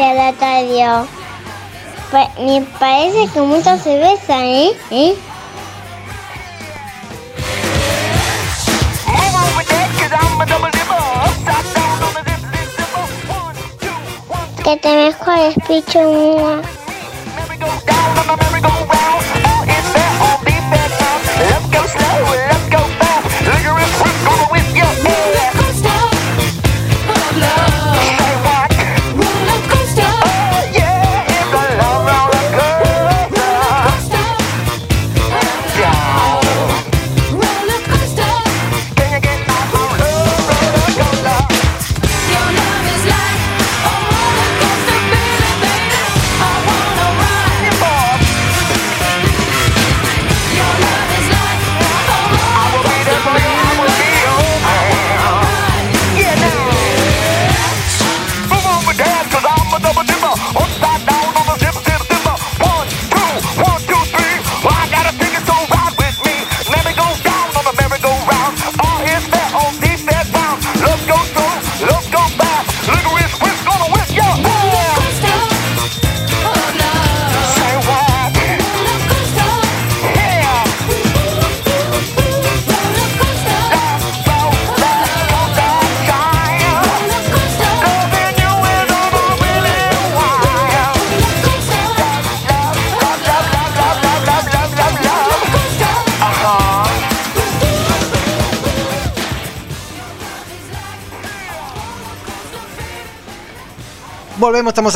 pelota 0.00 0.48
pa 2.10 2.30
me 2.38 2.62
parece 2.78 3.28
que 3.32 3.40
mucho 3.40 3.76
se 3.76 3.98
besa, 3.98 4.46
¿eh? 4.46 4.72
¿eh? 4.90 5.14
Que 14.64 14.76
te 14.78 14.96
mejores, 14.96 15.54
picho. 15.68 16.79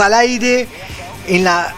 Al 0.01 0.15
aire 0.15 0.66
en 1.29 1.45
la 1.45 1.75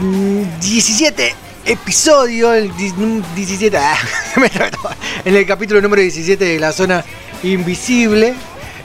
mm, 0.00 0.60
17 0.60 1.34
episodio, 1.66 2.54
el 2.54 2.74
di- 2.76 2.92
mm, 2.92 3.22
17, 3.34 3.76
ah, 3.76 3.96
en 5.24 5.34
el 5.36 5.46
capítulo 5.46 5.80
número 5.80 6.00
17 6.02 6.44
de 6.44 6.58
la 6.60 6.72
zona 6.72 7.04
invisible. 7.42 8.34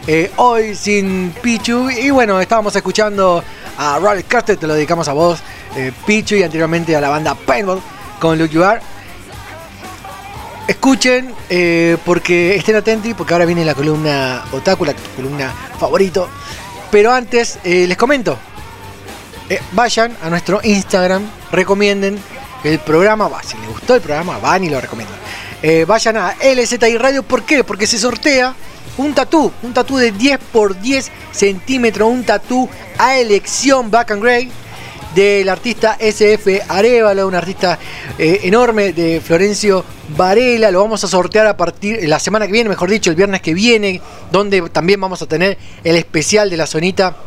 Eh, 0.07 0.31
hoy 0.37 0.73
sin 0.75 1.31
Pichu. 1.43 1.89
Y 1.91 2.09
bueno, 2.09 2.41
estábamos 2.41 2.75
escuchando 2.75 3.43
a 3.77 3.99
Raleigh 3.99 4.25
Carter, 4.27 4.57
te 4.57 4.65
lo 4.65 4.73
dedicamos 4.73 5.07
a 5.07 5.13
vos, 5.13 5.39
eh, 5.75 5.91
Pichu, 6.07 6.35
y 6.35 6.43
anteriormente 6.43 6.95
a 6.95 7.01
la 7.01 7.09
banda 7.09 7.35
Paintball 7.35 7.79
con 8.19 8.37
Look 8.39 8.49
You. 8.49 8.63
Escuchen, 10.67 11.33
eh, 11.49 11.97
porque 12.05 12.55
estén 12.55 12.75
atentos, 12.77 13.13
porque 13.17 13.33
ahora 13.33 13.45
viene 13.45 13.65
la 13.65 13.75
columna 13.75 14.43
Otaku, 14.51 14.85
la 14.85 14.93
columna 15.15 15.53
favorito. 15.79 16.29
Pero 16.89 17.13
antes, 17.13 17.59
les 17.63 17.97
comento. 17.97 18.37
Eh, 19.51 19.59
vayan 19.73 20.15
a 20.23 20.29
nuestro 20.29 20.61
Instagram, 20.63 21.29
recomienden 21.51 22.17
el 22.63 22.79
programa, 22.79 23.27
va, 23.27 23.43
si 23.43 23.57
les 23.57 23.67
gustó 23.67 23.95
el 23.95 23.99
programa, 23.99 24.37
van 24.37 24.63
y 24.63 24.69
lo 24.69 24.79
recomiendan. 24.79 25.17
Eh, 25.61 25.83
vayan 25.85 26.15
a 26.15 26.35
LZI 26.41 26.97
Radio, 26.97 27.21
¿por 27.21 27.43
qué? 27.43 27.65
Porque 27.65 27.85
se 27.85 27.97
sortea 27.97 28.55
un 28.95 29.13
tatú, 29.13 29.51
un 29.63 29.73
tatú 29.73 29.97
de 29.97 30.13
10 30.13 30.39
por 30.53 30.79
10 30.79 31.11
centímetros, 31.33 32.09
un 32.09 32.23
tatú 32.23 32.69
a 32.97 33.17
elección 33.17 33.91
Black 33.91 34.11
and 34.11 34.23
Grey 34.23 34.49
del 35.15 35.49
artista 35.49 35.97
SF 35.99 36.61
Arevalo, 36.69 37.27
un 37.27 37.35
artista 37.35 37.77
eh, 38.17 38.39
enorme 38.43 38.93
de 38.93 39.19
Florencio 39.19 39.83
Varela. 40.15 40.71
Lo 40.71 40.81
vamos 40.81 41.03
a 41.03 41.09
sortear 41.09 41.47
a 41.47 41.57
partir 41.57 42.07
la 42.07 42.19
semana 42.19 42.45
que 42.45 42.53
viene, 42.53 42.69
mejor 42.69 42.89
dicho, 42.89 43.09
el 43.09 43.17
viernes 43.17 43.41
que 43.41 43.53
viene, 43.53 43.99
donde 44.31 44.61
también 44.69 45.01
vamos 45.01 45.21
a 45.21 45.25
tener 45.25 45.57
el 45.83 45.97
especial 45.97 46.49
de 46.49 46.55
la 46.55 46.67
zonita 46.67 47.17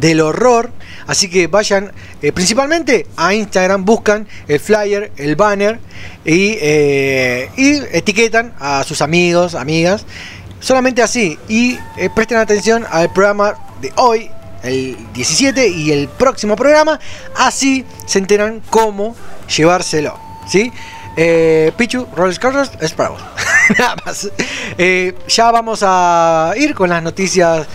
del 0.00 0.20
horror. 0.20 0.70
Así 1.06 1.28
que 1.28 1.46
vayan 1.46 1.92
eh, 2.22 2.32
principalmente 2.32 3.06
a 3.16 3.34
Instagram, 3.34 3.84
buscan 3.84 4.26
el 4.48 4.60
flyer, 4.60 5.12
el 5.16 5.36
banner 5.36 5.78
y, 6.24 6.56
eh, 6.60 7.50
etiquetan 7.92 8.54
a 8.58 8.84
sus 8.84 9.02
amigos, 9.02 9.54
amigas. 9.54 10.04
Solamente 10.60 11.02
así. 11.02 11.38
Y 11.48 11.78
eh, 11.96 12.10
presten 12.14 12.38
atención 12.38 12.84
al 12.90 13.12
programa 13.12 13.54
de 13.80 13.92
hoy, 13.96 14.30
el 14.62 14.96
17 15.14 15.68
y 15.68 15.92
el 15.92 16.08
próximo 16.08 16.56
programa. 16.56 16.98
Así 17.36 17.84
se 18.06 18.18
enteran 18.18 18.62
cómo 18.70 19.14
llevárselo. 19.54 20.18
¿Sí? 20.48 20.72
Eh, 21.16 21.72
Pichu, 21.76 22.06
Roller 22.14 22.38
Cars 22.38 22.70
es 22.80 22.92
para 22.92 23.10
vos. 23.10 23.22
Nada 23.78 23.96
más. 24.04 24.28
Eh, 24.78 25.14
ya 25.28 25.50
vamos 25.50 25.80
a 25.82 26.52
ir 26.56 26.74
con 26.74 26.90
las 26.90 27.02
noticias. 27.02 27.66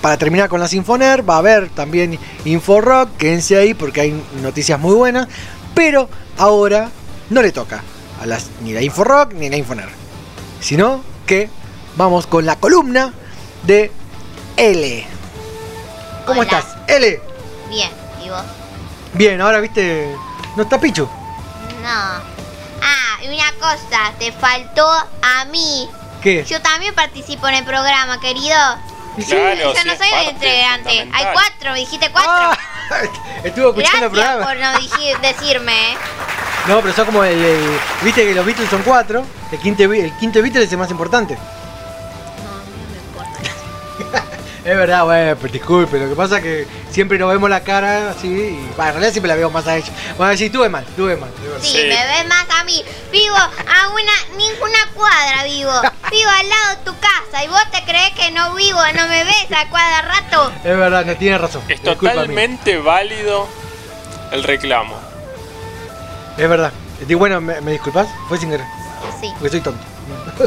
Para 0.00 0.16
terminar 0.16 0.48
con 0.48 0.60
las 0.60 0.72
Infoner, 0.72 1.28
va 1.28 1.34
a 1.34 1.38
haber 1.38 1.68
también 1.70 2.18
Inforock. 2.44 3.16
Quédense 3.16 3.56
ahí 3.56 3.74
porque 3.74 4.00
hay 4.02 4.22
noticias 4.40 4.78
muy 4.78 4.94
buenas. 4.94 5.26
Pero 5.74 6.08
ahora 6.38 6.90
no 7.30 7.42
le 7.42 7.50
toca 7.50 7.82
a 8.22 8.26
las, 8.26 8.46
ni 8.62 8.72
la 8.72 8.80
Inforock 8.82 9.32
ni 9.32 9.50
la 9.50 9.56
Infoner. 9.56 9.88
Sino 10.60 11.02
que 11.26 11.50
vamos 11.96 12.26
con 12.28 12.46
la 12.46 12.56
columna 12.56 13.12
de 13.64 13.90
L. 14.56 15.06
¿Cómo 16.24 16.40
Hola. 16.40 16.58
estás? 16.58 16.76
L. 16.86 17.20
Bien, 17.68 17.90
¿y 18.24 18.28
vos? 18.28 18.42
Bien, 19.14 19.40
ahora 19.40 19.58
viste. 19.60 20.14
¿No 20.56 20.62
está 20.62 20.80
Pichu? 20.80 21.08
No. 21.82 22.35
Ah, 22.82 23.22
y 23.22 23.28
una 23.28 23.52
cosa, 23.60 24.12
te 24.18 24.32
faltó 24.32 24.86
a 25.22 25.44
mí. 25.46 25.88
¿Qué? 26.22 26.44
Yo 26.44 26.60
también 26.62 26.94
participo 26.94 27.46
en 27.48 27.54
el 27.56 27.64
programa, 27.64 28.18
querido. 28.20 28.56
Claro, 29.28 29.72
Yo 29.74 29.84
no 29.84 29.96
soy 29.96 30.08
el 30.12 30.28
integrante. 30.30 31.08
Hay 31.12 31.24
cuatro, 31.32 31.72
me 31.72 31.78
dijiste 31.78 32.10
cuatro. 32.10 32.58
Estuvo 33.44 33.68
escuchando 33.70 34.06
el 34.06 34.12
Gracias 34.12 34.36
programa. 34.36 34.46
por 34.46 34.56
no 34.56 35.20
decirme. 35.22 35.92
¿eh? 35.92 35.96
No, 36.68 36.80
pero 36.82 36.94
son 36.94 37.06
como 37.06 37.24
el, 37.24 37.42
el- 37.42 37.78
Viste 38.02 38.24
que 38.26 38.34
los 38.34 38.44
Beatles 38.44 38.68
son 38.68 38.82
cuatro. 38.82 39.24
El 39.52 39.58
quinto, 39.58 39.82
el 39.84 40.12
quinto 40.18 40.42
Beatle 40.42 40.64
es 40.64 40.72
el 40.72 40.78
más 40.78 40.90
importante. 40.90 41.38
Es 44.66 44.76
verdad, 44.76 45.04
bueno, 45.04 45.36
pero 45.40 45.52
disculpe. 45.52 45.96
Lo 45.96 46.08
que 46.08 46.16
pasa 46.16 46.38
es 46.38 46.42
que 46.42 46.66
siempre 46.90 47.16
nos 47.20 47.30
vemos 47.30 47.48
la 47.48 47.60
cara 47.62 48.10
así. 48.10 48.26
Y, 48.26 48.72
bueno, 48.74 48.88
en 48.88 48.92
realidad 48.94 49.12
siempre 49.12 49.28
la 49.28 49.36
veo 49.36 49.48
más 49.48 49.64
a 49.68 49.76
ella. 49.76 49.92
Bueno, 50.18 50.36
sí, 50.36 50.50
tuve 50.50 50.68
mal, 50.68 50.84
tuve 50.96 51.16
mal. 51.16 51.30
tuve 51.30 51.50
mal. 51.50 51.62
Sí, 51.62 51.78
me 51.82 51.90
ves 51.90 52.26
más 52.26 52.46
a 52.50 52.64
mí. 52.64 52.84
Vivo 53.12 53.36
a 53.36 53.88
una 53.90 54.36
ninguna 54.36 54.78
cuadra 54.92 55.44
vivo. 55.44 55.70
Vivo 56.10 56.30
al 56.30 56.48
lado 56.48 56.70
de 56.70 56.84
tu 56.84 56.98
casa 56.98 57.44
y 57.44 57.48
vos 57.48 57.62
te 57.70 57.84
crees 57.84 58.10
que 58.16 58.32
no 58.32 58.56
vivo, 58.56 58.80
no 58.96 59.06
me 59.06 59.22
ves 59.22 59.46
a 59.56 59.70
cada 59.70 60.02
rato. 60.02 60.52
Es 60.64 60.76
verdad, 60.76 61.06
no 61.06 61.14
tiene 61.14 61.38
razón. 61.38 61.62
Es 61.68 61.80
Disculpa, 61.80 62.10
amigo. 62.10 62.22
totalmente 62.22 62.78
válido 62.78 63.46
el 64.32 64.42
reclamo. 64.42 64.98
Es 66.36 66.48
verdad. 66.48 66.72
Y 67.08 67.14
bueno, 67.14 67.40
¿me, 67.40 67.60
me 67.60 67.70
disculpas? 67.70 68.08
Fue 68.28 68.36
sin 68.36 68.50
querer. 68.50 68.66
Sí. 69.20 69.30
Porque 69.34 69.50
soy 69.50 69.60
tonto. 69.60 69.84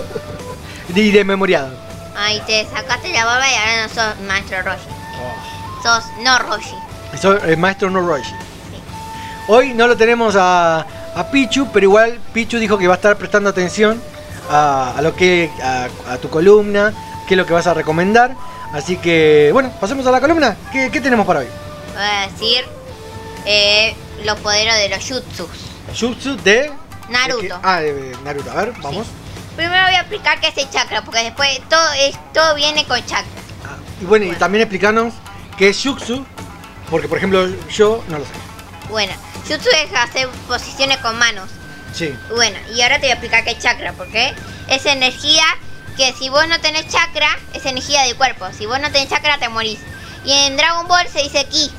y 0.94 1.12
desmemoriado. 1.12 1.89
Ay, 2.22 2.42
te 2.46 2.66
sacaste 2.66 3.14
la 3.14 3.24
barba 3.26 3.50
y 3.50 3.56
ahora 3.56 3.88
no 3.88 3.94
sos 3.94 4.20
maestro 4.28 4.62
Roshi. 4.62 4.88
Oh. 5.22 5.82
Sos 5.84 6.04
no 6.22 6.38
Roshi. 6.40 6.76
Soy 7.20 7.40
el 7.48 7.58
maestro 7.58 7.90
no 7.90 8.02
Roshi. 8.02 8.34
Hoy 9.48 9.74
no 9.74 9.88
lo 9.88 9.96
tenemos 9.98 10.36
a, 10.38 10.86
a 11.16 11.32
Pichu, 11.32 11.70
pero 11.72 11.86
igual 11.86 12.20
Pichu 12.34 12.58
dijo 12.60 12.78
que 12.78 12.88
va 12.88 12.96
a 12.96 12.98
estar 12.98 13.16
prestando 13.18 13.50
atención 13.50 14.02
a, 14.52 14.94
a 14.98 15.02
lo 15.02 15.16
que 15.16 15.50
a, 15.64 15.88
a 16.12 16.18
tu 16.18 16.30
columna, 16.30 16.94
qué 17.28 17.34
es 17.34 17.38
lo 17.38 17.46
que 17.46 17.54
vas 17.54 17.68
a 17.68 17.74
recomendar. 17.74 18.36
Así 18.74 18.98
que, 18.98 19.50
bueno, 19.54 19.72
pasemos 19.80 20.06
a 20.06 20.12
la 20.12 20.20
columna. 20.22 20.56
¿Qué, 20.72 20.92
qué 20.92 21.02
tenemos 21.02 21.26
para 21.26 21.40
hoy? 21.40 21.48
Voy 21.94 22.04
a 22.04 22.28
decir 22.30 22.64
eh, 23.46 23.96
los 24.26 24.38
poderes 24.42 24.76
de 24.76 24.90
los 24.90 25.00
jutsus. 25.00 25.50
Jutsu 26.00 26.36
de. 26.44 26.72
Naruto. 27.10 27.42
de 27.42 27.48
que- 27.48 27.56
ah, 27.64 27.80
de 27.82 28.16
Naruto. 28.24 28.52
A 28.52 28.56
ver, 28.56 28.74
vamos. 28.84 29.08
Primero 29.56 29.84
voy 29.84 29.96
a 29.96 30.00
explicar 30.02 30.40
qué 30.40 30.48
es 30.48 30.58
el 30.58 30.70
chakra, 30.70 31.04
porque 31.04 31.24
después 31.24 31.60
todo, 31.70 31.92
es, 31.94 32.18
todo 32.34 32.56
viene 32.56 32.86
con 32.86 33.04
chakra. 33.06 33.42
Y 34.02 34.06
bueno, 34.06 34.26
y 34.26 34.32
también 34.36 34.62
explicarnos 34.62 35.14
qué 35.58 35.70
es 35.70 35.82
Jutsu, 35.84 36.26
porque 36.90 37.08
por 37.08 37.18
ejemplo 37.18 37.48
yo 37.70 38.04
no 38.08 38.20
lo 38.20 38.26
sé. 38.26 38.32
Bueno, 38.90 39.14
jutsu 39.48 39.70
es 39.70 39.94
hacer 39.94 40.28
posiciones 40.48 40.98
con 40.98 41.18
manos. 41.18 41.50
Sí. 41.94 42.14
Bueno, 42.36 42.58
y 42.76 42.82
ahora 42.82 42.96
te 42.96 43.02
voy 43.02 43.12
a 43.12 43.14
explicar 43.14 43.44
qué 43.44 43.52
es 43.52 43.60
chakra, 43.60 43.94
porque 43.94 44.34
es 44.68 44.86
energía 44.86 45.44
que 45.98 46.14
si 46.14 46.30
vos 46.30 46.48
no 46.48 46.60
tenés 46.62 46.88
chakra, 46.88 47.28
es 47.54 47.66
energía 47.66 48.04
del 48.04 48.16
cuerpo. 48.16 48.48
Si 48.58 48.66
vos 48.66 48.80
no 48.80 48.92
tenés 48.92 49.10
chakra, 49.10 49.38
te 49.38 49.50
morís. 49.50 49.80
Y 50.24 50.32
en 50.32 50.56
Dragon 50.56 50.88
Ball 50.88 51.08
se 51.08 51.22
dice 51.22 51.46
ki. 51.46 51.72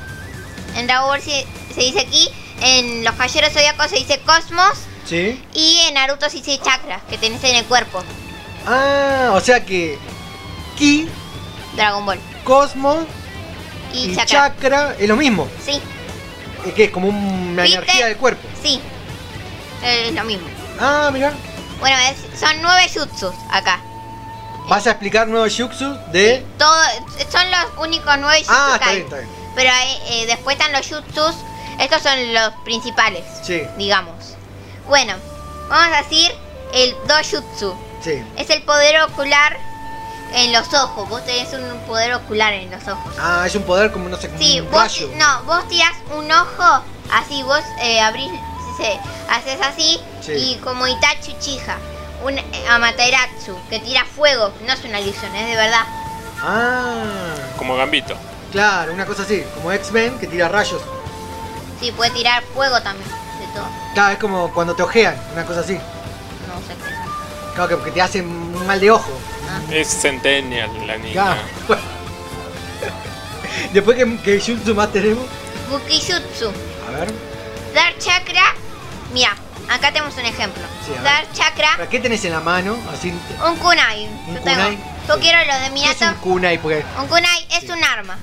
En 0.75 0.87
Dragon 0.87 1.07
Ball 1.09 1.21
se, 1.21 1.45
se 1.73 1.81
dice 1.81 2.05
ki. 2.05 2.29
En 2.61 3.03
los 3.03 3.13
caballeros 3.15 3.51
zodiacos 3.51 3.89
se 3.89 3.95
dice 3.95 4.19
cosmos. 4.19 4.73
Sí. 5.05 5.43
Y 5.53 5.79
en 5.87 5.95
Naruto 5.95 6.29
se 6.29 6.37
dice 6.37 6.59
chakra, 6.63 7.01
que 7.09 7.17
tenés 7.17 7.43
en 7.43 7.55
el 7.57 7.65
cuerpo. 7.65 8.03
Ah, 8.67 9.31
o 9.33 9.41
sea 9.41 9.63
que 9.65 9.97
Ki, 10.77 11.07
Dragon 11.75 12.05
Ball. 12.05 12.19
Cosmos 12.43 13.05
Y, 13.93 14.05
y 14.11 14.15
chakra. 14.15 14.25
chakra 14.53 14.95
es 14.99 15.07
lo 15.07 15.15
mismo. 15.15 15.47
Sí, 15.65 15.81
Es 16.65 16.73
que 16.73 16.85
es 16.85 16.91
como 16.91 17.07
una 17.09 17.63
¿Viste? 17.63 17.77
energía 17.79 18.05
del 18.07 18.17
cuerpo. 18.17 18.47
sí. 18.61 18.79
Es 19.83 20.13
lo 20.13 20.23
mismo. 20.25 20.47
Ah, 20.79 21.09
mira. 21.11 21.33
Bueno, 21.79 21.97
es- 21.97 22.39
son 22.39 22.61
nueve 22.61 22.83
jutsus 22.93 23.33
acá. 23.51 23.79
Vas 24.69 24.85
a 24.85 24.91
explicar 24.91 25.27
nuevos 25.27 25.55
jutsu 25.57 25.97
de. 26.11 26.45
Todo, 26.59 26.75
son 27.31 27.49
los 27.49 27.65
únicos 27.87 28.13
nueve 28.19 28.37
jutsus 28.41 28.55
Ah, 28.55 28.67
que 28.69 28.75
está 28.75 28.89
hay. 28.89 28.95
bien, 28.97 29.05
está 29.07 29.17
bien. 29.17 29.29
Pero 29.55 29.69
hay, 29.71 29.97
eh, 30.11 30.25
después 30.27 30.55
están 30.55 30.71
los 30.71 30.87
jutsus. 30.87 31.35
Estos 31.79 32.03
son 32.03 32.31
los 32.33 32.53
principales, 32.63 33.23
Sí, 33.43 33.63
digamos. 33.79 34.30
Bueno, 34.91 35.13
vamos 35.69 35.97
a 35.97 36.01
decir 36.03 36.33
el 36.73 36.93
dojutsu. 37.07 37.73
sí. 38.03 38.21
Es 38.35 38.49
el 38.49 38.61
poder 38.63 39.01
ocular 39.03 39.57
en 40.33 40.51
los 40.51 40.67
ojos. 40.73 41.07
Vos 41.07 41.23
tenés 41.25 41.47
un 41.53 41.79
poder 41.87 42.13
ocular 42.13 42.51
en 42.51 42.69
los 42.69 42.85
ojos. 42.89 43.13
Ah, 43.17 43.45
es 43.47 43.55
un 43.55 43.63
poder 43.63 43.93
como 43.93 44.09
no 44.09 44.17
sé, 44.17 44.27
como 44.27 44.37
Sí, 44.43 44.59
un 44.59 44.69
vos, 44.69 44.81
rayo. 44.81 45.09
no, 45.15 45.43
vos 45.43 45.65
tirás 45.69 45.93
un 46.13 46.29
ojo, 46.29 46.83
así 47.09 47.41
vos 47.43 47.61
eh, 47.81 48.01
abrís, 48.01 48.33
se- 48.75 48.99
haces 49.29 49.61
así 49.61 49.97
Sí. 50.19 50.33
y 50.33 50.55
como 50.57 50.85
Itachi 50.85 51.37
Uchiha, 51.37 51.77
un 52.25 52.37
eh, 52.37 52.43
Amaterasu 52.69 53.57
que 53.69 53.79
tira 53.79 54.03
fuego, 54.03 54.51
no 54.67 54.73
es 54.73 54.83
una 54.83 54.99
ilusión, 54.99 55.33
es 55.33 55.47
de 55.47 55.55
verdad. 55.55 55.85
Ah, 56.41 57.33
Como 57.57 57.77
Gambito. 57.77 58.13
claro, 58.51 58.91
una 58.91 59.05
cosa 59.05 59.23
así, 59.23 59.41
como 59.55 59.71
X-Men 59.71 60.19
que 60.19 60.27
tira 60.27 60.49
rayos. 60.49 60.81
Sí, 61.79 61.93
puede 61.93 62.11
tirar 62.11 62.43
fuego 62.53 62.81
también, 62.81 63.09
Claro, 63.93 64.13
es 64.13 64.19
como 64.19 64.51
cuando 64.53 64.75
te 64.75 64.83
ojean, 64.83 65.15
una 65.33 65.45
cosa 65.45 65.59
así. 65.61 65.73
No 65.75 66.57
sé 66.67 66.75
qué 66.83 66.89
es. 66.93 67.53
Claro, 67.55 67.67
que, 67.77 67.83
que 67.85 67.91
te 67.91 68.01
hacen 68.01 68.25
un 68.27 68.65
mal 68.67 68.79
de 68.79 68.91
ojo. 68.91 69.11
Es 69.69 69.87
Centennial 69.89 70.69
la 70.87 70.97
niña. 70.97 71.13
Claro. 71.13 71.41
Después 73.73 73.97
que, 73.97 74.17
que 74.23 74.39
jutsu 74.39 74.73
más 74.75 74.91
tenemos. 74.91 75.25
Bukijutsu. 75.69 76.51
A 76.87 76.91
ver. 76.99 77.11
Dar 77.73 77.97
chakra. 77.97 78.43
Mira, 79.13 79.31
acá 79.69 79.91
tenemos 79.91 80.15
un 80.17 80.25
ejemplo. 80.25 80.63
Sí, 80.85 80.93
a. 80.97 81.01
Dar 81.01 81.31
chakra. 81.33 81.69
¿Para 81.77 81.89
qué 81.89 81.99
tenés 81.99 82.23
en 82.25 82.31
la 82.31 82.39
mano? 82.39 82.77
Así. 82.93 83.13
Un 83.45 83.55
kunai. 83.57 84.07
¿Un 84.27 84.35
Yo 84.35 84.41
tengo. 84.41 84.55
kunai? 84.57 84.77
Yo 85.07 85.19
quiero 85.19 85.37
los 85.39 85.47
de 85.47 85.59
¿Qué 85.59 85.65
es 85.65 85.71
Minato. 85.73 86.05
un 86.05 86.15
kunai? 86.15 86.57
Porque. 86.61 86.85
Un 86.99 87.07
kunai 87.07 87.47
es 87.51 87.69
un 87.69 87.83
arma. 87.83 88.17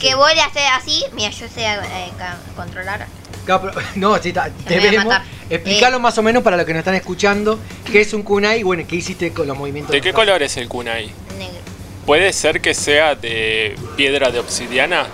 que 0.00 0.14
vos 0.14 0.32
le 0.34 0.40
haces 0.42 0.62
así. 0.76 1.04
Mira, 1.12 1.30
yo 1.30 1.48
sé 1.48 1.66
eh, 1.66 2.12
controlar. 2.56 3.06
No, 3.96 4.16
sí, 4.18 4.32
debemos 4.66 5.06
matar. 5.06 5.22
explicarlo 5.48 5.98
más 6.00 6.16
o 6.18 6.22
menos 6.22 6.42
para 6.42 6.56
los 6.56 6.66
que 6.66 6.72
nos 6.72 6.80
están 6.80 6.94
escuchando 6.94 7.58
qué 7.90 8.00
es 8.02 8.12
un 8.12 8.22
kunai 8.22 8.60
y 8.60 8.62
bueno, 8.62 8.84
qué 8.86 8.96
hiciste 8.96 9.32
con 9.32 9.46
los 9.46 9.56
movimientos. 9.56 9.92
¿De 9.92 10.00
qué 10.00 10.12
color 10.12 10.42
es 10.42 10.56
el 10.56 10.68
kunai? 10.68 11.06
Negro. 11.38 11.58
¿Puede 12.06 12.32
ser 12.32 12.60
que 12.60 12.74
sea 12.74 13.14
de 13.14 13.76
piedra 13.96 14.30
de 14.30 14.38
obsidiana? 14.38 15.06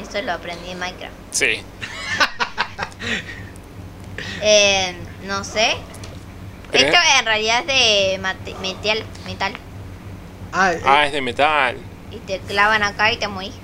Eso 0.00 0.22
lo 0.22 0.32
aprendí 0.32 0.70
en 0.70 0.78
Minecraft. 0.78 1.14
Sí. 1.30 1.60
Eh, 4.46 4.94
no 5.26 5.42
sé. 5.44 5.76
Esto 6.72 6.96
en 7.18 7.24
realidad 7.26 7.60
es 7.60 7.66
de 7.66 8.18
metal, 8.60 9.04
metal. 9.26 9.52
Ah, 10.52 10.72
eh, 10.72 10.80
Ah, 10.84 11.06
es 11.06 11.12
de 11.12 11.20
metal. 11.20 11.76
Y 12.10 12.18
te 12.18 12.40
clavan 12.40 12.82
acá 12.82 13.10
y 13.12 13.16
te 13.16 13.26
morís. 13.28 13.54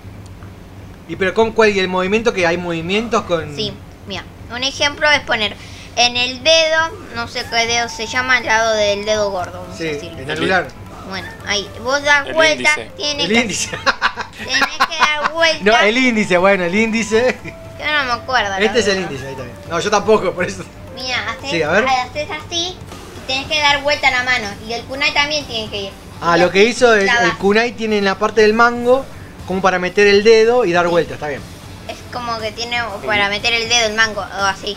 ¿Y 1.10 1.16
pero 1.16 1.34
con 1.34 1.50
cuál? 1.52 1.70
¿Y 1.70 1.80
el 1.80 1.88
movimiento 1.88 2.32
que 2.32 2.46
hay 2.46 2.56
movimientos 2.56 3.22
con...? 3.24 3.54
Sí, 3.56 3.72
mira. 4.06 4.22
Un 4.54 4.62
ejemplo 4.62 5.10
es 5.10 5.20
poner 5.20 5.56
en 5.96 6.16
el 6.16 6.42
dedo, 6.44 6.78
no 7.16 7.26
sé 7.26 7.44
qué 7.50 7.66
dedo 7.66 7.88
se 7.88 8.06
llama, 8.06 8.36
al 8.36 8.46
lado 8.46 8.74
del 8.74 9.04
dedo 9.04 9.30
gordo. 9.30 9.60
Vamos 9.62 9.76
Sí, 9.76 9.88
a 9.88 9.92
decirlo. 9.92 10.18
el 10.20 10.30
anular. 10.30 10.68
Bueno, 11.08 11.28
ahí. 11.46 11.68
Vos 11.82 12.00
das 12.04 12.28
El 12.28 12.34
vuelta, 12.34 12.70
índice. 12.76 12.90
tienes 12.96 13.26
El 13.26 13.32
que, 13.34 13.40
índice. 13.40 13.70
tenés 14.38 14.86
que 14.88 14.98
dar 14.98 15.32
vuelta. 15.32 15.64
No, 15.64 15.78
el 15.80 15.98
índice, 15.98 16.38
bueno, 16.38 16.62
el 16.64 16.74
índice. 16.76 17.36
Yo 17.44 17.86
no 17.86 18.04
me 18.04 18.12
acuerdo. 18.12 18.54
Este 18.58 18.78
es 18.78 18.86
el 18.86 18.98
índice, 19.00 19.24
ahí 19.26 19.32
está 19.32 19.42
bien. 19.42 19.56
No, 19.68 19.80
yo 19.80 19.90
tampoco, 19.90 20.32
por 20.32 20.44
eso. 20.44 20.62
Mira, 20.94 21.30
haces, 21.32 21.50
Sí, 21.50 21.62
a 21.62 21.70
ver. 21.70 21.86
haces 21.88 22.28
así 22.30 22.76
y 22.76 23.26
tenés 23.26 23.46
que 23.48 23.58
dar 23.58 23.82
vuelta 23.82 24.10
la 24.12 24.22
mano. 24.22 24.46
Y 24.68 24.72
el 24.74 24.82
kunai 24.84 25.12
también 25.12 25.44
tiene 25.46 25.68
que 25.70 25.82
ir. 25.82 25.90
Ah, 26.20 26.36
lo 26.36 26.50
que 26.52 26.62
hizo 26.64 26.94
el, 26.94 27.04
clavas. 27.04 27.24
el 27.24 27.36
kunai 27.38 27.72
tiene 27.72 27.98
en 27.98 28.04
la 28.04 28.14
parte 28.16 28.42
del 28.42 28.54
mango 28.54 29.04
como 29.50 29.62
para 29.62 29.80
meter 29.80 30.06
el 30.06 30.22
dedo 30.22 30.64
y 30.64 30.70
dar 30.70 30.86
vuelta, 30.86 31.14
está 31.14 31.26
bien. 31.26 31.42
Es 31.88 31.96
como 32.12 32.38
que 32.38 32.52
tiene 32.52 32.80
para 33.04 33.28
meter 33.28 33.52
el 33.52 33.68
dedo 33.68 33.88
el 33.88 33.94
mango 33.94 34.20
o 34.20 34.44
así. 34.44 34.76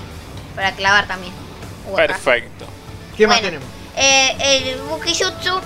Para 0.55 0.71
clavar 0.71 1.05
también. 1.05 1.31
Perfecto. 1.95 2.65
¿Qué 3.15 3.27
más 3.27 3.39
tenemos? 3.39 3.67
Eh, 3.95 4.35
el 4.39 4.81
Bukijutsu, 4.81 5.61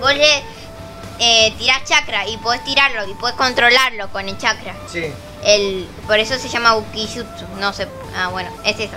vos 0.00 0.14
le 0.14 0.44
eh, 1.18 1.52
tirás 1.58 1.82
chakra 1.86 2.28
y 2.28 2.36
podés 2.36 2.62
tirarlo 2.62 3.04
y 3.10 3.14
podés 3.14 3.34
controlarlo 3.34 4.08
con 4.12 4.28
el 4.28 4.38
chakra. 4.38 4.76
Sí. 4.86 5.12
El, 5.44 5.88
por 6.06 6.20
eso 6.20 6.38
se 6.38 6.48
llama 6.48 6.74
Bukijutsu. 6.74 7.48
No 7.58 7.72
sé. 7.72 7.88
Ah, 8.16 8.28
bueno, 8.28 8.48
es 8.64 8.78
eso. 8.78 8.94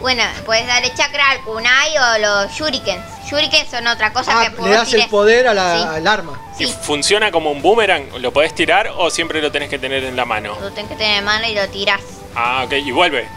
Bueno, 0.00 0.22
puedes 0.46 0.66
darle 0.66 0.92
chakra 0.94 1.30
al 1.30 1.42
kunai 1.42 1.92
o 1.98 2.18
los 2.18 2.52
shurikens. 2.52 3.04
Shurikens 3.28 3.70
son 3.70 3.86
otra 3.86 4.12
cosa 4.12 4.32
Ah, 4.40 4.50
que 4.50 4.62
le 4.62 4.70
das 4.70 4.92
el 4.94 5.06
poder 5.08 5.46
a 5.46 5.54
la- 5.54 5.76
Sí. 5.76 5.82
al 5.96 6.06
arma. 6.06 6.40
¿Y 6.58 6.66
funciona 6.66 7.30
como 7.30 7.50
un 7.50 7.60
boomerang? 7.62 8.08
¿Lo 8.20 8.32
podés 8.32 8.54
tirar 8.54 8.88
o 8.96 9.10
siempre 9.10 9.40
lo 9.42 9.52
tenés 9.52 9.68
que 9.68 9.78
tener 9.78 10.02
en 10.04 10.16
la 10.16 10.24
mano? 10.24 10.56
Lo 10.60 10.70
tenés 10.72 10.90
que 10.90 10.96
tener 10.96 11.18
en 11.18 11.24
mano 11.24 11.46
y 11.46 11.54
lo 11.54 11.68
tirás. 11.68 12.00
Ah, 12.34 12.62
ok. 12.64 12.72
¿Y 12.72 12.90
vuelve? 12.92 13.28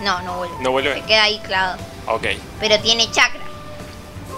No, 0.00 0.20
no 0.22 0.36
vuelve. 0.36 0.54
¿No 0.60 0.70
vuelve? 0.72 0.94
Se 0.94 1.02
queda 1.02 1.22
ahí 1.24 1.38
clavado. 1.40 1.78
Ok. 2.06 2.26
Pero 2.60 2.78
tiene 2.80 3.10
chakra. 3.10 3.40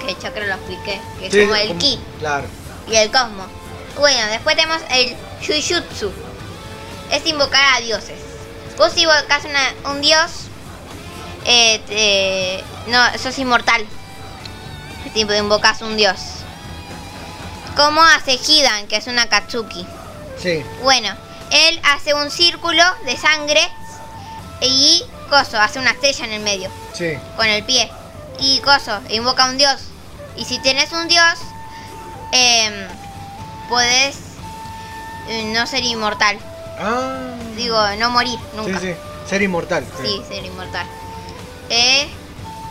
Que 0.01 0.11
el 0.13 0.19
chakra 0.19 0.47
lo 0.47 0.55
expliqué. 0.55 1.01
Que 1.19 1.27
es 1.27 1.33
Sí, 1.33 1.41
como 1.43 1.55
el 1.57 1.69
como- 1.69 1.81
ki 1.81 2.01
Claro. 2.21 2.47
y 2.89 2.95
el 2.97 3.11
cosmos. 3.11 3.47
Bueno, 3.99 4.27
después 4.29 4.57
tenemos 4.57 4.81
el 4.91 5.17
Jujutsu. 5.45 6.13
Es 7.11 7.27
invocar 7.27 7.75
a 7.77 7.81
dioses. 7.81 8.19
Vos 8.79 8.93
si 8.93 9.03
invocas 9.03 9.45
una- 9.45 9.91
un 9.93 10.01
dios, 10.01 10.31
eh, 11.45 11.81
te- 11.87 12.91
no, 12.91 12.99
sos 13.19 13.39
inmortal. 13.39 13.85
Tipo, 15.15 15.33
invocas 15.35 15.83
un 15.83 15.97
dios. 15.97 16.19
Como 17.77 18.03
hace 18.03 18.35
Hidan, 18.35 18.87
que 18.87 18.97
es 18.97 19.07
una 19.07 19.27
Katsuki. 19.29 19.87
Sí. 20.41 20.63
Bueno, 20.83 21.15
él 21.51 21.81
hace 21.85 22.15
un 22.15 22.31
círculo 22.31 22.83
de 23.05 23.17
sangre 23.17 23.61
y 24.61 25.05
coso, 25.31 25.59
hace 25.61 25.79
una 25.79 25.91
estrella 25.91 26.25
en 26.27 26.33
el 26.33 26.41
medio 26.43 26.71
Sí. 26.95 27.15
con 27.37 27.47
el 27.47 27.65
pie. 27.65 27.91
Y 28.39 28.61
coso, 28.61 29.01
invoca 29.11 29.45
a 29.45 29.51
un 29.51 29.59
dios. 29.59 29.77
Y 30.37 30.45
si 30.45 30.59
tienes 30.61 30.93
un 30.93 31.09
dios, 31.09 31.35
em, 32.33 32.73
podés 33.69 34.17
eh, 35.29 35.45
no 35.55 35.67
ser 35.67 35.85
inmortal. 35.85 36.39
Ah. 36.79 37.17
Digo, 37.57 37.79
no 37.99 38.11
morir 38.11 38.39
nunca. 38.57 38.81
Sí, 38.81 38.89
sí. 38.89 38.95
Ser 39.29 39.43
inmortal. 39.43 39.87
Sí, 40.03 40.23
ser 40.29 40.45
inmortal. 40.45 40.87
Eh, 41.75 42.07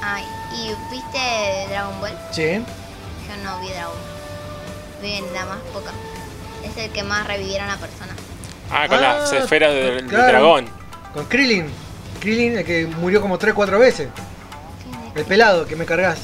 ay, 0.04 0.24
¿y 0.54 0.68
viste 0.92 1.66
Dragon 1.70 2.00
Ball? 2.00 2.16
Sí. 2.32 2.44
Yo 3.28 3.44
no 3.44 3.60
vi 3.62 3.70
Dragon 3.70 3.94
Ball. 3.94 5.02
Vi 5.02 5.22
nada 5.34 5.46
más 5.48 5.58
poca. 5.74 5.92
Es 6.64 6.78
el 6.78 6.92
que 6.92 7.02
más 7.04 7.26
revivieron 7.26 7.68
a 7.68 7.78
persona. 7.78 8.14
Ah, 8.70 8.88
con 8.88 8.98
Ah, 9.00 9.02
las 9.20 9.34
esferas 9.34 9.74
del, 9.74 10.08
dragón. 10.08 10.70
Con 11.14 11.26
Krillin. 11.26 11.68
Krillin, 12.20 12.60
el 12.60 12.64
que 12.66 12.86
murió 12.86 13.20
como 13.22 13.40
3-4 13.40 13.80
veces. 13.80 14.10
El 15.16 15.26
pelado 15.26 15.66
que 15.66 15.76
me 15.76 15.86
cargas. 15.86 16.20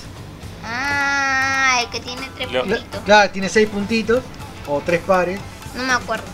Ah, 0.63 1.79
el 1.81 1.89
que 1.89 1.99
tiene 1.99 2.29
tres 2.35 2.47
puntitos. 2.49 3.01
Claro, 3.05 3.31
tiene 3.31 3.49
6 3.49 3.67
puntitos. 3.69 4.23
O 4.67 4.81
3 4.85 5.01
pares. 5.01 5.39
No 5.75 5.83
me 5.83 5.93
acuerdo. 5.93 6.25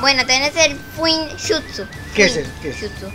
Bueno, 0.00 0.24
tenés 0.26 0.56
el 0.56 0.76
Fuin 0.96 1.28
Jutsu. 1.38 1.86
¿Qué 2.14 2.24
es 2.24 2.36
el- 2.38 2.52
qué 2.62 2.70
es? 2.70 2.80
Jutsu. 2.80 3.06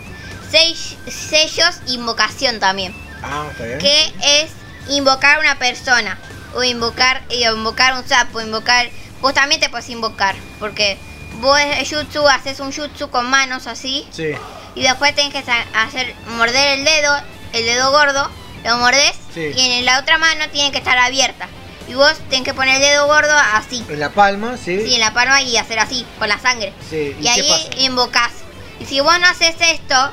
Seis 0.50 0.96
sellos, 1.08 1.76
invocación 1.86 2.60
también. 2.60 2.94
Ah, 3.22 3.46
está 3.50 3.64
bien. 3.64 3.78
Que 3.78 4.12
es 4.42 4.50
invocar 4.88 5.36
a 5.36 5.40
una 5.40 5.58
persona. 5.58 6.18
O 6.54 6.62
invocar, 6.62 7.22
invocar 7.30 7.94
un 7.94 8.06
sapo, 8.08 8.40
invocar. 8.40 8.88
Vos 9.20 9.34
también 9.34 9.60
te 9.60 9.68
puedes 9.68 9.88
invocar. 9.90 10.34
Porque 10.58 10.96
vos 11.40 11.58
jutsu 11.88 12.26
haces 12.28 12.60
un 12.60 12.72
jutsu 12.72 13.10
con 13.10 13.28
manos 13.28 13.66
así. 13.66 14.06
Sí. 14.10 14.30
Y 14.74 14.82
después 14.82 15.14
tenés 15.14 15.32
que 15.32 15.38
hacer 15.74 16.14
morder 16.36 16.78
el 16.78 16.84
dedo, 16.84 17.16
el 17.52 17.64
dedo 17.64 17.90
gordo, 17.90 18.30
lo 18.64 18.76
mordés 18.76 19.12
Sí. 19.32 19.52
y 19.54 19.60
en 19.78 19.84
la 19.86 19.98
otra 19.98 20.18
mano 20.18 20.44
tiene 20.52 20.70
que 20.70 20.78
estar 20.78 20.96
abierta. 20.98 21.48
Y 21.88 21.94
vos 21.94 22.12
tenés 22.30 22.44
que 22.44 22.52
poner 22.52 22.76
el 22.76 22.80
dedo 22.82 23.06
gordo 23.06 23.32
así. 23.54 23.84
En 23.88 24.00
la 24.00 24.10
palma, 24.10 24.56
sí. 24.56 24.80
Sí, 24.84 24.94
en 24.94 25.00
la 25.00 25.12
palma 25.14 25.40
y 25.42 25.56
hacer 25.56 25.78
así, 25.78 26.04
con 26.18 26.28
la 26.28 26.38
sangre. 26.38 26.72
Sí, 26.90 27.16
¿y 27.20 27.28
ahí 27.28 27.42
pasa? 27.48 27.80
invocás. 27.80 28.32
Y 28.80 28.84
si 28.86 29.00
vos 29.00 29.18
no 29.20 29.26
haces 29.26 29.54
esto, 29.60 30.10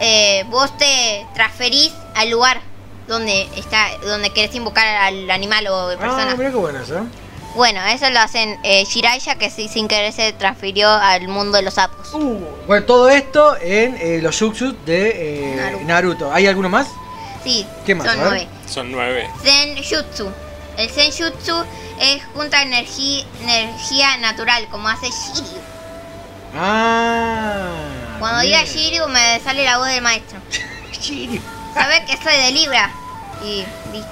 eh, 0.00 0.44
vos 0.50 0.76
te 0.76 1.26
transferís 1.34 1.92
al 2.14 2.30
lugar 2.30 2.60
donde 3.08 3.48
está, 3.56 3.88
donde 4.04 4.30
querés 4.30 4.54
invocar 4.54 4.86
al 4.86 5.30
animal 5.30 5.66
o 5.68 5.88
persona. 5.98 6.32
Ah, 6.32 6.34
mira 6.36 6.50
qué 6.50 6.56
bueno 6.56 6.80
eso. 6.80 7.06
Bueno, 7.54 7.84
eso 7.84 8.08
lo 8.08 8.18
hacen 8.20 8.58
eh, 8.62 8.84
Shiraiya, 8.84 9.34
que 9.34 9.50
sí, 9.50 9.68
sin 9.68 9.86
querer 9.86 10.12
se 10.12 10.32
transfirió 10.32 10.88
al 10.88 11.28
mundo 11.28 11.58
de 11.58 11.62
los 11.62 11.74
sapos. 11.74 12.10
Bueno, 12.66 12.86
todo 12.86 13.10
esto 13.10 13.56
en 13.60 13.96
eh, 14.00 14.20
los 14.22 14.38
jutsu 14.38 14.74
de 14.86 15.52
eh, 15.54 15.84
Naruto. 15.84 16.32
¿Hay 16.32 16.46
alguno 16.46 16.70
más? 16.70 16.88
Sí, 17.44 17.66
¿Qué 17.84 17.94
más? 17.94 18.06
son 18.06 18.18
nueve. 18.20 18.48
Son 18.66 18.90
nueve. 18.92 19.28
Zenjutsu. 19.42 20.30
El 20.78 20.88
Zenjutsu 20.88 21.64
es 22.00 22.22
junta 22.34 22.62
energía, 22.62 23.26
energía 23.42 24.16
natural, 24.16 24.66
como 24.70 24.88
hace 24.88 25.08
Shiryu. 25.10 25.60
Ah. 26.54 27.70
Cuando 28.18 28.40
bien. 28.42 28.52
diga 28.60 28.64
Shiryu 28.64 29.08
me 29.08 29.40
sale 29.40 29.64
la 29.64 29.78
voz 29.78 29.88
del 29.88 30.02
maestro. 30.02 30.38
Shiryu. 31.00 31.40
¿Sabes 31.74 32.00
que 32.00 32.16
soy 32.22 32.36
de 32.36 32.50
Libra? 32.52 32.90
Y 33.44 33.64
listo. 33.92 34.08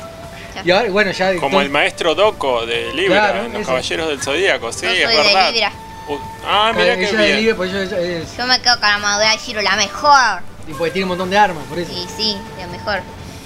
Y 0.65 0.71
ahora, 0.73 0.91
bueno, 0.91 1.11
ya. 1.13 1.37
Como 1.37 1.61
el 1.61 1.71
maestro 1.71 2.15
Doco 2.15 2.67
de 2.67 2.93
Libra, 2.95 3.31
Claro, 3.31 3.43
los 3.49 3.55
ese. 3.55 3.65
Caballeros 3.67 4.09
del 4.09 4.21
Zodíaco, 4.23 4.73
sí, 4.73 4.81
Yo 4.87 4.91
es 4.91 5.03
soy 5.05 5.17
de 5.17 5.23
verdad. 5.35 5.53
Libra. 5.53 5.73
Uh, 6.09 6.19
ah, 6.47 6.73
mira 6.75 6.97
de 6.97 6.97
bien. 6.97 7.37
Libra, 7.37 7.57
pues 7.57 7.73
es- 7.73 8.37
Yo 8.37 8.47
me 8.47 8.61
quedo 8.61 8.75
con 8.75 8.89
la 8.89 8.95
armadura 8.97 9.31
de 9.31 9.39
Shiro, 9.39 9.63
la 9.63 9.77
mejor. 9.77 10.43
y 10.67 10.73
porque 10.73 10.91
tiene 10.93 11.05
un 11.05 11.09
montón 11.11 11.31
de 11.31 11.39
armas, 11.39 11.65
por 11.69 11.79
eso. 11.79 11.93
Sí, 11.93 12.07
sí, 12.17 12.37
la 12.59 12.67
mejor. 12.67 13.01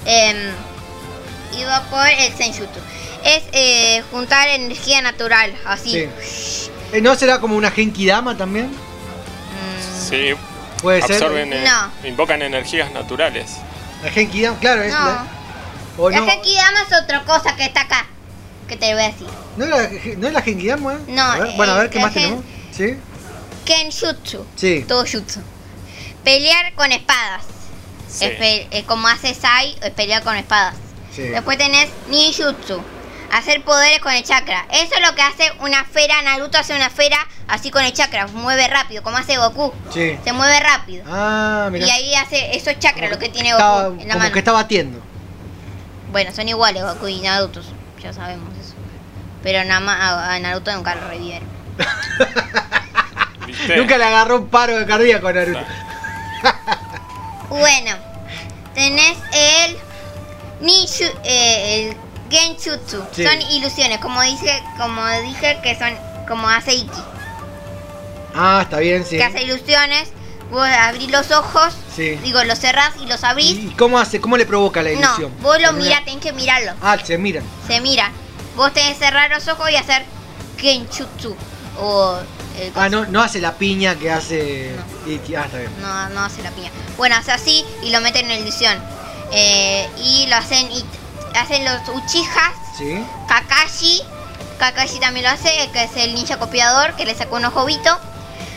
Em, 0.06 0.52
iba 1.58 1.80
por 1.90 2.06
el 2.08 2.32
Senjutsu. 2.34 2.80
Es 3.24 3.42
eh, 3.52 4.02
juntar 4.10 4.48
energía 4.48 5.00
natural, 5.02 5.54
así. 5.66 6.08
Sí. 6.20 6.70
Eh, 6.94 7.00
¿No 7.00 7.14
será 7.16 7.40
como 7.40 7.56
una 7.56 7.70
Genki 7.70 8.06
Dama 8.06 8.36
también? 8.36 8.70
Sí. 10.08 10.34
Puede 10.80 11.02
ser. 11.02 11.22
Eh, 11.32 11.64
No. 11.64 12.08
invocan 12.08 12.40
energías 12.42 12.92
naturales. 12.92 13.56
La 14.02 14.10
Genki 14.10 14.42
Dama, 14.42 14.58
claro, 14.60 14.82
es 14.82 14.92
No. 14.92 14.98
la. 15.04 15.26
O 15.98 16.10
La 16.10 16.20
no, 16.20 16.26
Genki 16.26 16.54
Dama 16.54 16.78
es 16.88 17.02
otra 17.02 17.24
cosa 17.24 17.56
que 17.56 17.64
está 17.64 17.82
acá. 17.82 18.06
Que 18.68 18.76
te 18.76 18.92
voy 18.94 19.02
a 19.02 19.06
decir. 19.08 19.26
¿no, 19.56 19.64
es 19.64 19.70
la, 19.70 19.90
¿No 20.18 20.26
es 20.28 20.32
la 20.32 20.42
Genki 20.42 20.66
Dama? 20.68 20.98
No, 21.08 21.22
A 21.22 21.38
ver, 21.38 21.56
bueno, 21.56 21.72
a 21.72 21.78
ver 21.78 21.86
eh, 21.86 21.90
qué 21.90 21.98
más 22.00 22.12
gen- 22.14 22.22
tenemos. 22.22 22.44
Sí. 22.76 22.96
Kenjutsu. 23.64 24.46
Sí. 24.56 24.84
Todo 24.86 25.04
jutsu. 25.04 25.40
Pelear 26.22 26.72
con 26.74 26.92
espadas. 26.92 27.42
Sí. 28.08 28.26
Es 28.26 28.30
pe- 28.38 28.68
eh, 28.70 28.84
como 28.84 29.08
hace 29.08 29.34
Sai, 29.34 29.76
es 29.82 29.90
pelear 29.90 30.22
con 30.22 30.36
espadas. 30.36 30.74
Sí. 31.14 31.22
Después 31.22 31.58
tenés 31.58 31.88
ninjutsu. 32.08 32.82
Hacer 33.36 33.65
poderes 33.65 33.98
con 33.98 34.12
el 34.12 34.23
chakra. 34.23 34.65
Eso 34.70 34.94
es 34.94 35.01
lo 35.01 35.12
que 35.16 35.23
hace 35.23 35.51
una 35.59 35.81
esfera. 35.81 36.23
Naruto 36.23 36.56
hace 36.56 36.73
una 36.77 36.86
esfera 36.86 37.16
así 37.48 37.73
con 37.73 37.85
el 37.85 37.93
chakra. 37.93 38.28
Mueve 38.28 38.69
rápido, 38.69 39.02
como 39.02 39.16
hace 39.16 39.36
Goku. 39.39 39.73
Sí. 39.93 40.16
Se 40.23 40.32
mueve 40.32 40.61
rápido. 40.61 41.05
Ah, 41.09 41.69
mira. 41.73 41.85
Y 41.85 41.90
ahí 41.90 42.15
hace. 42.15 42.55
Eso 42.56 42.70
es 42.70 42.78
chakra 42.78 43.09
lo 43.09 43.19
que 43.19 43.28
tiene 43.28 43.51
Estaba- 43.51 43.89
Goku 43.89 44.02
en 44.02 44.06
la 44.09 44.15
como 44.15 44.19
mano. 44.23 44.32
que 44.32 44.39
está 44.39 44.52
batiendo. 44.52 45.01
Bueno, 46.12 46.31
son 46.32 46.48
iguales 46.48 46.85
Goku 46.85 47.09
y 47.09 47.20
Naruto. 47.23 47.61
Ya 48.01 48.12
sabemos 48.12 48.56
eso. 48.56 48.74
Pero 49.43 49.65
nada 49.65 49.81
más 49.81 49.98
a, 50.01 50.39
Naruto 50.39 50.73
nunca 50.73 50.94
lo 50.94 51.09
revivieron. 51.09 51.48
Nunca 53.77 53.98
le 53.98 54.05
agarró 54.05 54.36
un 54.39 54.48
paro 54.48 54.78
de 54.78 54.86
cardíaco 54.86 55.28
a 55.28 55.32
Naruto. 55.32 55.61
Bueno, 57.48 57.97
tenés 58.74 59.16
el 59.32 59.77
Ninju, 60.61 61.05
eh, 61.24 61.90
el 61.90 61.97
Genjutsu. 62.35 63.02
Sí. 63.12 63.24
Son 63.24 63.40
ilusiones, 63.52 63.98
como 63.98 64.20
dije, 64.23 64.62
como 64.78 65.06
dije 65.23 65.59
que 65.62 65.78
son 65.78 65.94
como 66.28 66.48
hace 66.48 66.74
Iki, 66.74 67.01
Ah, 68.35 68.61
está 68.62 68.78
bien, 68.78 69.05
sí. 69.05 69.16
que 69.16 69.24
hace 69.24 69.43
ilusiones. 69.43 70.09
Vos 70.51 70.66
abrís 70.69 71.11
los 71.11 71.31
ojos, 71.31 71.74
Sí. 71.97 72.16
digo, 72.23 72.43
los 72.44 72.59
cerrás 72.59 72.93
y 73.02 73.06
los 73.06 73.24
abrís. 73.24 73.52
¿Y 73.52 73.74
cómo 73.78 73.98
hace? 73.98 74.20
¿Cómo 74.20 74.36
le 74.36 74.47
provoca 74.47 74.82
la 74.82 74.90
No, 74.90 74.98
ilusión? 75.01 75.32
vos 75.40 75.61
lo 75.61 75.73
mirás, 75.73 76.05
tenés 76.05 76.20
que 76.20 76.32
mirarlo. 76.32 76.73
Ah, 76.82 76.97
se 77.02 77.16
miran. 77.19 77.43
Se 77.66 77.81
mira. 77.81 78.11
Vos 78.56 78.73
tenés 78.73 78.98
que 78.98 79.05
cerrar 79.06 79.31
los 79.31 79.47
ojos 79.48 79.70
y 79.70 79.77
hacer 79.77 80.05
Genjutsu. 80.59 81.36
O 81.81 82.19
Ah, 82.77 82.89
no, 82.89 83.05
no 83.06 83.20
hace 83.20 83.40
la 83.40 83.55
piña 83.55 83.97
que 83.97 84.12
hace. 84.12 84.70
Iki. 85.09 85.35
Ah, 85.35 85.43
está 85.47 85.59
bien. 85.59 85.70
No, 85.81 86.09
no 86.11 86.20
hace 86.24 86.40
la 86.43 86.51
piña. 86.52 86.70
Bueno, 86.97 87.16
hace 87.16 87.32
así 87.32 87.65
y 87.82 87.90
lo 87.90 88.01
meten 88.01 88.31
en 88.31 88.43
ilusión. 88.43 88.78
Eh, 89.32 89.89
y 89.98 90.27
lo 90.28 90.36
hacen 90.36 90.70
y 90.70 90.85
hacen 91.35 91.65
los 91.65 91.89
Uchijas, 91.89 92.52
Sí. 92.77 93.05
Kakashi. 93.28 94.02
Kakashi 94.59 94.98
también 95.01 95.24
lo 95.24 95.31
hace, 95.31 95.51
que 95.73 95.85
es 95.85 95.97
el 95.97 96.15
ninja 96.15 96.39
copiador 96.39 96.94
que 96.97 97.05
le 97.05 97.15
sacó 97.15 97.36
un 97.36 97.44
ojo 97.44 97.65
Vito. 97.65 97.98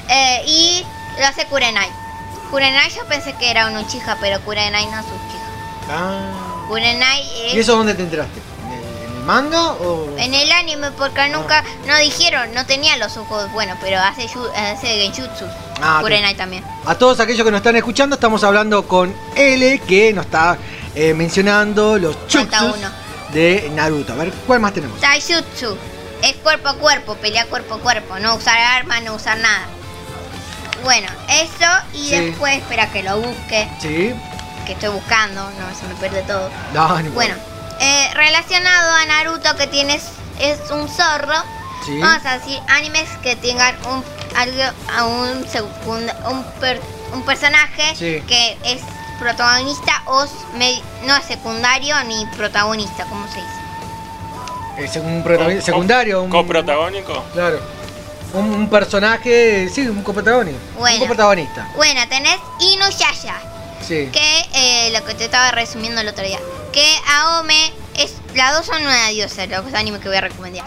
Eh, 0.10 0.44
y 0.48 0.86
lo 1.20 1.26
hace 1.28 1.46
Kurenai. 1.46 1.90
Kurenai 2.52 2.90
yo 2.92 3.06
pensé 3.06 3.34
que 3.34 3.52
era 3.52 3.68
un 3.68 3.78
Uchiha, 3.78 4.18
pero 4.22 4.40
Kurenai 4.42 4.86
no 4.88 5.00
es 5.00 5.06
Uchiha. 5.06 5.92
Ah. 5.92 6.66
Kurenai 6.68 7.22
es 7.48 7.54
¿Y 7.56 7.60
eso 7.60 7.76
dónde 7.76 7.94
te 7.94 8.04
enteraste? 8.04 8.40
¿En 8.66 8.72
el, 8.74 8.80
en 9.12 9.18
el 9.18 9.24
manga 9.24 9.72
o.? 9.74 10.08
en 10.18 10.34
el 10.34 10.52
anime 10.52 10.92
porque 10.92 11.28
nunca 11.30 11.64
no 11.86 11.98
dijeron, 11.98 12.54
no 12.54 12.66
tenía 12.66 12.96
los 12.98 13.18
ojos, 13.18 13.52
bueno, 13.52 13.76
pero 13.82 14.00
hace, 14.00 14.24
hace 14.56 14.88
Genjutsu. 14.88 15.46
Ah, 15.82 16.00
Kurenai 16.02 16.36
también. 16.36 16.64
A 16.86 16.96
todos 16.96 17.20
aquellos 17.20 17.44
que 17.46 17.52
nos 17.52 17.60
están 17.60 17.76
escuchando, 17.76 18.16
estamos 18.16 18.44
hablando 18.44 18.88
con 18.88 19.14
L, 19.36 19.80
que 19.80 20.14
nos 20.14 20.26
está 20.26 20.58
eh, 21.00 21.14
mencionando 21.14 21.98
los 22.00 22.28
chutsus 22.28 22.76
de 23.32 23.70
Naruto. 23.76 24.14
A 24.14 24.16
ver, 24.16 24.32
¿cuál 24.48 24.60
más 24.60 24.74
tenemos? 24.74 25.00
Taijutsu 25.00 25.78
es 26.24 26.36
cuerpo 26.38 26.70
a 26.70 26.74
cuerpo, 26.76 27.16
pelea 27.16 27.46
cuerpo 27.46 27.76
a 27.76 27.80
cuerpo, 27.80 28.18
no 28.20 28.34
usar 28.36 28.58
armas, 28.58 29.04
no 29.04 29.14
usar 29.14 29.38
nada. 29.38 29.66
Bueno, 30.84 31.08
eso 31.30 31.66
y 31.94 32.10
Sí. 32.10 32.16
después, 32.20 32.58
espera 32.58 32.90
que 32.92 33.04
lo 33.04 33.18
busque, 33.20 33.68
Sí. 33.82 34.14
que 34.66 34.74
estoy 34.74 34.90
buscando, 34.90 35.44
no 35.44 35.80
se 35.80 35.86
me 35.88 35.96
pierde 35.96 36.24
todo. 36.24 36.50
No, 36.74 36.88
Bueno, 37.12 37.36
eh, 37.80 38.10
relacionado 38.16 38.92
a 38.94 39.06
Naruto 39.06 39.56
que 39.56 39.68
tienes 39.68 40.04
es 40.40 40.60
un 40.72 40.88
zorro, 40.90 41.36
Sí. 41.86 42.00
vamos 42.00 42.26
a 42.26 42.40
decir 42.40 42.60
animes 42.70 43.08
que 43.22 43.36
tengan 43.36 43.76
un 43.88 44.04
algo 44.36 44.64
a 44.96 45.06
un 45.06 45.48
secunda- 45.48 46.16
un, 46.30 46.44
per- 46.60 46.82
un 47.14 47.24
personaje 47.24 47.96
Sí. 47.96 48.24
que 48.28 48.58
es 48.64 48.82
protagonista 49.20 50.02
o 50.06 50.26
no 51.06 51.16
es 51.16 51.26
secundario 51.26 51.96
ni 52.06 52.26
protagonista, 52.38 53.06
¿cómo 53.06 53.28
se 53.28 53.36
dice? 53.36 53.48
Eh, 54.78 54.88
seg- 54.90 55.04
un 55.06 55.24
protagonista 55.24 55.66
secundario. 55.66 56.22
Un, 56.24 56.30
¿Coprotagónico? 56.30 57.24
Claro. 57.34 57.60
Un, 58.34 58.52
un 58.52 58.70
personaje, 58.70 59.70
sí, 59.70 59.88
un 59.88 60.04
coprotagonista. 60.04 60.60
Bueno. 60.78 60.96
Un 60.96 61.02
coprotagonista. 61.02 61.68
Bueno, 61.76 62.02
tenés 62.10 62.38
Inuyasha, 62.60 63.36
Sí. 63.88 64.10
que 64.12 64.46
eh, 64.54 64.90
lo 64.92 65.04
que 65.06 65.14
te 65.16 65.26
estaba 65.26 65.52
resumiendo 65.52 66.02
el 66.02 66.08
otro 66.08 66.24
día. 66.26 66.40
Que 66.74 66.96
Aome 67.16 67.72
es. 67.96 68.16
Las 68.36 68.54
dos 68.56 68.66
son 68.66 68.82
una 68.84 69.08
diosa, 69.08 69.46
los 69.48 69.74
animes 69.74 70.02
que 70.02 70.10
voy 70.10 70.18
a 70.18 70.22
recomendar. 70.22 70.66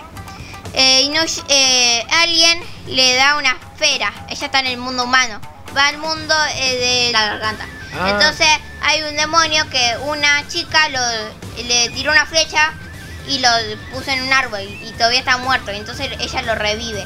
Eh, 0.73 1.03
Inush- 1.05 1.45
eh, 1.49 2.05
Alien 2.23 2.61
le 2.87 3.15
da 3.17 3.37
una 3.37 3.57
esfera. 3.75 4.13
Ella 4.29 4.47
está 4.47 4.61
en 4.61 4.67
el 4.67 4.79
mundo 4.79 5.05
humano. 5.05 5.41
Va 5.77 5.87
al 5.89 5.99
mundo 5.99 6.35
eh, 6.57 6.77
de 7.07 7.13
la 7.13 7.27
garganta. 7.27 7.67
Ah. 7.99 8.11
Entonces 8.11 8.47
hay 8.83 9.03
un 9.03 9.17
demonio 9.17 9.69
que 9.71 9.95
una 10.07 10.47
chica 10.49 10.89
lo, 10.89 11.01
le 11.65 11.91
tiró 11.91 12.13
una 12.13 12.27
flecha 12.27 12.73
y 13.29 13.39
lo 13.39 13.49
puso 13.93 14.11
en 14.11 14.23
un 14.23 14.33
árbol 14.33 14.61
y 14.63 14.91
todavía 14.93 15.21
está 15.21 15.37
muerto. 15.39 15.71
Entonces 15.71 16.09
ella 16.19 16.43
lo 16.43 16.55
revive. 16.55 17.05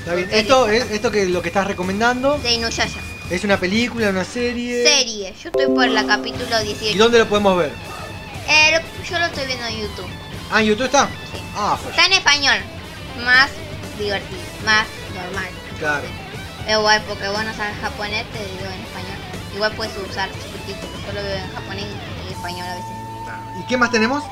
Está 0.00 0.14
bien. 0.14 0.28
Esto, 0.32 0.68
es- 0.68 0.90
esto 0.90 1.10
que 1.10 1.26
lo 1.26 1.42
que 1.42 1.48
estás 1.48 1.66
recomendando 1.66 2.38
De 2.38 2.52
Inuyasha. 2.54 3.00
es 3.30 3.44
una 3.44 3.58
película, 3.58 4.08
una 4.08 4.24
serie. 4.24 4.82
Serie. 4.84 5.34
Yo 5.42 5.50
estoy 5.50 5.66
por 5.66 5.86
la 5.88 6.04
capítulo 6.06 6.58
18. 6.60 6.94
¿Y 6.94 6.98
dónde 6.98 7.18
lo 7.18 7.28
podemos 7.28 7.56
ver? 7.58 7.70
Eh, 8.48 8.72
lo- 8.72 9.04
yo 9.04 9.18
lo 9.18 9.26
estoy 9.26 9.46
viendo 9.46 9.66
en 9.66 9.80
YouTube. 9.82 10.08
Ah, 10.50 10.60
¿en 10.60 10.66
YouTube 10.66 10.86
está? 10.86 11.08
Ah, 11.54 11.78
pues, 11.80 11.90
Está 11.94 12.06
en 12.06 12.12
español. 12.14 12.58
Más 13.24 13.50
divertido. 13.98 14.40
Más 14.64 14.86
normal. 15.14 15.48
claro. 15.78 16.04
Igual 16.68 17.02
porque 17.08 17.28
vos 17.28 17.44
no 17.44 17.52
sabes 17.54 17.76
japonés, 17.80 18.24
te 18.32 18.38
digo 18.38 18.66
en 18.66 18.80
español. 18.82 19.18
Igual 19.54 19.72
puedes 19.72 19.96
usar 19.98 20.28
subtítulos. 20.30 21.06
Yo 21.06 21.12
lo 21.12 21.22
veo 21.22 21.36
en 21.36 21.52
japonés 21.54 21.84
y 21.84 22.26
en 22.26 22.32
español 22.32 22.66
a 22.68 22.74
veces. 22.74 22.90
¿Y 23.60 23.66
qué 23.66 23.76
más 23.76 23.90
tenemos? 23.90 24.22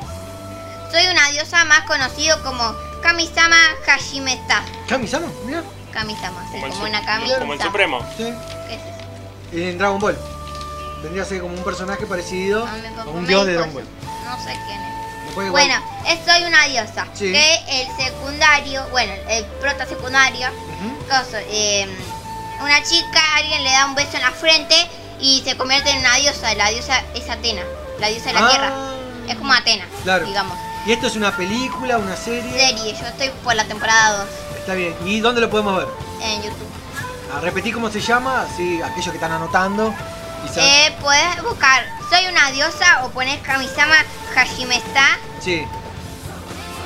Soy 0.93 1.07
una 1.11 1.29
diosa 1.31 1.65
más 1.65 1.81
conocido 1.83 2.43
como 2.43 2.73
Kamisama 3.03 3.57
Hashimeta. 3.87 4.63
¿Kamisama? 4.89 5.27
Mira. 5.45 5.63
Kamisama, 5.93 6.47
sí, 6.53 6.61
Como 6.61 6.85
una 6.85 7.05
kami. 7.05 7.31
como 7.39 7.53
el 7.55 7.61
Supremo. 7.61 8.01
Sí. 8.17 8.33
¿Qué 8.69 8.75
es 8.75 8.81
eso? 8.83 9.71
En 9.71 9.79
Dragon 9.79 9.99
Ball. 9.99 10.19
Vendría 11.03 11.23
a 11.23 11.27
ser 11.27 11.41
como 11.41 11.55
un 11.55 11.63
personaje 11.65 12.07
parecido 12.07 12.67
A 12.67 12.73
mi 12.73 12.83
papá 12.89 13.03
a 13.03 13.07
un 13.13 13.27
dios 13.27 13.47
de 13.47 13.55
Dragon 13.55 13.75
Ball. 13.75 13.85
No 14.25 14.37
sé 14.39 14.53
quién 14.67 14.81
es. 14.81 15.25
Después 15.27 15.51
Bueno, 15.51 15.75
es 16.07 16.19
soy 16.25 16.45
una 16.45 16.65
diosa. 16.67 17.07
Sí. 17.15 17.33
Que 17.33 17.55
el 17.83 17.89
secundario, 17.97 18.87
bueno, 18.91 19.13
el 19.29 19.45
prota 19.61 19.87
secundario, 19.87 20.49
coso, 21.09 21.37
eh, 21.51 21.87
una 22.61 22.83
chica, 22.83 23.21
alguien 23.37 23.63
le 23.65 23.71
da 23.71 23.87
un 23.87 23.95
beso 23.95 24.17
en 24.17 24.23
la 24.23 24.31
frente 24.33 24.75
y 25.21 25.43
se 25.45 25.57
convierte 25.57 25.91
en 25.91 25.99
una 25.99 26.15
diosa. 26.17 26.55
La 26.55 26.69
diosa 26.71 27.03
es 27.15 27.29
Atena, 27.29 27.63
la 28.01 28.09
diosa 28.09 28.27
de 28.27 28.33
la 28.35 28.47
Ah. 28.47 28.51
tierra. 28.51 28.73
Es 29.29 29.37
como 29.37 29.53
Atena, 29.53 29.85
Claro. 30.05 30.27
digamos. 30.27 30.59
¿Y 30.87 30.93
esto 30.93 31.07
es 31.09 31.17
una 31.17 31.37
película, 31.37 31.99
una 31.99 32.17
serie? 32.17 32.51
Serie, 32.53 32.97
yo 32.99 33.07
estoy 33.07 33.31
por 33.45 33.55
la 33.55 33.65
temporada 33.65 34.19
2 34.19 34.29
Está 34.59 34.75
bien. 34.75 34.95
¿Y 35.05 35.21
dónde 35.21 35.41
lo 35.41 35.51
podemos 35.51 35.77
ver? 35.79 35.87
en 36.23 36.43
YouTube. 36.43 36.69
A 37.37 37.41
repetir 37.41 37.75
cómo 37.75 37.91
se 37.91 38.01
llama, 38.01 38.43
así 38.43 38.81
aquellos 38.83 39.09
que 39.11 39.17
están 39.17 39.33
anotando. 39.33 39.95
Quizás. 40.43 40.59
Eh, 40.59 40.97
puedes 41.01 41.43
buscar 41.43 41.85
Soy 42.11 42.27
una 42.29 42.51
diosa 42.53 43.05
o 43.05 43.11
pones 43.11 43.39
Kamisama 43.43 43.97
Hashimesta 44.35 45.19
Sí. 45.43 45.63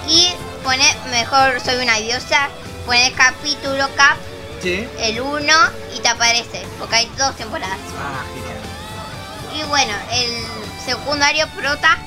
y 0.09 0.33
pones 0.65 0.95
mejor 1.11 1.61
Soy 1.61 1.77
una 1.83 1.97
diosa, 1.99 2.49
pones 2.87 3.13
capítulo 3.13 3.87
cap 3.97 4.17
Sí. 4.63 4.87
el 5.01 5.21
1 5.21 5.53
y 5.97 6.01
te 6.01 6.09
aparece, 6.09 6.65
porque 6.79 6.97
hay 6.97 7.11
dos 7.19 7.35
temporadas. 7.37 7.79
Ah, 7.99 8.23
genial. 8.35 8.59
Y 9.65 9.69
bueno, 9.69 9.93
el 10.13 10.31
secundario 10.85 11.47
prota, 11.57 11.99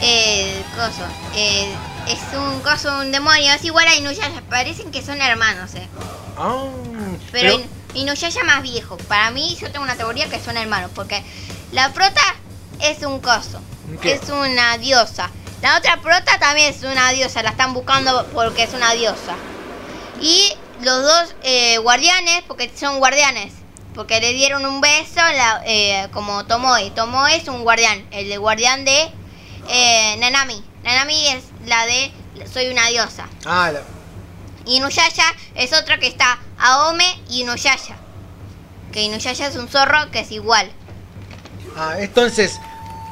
eh, 0.00 0.62
coso, 0.76 1.04
eh, 1.34 1.68
es 2.08 2.18
un 2.36 2.60
coso, 2.60 2.98
un 3.00 3.10
demonio, 3.12 3.52
es 3.52 3.64
igual 3.64 3.86
a 3.88 3.94
Inuyasha, 3.96 4.42
parecen 4.48 4.90
que 4.92 5.02
son 5.02 5.20
hermanos, 5.20 5.74
eh. 5.74 5.88
Ah, 6.38 6.66
Pero, 7.32 7.54
In- 7.54 7.68
Inuyasha 7.94 8.44
más 8.44 8.62
viejo. 8.62 8.96
Para 9.08 9.30
mí, 9.32 9.56
yo 9.60 9.70
tengo 9.72 9.84
una 9.84 9.96
teoría 9.96 10.28
que 10.28 10.38
son 10.40 10.56
hermanos, 10.56 10.90
porque 10.94 11.22
la 11.72 11.92
prota 11.92 12.22
es 12.80 13.02
un 13.02 13.18
coso, 13.20 13.60
¿Qué? 14.00 14.12
es 14.12 14.28
una 14.28 14.78
diosa. 14.78 15.30
La 15.62 15.76
otra 15.76 15.96
prota 16.00 16.38
también 16.38 16.72
es 16.72 16.84
una 16.84 17.10
diosa, 17.10 17.42
la 17.42 17.50
están 17.50 17.74
buscando 17.74 18.24
porque 18.32 18.62
es 18.62 18.72
una 18.72 18.92
diosa. 18.92 19.34
Y 20.20 20.52
los 20.82 21.02
dos 21.02 21.34
eh, 21.42 21.78
guardianes, 21.78 22.42
porque 22.46 22.70
son 22.74 22.98
guardianes, 22.98 23.52
porque 23.94 24.20
le 24.20 24.32
dieron 24.32 24.64
un 24.66 24.80
beso 24.80 25.16
la- 25.16 25.62
eh, 25.66 26.08
como 26.12 26.44
Tomoe. 26.46 26.90
Tomoe 26.90 27.34
es 27.36 27.48
un 27.48 27.62
guardián, 27.62 28.06
el 28.10 28.28
de 28.28 28.36
guardián 28.38 28.84
de 28.84 29.10
eh, 29.68 30.16
Nanami. 30.18 30.62
Nanami 30.84 31.28
es 31.28 31.44
la 31.66 31.84
de 31.86 32.12
Soy 32.52 32.68
una 32.68 32.86
diosa. 32.88 33.26
Ah, 33.44 33.70
la- 33.72 33.82
Inuyasha 34.66 35.24
es 35.54 35.72
otra 35.72 35.98
que 35.98 36.06
está 36.06 36.38
Aome 36.58 37.20
y 37.28 37.40
Inuyasha. 37.42 37.96
Que 38.92 39.02
Inuyasha 39.02 39.46
es 39.48 39.56
un 39.56 39.68
zorro 39.68 40.10
que 40.10 40.20
es 40.20 40.30
igual. 40.30 40.70
ah, 41.76 41.94
entonces, 41.98 42.58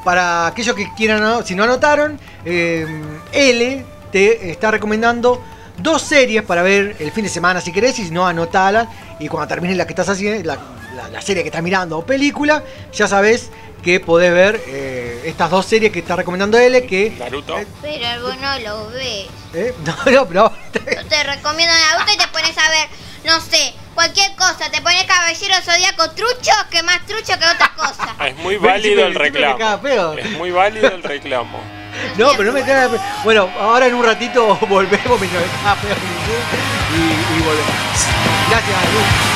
para 0.05 0.47
aquellos 0.47 0.75
que 0.77 0.89
quieran, 0.95 1.45
si 1.47 1.55
no 1.55 1.65
anotaron, 1.65 2.21
L 2.45 3.85
te 4.13 4.51
está 4.51 4.71
recomendando 4.71 5.43
dos 5.79 6.03
series 6.03 6.43
para 6.43 6.63
ver 6.63 6.97
el 6.99 7.11
fin 7.13 7.25
de 7.25 7.31
semana 7.31 7.61
si 7.61 7.73
querés, 7.73 7.99
y 7.99 8.05
si 8.07 8.11
no, 8.11 8.27
anotala. 8.27 8.89
Y 9.19 9.29
cuando 9.29 9.49
termines 9.49 9.77
la 9.77 9.87
que 9.87 9.93
estás 9.93 10.09
haciendo, 10.09 10.43
la, 10.47 10.57
la- 10.95 11.09
la 11.09 11.21
serie 11.23 11.43
que 11.43 11.49
estás 11.51 11.63
mirando 11.63 11.99
o 11.99 12.07
película, 12.07 12.63
ya 12.93 13.07
sabes 13.07 13.51
que 13.83 14.01
podés 14.01 14.33
ver 14.33 14.61
eh, 14.67 15.23
estas 15.27 15.51
dos 15.51 15.65
series 15.67 15.93
que 15.93 16.01
está 16.01 16.17
recomendando 16.17 16.59
L. 16.59 16.87
Que, 16.87 17.11
Naruto. 17.19 17.57
Pero 17.83 18.23
vos 18.23 18.37
no 18.39 18.59
lo 18.61 18.89
ves. 18.91 19.27
eh, 19.55 19.75
no, 19.85 19.95
no, 20.13 20.27
pero 20.27 20.53
Yo 20.75 21.07
te 21.07 21.23
recomiendo 21.25 21.73
Naruto 21.75 22.13
y 22.13 22.17
te 22.17 22.27
pones 22.29 22.57
a 22.59 22.71
ver, 22.71 22.89
no 23.25 23.41
sé, 23.41 23.75
cualquier 23.95 24.35
cosa. 24.35 24.71
Te 24.71 24.81
pones 24.81 25.05
Caballero 25.05 25.55
Zodíaco 25.63 26.11
trucho, 26.13 26.53
que 26.71 26.83
más 26.83 27.05
trucho 27.07 27.39
que 27.39 27.47
otra 27.47 27.73
cosa. 27.77 28.17
Es 28.27 28.37
muy 28.39 28.57
válido 28.57 29.07
el 29.07 29.15
reclamo. 29.15 29.59
Es 30.19 30.31
muy 30.33 30.51
válido 30.51 30.89
el 30.89 31.03
reclamo. 31.03 31.61
No, 32.17 32.31
pero 32.37 32.45
no 32.45 32.53
me 32.53 32.63
tengas. 32.63 32.91
Bueno, 33.25 33.49
ahora 33.59 33.87
en 33.87 33.95
un 33.95 34.05
ratito 34.05 34.57
volvemos 34.69 35.21
mientras 35.21 35.45
zoom 35.81 35.99
y, 36.95 37.39
y 37.39 37.43
volvemos. 37.43 37.75
Gracias, 38.51 38.93
Lu. 38.93 39.36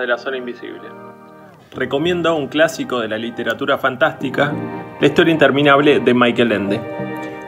De 0.00 0.06
la 0.06 0.18
zona 0.18 0.38
invisible. 0.38 0.88
Recomiendo 1.72 2.34
un 2.34 2.48
clásico 2.48 3.00
de 3.00 3.08
la 3.08 3.18
literatura 3.18 3.78
fantástica, 3.78 4.52
La 5.00 5.06
historia 5.06 5.32
interminable 5.32 6.00
de 6.00 6.12
Michael 6.12 6.52
Ende. 6.52 6.80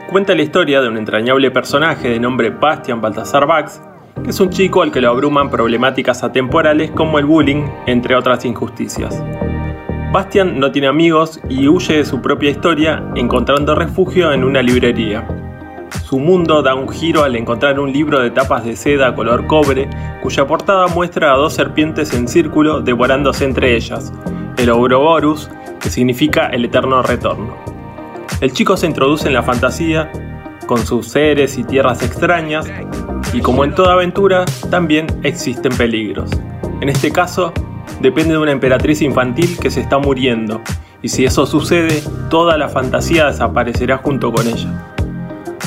Cuenta 0.09 0.33
la 0.33 0.41
historia 0.41 0.81
de 0.81 0.87
un 0.87 0.97
entrañable 0.97 1.51
personaje 1.51 2.09
de 2.09 2.19
nombre 2.19 2.49
Bastian 2.49 3.01
Baltasar 3.01 3.45
Bax, 3.45 3.81
que 4.23 4.29
es 4.29 4.39
un 4.39 4.49
chico 4.49 4.81
al 4.81 4.91
que 4.91 5.01
lo 5.01 5.09
abruman 5.09 5.49
problemáticas 5.49 6.23
atemporales 6.23 6.91
como 6.91 7.19
el 7.19 7.25
bullying, 7.25 7.65
entre 7.85 8.15
otras 8.15 8.45
injusticias. 8.45 9.23
Bastian 10.11 10.59
no 10.59 10.71
tiene 10.71 10.87
amigos 10.87 11.41
y 11.49 11.67
huye 11.67 11.97
de 11.97 12.05
su 12.05 12.21
propia 12.21 12.51
historia 12.51 13.03
encontrando 13.15 13.75
refugio 13.75 14.31
en 14.31 14.43
una 14.43 14.61
librería. 14.61 15.27
Su 16.05 16.19
mundo 16.19 16.61
da 16.61 16.75
un 16.75 16.87
giro 16.89 17.23
al 17.23 17.35
encontrar 17.35 17.79
un 17.79 17.91
libro 17.91 18.19
de 18.19 18.31
tapas 18.31 18.63
de 18.63 18.75
seda 18.75 19.15
color 19.15 19.47
cobre, 19.47 19.89
cuya 20.23 20.47
portada 20.47 20.87
muestra 20.87 21.33
a 21.33 21.35
dos 21.35 21.53
serpientes 21.53 22.13
en 22.13 22.29
círculo 22.29 22.79
devorándose 22.79 23.43
entre 23.43 23.75
ellas, 23.75 24.13
el 24.57 24.69
Ouroboros, 24.69 25.49
que 25.81 25.89
significa 25.89 26.47
el 26.47 26.63
eterno 26.63 27.03
retorno. 27.03 27.57
El 28.39 28.53
chico 28.53 28.77
se 28.77 28.87
introduce 28.87 29.27
en 29.27 29.33
la 29.33 29.43
fantasía 29.43 30.09
con 30.65 30.77
sus 30.85 31.09
seres 31.09 31.57
y 31.57 31.65
tierras 31.65 32.01
extrañas, 32.03 32.71
y 33.33 33.41
como 33.41 33.65
en 33.65 33.75
toda 33.75 33.95
aventura, 33.95 34.45
también 34.69 35.07
existen 35.23 35.75
peligros. 35.75 36.29
En 36.79 36.87
este 36.87 37.11
caso, 37.11 37.51
depende 37.99 38.35
de 38.35 38.39
una 38.39 38.53
emperatriz 38.53 39.01
infantil 39.01 39.57
que 39.59 39.69
se 39.69 39.81
está 39.81 39.97
muriendo, 39.97 40.61
y 41.01 41.09
si 41.09 41.25
eso 41.25 41.45
sucede, 41.45 42.01
toda 42.29 42.57
la 42.57 42.69
fantasía 42.69 43.25
desaparecerá 43.25 43.97
junto 43.97 44.31
con 44.31 44.47
ella 44.47 44.93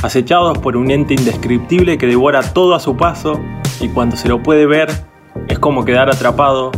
acechados 0.02 0.58
por 0.58 0.76
un 0.76 0.90
ente 0.90 1.14
indescriptible 1.14 1.98
que 1.98 2.06
devora 2.06 2.42
todo 2.42 2.74
a 2.74 2.80
su 2.80 2.96
paso 2.96 3.40
y 3.80 3.88
cuando 3.88 4.16
se 4.16 4.28
lo 4.28 4.42
puede 4.42 4.66
ver 4.66 4.88
es 5.48 5.58
como 5.58 5.84
quedar 5.84 6.08
atrapado 6.08 6.70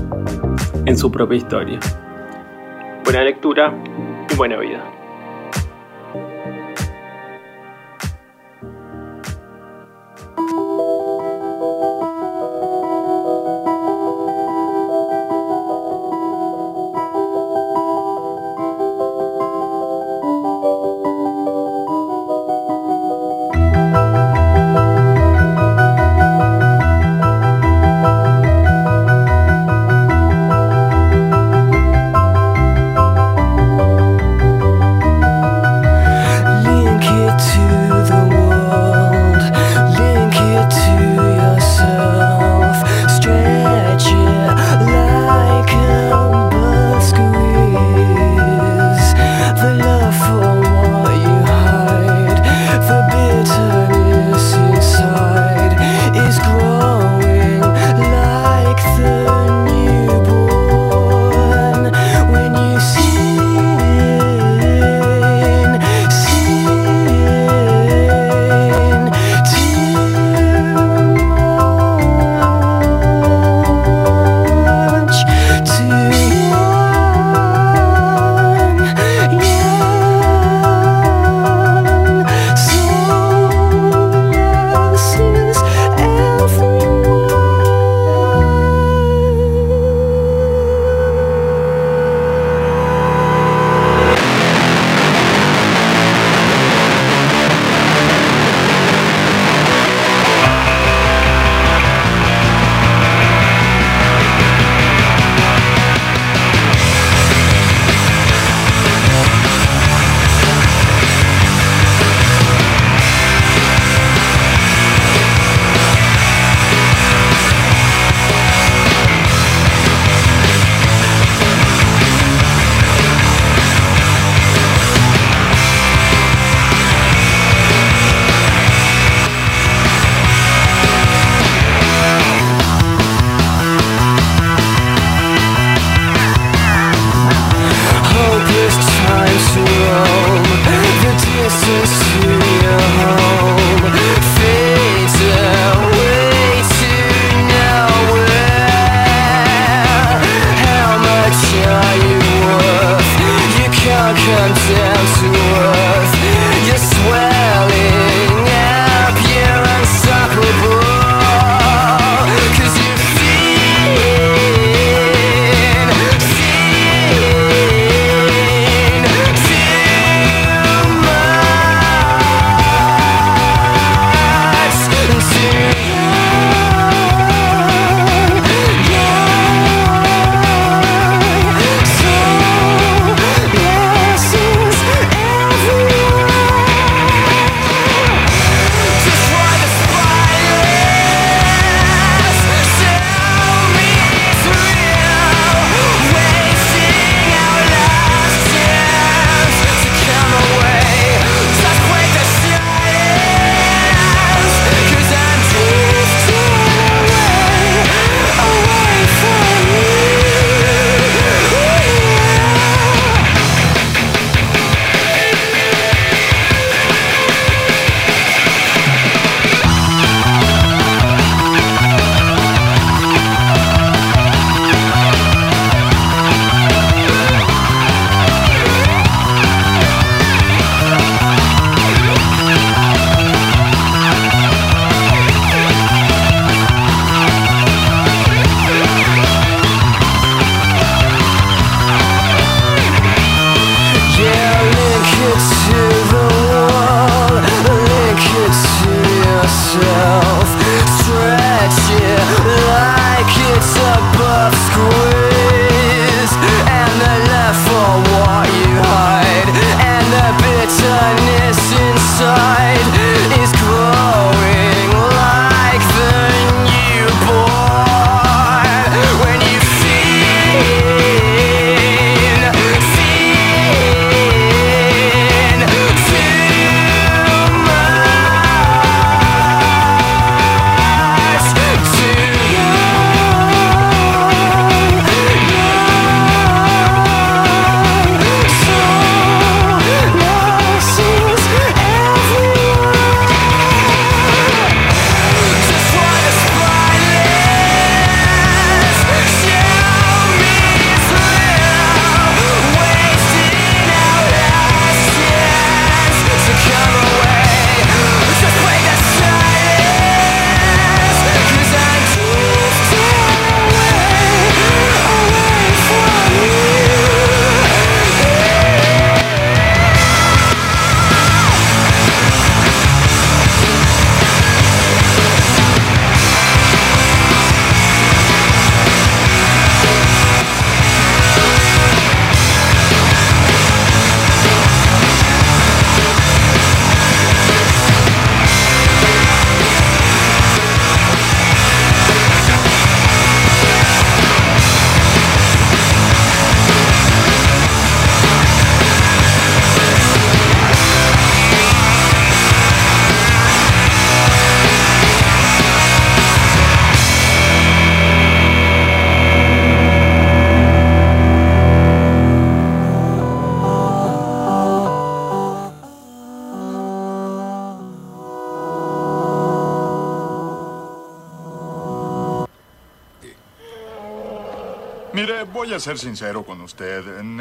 en 0.85 0.97
su 0.97 1.11
propia 1.11 1.37
historia. 1.37 1.79
Buena 3.05 3.23
lectura 3.23 3.73
y 4.31 4.37
buena 4.37 4.57
vida. 4.57 4.98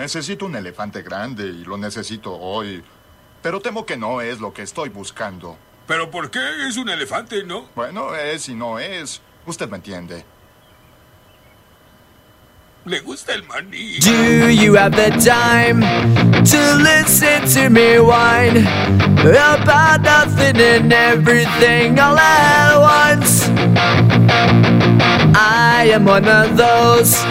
Necesito 0.07 0.45
un 0.45 0.55
elefante 0.55 1.01
grande 1.01 1.43
y 1.47 1.65
lo 1.65 1.77
necesito 1.77 2.33
hoy. 2.33 2.81
Pero 3.41 3.59
temo 3.59 3.85
que 3.85 3.97
no 3.97 4.21
es 4.21 4.39
lo 4.39 4.53
que 4.53 4.61
estoy 4.61 4.87
buscando. 4.87 5.57
¿Pero 5.85 6.09
por 6.09 6.31
qué? 6.31 6.39
Es 6.65 6.77
un 6.77 6.87
elefante, 6.87 7.43
¿no? 7.43 7.67
Bueno, 7.75 8.15
es 8.15 8.47
y 8.47 8.55
no 8.55 8.79
es. 8.79 9.19
Usted 9.45 9.67
me 9.67 9.75
entiende. 9.75 10.23
Le 12.87 13.01
gusta 13.01 13.33
el 13.33 13.43
maní. 13.43 13.99
Do 13.99 14.47
you 14.49 14.75
have 14.75 14.95
the 14.95 15.09
time 15.19 15.81
to 15.81 16.59
listen 16.81 17.45
to 17.53 17.69
me 17.69 17.99
whine 17.99 18.65
about 19.19 20.03
nothing 20.03 20.55
and 20.55 20.93
everything 20.93 21.99
all 21.99 22.17
at 22.17 22.77
once? 22.79 23.49
I 25.35 25.89
am 25.91 26.05
one 26.05 26.29
of 26.29 26.55
those 26.55 27.21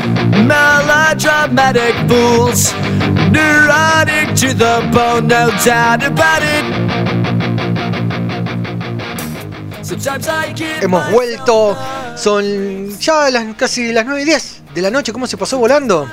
melodramatic 0.44 1.94
fools, 2.06 2.74
neurotic 3.32 4.36
to 4.36 4.52
the 4.52 4.86
bone, 4.92 5.26
no 5.26 5.48
doubt 5.64 6.04
about 6.04 6.42
it. 6.42 6.64
Sometimes 9.82 10.28
I 10.28 10.52
get 10.52 10.82
Hemos 10.82 11.10
vuelto. 11.10 11.74
Son 12.14 12.90
ya 13.00 13.30
las, 13.30 13.54
casi 13.56 13.92
las 13.92 14.04
9 14.04 14.20
y 14.20 14.24
10 14.26 14.65
de 14.76 14.82
la 14.82 14.90
noche. 14.90 15.12
¿Cómo 15.12 15.26
se 15.26 15.38
pasó 15.38 15.58
volando? 15.58 16.06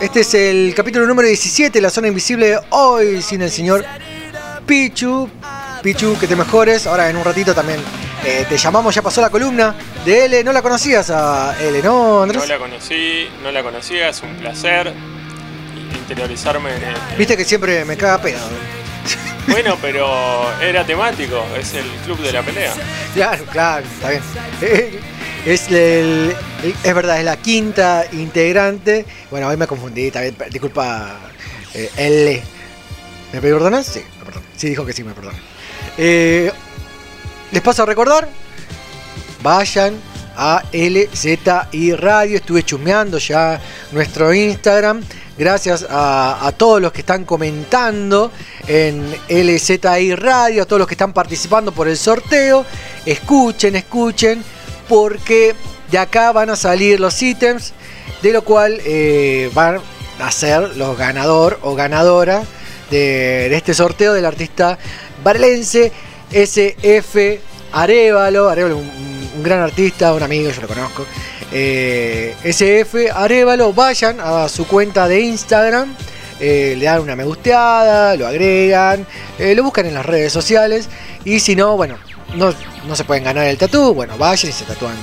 Este 0.00 0.20
es 0.20 0.34
el 0.34 0.74
capítulo 0.76 1.06
número 1.06 1.28
17, 1.28 1.80
La 1.80 1.88
Zona 1.88 2.08
Invisible. 2.08 2.58
Hoy 2.70 3.22
sin 3.22 3.40
el 3.42 3.50
señor 3.50 3.84
Pichu. 4.66 5.30
Pichu, 5.82 6.18
que 6.18 6.26
te 6.26 6.34
mejores. 6.34 6.86
Ahora 6.88 7.08
en 7.08 7.16
un 7.16 7.24
ratito 7.24 7.54
también 7.54 7.78
eh, 8.24 8.44
te 8.48 8.58
llamamos. 8.58 8.92
Ya 8.92 9.02
pasó 9.02 9.20
la 9.20 9.30
columna 9.30 9.74
de 10.04 10.24
L. 10.24 10.42
No 10.42 10.52
la 10.52 10.62
conocías 10.62 11.10
a 11.10 11.56
L, 11.62 11.80
¿no, 11.80 12.24
Andrés? 12.24 12.42
No 12.42 12.48
la 12.48 12.58
conocí, 12.58 13.28
no 13.42 13.52
la 13.52 13.62
conocía, 13.62 14.08
es 14.08 14.20
un 14.22 14.34
placer 14.36 14.92
interiorizarme 15.96 16.74
en 16.74 16.82
el... 16.82 16.94
Viste 17.16 17.36
que 17.36 17.44
siempre 17.44 17.84
me 17.84 17.96
caga 17.96 18.20
pedo. 18.20 18.40
Bueno, 19.46 19.76
pero 19.80 20.08
era 20.60 20.84
temático, 20.84 21.44
es 21.56 21.74
el 21.74 21.84
club 22.04 22.18
de 22.20 22.32
la 22.32 22.42
pelea. 22.42 22.72
Claro, 23.14 23.44
claro, 23.52 23.86
está 23.86 24.10
bien. 24.10 25.11
Es, 25.44 25.68
el- 25.70 26.34
es 26.84 26.94
verdad, 26.94 27.18
es 27.18 27.24
la 27.24 27.36
quinta 27.36 28.04
integrante. 28.12 29.04
Bueno, 29.30 29.48
hoy 29.48 29.56
me 29.56 29.66
confundí, 29.66 30.10
bien, 30.10 30.36
disculpa, 30.50 31.16
eh, 31.74 31.90
L. 31.96 32.42
¿Me 33.32 33.40
perdonas? 33.40 33.86
Sí, 33.86 34.02
me 34.18 34.24
perdona. 34.24 34.46
Sí, 34.56 34.68
dijo 34.68 34.84
que 34.86 34.92
sí, 34.92 35.02
me 35.02 35.12
perdona. 35.14 35.38
Eh, 35.98 36.50
les 37.50 37.62
paso 37.62 37.82
a 37.82 37.86
recordar, 37.86 38.28
vayan 39.42 39.94
a 40.36 40.62
LZI 40.72 41.94
Radio, 41.96 42.36
estuve 42.36 42.62
chusmeando 42.62 43.18
ya 43.18 43.60
nuestro 43.90 44.32
Instagram. 44.32 45.02
Gracias 45.36 45.84
a, 45.88 46.46
a 46.46 46.52
todos 46.52 46.80
los 46.80 46.92
que 46.92 47.00
están 47.00 47.24
comentando 47.24 48.30
en 48.68 49.12
LZI 49.28 50.14
Radio, 50.14 50.62
a 50.62 50.66
todos 50.66 50.78
los 50.80 50.86
que 50.86 50.94
están 50.94 51.12
participando 51.12 51.72
por 51.72 51.88
el 51.88 51.96
sorteo. 51.96 52.64
Escuchen, 53.04 53.74
escuchen, 53.76 54.44
porque 54.88 55.54
de 55.90 55.98
acá 55.98 56.32
van 56.32 56.50
a 56.50 56.56
salir 56.56 56.98
los 56.98 57.22
ítems, 57.22 57.72
de 58.22 58.32
lo 58.32 58.42
cual 58.42 58.80
eh, 58.84 59.50
van 59.54 59.78
a 60.20 60.30
ser 60.30 60.76
los 60.76 60.96
ganador 60.96 61.58
o 61.62 61.74
ganadora 61.74 62.42
de, 62.90 63.54
este 63.54 63.74
sorteo 63.74 64.12
del 64.12 64.24
artista 64.24 64.78
barlense 65.22 65.92
SF 66.30 67.40
Arevalo. 67.72 68.48
Arevalo, 68.48 68.78
un, 68.78 69.42
gran 69.42 69.60
artista, 69.60 70.14
un 70.14 70.22
amigo, 70.22 70.50
yo 70.50 70.62
lo 70.62 70.68
conozco. 70.68 71.04
Eh, 71.50 72.34
SF 72.42 73.10
Arevalo, 73.12 73.72
vayan 73.72 74.18
a 74.20 74.48
su 74.48 74.66
cuenta 74.66 75.08
de 75.08 75.20
Instagram. 75.20 75.94
eh, 76.40 76.74
le 76.76 76.84
dan 76.86 77.00
una 77.00 77.16
me 77.16 77.24
gusteada, 77.24 78.16
lo 78.16 78.26
agregan, 78.26 79.06
lo 79.38 79.62
buscan 79.62 79.86
en 79.86 79.94
las 79.94 80.06
redes 80.06 80.32
sociales 80.32 80.88
y 81.24 81.38
si 81.40 81.54
no, 81.54 81.76
bueno, 81.76 81.98
no, 82.34 82.54
no 82.86 82.96
se 82.96 83.04
pueden 83.04 83.24
ganar 83.24 83.46
el 83.46 83.58
tatú, 83.58 83.94
bueno, 83.94 84.16
vayan 84.18 84.50
y 84.50 84.52
se 84.52 84.64
tatúan 84.64 84.96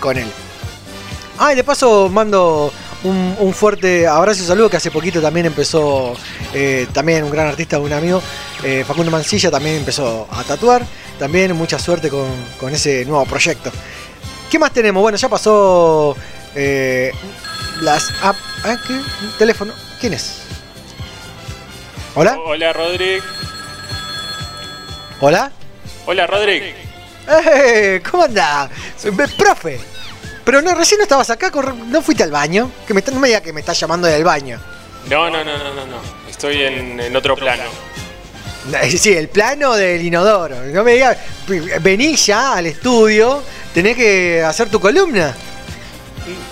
con 0.00 0.16
él. 0.16 0.30
Ah, 1.38 1.52
y 1.52 1.56
de 1.56 1.64
paso 1.64 2.08
mando 2.08 2.72
un, 3.04 3.34
un 3.38 3.52
fuerte 3.54 4.06
abrazo 4.06 4.42
y 4.42 4.46
saludo 4.46 4.70
que 4.70 4.76
hace 4.76 4.90
poquito 4.90 5.20
también 5.20 5.46
empezó, 5.46 6.14
eh, 6.54 6.86
también 6.92 7.24
un 7.24 7.30
gran 7.30 7.46
artista, 7.48 7.78
un 7.78 7.92
amigo, 7.92 8.22
eh, 8.62 8.84
Facundo 8.86 9.10
Mancilla 9.10 9.50
también 9.50 9.76
empezó 9.76 10.28
a 10.30 10.44
tatuar. 10.44 10.84
También 11.18 11.54
mucha 11.54 11.78
suerte 11.78 12.08
con, 12.08 12.26
con 12.58 12.74
ese 12.74 13.04
nuevo 13.04 13.24
proyecto. 13.26 13.70
¿Qué 14.50 14.58
más 14.58 14.72
tenemos? 14.72 15.00
Bueno, 15.02 15.16
ya 15.16 15.28
pasó 15.28 16.16
eh, 16.54 17.12
las... 17.80 18.10
app- 18.22 18.36
ah, 18.64 18.76
¿qué? 18.88 18.98
¿Teléfono? 19.38 19.72
¿Quién 20.00 20.14
es? 20.14 20.38
¿Hola? 22.16 22.36
Hola, 22.44 22.72
Rodrigo. 22.72 23.24
¿Hola? 25.20 25.52
Hola, 26.06 26.26
Rodrigo. 26.26 26.66
¡Eh! 27.28 28.02
¿Cómo 28.10 28.24
andás? 28.24 28.70
Soy- 29.00 29.12
Profe. 29.12 29.78
Pero 30.44 30.60
no, 30.60 30.74
recién 30.74 30.98
no 30.98 31.04
estabas 31.04 31.30
acá, 31.30 31.52
no 31.86 32.02
fuiste 32.02 32.24
al 32.24 32.30
baño. 32.32 32.70
Que 32.86 32.94
me, 32.94 33.00
está- 33.00 33.12
no 33.12 33.20
me 33.20 33.28
digas 33.28 33.42
que 33.42 33.52
me 33.52 33.60
estás 33.60 33.78
llamando 33.78 34.08
del 34.08 34.24
baño. 34.24 34.60
No, 35.08 35.30
no, 35.30 35.44
no, 35.44 35.58
no, 35.58 35.74
no, 35.74 35.86
no. 35.86 35.96
Estoy 36.28 36.62
en, 36.62 36.98
en 37.00 37.14
otro 37.16 37.36
plano. 37.36 37.62
Sí, 38.96 39.12
el 39.12 39.28
plano 39.28 39.74
del 39.74 40.02
inodoro. 40.04 40.56
No 40.66 40.84
me 40.84 40.92
digas, 40.94 41.16
vení 41.80 42.14
ya 42.16 42.54
al 42.54 42.66
estudio, 42.66 43.42
tenés 43.74 43.96
que 43.96 44.42
hacer 44.42 44.68
tu 44.68 44.78
columna. 44.80 45.34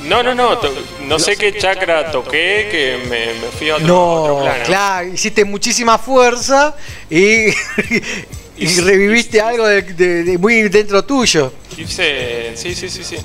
No, 0.03 0.21
no, 0.23 0.35
no. 0.35 0.59
no 1.03 1.19
sé 1.21 1.37
qué 1.37 1.57
chakra 1.57 2.11
toqué 2.11 2.69
que 2.71 2.99
me, 3.09 3.27
me 3.41 3.47
fui 3.57 3.71
a 3.71 3.77
otro, 3.77 4.23
otro 4.23 4.35
No, 4.39 4.43
plano. 4.45 4.65
claro, 4.65 5.07
hiciste 5.09 5.45
muchísima 5.45 5.99
fuerza 5.99 6.75
y, 7.09 7.47
y 8.61 8.81
reviviste 8.81 9.41
algo 9.41 9.67
de, 9.67 9.83
de- 9.83 10.25
de 10.25 10.39
muy 10.39 10.69
dentro 10.69 11.03
tuyo. 11.05 11.53
Sí, 11.77 11.85
sí, 11.87 12.75
sí, 12.75 12.89
sí. 13.05 13.17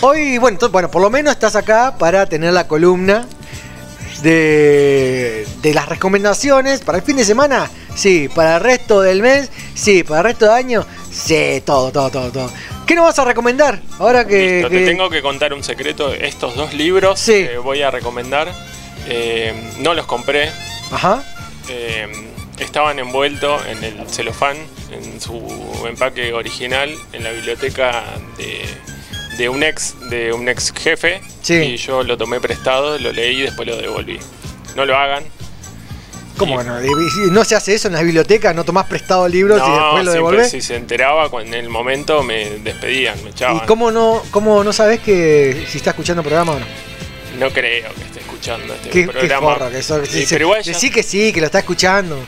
Hoy, 0.00 0.38
bueno, 0.38 0.54
entonces, 0.56 0.72
bueno, 0.72 0.90
por 0.90 1.02
lo 1.02 1.10
menos 1.10 1.32
estás 1.34 1.54
acá 1.56 1.96
para 1.98 2.26
tener 2.26 2.52
la 2.52 2.66
columna 2.66 3.26
de, 4.22 5.46
de 5.62 5.74
las 5.74 5.88
recomendaciones 5.88 6.80
para 6.80 6.98
el 6.98 7.04
fin 7.04 7.16
de 7.16 7.24
semana. 7.24 7.70
Sí, 7.94 8.28
para 8.34 8.56
el 8.56 8.62
resto 8.62 9.00
del 9.02 9.20
mes, 9.22 9.50
sí, 9.74 10.02
para 10.02 10.20
el 10.20 10.24
resto 10.24 10.46
del 10.46 10.54
año, 10.54 10.86
sí, 11.10 11.62
todo, 11.64 11.92
todo, 11.92 12.10
todo, 12.10 12.30
todo. 12.32 12.50
¿Qué 12.86 12.94
nos 12.94 13.04
vas 13.04 13.18
a 13.18 13.24
recomendar? 13.24 13.80
Ahora 13.98 14.26
que, 14.26 14.54
Listo, 14.54 14.70
que- 14.70 14.78
Te 14.80 14.86
tengo 14.86 15.10
que 15.10 15.20
contar 15.22 15.52
un 15.52 15.62
secreto. 15.62 16.12
Estos 16.12 16.56
dos 16.56 16.72
libros 16.74 17.22
que 17.22 17.58
voy 17.58 17.82
a 17.82 17.90
recomendar, 17.90 18.48
eh, 19.08 19.52
no 19.80 19.92
los 19.94 20.06
compré. 20.06 20.50
Ajá. 20.90 21.22
Eh, 21.68 22.08
estaban 22.58 22.98
envueltos 22.98 23.64
en 23.66 23.82
el 23.84 24.08
celofán, 24.08 24.56
en 24.90 25.20
su 25.20 25.40
empaque 25.88 26.32
original, 26.32 26.94
en 27.12 27.24
la 27.24 27.30
biblioteca 27.30 28.04
de, 28.36 28.62
de 29.38 29.48
un 29.48 29.62
ex 29.62 29.94
de 30.10 30.32
un 30.32 30.48
ex 30.48 30.72
jefe. 30.72 31.20
Sí. 31.42 31.54
Y 31.54 31.76
yo 31.76 32.02
lo 32.02 32.16
tomé 32.16 32.40
prestado, 32.40 32.98
lo 32.98 33.12
leí 33.12 33.40
y 33.40 33.42
después 33.42 33.66
lo 33.68 33.76
devolví. 33.76 34.18
No 34.76 34.84
lo 34.84 34.96
hagan. 34.96 35.24
¿Cómo 36.36 36.62
no? 36.62 36.78
¿No 37.30 37.44
se 37.44 37.54
hace 37.54 37.74
eso 37.74 37.88
en 37.88 37.94
las 37.94 38.02
bibliotecas? 38.02 38.54
¿No 38.54 38.64
tomás 38.64 38.86
prestado 38.86 39.28
libros 39.28 39.58
y 39.58 39.68
No, 39.68 39.84
después 39.84 40.04
lo 40.06 40.12
devolvés? 40.12 40.50
si 40.50 40.60
se 40.60 40.76
enteraba, 40.76 41.30
en 41.40 41.54
el 41.54 41.68
momento 41.68 42.22
me 42.22 42.58
despedían, 42.60 43.22
me 43.22 43.30
echaban. 43.30 43.58
¿Y 43.58 43.60
cómo 43.66 43.90
no, 43.90 44.22
cómo 44.30 44.64
no 44.64 44.72
sabes 44.72 45.00
que 45.00 45.66
si 45.68 45.78
está 45.78 45.90
escuchando 45.90 46.22
el 46.22 46.26
programa 46.26 46.52
o 46.52 46.58
no? 46.58 46.66
No 47.38 47.50
creo 47.50 47.92
que 47.94 48.02
esté 48.02 48.20
escuchando 48.20 48.31
este 48.42 48.90
Qué, 48.90 49.06
qué 49.06 49.12
programa. 49.12 49.54
forro 49.54 49.70
que 49.70 49.82
sos. 49.82 50.08
Sí, 50.08 50.24
Decí 50.64 50.90
que 50.90 51.02
sí, 51.02 51.32
que 51.32 51.40
lo 51.40 51.46
está 51.46 51.60
escuchando. 51.60 52.18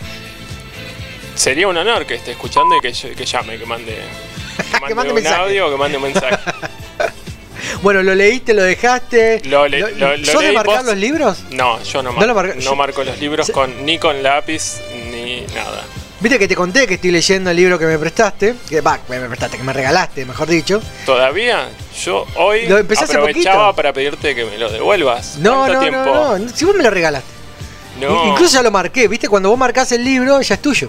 sería 1.34 1.66
un 1.68 1.76
honor 1.76 2.06
que 2.06 2.14
esté 2.14 2.32
escuchando 2.32 2.76
y 2.76 2.80
que, 2.80 2.92
que 3.14 3.24
llame, 3.26 3.58
que 3.58 3.66
mande, 3.66 3.92
que 4.56 4.80
mande, 4.80 4.94
mande 4.94 5.10
un 5.10 5.14
mensaje. 5.16 5.42
audio 5.42 5.66
o 5.66 5.70
que 5.72 5.76
mande 5.76 5.96
un 5.96 6.02
mensaje. 6.04 6.36
Bueno, 7.82 8.02
lo 8.02 8.14
leíste, 8.14 8.52
lo 8.54 8.62
dejaste. 8.62 9.40
Lo 9.46 9.66
le- 9.66 9.80
lo- 9.92 10.16
lo 10.16 10.24
¿Sos 10.26 10.40
de 10.40 10.46
leí, 10.48 10.54
marcar 10.56 10.76
vos- 10.78 10.84
los 10.86 10.96
libros? 10.96 11.38
No, 11.50 11.82
yo 11.82 12.02
no, 12.02 12.12
¿No 12.12 12.16
mar- 12.18 12.26
lo 12.28 12.34
marca- 12.34 12.54
no 12.54 12.60
yo- 12.60 12.76
marco 12.76 13.04
los 13.04 13.18
libros 13.18 13.50
con, 13.50 13.84
ni 13.84 13.98
con 13.98 14.22
lápiz 14.22 14.80
ni 15.10 15.40
nada. 15.54 15.84
Viste 16.24 16.38
que 16.38 16.48
te 16.48 16.56
conté 16.56 16.86
que 16.86 16.94
estoy 16.94 17.10
leyendo 17.10 17.50
el 17.50 17.56
libro 17.58 17.78
que 17.78 17.84
me 17.84 17.98
prestaste. 17.98 18.54
Que 18.66 18.80
me 18.80 19.28
prestaste, 19.28 19.58
que 19.58 19.62
me 19.62 19.74
regalaste, 19.74 20.24
mejor 20.24 20.48
dicho. 20.48 20.80
Todavía, 21.04 21.68
yo 22.02 22.24
hoy 22.36 22.66
Lo 22.66 22.78
empecé 22.78 23.04
aprovechaba 23.04 23.76
para 23.76 23.92
pedirte 23.92 24.34
que 24.34 24.46
me 24.46 24.56
lo 24.56 24.72
devuelvas. 24.72 25.36
No, 25.36 25.56
¿Cuánto 25.56 25.74
no, 25.74 25.80
tiempo? 25.80 26.04
no, 26.06 26.38
no. 26.38 26.48
Si 26.48 26.64
vos 26.64 26.74
me 26.74 26.82
lo 26.82 26.88
regalaste. 26.88 27.28
No. 28.00 28.30
Incluso 28.30 28.54
ya 28.54 28.62
lo 28.62 28.70
marqué, 28.70 29.06
viste, 29.06 29.28
cuando 29.28 29.50
vos 29.50 29.58
marcás 29.58 29.92
el 29.92 30.02
libro, 30.02 30.40
ya 30.40 30.54
es 30.54 30.62
tuyo. 30.62 30.88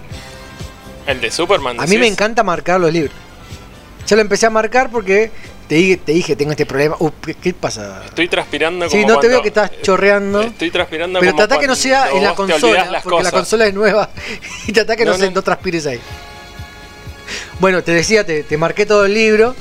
El 1.06 1.20
de 1.20 1.30
Superman. 1.30 1.82
A 1.82 1.86
mí 1.86 1.98
me 1.98 2.08
encanta 2.08 2.42
marcar 2.42 2.80
los 2.80 2.94
libros. 2.94 3.14
Ya 4.06 4.16
lo 4.16 4.22
empecé 4.22 4.46
a 4.46 4.50
marcar 4.50 4.92
porque 4.92 5.32
te 5.68 5.76
dije, 5.76 5.98
te 5.98 6.12
dije 6.12 6.36
tengo 6.36 6.52
este 6.52 6.66
problema. 6.66 6.96
Uh, 7.00 7.12
¿qué, 7.42 7.54
pasa? 7.54 8.04
Estoy 8.06 8.28
transpirando 8.28 8.88
Sí, 8.90 9.02
como 9.02 9.14
no 9.14 9.20
te 9.20 9.28
veo 9.28 9.42
que 9.42 9.48
estás 9.48 9.72
chorreando. 9.82 10.42
Estoy 10.42 10.70
transpirando 10.70 11.20
Pero 11.20 11.32
como 11.32 11.46
trata 11.46 11.60
que 11.60 11.68
no 11.68 11.76
sea 11.76 12.12
en 12.12 12.24
la 12.24 12.36
consola, 12.36 13.02
porque 13.04 13.24
la 13.24 13.32
consola 13.32 13.66
es 13.68 13.74
nueva. 13.74 14.10
Y 14.68 14.72
trata 14.72 14.96
que 14.96 15.06
no, 15.06 15.12
No, 15.12 15.18
se, 15.18 15.32
no. 15.32 15.42
transpires 15.42 15.88
ahí. 15.88 16.00
Bueno, 17.60 17.84
te 17.84 17.92
decía, 17.92 18.26
te, 18.26 18.44
te 18.44 18.58
marqué 18.58 18.86
todo 18.86 19.06
el 19.06 19.14
libro, 19.14 19.56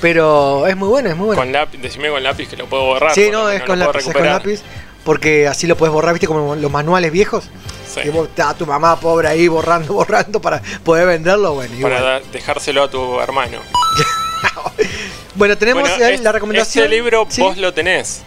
pero 0.00 0.66
es 0.66 0.76
muy 0.76 0.88
bueno, 0.88 1.08
es 1.08 1.16
muy 1.16 1.26
bueno. 1.26 1.40
Con 1.40 1.52
lápiz, 1.52 1.78
decime 1.78 2.10
con 2.10 2.22
lápiz 2.22 2.48
que 2.48 2.56
lo 2.56 2.66
puedo 2.66 2.84
borrar. 2.84 3.14
sí, 3.14 3.28
no, 3.30 3.50
es 3.50 3.62
con 3.62 3.78
lápiz, 3.78 4.06
es 4.06 4.12
con 4.14 4.24
lápiz, 4.24 4.62
porque 5.08 5.48
así 5.48 5.66
lo 5.66 5.74
puedes 5.74 5.90
borrar, 5.90 6.12
viste, 6.12 6.26
como 6.26 6.54
los 6.54 6.70
manuales 6.70 7.10
viejos. 7.10 7.44
Sí. 7.90 8.02
Que 8.02 8.10
vos, 8.10 8.28
tu 8.58 8.66
mamá 8.66 9.00
pobre 9.00 9.26
ahí 9.28 9.48
borrando, 9.48 9.94
borrando 9.94 10.38
para 10.38 10.60
poder 10.84 11.06
venderlo, 11.06 11.54
bueno. 11.54 11.74
y 11.78 11.80
Para 11.80 12.00
bueno. 12.02 12.26
dejárselo 12.30 12.82
a 12.82 12.90
tu 12.90 13.18
hermano. 13.18 13.58
Bueno, 15.34 15.56
tenemos 15.56 15.82
Bueno, 15.88 16.04
ahí 16.04 16.14
es- 16.14 16.20
la 16.20 16.32
recomendación. 16.32 16.84
Este 16.84 16.94
libro 16.94 17.26
¿Sí? 17.30 17.40
vos 17.40 17.56
lo 17.56 17.72
tenés 17.72 18.20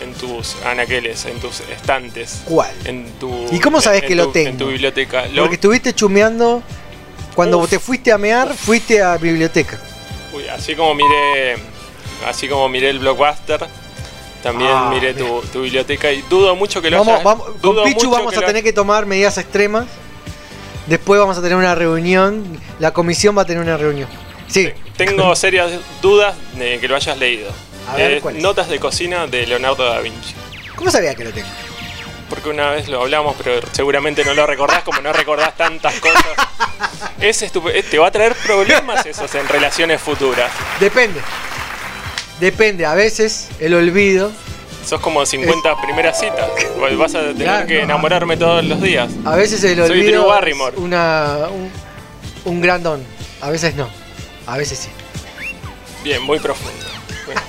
en 0.00 0.12
tus 0.14 0.54
anaqueles, 0.64 1.24
en 1.24 1.40
tus 1.40 1.58
estantes. 1.60 2.42
¿Cuál? 2.44 2.70
En 2.84 3.10
tu, 3.18 3.46
¿Y 3.50 3.58
cómo 3.58 3.80
sabés 3.80 4.02
en- 4.02 4.08
que 4.08 4.14
lo 4.14 4.28
tengo? 4.28 4.50
En 4.50 4.58
tu 4.58 4.66
biblioteca. 4.68 5.26
Lo- 5.26 5.42
Porque 5.42 5.56
estuviste 5.56 5.92
chumeando. 5.92 6.62
Cuando 7.34 7.58
Uf. 7.58 7.68
te 7.70 7.78
fuiste 7.80 8.12
a 8.12 8.18
mear, 8.18 8.54
fuiste 8.54 9.02
a 9.02 9.16
biblioteca. 9.16 9.80
Uy, 10.32 10.46
así 10.48 10.76
como 10.76 10.94
miré, 10.94 11.56
así 12.28 12.46
como 12.48 12.68
miré 12.68 12.90
el 12.90 12.98
blockbuster, 13.00 13.66
también 14.42 14.70
Ah, 14.72 14.90
miré 14.92 15.14
tu, 15.14 15.40
tu 15.52 15.62
biblioteca 15.62 16.10
y 16.12 16.22
dudo 16.22 16.54
mucho 16.56 16.82
que 16.82 16.90
lo 16.90 16.98
Vamos, 16.98 17.14
hayas- 17.14 17.24
vamos, 17.24 17.46
con 17.60 17.84
Pichu 17.84 18.10
vamos 18.10 18.36
a 18.36 18.40
tener 18.44 18.62
que 18.62 18.72
tomar 18.72 19.06
medidas 19.06 19.38
extremas. 19.38 19.86
Después 20.86 21.20
vamos 21.20 21.38
a 21.38 21.42
tener 21.42 21.56
una 21.56 21.74
reunión. 21.74 22.60
La 22.80 22.92
comisión 22.92 23.36
va 23.38 23.42
a 23.42 23.44
tener 23.44 23.62
una 23.62 23.76
reunión. 23.76 24.08
Sí. 24.48 24.70
Tengo 24.96 25.34
serias 25.36 25.70
dudas 26.02 26.34
de 26.54 26.78
que 26.80 26.88
lo 26.88 26.96
hayas 26.96 27.16
leído. 27.18 27.50
A 27.88 27.96
ver, 27.96 28.12
Eh. 28.14 28.22
Notas 28.34 28.68
de 28.68 28.78
cocina 28.78 29.26
de 29.26 29.46
Leonardo 29.46 29.84
da 29.84 30.00
Vinci. 30.00 30.34
¿Cómo 30.76 30.90
sabía 30.90 31.14
que 31.14 31.24
lo 31.24 31.32
tengo? 31.32 31.48
Porque 32.28 32.48
una 32.48 32.70
vez 32.70 32.88
lo 32.88 33.02
hablamos, 33.02 33.36
pero 33.42 33.60
seguramente 33.72 34.24
no 34.24 34.32
lo 34.34 34.46
recordás, 34.46 34.82
como 34.82 35.00
no 35.02 35.12
recordás 35.12 35.56
tantas 35.56 35.94
cosas. 36.00 36.24
Es 37.20 37.44
te 37.90 37.98
va 37.98 38.08
a 38.08 38.10
traer 38.10 38.34
problemas 38.34 39.06
esos 39.06 39.32
en 39.36 39.46
relaciones 39.48 40.00
futuras. 40.00 40.50
Depende. 40.80 41.20
Depende. 42.42 42.84
A 42.84 42.94
veces 42.94 43.48
el 43.60 43.72
olvido. 43.72 44.32
Sos 44.84 45.00
como 45.00 45.24
50 45.24 45.80
primeras 45.80 46.18
citas. 46.18 46.48
Vas 46.98 47.14
a 47.14 47.20
tener 47.20 47.36
Claro, 47.36 47.66
que 47.68 47.76
no. 47.78 47.84
enamorarme 47.84 48.36
todos 48.36 48.64
los 48.64 48.82
días. 48.82 49.12
A 49.24 49.36
veces 49.36 49.62
el 49.62 49.76
Soy 49.76 49.86
Drew 49.86 50.00
olvido. 50.00 50.26
Barrymore. 50.26 50.72
es 50.76 50.82
una, 50.82 51.36
un, 51.52 51.70
un 52.44 52.60
gran 52.60 52.82
don. 52.82 53.00
A 53.40 53.48
veces 53.50 53.76
no. 53.76 53.88
A 54.46 54.58
veces 54.58 54.76
sí. 54.76 54.88
Bien, 56.02 56.20
muy 56.20 56.40
profundo. 56.40 56.84
Bueno, 57.26 57.40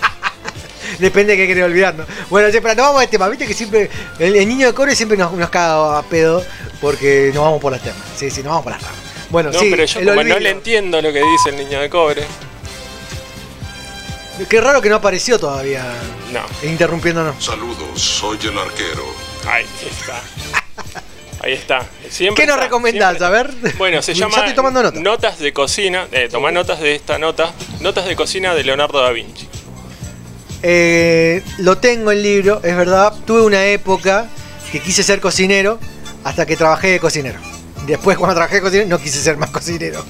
Depende 0.99 1.31
de 1.33 1.37
qué 1.39 1.47
querés 1.47 1.63
olvidar, 1.63 1.95
¿no? 1.95 2.05
Bueno, 2.29 2.51
che, 2.51 2.61
pero 2.61 2.75
no 2.75 2.83
vamos 2.83 3.01
a 3.03 3.07
tema. 3.07 3.27
Viste 3.29 3.47
que 3.47 3.55
siempre. 3.55 3.89
El, 4.19 4.35
el 4.35 4.47
niño 4.47 4.67
de 4.67 4.73
cobre 4.73 4.95
siempre 4.95 5.17
nos, 5.17 5.33
nos 5.33 5.49
caga 5.49 5.97
a 5.97 6.03
pedo 6.03 6.45
porque 6.79 7.31
nos 7.33 7.43
vamos 7.45 7.59
por 7.59 7.71
las 7.71 7.81
temas. 7.81 7.97
Sí, 8.15 8.29
sí, 8.29 8.43
nos 8.43 8.49
vamos 8.51 8.63
por 8.65 8.73
las 8.73 8.81
ramas. 8.83 8.97
Bueno, 9.31 9.49
no, 9.51 9.57
sí, 9.59 9.69
pero 9.71 9.85
yo 9.85 9.99
como 10.01 10.11
olvido. 10.21 10.35
no 10.35 10.39
le 10.39 10.51
entiendo 10.51 11.01
lo 11.01 11.11
que 11.11 11.19
dice 11.23 11.49
el 11.49 11.55
niño 11.57 11.81
de 11.81 11.89
cobre. 11.89 12.23
Qué 14.49 14.59
raro 14.61 14.81
que 14.81 14.89
no 14.89 14.95
apareció 14.95 15.39
todavía. 15.39 15.83
No. 16.31 16.41
Interrumpiéndonos. 16.67 17.43
Saludos, 17.43 18.01
soy 18.01 18.37
el 18.43 18.57
arquero. 18.57 19.05
Ahí 19.47 19.65
está. 19.85 20.21
Ahí 21.41 21.53
está. 21.53 21.85
Siempre 22.09 22.43
¿Qué 22.43 22.47
nos 22.47 22.55
está, 22.55 22.65
recomendás? 22.65 23.21
A 23.21 23.29
ver. 23.29 23.51
Bueno, 23.77 24.01
se 24.01 24.13
Ya 24.15 24.21
llama 24.25 24.37
estoy 24.37 24.53
tomando 24.55 24.81
nota. 24.81 24.99
Notas 24.99 25.39
de 25.39 25.53
cocina. 25.53 26.07
Eh, 26.11 26.29
tomá 26.31 26.51
notas 26.51 26.79
de 26.79 26.95
esta 26.95 27.17
nota. 27.19 27.53
Notas 27.81 28.05
de 28.05 28.15
cocina 28.15 28.55
de 28.55 28.63
Leonardo 28.63 29.01
da 29.01 29.11
Vinci. 29.11 29.47
Eh, 30.63 31.43
lo 31.59 31.77
tengo 31.77 32.11
el 32.11 32.23
libro, 32.23 32.61
es 32.63 32.75
verdad. 32.75 33.13
Tuve 33.25 33.41
una 33.41 33.65
época 33.65 34.27
que 34.71 34.79
quise 34.79 35.03
ser 35.03 35.19
cocinero 35.19 35.79
hasta 36.23 36.45
que 36.45 36.55
trabajé 36.55 36.87
de 36.87 36.99
cocinero. 36.99 37.39
Después, 37.85 38.17
cuando 38.17 38.33
trabajé 38.33 38.55
de 38.55 38.61
cocinero, 38.61 38.89
no 38.89 38.97
quise 38.97 39.21
ser 39.21 39.35
más 39.37 39.49
cocinero. 39.49 40.03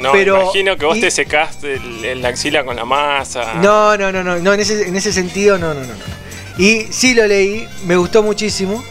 No, 0.00 0.12
Pero- 0.12 0.42
imagino 0.42 0.76
que 0.76 0.84
vos 0.86 0.96
y- 0.96 1.00
te 1.00 1.10
secaste 1.10 1.74
el, 1.74 2.04
el- 2.04 2.22
la 2.22 2.28
axila 2.28 2.64
con 2.64 2.76
la 2.76 2.84
masa. 2.84 3.54
No, 3.54 3.96
no, 3.96 4.10
no, 4.12 4.22
no, 4.22 4.38
no 4.38 4.52
en, 4.54 4.60
ese, 4.60 4.88
en 4.88 4.96
ese 4.96 5.12
sentido, 5.12 5.58
no, 5.58 5.74
no, 5.74 5.80
no, 5.80 5.86
no. 5.86 6.20
Y 6.58 6.86
sí 6.90 7.14
lo 7.14 7.26
leí, 7.26 7.66
me 7.86 7.96
gustó 7.96 8.22
muchísimo, 8.22 8.84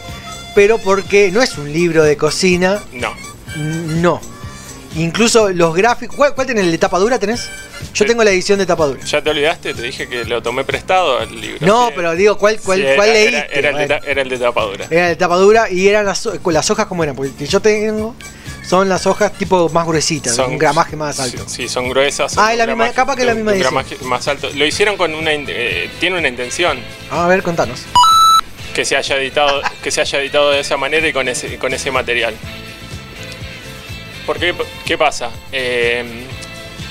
pero 0.54 0.78
porque 0.78 1.30
no 1.30 1.40
es 1.42 1.56
un 1.58 1.72
libro 1.72 2.02
de 2.02 2.16
cocina, 2.16 2.80
No. 2.92 3.14
no. 3.56 4.20
Incluso 4.96 5.50
los 5.50 5.72
gráficos. 5.76 6.16
¿Cuál, 6.16 6.34
cuál 6.34 6.48
tenés? 6.48 6.64
¿El 6.64 6.72
de 6.72 6.78
tapa 6.78 6.98
dura 6.98 7.16
tenés? 7.18 7.48
Yo 7.94 8.04
tengo 8.06 8.24
la 8.24 8.30
edición 8.32 8.58
de 8.58 8.66
tapa 8.66 8.86
dura. 8.86 9.00
¿Ya 9.04 9.22
te 9.22 9.30
olvidaste? 9.30 9.72
Te 9.72 9.82
dije 9.82 10.08
que 10.08 10.24
lo 10.24 10.42
tomé 10.42 10.64
prestado 10.64 11.20
el 11.20 11.40
libro. 11.40 11.64
No, 11.64 11.86
Sí, 11.88 11.92
pero 11.94 12.14
digo, 12.16 12.36
¿cuál, 12.38 12.58
cuál, 12.60 12.80
sí, 12.80 12.86
cuál 12.96 13.08
era, 13.10 13.14
leíste? 13.30 13.58
Era, 13.58 13.68
era 13.70 13.82
el 13.82 13.88
de, 13.88 14.00
era 14.10 14.22
el 14.22 14.28
de 14.28 14.38
tapadura. 14.38 14.86
Era 14.90 15.06
de 15.08 15.14
tapa 15.16 15.36
dura 15.36 15.70
y 15.70 15.86
eran 15.86 16.04
las, 16.06 16.28
las 16.44 16.70
hojas 16.72 16.86
como 16.86 17.04
eran, 17.04 17.14
porque 17.14 17.30
el 17.30 17.36
que 17.36 17.46
yo 17.46 17.60
tengo 17.60 18.16
son 18.70 18.88
las 18.88 19.04
hojas 19.06 19.32
tipo 19.32 19.68
más 19.70 19.84
gruesitas, 19.86 20.34
Son- 20.36 20.52
un 20.52 20.58
gramaje 20.58 20.94
más 20.96 21.18
alto. 21.18 21.42
Sí, 21.48 21.68
son 21.68 21.88
gruesas. 21.88 22.32
son 22.32 22.44
Ah, 22.44 22.52
es 22.52 22.58
la 22.58 22.66
misma- 22.66 22.92
capaz 22.92 23.16
que 23.16 23.24
la 23.24 23.34
misma 23.34 23.50
edición. 23.52 23.74
gramaje 23.74 23.96
más 24.04 24.28
alto. 24.28 24.48
Lo 24.54 24.64
hicieron 24.64 24.96
con 24.96 25.12
una. 25.14 25.32
eh, 25.32 25.90
tiene 25.98 26.18
una 26.18 26.28
intención. 26.28 26.78
A 27.10 27.26
ver, 27.26 27.42
contanos. 27.42 27.80
que 28.74 28.84
se 28.84 28.96
haya 28.96 29.16
editado 29.16 29.60
que 29.82 29.90
se 29.90 30.00
haya 30.00 30.20
editado 30.20 30.52
de 30.52 30.60
esa 30.60 30.76
manera 30.76 31.06
y 31.08 31.12
con 31.12 31.28
ese 31.28 31.58
con 31.58 31.74
ese 31.74 31.90
material 31.90 32.34
porque 34.26 34.54
qué 34.86 34.96
pasa 34.96 35.30
Eh, 35.50 36.04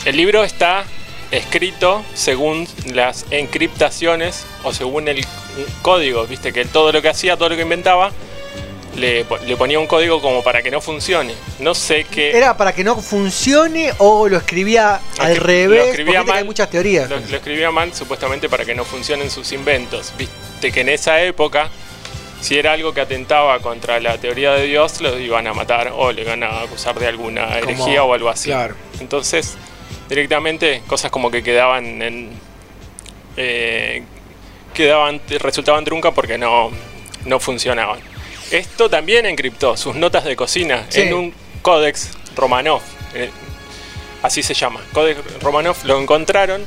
el 0.03 0.18
libro 0.18 0.43
está 0.43 0.84
escrito 1.31 2.03
según 2.14 2.68
las 2.93 3.26
encriptaciones 3.31 4.45
o 4.64 4.73
según 4.73 5.07
el 5.07 5.26
código 5.81 6.26
viste 6.27 6.51
que 6.51 6.65
todo 6.65 6.91
lo 6.91 7.01
que 7.01 7.07
hacía 7.10 7.38
todo 7.38 7.47
lo 7.49 7.56
que 7.56 7.61
inventaba 7.61 8.11
le, 9.00 9.26
po- 9.26 9.38
le 9.38 9.56
ponía 9.58 9.80
un 9.80 9.88
código 9.88 10.22
como 10.22 10.44
para 10.44 10.62
que 10.62 10.70
no 10.70 10.82
funcione. 10.82 11.34
No 11.60 11.74
sé 11.74 12.06
qué. 12.06 12.32
¿Era 12.38 12.56
para 12.58 12.74
que 12.74 12.84
no 12.84 12.96
funcione 13.02 13.92
o 13.98 14.28
lo 14.28 14.38
escribía 14.38 15.00
al 15.18 15.36
Lo 15.36 15.44
revés? 15.44 15.88
escribía 15.90 16.20
viste 16.20 16.32
que 16.34 16.38
hay 16.40 16.44
muchas 16.44 16.70
teorías. 16.70 17.10
Lo, 17.10 17.20
lo 17.20 17.38
escribía 17.38 17.72
mal 17.72 17.94
supuestamente 17.94 18.50
para 18.50 18.66
que 18.66 18.76
no 18.76 18.84
funcionen 18.86 19.32
sus 19.32 19.52
inventos. 19.52 20.14
Viste 20.18 20.72
que 20.72 20.82
en 20.82 20.90
esa 20.90 21.22
época, 21.24 21.70
si 22.42 22.58
era 22.58 22.74
algo 22.74 22.94
que 22.94 23.02
atentaba 23.02 23.60
contra 23.60 24.00
la 24.00 24.18
teoría 24.18 24.54
de 24.54 24.66
Dios, 24.66 25.02
lo 25.02 25.18
iban 25.20 25.48
a 25.48 25.54
matar 25.54 25.92
o 25.96 26.12
le 26.12 26.22
iban 26.22 26.44
a 26.44 26.62
acusar 26.62 27.00
de 27.00 27.08
alguna 27.08 27.58
herejía 27.58 28.04
o 28.04 28.14
algo 28.14 28.30
así. 28.30 28.50
claro. 28.50 28.76
Entonces, 29.00 29.56
directamente, 30.10 30.82
cosas 30.88 31.10
como 31.12 31.32
que 31.32 31.42
quedaban 31.44 32.02
en. 32.02 32.30
eh, 33.38 34.04
quedaban, 34.74 35.20
resultaban 35.40 35.84
truncas 35.86 36.14
porque 36.14 36.38
no, 36.38 36.72
no 37.26 37.40
funcionaban. 37.40 38.00
Esto 38.52 38.90
también 38.90 39.26
encriptó 39.26 39.78
sus 39.78 39.96
notas 39.96 40.24
de 40.26 40.36
cocina 40.36 40.86
Sí. 40.90 41.02
en 41.02 41.14
un 41.14 41.34
códex 41.62 42.10
Romanov. 42.36 42.82
eh, 43.16 43.30
así 44.22 44.44
se 44.44 44.54
llama. 44.54 44.82
Códex 44.94 45.20
Romanov 45.42 45.78
lo 45.86 46.00
encontraron. 46.00 46.66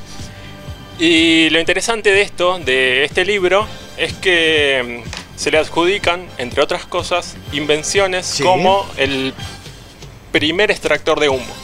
Y 0.99 1.51
lo 1.51 1.59
interesante 1.61 2.13
de 2.13 2.23
esto, 2.23 2.59
de 2.59 3.05
este 3.05 3.25
libro, 3.25 3.67
es 3.97 4.13
que 4.15 5.03
mm, 5.05 5.39
se 5.39 5.51
le 5.51 5.59
adjudican, 5.59 6.27
entre 6.39 6.63
otras 6.63 6.85
cosas, 6.87 7.37
invenciones 7.53 8.27
Sí. 8.27 8.43
como 8.43 8.89
el 8.97 9.35
primer 10.31 10.71
extractor 10.71 11.19
de 11.21 11.29
humo. 11.29 11.55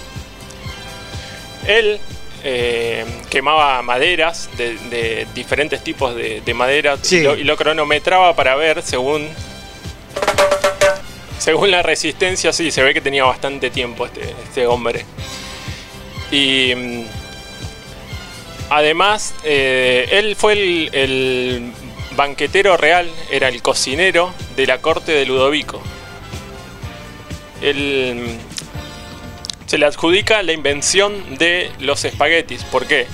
Él 1.66 2.00
eh, 2.44 3.04
quemaba 3.30 3.82
maderas 3.82 4.48
de, 4.56 4.76
de 4.90 5.26
diferentes 5.34 5.82
tipos 5.82 6.14
de, 6.14 6.40
de 6.40 6.54
madera 6.54 6.96
Sí. 7.02 7.16
y, 7.16 7.22
lo, 7.22 7.36
y 7.36 7.44
lo 7.44 7.56
cronometraba 7.56 8.34
para 8.36 8.54
ver 8.56 8.82
según 8.82 9.28
según 11.38 11.70
la 11.70 11.82
resistencia. 11.82 12.52
Sí, 12.52 12.70
se 12.70 12.82
ve 12.82 12.94
que 12.94 13.00
tenía 13.00 13.24
bastante 13.24 13.70
tiempo 13.70 14.06
este, 14.06 14.34
este 14.44 14.66
hombre. 14.66 15.04
Y 16.30 16.74
mm, 16.74 17.04
además, 18.70 19.34
eh, 19.44 20.08
él 20.12 20.36
fue 20.36 20.52
el, 20.52 21.72
banquetero 22.16 22.76
real, 22.76 23.08
era 23.30 23.48
el 23.48 23.62
cocinero 23.62 24.32
de 24.56 24.66
la 24.66 24.80
corte 24.80 25.12
de 25.12 25.24
Ludovico. 25.24 25.80
Él 27.62 28.16
mm, 28.16 29.68
se 29.68 29.78
le 29.78 29.86
adjudica 29.86 30.42
la 30.42 30.52
invención 30.52 31.38
de 31.38 31.70
los 31.78 32.04
espaguetis. 32.04 32.64
¿Por 32.64 32.86
qué? 32.86 33.06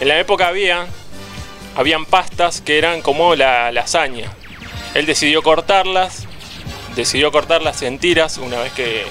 En 0.00 0.08
la 0.08 0.18
época 0.18 0.48
había 0.48 0.86
habían 1.76 2.04
pastas 2.04 2.60
que 2.60 2.78
eran 2.78 3.02
como 3.02 3.34
la 3.34 3.72
lasaña. 3.72 4.30
Él 4.94 5.06
decidió 5.06 5.42
cortarlas, 5.42 6.26
decidió 6.94 7.32
cortarlas 7.32 7.82
en 7.82 7.98
tiras 7.98 8.38
una 8.38 8.60
vez 8.60 8.72
que, 8.72 9.04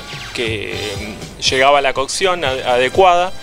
llegaba 1.39 1.81
la 1.81 1.93
cocción 1.93 2.45
adecuada, 2.45 3.33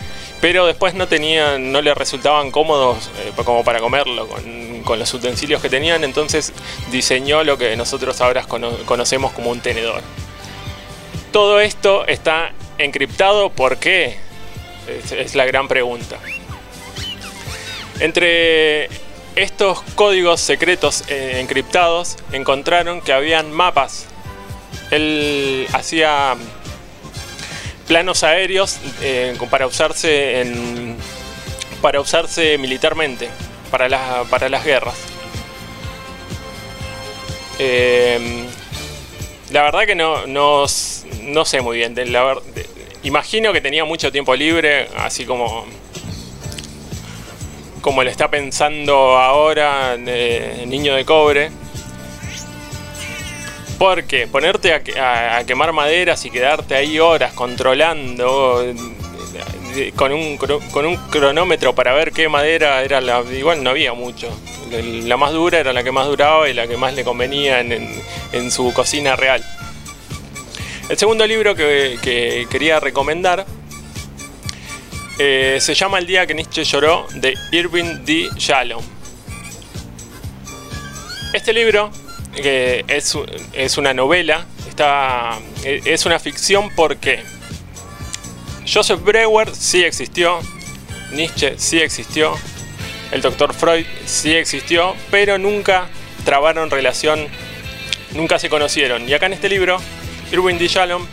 pero 0.40 0.66
después 0.66 0.94
no 0.94 1.06
tenían, 1.06 1.70
no 1.70 1.82
le 1.82 1.94
resultaban 1.94 2.50
cómodos 2.50 3.10
eh, 3.18 3.32
como 3.44 3.62
para 3.62 3.78
comerlo 3.80 4.26
con, 4.26 4.98
los 4.98 5.14
utensilios 5.14 5.62
que 5.62 5.68
tenían, 5.68 6.02
entonces 6.02 6.52
diseñó 6.90 7.44
lo 7.44 7.56
que 7.56 7.76
nosotros 7.76 8.20
ahora 8.20 8.42
cono- 8.42 8.76
conocemos 8.86 9.32
como 9.32 9.50
un 9.50 9.60
tenedor. 9.60 10.02
Todo 11.30 11.60
esto 11.60 12.06
está 12.08 12.50
encriptado, 12.78 13.50
¿por 13.50 13.76
qué? 13.76 14.16
Es, 14.88 15.12
es 15.12 15.34
la 15.36 15.44
gran 15.44 15.68
pregunta. 15.68 16.18
Entre 18.00 18.88
estos 19.36 19.82
códigos 19.94 20.40
secretos 20.40 21.04
eh, 21.08 21.38
encriptados 21.40 22.16
encontraron 22.32 23.00
que 23.00 23.12
habían 23.12 23.52
mapas. 23.52 24.06
Él 24.90 25.66
hacía 25.72 26.34
planos 27.86 28.22
aéreos 28.22 28.78
eh, 29.02 29.36
para 29.50 29.66
usarse 29.66 30.40
en 30.40 30.96
para 31.82 32.00
usarse 32.00 32.58
militarmente 32.58 33.30
para, 33.70 33.88
la- 33.88 34.24
para 34.28 34.48
las 34.48 34.64
guerras. 34.64 34.94
Eh, 37.58 38.44
la 39.50 39.62
verdad 39.62 39.86
que 39.86 39.94
no, 39.94 40.26
sé 41.44 41.60
muy 41.60 41.78
bien. 41.78 41.94
imagino 43.02 43.52
que 43.52 43.60
tenía 43.60 43.84
mucho 43.84 44.12
tiempo 44.12 44.34
libre, 44.34 44.88
así 44.96 45.24
como 45.24 45.66
como 47.80 48.02
está 48.10 48.28
pensando 48.30 49.16
ahora 49.16 49.96
eh, 49.98 50.64
Niño 50.66 50.94
de 50.94 51.04
Cobre. 51.04 51.50
Porque 53.80 54.26
ponerte 54.26 54.74
a, 54.74 54.82
que- 54.84 54.98
a- 55.00 55.38
a 55.38 55.46
quemar 55.46 55.72
maderas 55.72 56.22
y 56.26 56.30
quedarte 56.30 56.74
ahí 56.74 56.98
horas 56.98 57.32
controlando 57.32 58.62
eh, 58.62 59.92
con 59.96 60.12
un, 60.12 60.36
cro- 60.38 60.60
con 60.70 60.84
un 60.84 60.96
cronómetro 61.08 61.74
para 61.74 61.94
ver 61.94 62.12
qué 62.12 62.28
madera 62.28 62.82
era 62.82 63.00
la... 63.00 63.22
Igual 63.22 63.64
no 63.64 63.70
había 63.70 63.94
mucho. 63.94 64.28
La- 64.70 65.16
más 65.16 65.32
dura 65.32 65.60
era 65.60 65.72
la 65.72 65.82
que 65.82 65.92
más 65.92 66.06
duraba 66.08 66.46
y 66.50 66.52
la 66.52 66.66
que 66.66 66.76
más 66.76 66.92
le 66.92 67.04
convenía 67.04 67.60
en, 67.60 68.50
su 68.50 68.70
cocina 68.74 69.16
real. 69.16 69.42
El 70.90 70.98
segundo 70.98 71.26
libro 71.26 71.54
que, 71.54 71.98
que 72.02 72.46
quería 72.50 72.80
recomendar 72.80 73.46
eh, 75.18 75.56
se 75.58 75.74
llama 75.74 75.98
El 76.00 76.06
día 76.06 76.26
que 76.26 76.34
Nietzsche 76.34 76.64
lloró 76.64 77.06
de 77.14 77.34
Irving 77.52 78.04
D. 78.04 78.28
Shalom. 78.36 78.84
Este 81.32 81.54
libro 81.54 81.90
que 82.34 82.84
es, 82.88 83.16
es 83.52 83.78
una 83.78 83.94
novela, 83.94 84.46
está, 84.68 85.38
e- 85.64 85.82
es 85.84 86.06
una 86.06 86.18
ficción 86.18 86.70
porque 86.74 87.22
Joseph 88.72 89.00
Breuer 89.02 89.54
sí 89.54 89.82
existió, 89.84 90.40
Nietzsche 91.12 91.54
sí 91.58 91.80
existió, 91.80 92.34
el 93.10 93.20
doctor 93.22 93.52
Freud 93.54 93.84
sí 94.06 94.34
existió, 94.34 94.94
pero 95.10 95.38
nunca 95.38 95.88
trabaron 96.24 96.70
relación, 96.70 97.26
nunca 98.14 98.38
se 98.38 98.48
conocieron. 98.48 99.08
Y 99.08 99.12
acá 99.14 99.26
en 99.26 99.32
este 99.32 99.48
libro, 99.48 99.78
Irving 100.30 100.56
D. 100.56 100.68
Shalom 100.68 101.06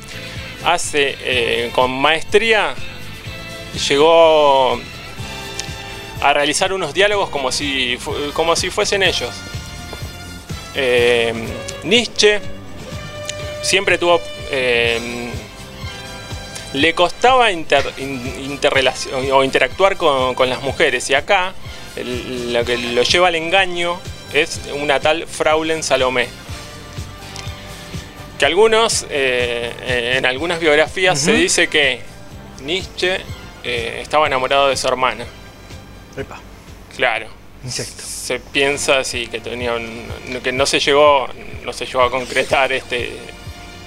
hace 0.64 1.16
eh, 1.22 1.72
con 1.74 1.92
maestría 1.92 2.76
llegó 3.90 4.80
a 6.22 6.34
realizar 6.34 6.74
unos 6.74 6.94
diálogos 6.94 7.30
como 7.30 7.52
si, 7.52 7.98
como 8.34 8.56
si 8.56 8.70
fuesen 8.70 9.04
ellos. 9.04 9.30
Eh, 10.78 11.34
Nietzsche 11.84 12.40
siempre 13.64 13.98
tuvo... 13.98 14.22
eh, 14.52 15.30
le 16.74 16.94
costaba 16.94 17.52
inter- 17.52 17.94
interrelacion- 17.98 19.32
o 19.32 19.44
interactuar 19.44 19.98
con, 19.98 20.36
con 20.36 20.50
las 20.50 20.62
mujeres 20.62 21.10
y 21.10 21.16
acá 21.16 21.54
el- 21.96 22.54
lo 22.54 22.64
que 22.64 22.78
lo 22.78 23.02
lleva 23.04 23.30
al 23.30 23.36
engaño 23.36 24.00
es 24.34 24.60
una 24.74 25.00
tal 25.00 25.26
Fraulen 25.28 25.82
Salomé. 25.82 26.28
Que 28.38 28.46
algunos, 28.46 29.04
eh, 29.10 29.74
eh, 29.82 30.14
en 30.18 30.26
algunas 30.28 30.60
biografías 30.60 31.18
se 31.20 31.32
dice 31.32 31.68
que 31.70 32.02
Nietzsche 32.62 33.22
eh, 33.64 34.00
estaba 34.04 34.28
enamorado 34.28 34.68
de 34.68 34.78
su 34.78 34.88
hermana. 34.88 35.26
Epa, 36.16 36.40
Claro. 36.96 37.28
insecto. 37.64 38.04
Se 38.28 38.40
piensa 38.42 39.00
así 39.00 39.28
que 39.28 39.40
tenía 39.40 39.74
un- 39.74 40.42
que 40.44 40.52
no 40.52 40.66
se 40.66 40.82
llegó 40.82 41.28
no 41.64 41.72
se 41.72 41.86
llegó 41.86 42.02
a 42.02 42.12
concretar 42.12 42.74
este 42.74 43.16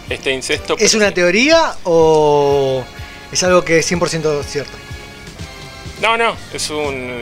este 0.09 0.31
incesto. 0.33 0.77
¿Es 0.79 0.95
una 0.95 1.09
sí. 1.09 1.15
teoría 1.15 1.75
o 1.85 2.83
es 3.31 3.43
algo 3.43 3.63
que 3.63 3.81
es 3.81 3.87
100% 3.87 4.43
cierto? 4.45 4.73
No, 6.01 6.17
no, 6.17 6.35
es 6.55 6.71
un 6.71 7.21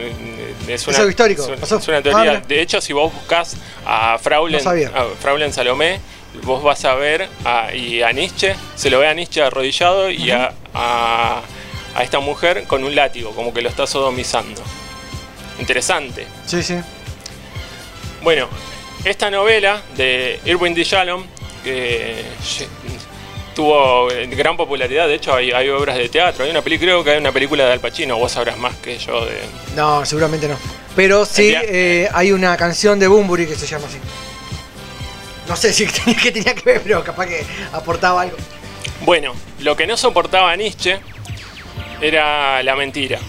es 0.65 0.87
una, 0.87 0.97
algo 0.99 1.09
histórico, 1.09 1.43
es 1.43 1.49
un- 1.49 1.55
pasó. 1.59 1.77
es 1.77 1.87
una 1.89 1.97
Ah, 1.97 2.01
teoría. 2.01 2.31
mira. 2.35 2.43
de 2.47 2.61
hecho, 2.61 2.79
si 2.79 2.93
vos 2.93 3.11
buscas 3.13 3.57
a 3.85 4.17
Fraulen, 4.17 4.63
No 4.63 4.69
a 4.71 5.07
Fraulen 5.19 5.51
Salomé, 5.51 5.99
vos 6.43 6.63
vas 6.63 6.85
a 6.85 6.95
ver 6.95 7.27
a, 7.43 7.73
y 7.75 8.01
a 8.01 8.13
Nietzsche, 8.13 8.55
se 8.75 8.89
lo 8.89 8.99
ve 8.99 9.07
a 9.09 9.13
Nietzsche 9.13 9.41
arrodillado 9.43 10.09
y 10.09 10.31
a, 10.31 10.53
a, 10.73 11.41
a 11.95 12.03
esta 12.03 12.21
mujer 12.21 12.63
con 12.65 12.85
un 12.85 12.95
látigo, 12.95 13.31
como 13.31 13.53
que 13.53 13.61
lo 13.61 13.67
está 13.67 13.85
sodomizando. 13.87 14.61
Interesante. 15.59 16.25
Sí, 16.45 16.63
sí. 16.63 16.75
Bueno, 18.21 18.47
esta 19.05 19.29
novela 19.31 19.81
de 19.95 20.39
Irwin 20.45 20.73
D. 20.73 20.83
Shalom, 20.83 21.23
que 21.63 22.23
tuvo 23.55 24.11
eh, 24.11 24.27
gran 24.27 24.55
popularidad, 24.57 25.07
de 25.07 25.15
hecho 25.15 25.33
hay, 25.33 25.51
hay 25.51 25.69
obras 25.69 25.97
de 25.97 26.09
teatro, 26.09 26.43
hay 26.45 26.51
una 26.51 26.61
película, 26.61 26.91
creo 26.91 27.03
que 27.03 27.11
hay 27.11 27.17
una 27.17 27.31
película 27.31 27.65
de 27.65 27.73
Al 27.73 27.79
Pacino, 27.79 28.17
vos 28.17 28.31
sabrás 28.31 28.57
más 28.57 28.75
que 28.77 28.97
yo 28.97 29.25
de... 29.25 29.39
No, 29.75 30.05
seguramente 30.05 30.47
no. 30.47 30.57
Pero 30.95 31.25
sí, 31.25 31.53
eh, 31.55 32.09
hay 32.13 32.31
una 32.31 32.55
canción 32.57 32.99
de 32.99 33.07
Bumburi 33.07 33.45
que 33.47 33.55
se 33.55 33.67
llama 33.67 33.87
así. 33.87 33.97
No 35.47 35.55
sé 35.55 35.73
si 35.73 35.85
tenía, 35.87 36.15
que 36.21 36.31
tenía 36.31 36.53
que 36.55 36.61
ver, 36.63 36.81
pero 36.83 37.03
capaz 37.03 37.25
que 37.27 37.43
aportaba 37.73 38.21
algo. 38.21 38.37
Bueno, 39.01 39.33
lo 39.59 39.75
que 39.75 39.87
no 39.87 39.95
soportaba 39.97 40.55
Nietzsche 40.55 40.99
era 42.01 42.61
la 42.63 42.75
mentira. 42.75 43.19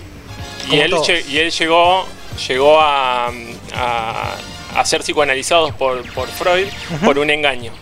Y 0.70 0.78
él, 0.78 0.94
y 1.28 1.38
él 1.38 1.50
llegó, 1.50 2.06
llegó 2.48 2.80
a, 2.80 3.28
a- 3.74 4.36
a 4.74 4.84
ser 4.84 5.02
psicoanalizados 5.02 5.72
por, 5.74 6.02
por 6.12 6.28
Freud 6.28 6.68
por 7.04 7.18
un 7.18 7.30
engaño. 7.30 7.72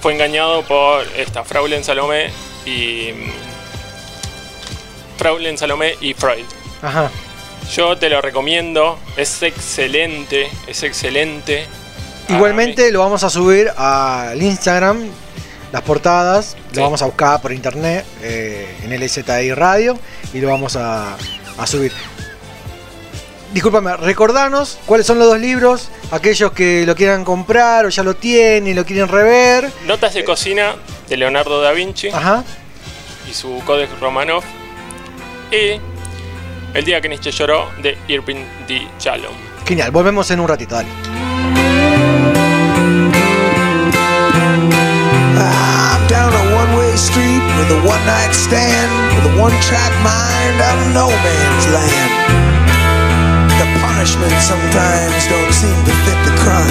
fue 0.00 0.12
engañado 0.14 0.62
por 0.62 1.04
esta 1.16 1.44
Fraulein 1.44 1.82
Salomé 1.84 2.30
y. 2.64 3.12
mm, 3.12 3.32
Fraulein 5.18 5.56
Salomé 5.58 5.94
y 6.00 6.14
Freud. 6.14 6.44
Ajá. 6.82 7.10
Yo 7.74 7.96
te 7.98 8.08
lo 8.08 8.20
recomiendo, 8.20 8.98
es 9.16 9.42
excelente, 9.42 10.48
es 10.68 10.82
excelente. 10.82 11.66
Igualmente 12.28 12.92
lo 12.92 13.00
vamos 13.00 13.24
a 13.24 13.30
subir 13.30 13.70
al 13.76 14.40
Instagram, 14.40 15.08
las 15.72 15.82
portadas, 15.82 16.56
lo 16.74 16.82
vamos 16.82 17.02
a 17.02 17.06
buscar 17.06 17.40
por 17.40 17.52
internet 17.52 18.04
eh, 18.22 18.76
en 18.82 19.08
STI 19.08 19.52
Radio 19.54 19.98
y 20.32 20.40
lo 20.40 20.48
vamos 20.48 20.76
a, 20.76 21.16
a 21.58 21.66
subir. 21.66 21.92
Discúlpame, 23.52 23.96
recordanos 23.96 24.78
cuáles 24.86 25.06
son 25.06 25.18
los 25.18 25.28
dos 25.28 25.38
libros, 25.38 25.88
aquellos 26.10 26.52
que 26.52 26.84
lo 26.84 26.94
quieran 26.94 27.24
comprar 27.24 27.86
o 27.86 27.88
ya 27.88 28.02
lo 28.02 28.14
tienen 28.14 28.66
y 28.66 28.74
lo 28.74 28.84
quieren 28.84 29.08
rever. 29.08 29.70
Notas 29.86 30.14
de 30.14 30.24
cocina 30.24 30.74
de 31.08 31.16
Leonardo 31.16 31.60
da 31.62 31.72
Vinci 31.72 32.08
Ajá. 32.08 32.44
y 33.28 33.32
su 33.32 33.62
Codex 33.64 33.98
Romanov. 34.00 34.42
Y 35.50 35.80
El 36.74 36.84
día 36.84 37.00
que 37.00 37.08
Nietzsche 37.08 37.30
lloró 37.30 37.70
de 37.82 37.96
Irving 38.08 38.44
D. 38.68 38.86
Shalom. 38.98 39.32
Genial, 39.66 39.90
volvemos 39.90 40.30
en 40.30 40.40
un 40.40 40.48
ratito, 40.48 40.74
dale. 40.74 40.88
I'm 45.38 46.06
down 46.08 46.32
a 46.34 46.54
one-way 46.54 46.92
street 46.96 47.42
with 47.56 47.70
a 47.70 47.80
one-night 47.88 48.32
stand, 48.34 48.90
with 49.16 49.32
a 49.32 49.40
one-track 49.40 49.92
mind 50.02 50.60
out 50.60 50.78
of 50.78 50.94
no 50.94 51.08
man's 51.08 51.66
land. 51.72 52.45
Punishment 54.06 54.40
sometimes 54.40 55.26
don't 55.26 55.52
seem 55.52 55.74
to 55.82 55.90
fit 56.06 56.18
the 56.22 56.30
crime. 56.38 56.70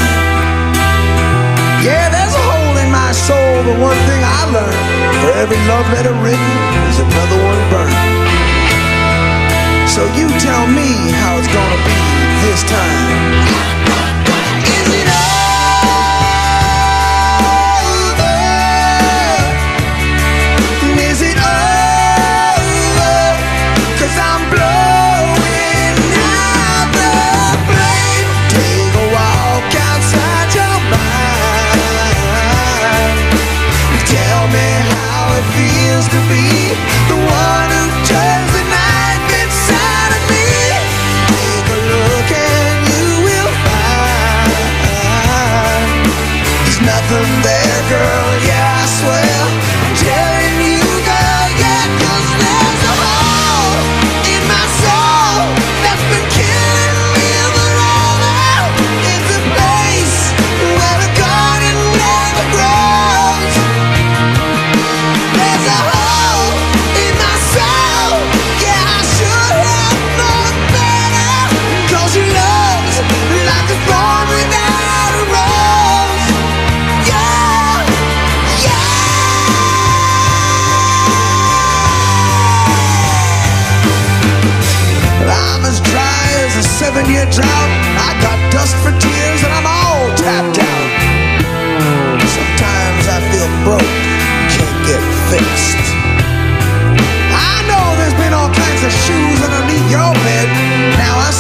Yeah, 1.84 2.08
there's 2.08 2.34
a 2.34 2.40
hole 2.40 2.78
in 2.80 2.90
my 2.90 3.12
soul, 3.12 3.60
but 3.68 3.76
one 3.76 4.00
thing 4.08 4.24
I 4.24 4.48
learned: 4.56 5.20
for 5.20 5.32
every 5.36 5.60
love 5.68 5.84
letter 5.92 6.16
written, 6.24 6.54
there's 6.80 7.00
another 7.04 7.40
one 7.44 7.60
burned. 7.68 7.92
So 9.84 10.08
you 10.16 10.32
tell 10.40 10.66
me 10.68 11.12
how 11.12 11.36
it's 11.36 11.52
gonna 11.52 11.82
be 11.84 12.00
this 12.48 12.64
time. 12.64 13.85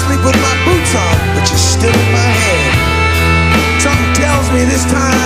Sleep 0.06 0.22
with 0.22 0.38
my 0.38 0.56
boots 0.66 0.94
on, 0.94 1.18
but 1.34 1.50
you're 1.50 1.58
still 1.58 1.94
in 1.94 2.12
my 2.14 2.30
head. 2.46 2.72
Something 3.82 4.14
tells 4.14 4.48
me 4.54 4.62
this 4.66 4.86
time 4.86 5.25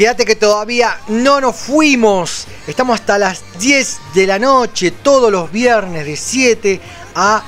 Quédate 0.00 0.24
que 0.24 0.34
todavía 0.34 0.98
no 1.08 1.42
nos 1.42 1.56
fuimos. 1.56 2.46
Estamos 2.66 2.98
hasta 2.98 3.18
las 3.18 3.42
10 3.58 3.98
de 4.14 4.26
la 4.26 4.38
noche, 4.38 4.92
todos 4.92 5.30
los 5.30 5.52
viernes 5.52 6.06
de 6.06 6.16
7 6.16 6.80
a 7.14 7.44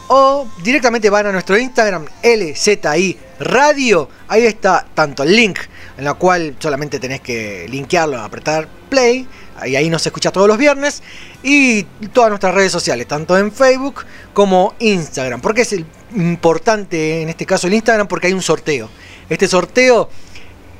o 0.07 0.47
directamente 0.63 1.09
van 1.09 1.27
a 1.27 1.31
nuestro 1.31 1.57
Instagram 1.57 2.05
LZI 2.23 3.17
Radio. 3.39 4.09
Ahí 4.27 4.45
está 4.45 4.85
tanto 4.93 5.23
el 5.23 5.35
link 5.35 5.59
en 5.97 6.05
la 6.05 6.13
cual 6.13 6.55
solamente 6.59 6.99
tenés 6.99 7.21
que 7.21 7.67
linkearlo, 7.69 8.19
apretar 8.19 8.67
play 8.89 9.27
y 9.65 9.75
ahí 9.75 9.89
nos 9.89 10.05
escucha 10.05 10.31
todos 10.31 10.47
los 10.47 10.57
viernes 10.57 11.01
y 11.41 11.83
todas 12.13 12.29
nuestras 12.29 12.53
redes 12.53 12.71
sociales, 12.71 13.07
tanto 13.07 13.37
en 13.37 13.51
Facebook 13.51 14.05
como 14.33 14.75
Instagram. 14.79 15.41
Porque 15.41 15.61
es 15.61 15.75
importante 16.13 17.21
en 17.21 17.29
este 17.29 17.45
caso 17.45 17.67
el 17.67 17.73
Instagram 17.73 18.07
porque 18.07 18.27
hay 18.27 18.33
un 18.33 18.41
sorteo. 18.41 18.89
Este 19.29 19.47
sorteo 19.47 20.09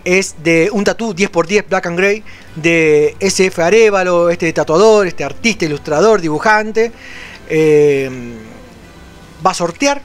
es 0.04 0.36
de 0.44 0.70
un 0.72 0.84
tatú 0.84 1.14
10x10 1.14 1.66
Black 1.68 1.86
and 1.88 1.98
Grey 1.98 2.24
de 2.56 3.16
SF 3.20 3.60
Arevalo, 3.60 4.30
este 4.30 4.52
tatuador, 4.54 5.08
este 5.08 5.24
artista, 5.24 5.66
ilustrador, 5.66 6.22
dibujante. 6.22 6.92
Eh, 7.50 8.10
va 9.46 9.52
a 9.52 9.54
sortear 9.54 10.02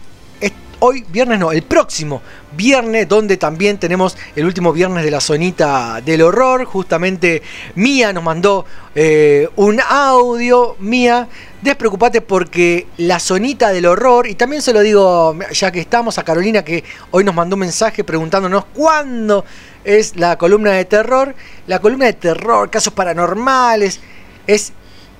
hoy, 0.81 1.05
viernes 1.09 1.39
no, 1.39 1.53
el 1.53 1.63
próximo 1.63 2.23
viernes, 2.57 3.07
donde 3.09 3.37
también 3.37 3.79
tenemos 3.79 4.17
el 4.35 4.45
último 4.45 4.73
viernes 4.73 5.05
de 5.05 5.11
la 5.11 5.21
zonita 5.21 6.01
del 6.01 6.23
horror. 6.23 6.65
Justamente 6.65 7.43
Mía 7.75 8.13
nos 8.13 8.25
mandó 8.25 8.65
eh, 8.95 9.49
un 9.57 9.81
audio. 9.81 10.77
Mía, 10.81 11.29
despreocupate 11.63 12.23
porque 12.23 12.87
la 12.97 13.21
zonita 13.21 13.71
del 13.71 13.87
horror, 13.87 14.27
y 14.27 14.35
también 14.35 14.63
se 14.63 14.73
lo 14.73 14.81
digo 14.81 15.37
ya 15.53 15.71
que 15.71 15.81
estamos 15.81 16.19
a 16.19 16.25
Carolina, 16.25 16.65
que 16.65 16.83
hoy 17.11 17.25
nos 17.25 17.35
mandó 17.35 17.57
un 17.57 17.61
mensaje 17.61 18.03
preguntándonos 18.03 18.65
cuándo 18.75 19.45
es 19.85 20.17
la 20.17 20.37
columna 20.37 20.73
de 20.73 20.87
terror. 20.87 21.35
La 21.67 21.79
columna 21.79 22.07
de 22.07 22.15
terror, 22.15 22.71
casos 22.71 22.93
paranormales, 22.93 24.01
es 24.47 24.73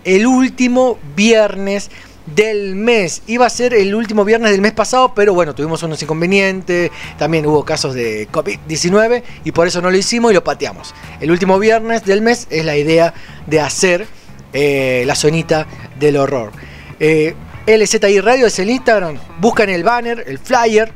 el 0.05 0.27
último 0.27 0.99
viernes 1.15 1.91
del 2.27 2.75
mes. 2.75 3.23
Iba 3.27 3.47
a 3.47 3.51
ser 3.51 3.75
el 3.75 3.95
último 3.95 4.25
viernes 4.25 4.53
del 4.53 4.61
mes 4.61 4.73
pasado, 4.73 5.15
pero 5.15 5.35
bueno, 5.35 5.55
tuvimos 5.55 5.83
unos 5.83 6.03
inconvenientes, 6.03 6.91
también 7.19 7.47
hubo 7.47 7.65
casos 7.65 7.95
de 7.95 8.29
COVID-19 8.31 9.23
y 9.45 9.53
por 9.53 9.67
eso 9.67 9.81
no 9.81 9.91
lo 9.91 9.97
hicimos 9.97 10.31
y 10.31 10.35
lo 10.35 10.45
pateamos. 10.45 10.95
El 11.21 11.31
último 11.31 11.59
viernes 11.59 12.05
del 12.05 12.23
mes 12.23 12.47
es 12.51 12.65
la 12.65 12.77
idea 12.77 13.15
de 13.47 13.61
hacer 13.61 14.07
eh, 14.53 15.05
la 15.07 15.15
zonita 15.15 15.67
del 15.99 16.17
horror. 16.17 16.53
Eh, 16.99 17.35
LZI 17.67 18.21
Radio 18.21 18.47
es 18.47 18.59
el 18.59 18.71
Instagram, 18.71 19.17
buscan 19.41 19.69
el 19.69 19.85
banner, 19.85 20.25
el 20.27 20.39
flyer 20.39 20.93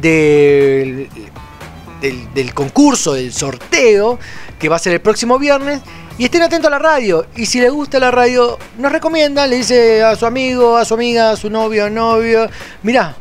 del, 0.00 1.08
del, 2.00 2.34
del 2.34 2.54
concurso, 2.54 3.14
del 3.14 3.32
sorteo, 3.32 4.18
que 4.58 4.68
va 4.68 4.76
a 4.76 4.78
ser 4.78 4.92
el 4.92 5.00
próximo 5.00 5.38
viernes. 5.38 5.80
Y 6.18 6.24
estén 6.24 6.42
atentos 6.42 6.66
a 6.66 6.70
la 6.70 6.80
radio. 6.80 7.26
Y 7.36 7.46
si 7.46 7.60
les 7.60 7.70
gusta 7.70 8.00
la 8.00 8.10
radio, 8.10 8.58
nos 8.76 8.90
recomienda, 8.90 9.46
le 9.46 9.56
dice 9.56 10.02
a 10.02 10.16
su 10.16 10.26
amigo, 10.26 10.76
a 10.76 10.84
su 10.84 10.94
amiga, 10.94 11.30
a 11.30 11.36
su 11.36 11.48
novio, 11.48 11.88
novio. 11.88 12.48
Mirá, 12.82 13.14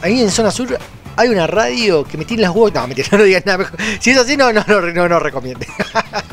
ahí 0.00 0.20
en 0.20 0.30
Zona 0.30 0.52
Sur 0.52 0.78
hay 1.16 1.28
una 1.30 1.48
radio 1.48 2.04
que 2.04 2.16
me 2.16 2.24
tiene 2.24 2.42
las 2.42 2.52
huevos. 2.52 2.72
No, 2.72 2.86
mentira, 2.86 3.08
no 3.18 3.24
digas 3.24 3.44
nada. 3.44 3.58
mejor. 3.58 3.76
Si 3.98 4.10
es 4.10 4.18
así, 4.18 4.36
no, 4.36 4.52
no, 4.52 4.64
no, 4.68 4.80
no, 4.80 5.08
no 5.08 5.18
recomiende. 5.18 5.66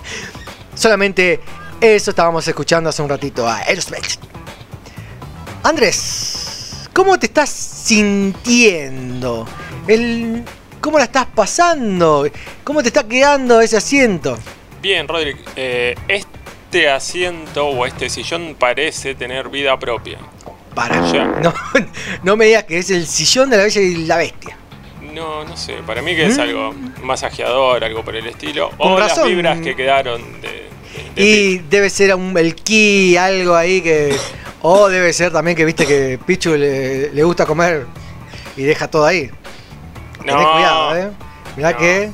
Solamente 0.75 1.39
eso 1.81 2.11
estábamos 2.11 2.47
escuchando 2.47 2.91
hace 2.91 3.01
un 3.01 3.09
ratito 3.09 3.47
a 3.47 3.57
Aerosmith. 3.57 4.19
Andrés, 5.63 6.87
¿cómo 6.93 7.17
te 7.17 7.25
estás 7.25 7.49
sintiendo? 7.49 9.47
El, 9.87 10.43
¿Cómo 10.79 10.99
la 10.99 11.05
estás 11.05 11.25
pasando? 11.33 12.27
¿Cómo 12.63 12.83
te 12.83 12.89
está 12.89 13.03
quedando 13.03 13.59
ese 13.59 13.77
asiento? 13.77 14.37
Bien, 14.81 15.07
Roderick, 15.07 15.37
eh, 15.55 15.95
este 16.07 16.89
asiento 16.89 17.67
o 17.67 17.85
este 17.85 18.09
sillón 18.09 18.55
parece 18.57 19.15
tener 19.15 19.49
vida 19.49 19.77
propia. 19.79 20.17
Para. 20.73 20.97
No, 21.41 21.53
no 22.23 22.35
me 22.35 22.45
digas 22.45 22.65
que 22.65 22.77
es 22.79 22.89
el 22.89 23.07
sillón 23.07 23.49
de 23.49 23.57
la 23.57 23.63
bella 23.63 23.81
y 23.81 23.95
la 24.05 24.17
bestia. 24.17 24.57
No, 25.13 25.45
no 25.45 25.55
sé, 25.55 25.75
para 25.87 26.01
mí 26.01 26.13
que 26.15 26.25
es 26.25 26.37
Mm. 26.37 26.41
algo 26.41 26.75
masajeador, 27.01 27.83
algo 27.83 28.03
por 28.03 28.15
el 28.15 28.27
estilo. 28.27 28.71
Con 28.77 28.91
o 28.93 28.99
razón. 28.99 29.19
las 29.19 29.27
vibras 29.29 29.59
que 29.61 29.75
quedaron 29.75 30.41
de... 30.41 30.65
Y 31.15 31.59
debe 31.69 31.89
ser 31.89 32.13
un, 32.15 32.37
el 32.37 32.55
ki, 32.55 33.15
algo 33.15 33.55
ahí 33.55 33.81
que. 33.81 34.15
O 34.61 34.89
debe 34.89 35.13
ser 35.13 35.31
también 35.31 35.55
que 35.55 35.63
viste 35.63 35.85
que 35.85 36.19
Pichu 36.25 36.55
le, 36.55 37.09
le 37.11 37.23
gusta 37.23 37.45
comer 37.45 37.85
y 38.57 38.63
deja 38.63 38.87
todo 38.89 39.05
ahí. 39.05 39.29
Tenés 40.19 40.35
No. 40.35 40.51
cuidado, 40.53 40.97
eh. 40.97 41.09
Mirá 41.55 41.71
No. 41.71 41.77
que. 41.77 42.11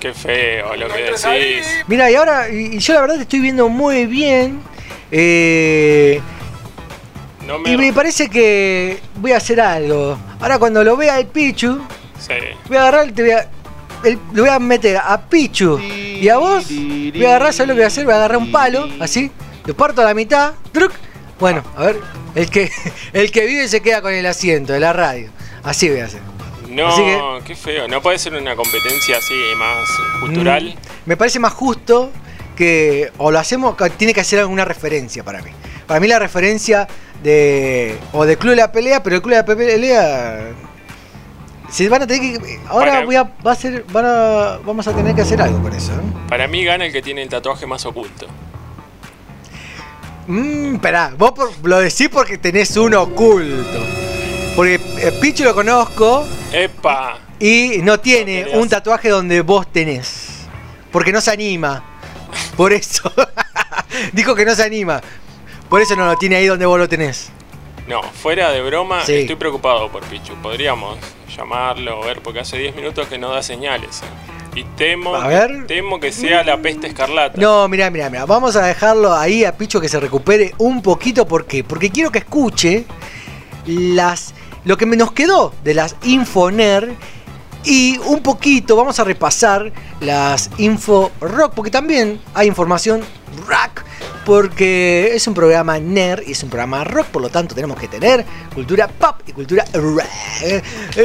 Qué 0.00 0.14
feo 0.14 0.74
lo 0.76 0.88
que 0.88 1.02
decís. 1.02 1.66
Mira, 1.86 2.10
y 2.10 2.14
ahora, 2.14 2.48
y, 2.48 2.76
y 2.76 2.78
yo 2.78 2.94
la 2.94 3.00
verdad 3.02 3.16
te 3.16 3.22
estoy 3.22 3.40
viendo 3.40 3.68
muy 3.68 4.06
bien. 4.06 4.60
eh, 5.10 6.20
No 7.46 7.58
me... 7.58 7.70
y 7.72 7.76
me 7.76 7.92
parece 7.92 8.28
que 8.30 8.98
voy 9.16 9.32
a 9.32 9.36
hacer 9.36 9.60
algo. 9.60 10.18
Ahora 10.40 10.58
cuando 10.58 10.82
lo 10.82 10.96
vea 10.96 11.18
el 11.18 11.26
Pichu, 11.26 11.80
Sí. 12.18 12.34
voy 12.68 12.76
a 12.78 12.80
agarrar, 12.82 13.12
te 13.12 13.22
voy 13.22 13.30
a, 13.32 13.48
el- 14.04 14.18
le 14.32 14.40
voy 14.40 14.50
a 14.50 14.58
meter 14.58 14.96
a 14.96 15.20
Pichu 15.28 15.78
y 15.78 16.28
a 16.28 16.38
vos. 16.38 16.66
Voy 16.68 17.24
a 17.24 17.28
agarrar, 17.30 17.52
¿sabes 17.52 17.68
lo 17.68 17.74
que 17.74 17.80
voy 17.80 17.84
a 17.84 17.88
hacer? 17.88 18.04
Voy 18.04 18.14
a 18.14 18.16
agarrar 18.16 18.38
un 18.38 18.50
palo, 18.52 18.88
así, 19.00 19.30
lo 19.66 19.74
parto 19.74 20.00
a 20.02 20.04
la 20.04 20.14
mitad. 20.14 20.52
truc. 20.72 20.92
Bueno, 21.38 21.62
a 21.76 21.84
ver, 21.86 21.96
el 22.34 22.48
que, 22.50 22.70
el 23.12 23.30
que 23.30 23.46
vive 23.46 23.68
se 23.68 23.80
queda 23.82 24.00
con 24.02 24.12
el 24.14 24.24
asiento 24.26 24.72
de 24.72 24.80
la 24.80 24.92
radio. 24.92 25.30
Así 25.62 25.88
voy 25.90 26.00
a 26.00 26.04
hacer. 26.06 26.20
No, 26.70 26.94
que- 26.96 27.40
qué 27.46 27.56
feo. 27.56 27.88
No 27.88 28.00
puede 28.00 28.18
ser 28.18 28.34
una 28.34 28.54
competencia 28.56 29.18
así 29.18 29.34
más 29.56 29.88
cultural. 30.20 30.74
Mm, 30.76 31.08
me 31.08 31.16
parece 31.16 31.38
más 31.38 31.52
justo 31.52 32.10
que 32.56 33.10
o 33.18 33.30
lo 33.30 33.38
hacemos, 33.38 33.74
tiene 33.96 34.12
que 34.14 34.20
hacer 34.20 34.38
alguna 34.38 34.64
referencia 34.64 35.24
para 35.24 35.40
mí. 35.42 35.50
Para 35.86 35.98
mí 36.00 36.06
la 36.06 36.18
referencia 36.18 36.86
de 37.22 37.98
o 38.12 38.24
del 38.24 38.38
Club 38.38 38.50
de 38.50 38.56
la 38.56 38.70
Pelea, 38.72 39.02
pero 39.02 39.16
el 39.16 39.22
Club 39.22 39.32
de 39.34 39.38
la 39.40 39.44
Pelea 39.44 40.38
se 41.70 41.88
van 41.88 42.02
a 42.02 42.06
tener 42.06 42.40
que 42.40 42.60
ahora 42.68 42.92
Para- 42.92 43.04
voy 43.06 43.16
a 43.16 43.22
va 43.46 43.52
a 43.52 43.54
ser 43.56 43.84
van 43.92 44.04
a- 44.06 44.58
vamos 44.64 44.86
a 44.86 44.92
tener 44.92 45.14
que 45.14 45.22
hacer 45.22 45.40
algo 45.42 45.60
con 45.62 45.72
eso. 45.74 45.92
¿eh? 45.92 46.28
Para 46.28 46.46
mí 46.48 46.64
gana 46.64 46.86
el 46.86 46.92
que 46.92 47.02
tiene 47.02 47.22
el 47.22 47.28
tatuaje 47.28 47.66
más 47.66 47.84
oculto. 47.86 48.26
Mmm, 50.26 50.74
esperá, 50.76 51.12
vos 51.16 51.32
por- 51.32 51.50
lo 51.62 51.78
decís 51.80 52.08
porque 52.08 52.38
tenés 52.38 52.76
uno 52.76 53.02
oculto. 53.02 53.78
Porque 54.56 54.74
eh, 54.74 55.12
Pichu 55.20 55.44
lo 55.44 55.54
conozco 55.54 56.26
¡Epa! 56.52 57.18
y 57.38 57.78
no 57.82 57.98
tiene 58.00 58.46
No 58.52 58.60
un 58.60 58.68
tatuaje 58.68 59.08
donde 59.08 59.40
vos 59.42 59.70
tenés. 59.72 60.46
Porque 60.92 61.12
no 61.12 61.20
se 61.20 61.30
anima. 61.30 61.84
Por 62.56 62.72
eso. 62.72 63.10
Dijo 64.12 64.34
que 64.34 64.44
no 64.44 64.54
se 64.54 64.64
anima. 64.64 65.00
Por 65.68 65.80
eso 65.80 65.94
no 65.96 66.04
lo 66.06 66.16
tiene 66.16 66.36
ahí 66.36 66.46
donde 66.46 66.66
vos 66.66 66.78
lo 66.78 66.88
tenés. 66.88 67.30
No, 67.86 68.02
fuera 68.02 68.50
de 68.50 68.60
broma, 68.62 69.04
Sí. 69.04 69.14
estoy 69.14 69.36
preocupado 69.36 69.90
por 69.90 70.02
Pichu. 70.04 70.34
Podríamos 70.42 70.98
llamarlo, 71.34 72.00
ver, 72.02 72.20
porque 72.20 72.40
hace 72.40 72.58
10 72.58 72.74
minutos 72.76 73.06
que 73.08 73.18
no 73.18 73.30
da 73.30 73.42
señales. 73.42 74.02
eh. 74.02 74.06
Y 74.58 74.64
temo, 74.76 75.14
A 75.14 75.28
ver. 75.28 75.66
temo 75.68 76.00
que 76.00 76.10
sea 76.12 76.42
la 76.42 76.58
peste 76.58 76.88
escarlata. 76.88 77.40
No, 77.40 77.68
mirá, 77.68 77.88
mirá, 77.88 78.10
mirá. 78.10 78.26
Vamos 78.26 78.56
a 78.56 78.66
dejarlo 78.66 79.14
ahí 79.14 79.44
a 79.44 79.56
Picho 79.56 79.80
que 79.80 79.88
se 79.88 80.00
recupere 80.00 80.52
un 80.58 80.82
poquito. 80.82 81.24
¿Por 81.26 81.46
qué? 81.46 81.62
Porque 81.62 81.88
quiero 81.90 82.10
que 82.10 82.18
escuche 82.18 82.84
las 83.66 84.34
lo 84.64 84.76
que 84.76 84.86
nos 84.86 85.12
quedó 85.12 85.52
de 85.64 85.74
las 85.74 85.96
Infoner. 86.04 86.94
Y 87.62 87.98
un 88.06 88.22
poquito 88.22 88.74
vamos 88.74 89.00
a 89.00 89.04
repasar 89.04 89.70
las 90.00 90.50
Info 90.56 91.10
Rock. 91.20 91.52
Porque 91.54 91.70
también 91.70 92.20
hay 92.34 92.48
información 92.48 93.02
rock. 93.46 93.84
Porque 94.24 95.14
es 95.14 95.26
un 95.26 95.34
programa 95.34 95.78
nerd 95.78 96.22
y 96.26 96.32
es 96.32 96.42
un 96.42 96.48
programa 96.48 96.84
rock. 96.84 97.06
Por 97.08 97.20
lo 97.20 97.28
tanto 97.28 97.54
tenemos 97.54 97.78
que 97.78 97.88
tener 97.88 98.24
cultura 98.54 98.88
pop 98.88 99.16
y 99.26 99.32
cultura 99.32 99.64
rock. 99.74 100.04
Eh, 100.42 100.62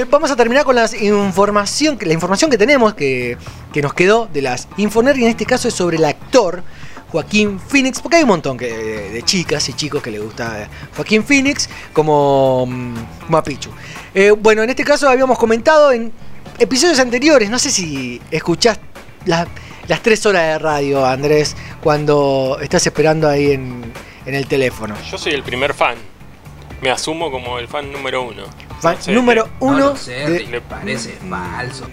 vamos 0.09 0.32
a 0.32 0.35
terminar 0.35 0.64
con 0.64 0.75
las 0.75 0.93
información, 0.93 1.98
la 2.01 2.14
información 2.14 2.50
que 2.50 2.58
tenemos 2.58 2.93
que, 2.93 3.38
que 3.74 3.82
nos 3.82 3.93
quedó 3.93 4.30
de 4.32 4.42
las 4.42 4.67
Infoner. 4.77 5.17
Y 5.17 5.24
en 5.24 5.32
este 5.32 5.45
caso 5.45 5.67
es 5.67 5.74
sobre 5.74 5.98
el 5.98 6.06
actor 6.06 6.64
Joaquín 7.11 7.59
Phoenix, 7.59 8.01
porque 8.01 8.17
hay 8.17 8.24
un 8.24 8.30
montón 8.30 8.58
que, 8.58 8.67
de 8.74 9.22
chicas 9.24 9.67
y 9.69 9.74
chicos 9.74 10.01
que 10.01 10.11
le 10.11 10.19
gusta 10.19 10.67
Joaquín 10.95 11.24
Phoenix 11.24 11.69
como, 11.93 12.66
mm, 12.67 12.95
como 13.25 13.38
a 13.38 13.43
Pichu. 13.43 13.69
Eh, 14.14 14.32
bueno, 14.32 14.64
en 14.64 14.69
este 14.69 14.84
caso 14.84 15.08
habíamos 15.09 15.38
comentado 15.38 15.92
en 15.92 16.11
episodios 16.59 17.00
anteriores, 17.00 17.50
no 17.50 17.59
sé 17.59 17.69
si 17.72 18.22
escuchás 18.32 18.80
la- 19.25 19.48
las 19.88 20.01
tres 20.01 20.25
horas 20.25 20.43
de 20.53 20.59
radio, 20.59 21.06
Andrés, 21.06 21.56
cuando 21.82 22.58
estás 22.61 22.85
esperando 22.88 23.30
ahí 23.30 23.51
en, 23.51 23.93
en 24.25 24.34
el 24.35 24.48
teléfono. 24.48 24.95
Yo 25.09 25.17
soy 25.17 25.34
el 25.34 25.43
primer 25.43 25.74
fan. 25.74 25.95
Me 26.82 26.90
asumo 26.92 27.32
como 27.32 27.58
el 27.59 27.67
fan 27.67 27.92
número 27.92 28.24
uno. 28.24 28.43
Fan 28.82 28.95
No 28.95 29.01
sé, 29.01 29.11
número 29.14 29.48
uno 29.59 29.77
No 29.92 29.95
sé, 29.95 30.11
de- 30.11 30.40
Rick, 30.40 30.61
parece 30.64 31.17
falso. 31.30 31.88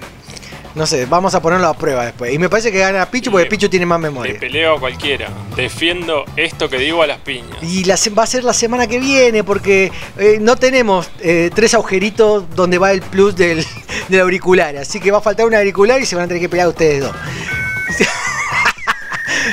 No 0.75 0.87
sé, 0.87 1.05
vamos 1.05 1.35
a 1.35 1.43
ponerlo 1.43 1.67
a 1.69 1.75
prueba 1.75 2.07
después. 2.07 2.33
Y 2.33 2.39
me 2.39 2.49
parece 2.49 2.73
que 2.73 2.79
gana 2.79 3.05
Pichu 3.11 3.31
porque 3.31 3.45
Le- 3.45 3.51
Pichu 3.51 3.69
tiene 3.69 3.85
más 3.85 4.01
Le 4.01 4.09
memoria. 4.09 4.41
peleo 4.41 4.77
a 4.77 4.81
cualquiera. 4.81 5.29
Defiendo 5.55 6.25
esto 6.37 6.71
que 6.71 6.79
digo 6.79 7.03
a 7.03 7.07
las 7.07 7.19
piñas. 7.19 7.59
Y 7.63 7.85
la, 7.85 7.97
va 8.17 8.23
a 8.23 8.27
ser 8.27 8.43
la 8.43 8.55
semana 8.55 8.87
que 8.87 8.99
viene 8.99 9.45
porque 9.45 9.93
eh, 10.19 10.39
no 10.41 10.57
tenemos 10.57 11.11
eh, 11.21 11.51
tres 11.55 11.75
agujeritos 11.75 12.45
donde 12.57 12.79
va 12.79 12.91
el 12.93 13.03
plus 13.03 13.37
del, 13.37 13.63
del 14.09 14.21
auricular. 14.21 14.75
Así 14.79 14.99
que 14.99 15.11
va 15.11 15.19
a 15.19 15.23
faltar 15.23 15.45
un 15.45 15.55
auricular 15.55 16.01
y 16.01 16.07
se 16.07 16.17
van 16.17 16.25
a 16.25 16.29
tener 16.29 16.41
que 16.41 16.49
pelear 16.49 16.69
ustedes 16.69 17.03
dos. 17.03 17.13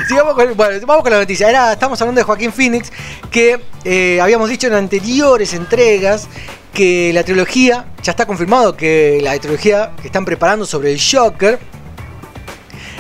Sigamos 0.08 0.34
con, 0.36 0.56
bueno, 0.56 0.86
vamos 0.86 1.04
con 1.04 1.12
la 1.12 1.20
noticia. 1.20 1.50
Era, 1.50 1.74
estamos 1.74 2.00
hablando 2.02 2.20
de 2.20 2.24
Joaquín 2.26 2.52
Phoenix, 2.54 2.92
que 3.32 3.60
eh, 3.84 4.20
habíamos 4.22 4.50
dicho 4.50 4.68
en 4.68 4.74
anteriores 4.74 5.54
entregas 5.54 6.28
que 6.74 7.12
la 7.14 7.24
trilogía, 7.24 7.86
ya 8.04 8.12
está 8.12 8.26
confirmado 8.26 8.76
que 8.76 9.20
la 9.22 9.38
trilogía 9.40 9.92
que 10.02 10.08
están 10.08 10.26
preparando 10.26 10.66
sobre 10.66 10.92
el 10.94 11.00
Joker 11.00 11.60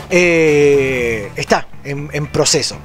eh, 0.09 1.31
está 1.35 1.67
en, 1.83 2.27
proceso. 2.27 2.75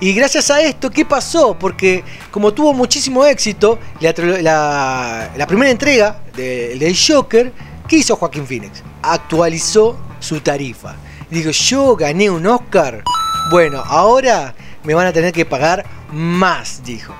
Y 0.00 0.12
gracias 0.14 0.50
a 0.50 0.60
esto, 0.60 0.90
¿qué 0.90 1.04
pasó? 1.04 1.56
Porque 1.58 2.04
como 2.30 2.52
tuvo 2.52 2.72
muchísimo 2.74 3.24
éxito 3.24 3.78
la, 4.00 5.46
primera 5.48 5.70
entrega 5.70 6.20
de- 6.36 6.76
del 6.78 6.96
Joker, 6.96 7.52
¿qué 7.88 7.96
hizo 7.96 8.16
Joaquín 8.16 8.46
Phoenix? 8.46 8.82
Actualizó 9.02 9.98
su 10.20 10.40
tarifa. 10.40 10.96
Digo, 11.30 11.50
yo 11.50 11.96
gané 11.96 12.30
un 12.30 12.46
Oscar. 12.46 13.02
Bueno, 13.50 13.82
ahora 13.84 14.54
me 14.84 14.94
van 14.94 15.06
a 15.06 15.12
tener 15.12 15.32
que 15.32 15.44
pagar 15.44 15.84
más, 16.12 16.82
dijo. 16.84 17.14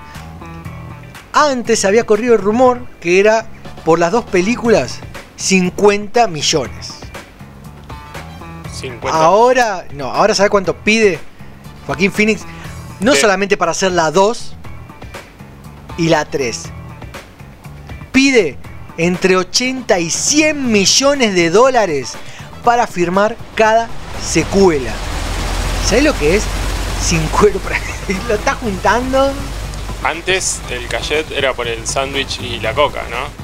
Antes 1.33 1.83
había 1.85 2.05
corrido 2.05 2.35
el 2.35 2.41
rumor 2.41 2.85
que 3.01 3.19
era 3.19 3.45
por 3.83 3.99
las 3.99 4.11
dos 4.11 4.23
películas 4.25 4.99
50 5.37 6.27
millones. 6.27 6.91
50. 8.79 9.17
Ahora, 9.17 9.85
no, 9.93 10.05
ahora 10.11 10.35
sabe 10.35 10.49
cuánto 10.49 10.75
pide 10.75 11.19
Joaquín 11.87 12.11
Phoenix. 12.11 12.41
No 12.99 13.13
Sí. 13.13 13.21
solamente 13.21 13.57
para 13.57 13.71
hacer 13.71 13.91
la 13.91 14.11
2 14.11 14.55
y 15.97 16.09
la 16.09 16.25
3. 16.25 16.63
Pide 18.11 18.57
entre 18.97 19.35
80 19.35 19.99
y 19.99 20.09
100 20.11 20.71
millones 20.71 21.33
de 21.33 21.49
dólares 21.49 22.13
para 22.63 22.85
firmar 22.87 23.35
cada 23.55 23.89
secuela. 24.23 24.91
¿Sabes 25.87 26.03
lo 26.03 26.17
que 26.17 26.35
es? 26.37 26.43
50. 27.03 27.59
Lo 28.27 28.35
está 28.35 28.53
juntando. 28.53 29.31
Antes 30.03 30.61
el 30.69 30.87
cachet 30.87 31.31
era 31.31 31.53
por 31.53 31.67
el 31.67 31.85
sándwich 31.87 32.41
y 32.41 32.59
la 32.59 32.73
coca, 32.73 33.03
¿no? 33.09 33.43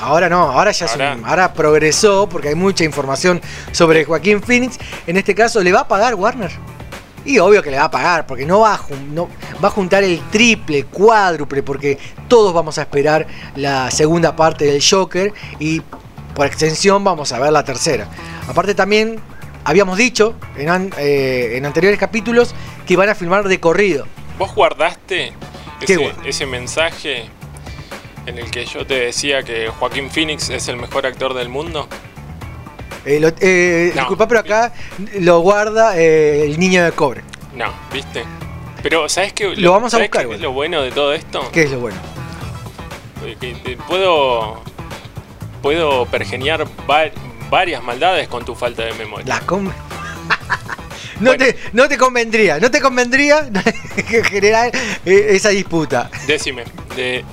Ahora 0.00 0.28
no, 0.28 0.50
ahora 0.50 0.72
ya 0.72 0.86
es 0.86 0.92
Ahora- 0.92 1.14
un- 1.14 1.24
ahora 1.24 1.52
progresó 1.54 2.28
porque 2.28 2.48
hay 2.48 2.54
mucha 2.54 2.84
información 2.84 3.40
sobre 3.72 4.04
Joaquín 4.04 4.42
Phoenix. 4.42 4.78
En 5.06 5.16
este 5.16 5.34
caso, 5.34 5.60
¿le 5.62 5.72
va 5.72 5.80
a 5.80 5.88
pagar 5.88 6.14
Warner? 6.14 6.50
Y 7.24 7.38
obvio 7.38 7.62
que 7.62 7.70
le 7.70 7.78
va 7.78 7.84
a 7.84 7.90
pagar, 7.90 8.26
porque 8.26 8.44
no 8.44 8.60
va 8.60 8.74
a, 8.74 8.80
no- 9.12 9.28
va 9.62 9.68
a 9.68 9.70
juntar 9.70 10.02
el 10.02 10.20
triple, 10.30 10.84
cuádruple, 10.84 11.62
porque 11.62 11.98
todos 12.26 12.52
vamos 12.52 12.78
a 12.78 12.82
esperar 12.82 13.26
la 13.54 13.90
segunda 13.92 14.34
parte 14.34 14.64
del 14.64 14.82
Joker 14.82 15.32
y 15.60 15.80
por 16.34 16.46
extensión 16.46 17.04
vamos 17.04 17.32
a 17.32 17.38
ver 17.38 17.52
la 17.52 17.64
tercera. 17.64 18.08
Aparte 18.48 18.74
también 18.74 19.20
habíamos 19.64 19.98
dicho 19.98 20.34
en, 20.56 20.68
an- 20.68 20.92
eh, 20.98 21.52
en 21.56 21.64
anteriores 21.66 21.98
capítulos 22.00 22.54
que 22.86 22.94
iban 22.94 23.08
a 23.08 23.14
filmar 23.14 23.46
de 23.46 23.60
corrido. 23.60 24.06
¿Vos 24.36 24.52
guardaste 24.52 25.32
¿Qué 25.32 25.61
ese, 26.24 26.46
mensaje 26.46 27.26
en 28.26 28.38
el 28.38 28.50
que 28.50 28.64
yo 28.66 28.86
te 28.86 28.94
decía 28.94 29.42
que 29.42 29.68
Joaquín 29.68 30.10
Phoenix 30.10 30.48
es 30.50 30.68
el 30.68 30.76
mejor 30.76 31.06
actor 31.06 31.34
del 31.34 31.48
mundo? 31.48 31.88
Eh, 33.04 33.18
lo- 33.20 33.32
eh, 33.40 33.90
No. 33.94 34.02
Disculpa, 34.02 34.28
pero 34.28 34.40
acá 34.40 34.72
lo 35.18 35.40
guarda 35.40 35.96
eh, 35.98 36.44
el 36.44 36.58
niño 36.60 36.84
de 36.84 36.92
cobre. 36.92 37.22
No, 37.54 37.66
¿viste? 37.92 38.22
Pero, 38.82 39.08
¿sabes 39.08 39.32
qué? 39.32 39.54
Lo 39.56 39.72
vamos 39.72 39.88
a 39.94 39.96
¿sabes 39.98 40.08
buscar, 40.08 40.28
qué 40.28 40.34
es 40.36 40.40
lo 40.40 40.52
bueno 40.52 40.82
de 40.82 40.90
todo 40.92 41.12
esto? 41.12 41.48
¿Qué 41.52 41.62
es 41.64 41.70
lo 41.70 41.80
bueno? 41.80 41.98
Puedo. 43.88 44.62
Puedo 45.62 46.06
pergeniar 46.06 46.66
va- 46.90 47.10
varias 47.48 47.82
maldades 47.84 48.26
con 48.28 48.44
tu 48.44 48.54
falta 48.56 48.82
de 48.84 48.92
memoria. 48.94 49.26
La 49.26 49.40
com- 49.46 49.70
no, 51.22 51.36
te, 51.36 51.56
no 51.72 51.88
te 51.88 51.96
convendría, 51.98 52.58
no 52.60 52.70
te 52.70 52.80
convendría 52.80 53.48
generar 54.30 54.70
eh, 55.04 55.26
esa 55.30 55.48
disputa. 55.50 56.10
Decime, 56.26 56.64
de 56.96 57.24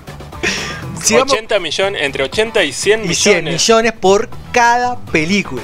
Sigamos- 1.02 1.34
80 1.34 1.60
millones, 1.60 2.02
entre 2.04 2.24
80 2.24 2.64
y 2.64 2.74
100 2.74 3.00
Y 3.00 3.08
millones. 3.10 3.18
100 3.24 3.46
millones 3.46 3.94
por 3.94 4.30
cada 4.52 4.98
película. 4.98 5.64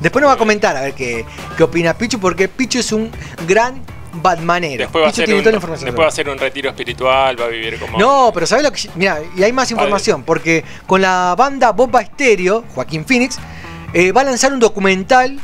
Después 0.00 0.22
nos 0.22 0.30
va 0.30 0.34
a 0.34 0.38
comentar 0.38 0.76
a 0.76 0.80
ver 0.82 0.94
qué, 0.94 1.24
qué 1.56 1.62
opina 1.62 1.92
Pichu, 1.96 2.18
porque 2.18 2.48
Pichu 2.48 2.78
es 2.78 2.90
un 2.92 3.10
gran 3.46 3.82
Batmanero. 4.14 4.82
Después 4.84 5.04
va, 5.04 5.08
a 5.08 5.10
Pichu 5.10 5.22
hacer 5.22 5.24
tiene 5.26 5.38
un, 5.38 5.44
toda 5.44 5.52
la 5.52 5.56
información. 5.58 5.86
después 5.86 6.02
va 6.02 6.06
a 6.06 6.08
hacer 6.08 6.28
un 6.28 6.38
retiro 6.38 6.70
espiritual, 6.70 7.40
va 7.40 7.44
a 7.44 7.48
vivir 7.48 7.78
como. 7.78 7.98
No, 7.98 8.30
pero 8.32 8.46
¿sabes 8.46 8.64
lo 8.64 8.72
que.? 8.72 8.88
Mira, 8.96 9.20
y 9.36 9.42
hay 9.42 9.52
más 9.52 9.70
información, 9.70 10.22
porque 10.24 10.64
con 10.86 11.02
la 11.02 11.34
banda 11.36 11.72
Bomba 11.72 12.00
Estéreo, 12.00 12.64
Joaquín 12.74 13.04
Phoenix, 13.04 13.38
eh, 13.92 14.10
va 14.12 14.22
a 14.22 14.24
lanzar 14.24 14.52
un 14.52 14.58
documental. 14.60 15.38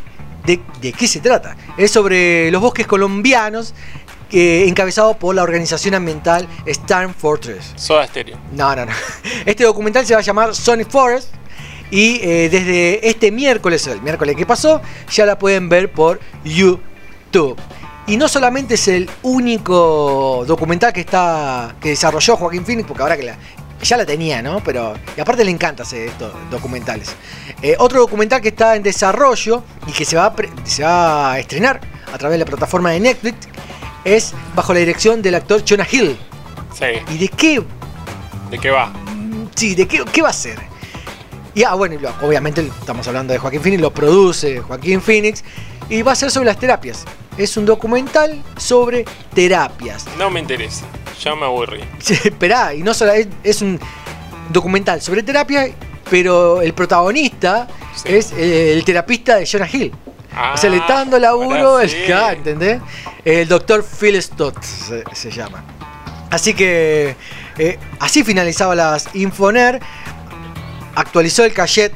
De, 0.47 0.61
¿De 0.81 0.93
qué 0.93 1.09
se 1.09 1.21
trata? 1.21 1.57
Es 1.77 1.91
sobre 1.91 2.51
los 2.51 2.63
bosques 2.63 2.87
colombianos, 2.87 3.75
eh, 4.31 4.65
encabezado 4.67 5.19
por 5.19 5.35
la 5.35 5.43
organización 5.43 5.95
ambiental 5.95 6.49
Star 6.67 7.13
Fortress. 7.13 7.73
Soda 7.77 8.07
Stereo. 8.07 8.39
No, 8.53 8.75
no, 8.75 8.87
no. 8.87 8.93
Este 9.47 9.65
documental 9.65 10.07
se 10.07 10.15
va 10.15 10.21
a 10.21 10.23
llamar 10.23 10.55
Sonic 10.55 10.89
Forest. 10.89 11.35
Y 11.91 12.21
eh, 12.23 12.49
desde 12.51 13.09
este 13.09 13.31
miércoles, 13.31 13.87
el 13.87 14.03
miércoles 14.03 14.35
que 14.35 14.45
pasó, 14.45 14.81
ya 15.13 15.25
la 15.25 15.39
pueden 15.39 15.69
ver 15.69 15.93
por 15.93 16.21
YouTube. 16.45 17.57
Y 18.09 18.17
no 18.17 18.29
solamente 18.29 18.75
es 18.75 18.89
el 18.89 19.11
único 19.23 20.45
documental 20.47 20.93
que 20.93 21.01
está 21.01 21.75
que 21.81 21.91
desarrolló 21.91 22.37
Joaquín 22.37 22.65
Phoenix, 22.65 22.87
porque 22.87 23.03
ahora 23.03 23.17
que 23.17 23.25
la, 23.25 23.37
ya 23.83 23.97
la 23.97 24.07
tenía, 24.07 24.43
¿no? 24.43 24.63
Pero 24.65 24.95
y 25.17 25.21
aparte 25.21 25.45
le 25.45 25.51
encanta 25.51 25.83
hacer 25.83 26.09
estos 26.09 26.33
documentales. 26.51 27.15
Eh, 27.63 27.77
otro 27.79 28.01
documental 28.01 28.41
que 28.41 28.49
está 28.49 28.77
en 28.77 28.83
desarrollo 28.83 29.63
y 29.87 29.93
que 29.93 30.05
se 30.05 30.17
va, 30.17 30.27
a 30.27 30.35
pre- 30.35 30.51
se 30.65 30.83
va 30.83 31.33
a 31.33 31.39
estrenar 31.39 31.81
a 32.13 32.19
través 32.19 32.35
de 32.35 32.39
la 32.39 32.45
plataforma 32.45 32.91
de 32.91 33.01
Netflix 33.01 33.49
es 34.05 34.35
bajo 34.55 34.73
la 34.73 34.81
dirección 34.81 35.21
del 35.23 35.35
actor 35.35 35.63
Jonah 35.69 35.87
Hill. 35.91 36.17
Sí. 36.79 36.85
¿Y 37.15 37.19
de 37.19 37.29
qué 37.29 37.63
¿De 38.51 38.59
qué 38.59 38.71
va? 38.71 38.93
Sí, 39.55 39.75
¿de 39.75 39.89
qué, 39.89 40.05
qué 40.13 40.23
va 40.23 40.29
a 40.29 40.33
ser? 40.33 40.59
Y 41.55 41.65
ah, 41.65 41.75
bueno, 41.75 41.97
obviamente 42.23 42.61
estamos 42.61 43.09
hablando 43.09 43.33
de 43.33 43.39
Joaquín 43.39 43.63
Phoenix, 43.63 43.81
lo 43.81 43.93
produce 43.93 44.61
Joaquín 44.61 45.01
Phoenix 45.01 45.43
y 45.89 46.03
va 46.03 46.13
a 46.13 46.17
ser 46.17 46.31
sobre 46.31 46.47
las 46.47 46.59
terapias. 46.59 47.05
Es 47.37 47.57
un 47.57 47.67
documental 47.67 48.43
sobre 48.57 49.05
terapias. 49.35 50.07
No 50.19 50.31
me 50.31 50.41
interesa. 50.41 50.87
Ya 51.21 51.35
me 51.35 51.45
aburrí. 51.45 51.81
Esperá, 52.25 52.75
y 52.75 52.83
no 52.83 52.95
solo 52.95 53.13
es, 53.13 53.29
es 53.43 53.63
un 53.63 53.79
documental 54.51 55.01
sobre 55.03 55.23
terapia, 55.23 55.69
pero 56.11 56.63
el 56.63 56.73
protagonista 56.73 57.67
es 58.05 58.33
eh, 58.33 58.73
el 58.73 58.85
terapista 58.85 59.37
de 59.37 59.47
Jonah 59.47 59.69
Hill. 59.71 59.93
o 60.55 60.57
sea, 60.57 60.71
le 60.71 60.79
está 60.79 60.95
dando 60.95 61.19
laburo 61.19 61.81
el 61.81 61.91
sí. 61.91 62.13
ah, 62.13 62.33
¿entendés? 62.33 62.81
El 63.25 63.49
doctor 63.49 63.85
Phil 63.85 64.21
Stott 64.23 64.63
se, 64.63 65.05
se 65.13 65.31
llama. 65.31 65.65
Así 66.31 66.55
que 66.55 67.17
eh, 67.59 67.79
así 68.01 68.25
finalizaba 68.25 68.75
las 68.75 69.15
Infoner. 69.15 69.81
Actualizó 70.95 71.45
el 71.45 71.53
cachet 71.53 71.93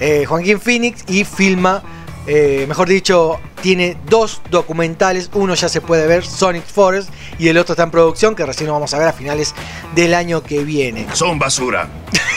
eh, 0.00 0.24
Joaquín 0.26 0.60
Phoenix 0.60 1.04
y 1.08 1.24
filma, 1.24 1.82
eh, 2.30 2.66
mejor 2.68 2.88
dicho, 2.88 3.40
tiene 3.62 3.96
dos 4.06 4.42
documentales. 4.50 5.30
Uno 5.32 5.54
ya 5.54 5.70
se 5.70 5.80
puede 5.80 6.06
ver, 6.06 6.26
Sonic 6.26 6.66
Forest, 6.66 7.08
y 7.38 7.48
el 7.48 7.56
otro 7.56 7.72
está 7.72 7.84
en 7.84 7.90
producción, 7.90 8.34
que 8.34 8.44
recién 8.44 8.66
lo 8.66 8.74
vamos 8.74 8.92
a 8.92 8.98
ver 8.98 9.08
a 9.08 9.14
finales 9.14 9.54
del 9.94 10.12
año 10.12 10.42
que 10.42 10.62
viene. 10.62 11.06
Son 11.14 11.38
basura. 11.38 11.88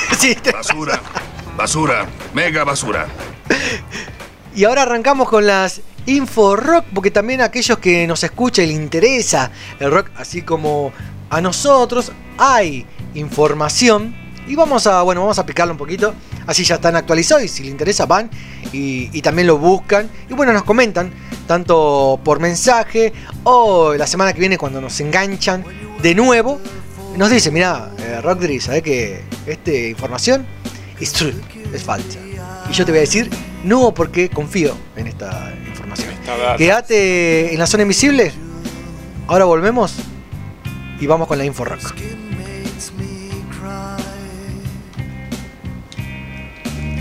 basura. 0.54 1.02
Basura. 1.58 2.08
Mega 2.34 2.64
basura. 2.64 3.08
Y 4.54 4.66
ahora 4.66 4.82
arrancamos 4.82 5.30
con 5.30 5.48
las 5.48 5.80
Info 6.06 6.58
Rock, 6.58 6.84
porque 6.94 7.10
también 7.10 7.40
a 7.40 7.46
aquellos 7.46 7.78
que 7.78 8.06
nos 8.06 8.22
escuchan 8.26 8.66
y 8.66 8.68
les 8.68 8.76
interesa 8.76 9.50
el 9.80 9.90
rock, 9.92 10.10
así 10.18 10.42
como 10.42 10.92
a 11.30 11.40
nosotros, 11.40 12.12
hay 12.38 12.86
información. 13.14 14.14
Y 14.48 14.56
vamos 14.56 14.88
a, 14.88 15.04
bueno, 15.04 15.22
vamos 15.22 15.40
a 15.40 15.46
picarlo 15.46 15.74
un 15.74 15.78
poquito. 15.78 16.14
Así 16.48 16.66
ya 16.66 16.76
están 16.76 16.98
actualizados 16.98 17.46
y 17.46 17.48
si 17.48 17.64
les 17.64 17.72
interesa 17.72 18.06
van 18.06 18.30
y, 18.74 19.10
y 19.12 19.22
también 19.22 19.48
lo 19.48 19.58
buscan. 19.58 20.10
Y 20.30 20.34
bueno, 20.34 20.54
nos 20.54 20.64
comentan, 20.64 21.12
tanto 21.48 22.20
por 22.24 22.40
mensaje 22.40 23.14
o 23.44 23.94
la 23.96 24.08
semana 24.08 24.34
que 24.34 24.40
viene 24.40 24.58
cuando 24.58 24.82
nos 24.82 25.00
enganchan 25.00 25.64
de 26.02 26.16
nuevo. 26.16 26.60
Nos 27.18 27.30
dice, 27.30 27.52
mira, 27.52 27.92
eh, 28.00 28.60
¿sabes 28.62 28.84
que 28.84 29.22
esta 29.46 29.74
información 29.74 30.46
es 31.00 31.12
true, 31.12 31.34
es 31.74 31.84
falsa? 31.84 32.20
Y 32.70 32.74
yo 32.74 32.86
te 32.86 32.92
voy 32.92 33.00
a 33.00 33.02
decir, 33.02 33.30
no, 33.64 33.94
porque 33.94 34.30
confío 34.30 34.76
en 34.96 35.08
esta 35.08 35.54
información. 35.68 36.10
Quédate 36.58 37.54
en 37.54 37.60
la 37.60 37.68
zona 37.68 37.84
invisible. 37.84 38.32
Ahora 39.28 39.46
volvemos 39.46 39.96
y 41.00 41.08
vamos 41.08 41.28
con 41.28 41.38
la 41.38 41.46
Info 41.46 41.66
Rock. 41.66 41.94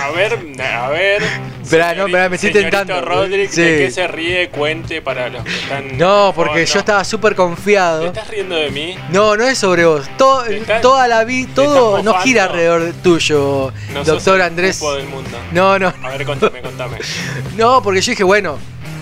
A 0.00 0.10
ver, 0.10 0.38
a 0.62 0.88
ver. 0.90 1.22
Esperá, 1.62 1.94
no, 1.94 2.06
esperá, 2.06 2.28
me 2.28 2.36
estoy 2.36 2.52
Señorito 2.52 2.78
tentando. 2.78 3.04
Roderick, 3.06 3.50
Sí. 3.50 3.62
¿de 3.62 3.78
qué 3.78 3.90
se 3.90 4.06
ríe? 4.08 4.48
Cuente 4.50 5.02
para 5.02 5.28
los 5.28 5.42
que 5.44 5.50
están. 5.54 5.98
No, 5.98 6.32
porque 6.34 6.62
Oh, 6.62 6.64
yo 6.66 6.74
no. 6.74 6.80
estaba 6.80 7.04
súper 7.04 7.32
¿Te 7.32 7.36
confiado. 7.36 8.06
estás 8.06 8.28
riendo 8.28 8.54
de 8.56 8.70
mí? 8.70 8.96
No, 9.10 9.36
no 9.36 9.44
es 9.46 9.58
sobre 9.58 9.84
vos. 9.84 10.08
Todo, 10.16 10.44
toda 10.80 11.08
la 11.08 11.24
vida, 11.24 11.50
todo 11.54 12.02
no 12.02 12.14
gira 12.20 12.44
alrededor 12.44 12.92
tuyo, 13.02 13.72
No 13.92 14.04
doctor 14.04 14.36
el 14.36 14.42
Andrés. 14.42 14.80
del 14.80 15.06
mundo. 15.08 15.30
No, 15.50 15.78
no. 15.78 15.92
A 16.02 16.08
ver, 16.10 16.24
contame, 16.24 16.60
contame. 16.62 16.98
No, 17.56 17.82
porque 17.82 18.00
yo 18.00 18.10
dije, 18.12 18.24
bueno, 18.24 18.58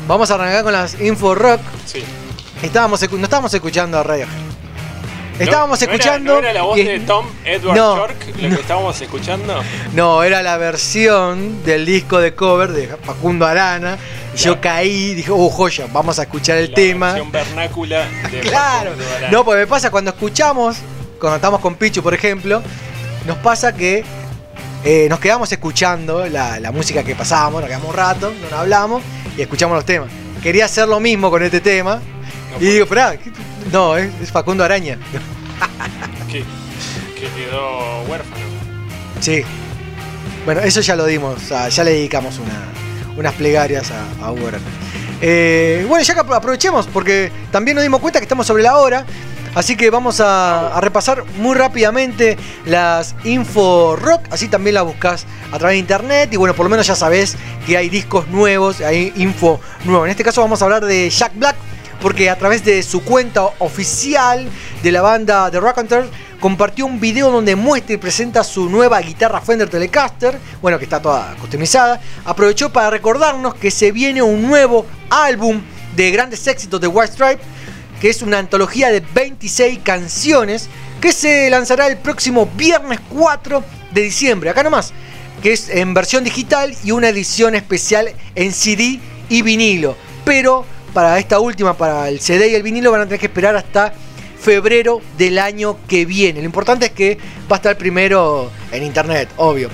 vamos 0.09 0.31
a 0.31 0.35
arrancar 0.35 0.63
con 0.65 0.73
las 0.73 1.01
Info 1.01 1.35
Rock. 1.35 1.61
Sí. 1.87 2.03
Estábamos, 2.63 3.01
no 3.13 3.25
estábamos 3.25 3.53
escuchando 3.55 3.99
a 3.99 4.03
Radiohead. 4.03 4.50
Estábamos 5.41 5.81
¿No- 5.81 5.87
no 5.87 5.93
era- 5.93 5.95
escuchando. 6.03 6.33
¿No 6.35 6.39
era 6.39 6.53
la 6.53 6.63
voz 6.63 6.79
y- 6.79 6.85
de 6.85 7.01
Tom 7.01 7.27
Edward 7.45 7.77
No, 7.77 7.97
York 7.97 8.17
lo 8.41 8.49
que 8.49 8.55
estábamos 8.61 9.01
escuchando? 9.01 9.63
No, 9.95 10.23
era 10.23 10.43
la 10.43 10.57
versión 10.57 11.65
del 11.65 11.87
disco 11.87 12.19
de 12.21 12.35
cover 12.35 12.73
de 12.73 12.89
Facundo 13.03 13.47
Arana. 13.47 13.99
Y 14.35 14.39
yo 14.39 14.61
caí, 14.61 15.15
dije, 15.15 15.31
oh, 15.33 15.49
joya, 15.51 15.87
vamos 15.93 16.19
a 16.19 16.23
escuchar 16.23 16.57
el 16.59 16.69
La 16.71 16.75
tema. 16.75 17.07
versión 17.13 17.33
vernácula 17.33 18.07
de 18.31 18.41
Claro. 18.49 18.91
Facundo 18.91 19.05
Arana. 19.17 19.31
No, 19.33 19.45
porque 19.45 19.61
me 19.61 19.67
pasa 19.67 19.91
cuando 19.91 20.11
escuchamos, 20.11 20.77
cuando 21.19 21.37
estamos 21.37 21.61
con 21.61 21.75
Pichu, 21.75 22.03
por 22.03 22.15
ejemplo, 22.15 22.63
nos 23.27 23.37
pasa 23.39 23.75
que 23.75 24.05
eh, 24.85 25.07
nos 25.11 25.21
quedamos 25.21 25.51
escuchando 25.53 26.27
la, 26.27 26.59
la 26.61 26.73
música 26.73 27.03
que 27.03 27.15
pasábamos, 27.15 27.61
nos 27.61 27.69
quedamos 27.69 27.89
un 27.91 27.95
rato, 27.97 28.33
no 28.41 28.49
nos 28.51 28.59
hablamos 28.61 29.03
y 29.37 29.43
escuchamos 29.43 29.75
los 29.77 29.85
temas. 29.85 30.09
Quería 30.43 30.65
hacer 30.65 30.89
lo 30.89 31.01
mismo 31.01 31.31
con 31.31 31.43
este 31.43 31.61
tema. 31.61 32.01
y 32.59 32.65
digo, 32.65 32.85
esperá, 32.85 33.17
¿qué- 33.17 33.31
no, 33.73 33.97
es, 33.97 34.11
es 34.23 34.31
Facundo 34.31 34.65
Araña. 34.65 34.99
Que, 36.31 36.39
que 37.15 37.29
quedó 37.37 38.03
huérfano. 38.09 38.45
Sí. 39.21 39.43
Bueno, 40.45 40.61
eso 40.63 40.81
ya 40.81 40.97
lo 40.97 41.07
dimos, 41.07 41.37
o 41.37 41.47
sea, 41.47 41.69
ya 41.69 41.85
le 41.85 41.93
dedicamos 41.93 42.39
una- 42.39 43.17
unas 43.17 43.35
plegarias 43.35 43.91
a, 43.91 44.25
a 44.27 44.33
Hugo. 44.33 44.49
Eh, 45.21 45.85
bueno, 45.89 46.03
ya 46.03 46.15
que 46.15 46.21
apro- 46.21 46.35
aprovechemos, 46.37 46.87
porque 46.87 47.31
también 47.51 47.75
nos 47.75 47.83
dimos 47.83 48.01
cuenta 48.01 48.19
que 48.21 48.25
estamos 48.25 48.47
sobre 48.47 48.63
la 48.63 48.77
hora. 48.79 49.05
Así 49.53 49.77
que 49.77 49.91
vamos 49.91 50.21
a, 50.21 50.77
a 50.77 50.81
repasar 50.81 51.25
muy 51.39 51.57
rápidamente 51.57 52.39
las 52.67 53.17
info 53.25 53.97
rock, 53.97 54.23
así 54.31 54.47
también 54.47 54.75
la 54.75 54.83
buscas 54.83 55.27
a 55.51 55.59
través 55.59 55.75
de 55.75 55.79
internet 55.81 56.29
y 56.33 56.37
bueno, 56.37 56.55
por 56.55 56.65
lo 56.67 56.71
menos 56.71 56.87
ya 56.87 56.95
sabes 56.95 57.37
que 57.67 57.77
hay 57.77 57.89
discos 57.89 58.29
nuevos, 58.29 58.81
hay 58.81 59.13
info 59.17 59.61
nueva. 59.85 60.05
En 60.07 60.13
este 60.13 60.23
caso 60.23 60.41
vamos 60.41 60.63
a 60.63 60.67
hablar 60.67 60.85
de 60.87 61.11
Jack 61.11 61.33
Black, 61.35 61.57
porque 62.01 62.31
a 62.31 62.37
través 62.37 62.65
de 62.65 62.83
su 62.83 63.03
cuenta 63.03 63.45
oficial 63.59 64.49
de 64.83 64.93
la 64.93 65.03
banda 65.03 65.51
The 65.51 65.61
Raconteurs 65.61 66.09
compartió 66.41 66.87
un 66.87 66.99
video 66.99 67.31
donde 67.31 67.55
muestra 67.55 67.95
y 67.95 67.99
presenta 67.99 68.43
su 68.43 68.69
nueva 68.71 69.01
guitarra 69.01 69.41
Fender 69.41 69.69
Telecaster, 69.69 70.39
bueno, 70.63 70.79
que 70.79 70.85
está 70.85 71.01
toda 71.01 71.37
customizada. 71.39 72.01
Aprovechó 72.25 72.73
para 72.73 72.91
recordarnos 72.91 73.55
que 73.55 73.71
se 73.71 73.93
viene 73.93 74.23
un 74.23 74.43
nuevo 74.43 74.87
álbum 75.11 75.61
de 75.95 76.11
grandes 76.11 76.47
éxitos 76.47 76.81
de 76.81 76.87
White 76.87 77.13
Stripe, 77.13 77.41
que 78.01 78.09
es 78.09 78.23
una 78.23 78.39
antología 78.39 78.89
de 78.91 79.01
26 79.01 79.81
canciones 79.81 80.69
que 81.01 81.13
se 81.13 81.51
lanzará 81.51 81.87
el 81.87 81.99
próximo 81.99 82.49
viernes 82.57 83.01
4 83.11 83.63
de 83.93 84.03
diciembre, 84.03 84.51
acá 84.51 84.63
nomás, 84.63 84.93
que 85.43 85.53
es 85.53 85.69
en 85.69 85.93
versión 85.93 86.25
digital 86.25 86.75
y 86.83 86.93
una 86.93 87.09
edición 87.09 87.55
especial 87.55 88.15
en 88.35 88.53
CD 88.53 89.01
y 89.29 89.43
vinilo. 89.43 89.97
Pero 90.25 90.65
para 90.91 91.19
esta 91.19 91.41
última, 91.41 91.77
para 91.77 92.09
el 92.09 92.21
CD 92.21 92.49
y 92.51 92.55
el 92.55 92.63
vinilo, 92.63 92.91
van 92.91 93.03
a 93.03 93.05
tener 93.05 93.21
que 93.21 93.27
esperar 93.27 93.57
hasta 93.57 93.93
febrero 94.41 95.01
del 95.19 95.39
año 95.39 95.77
que 95.87 96.07
viene. 96.07 96.41
Lo 96.41 96.47
importante 96.47 96.87
es 96.87 96.93
que 96.93 97.19
va 97.51 97.57
a 97.57 97.59
estar 97.59 97.77
primero 97.77 98.51
en 98.73 98.83
internet, 98.83 99.29
obvio. 99.37 99.69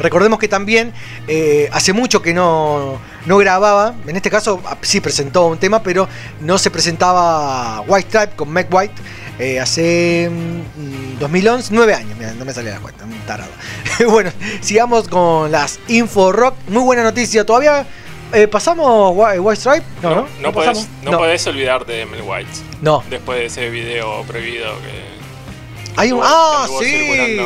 Recordemos 0.00 0.38
que 0.38 0.48
también 0.48 0.92
eh, 1.26 1.68
hace 1.72 1.92
mucho 1.92 2.22
que 2.22 2.32
no, 2.32 3.00
no 3.26 3.38
grababa, 3.38 3.94
en 4.06 4.16
este 4.16 4.30
caso 4.30 4.62
ah, 4.64 4.78
sí 4.80 5.00
presentó 5.00 5.46
un 5.46 5.58
tema, 5.58 5.82
pero 5.82 6.08
no 6.40 6.56
se 6.56 6.70
presentaba 6.70 7.80
White 7.80 8.08
Stripe 8.08 8.36
con 8.36 8.50
Meg 8.50 8.68
White 8.70 8.94
eh, 9.40 9.58
hace 9.58 10.30
mm, 10.30 11.18
2011, 11.18 11.70
9 11.72 11.94
años, 11.94 12.16
no 12.36 12.44
me 12.44 12.52
salía 12.52 12.72
la 12.74 12.80
cuenta, 12.80 13.04
un 13.04 13.12
tarado. 13.26 13.50
bueno, 14.08 14.30
sigamos 14.60 15.08
con 15.08 15.50
las 15.50 15.80
Info 15.88 16.30
Rock, 16.30 16.54
muy 16.68 16.82
buena 16.82 17.02
noticia, 17.02 17.44
todavía 17.44 17.84
eh, 18.32 18.48
pasamos 18.48 19.14
Whi- 19.14 19.38
White 19.40 19.60
Stripe, 19.60 19.84
no, 20.02 20.14
no, 20.14 20.26
No, 20.40 20.52
podés, 20.52 20.68
pasamos. 20.70 20.88
no 21.02 21.18
podés 21.18 21.46
olvidarte 21.46 21.92
de 21.92 22.06
Mel 22.06 22.22
White. 22.24 22.50
No. 22.82 23.02
Después 23.10 23.38
de 23.38 23.46
ese 23.46 23.70
video 23.70 24.22
prohibido 24.24 24.72
que. 24.80 25.18
Hay 25.96 26.12
un, 26.12 26.20
ah, 26.22 26.66
sí. 26.80 27.40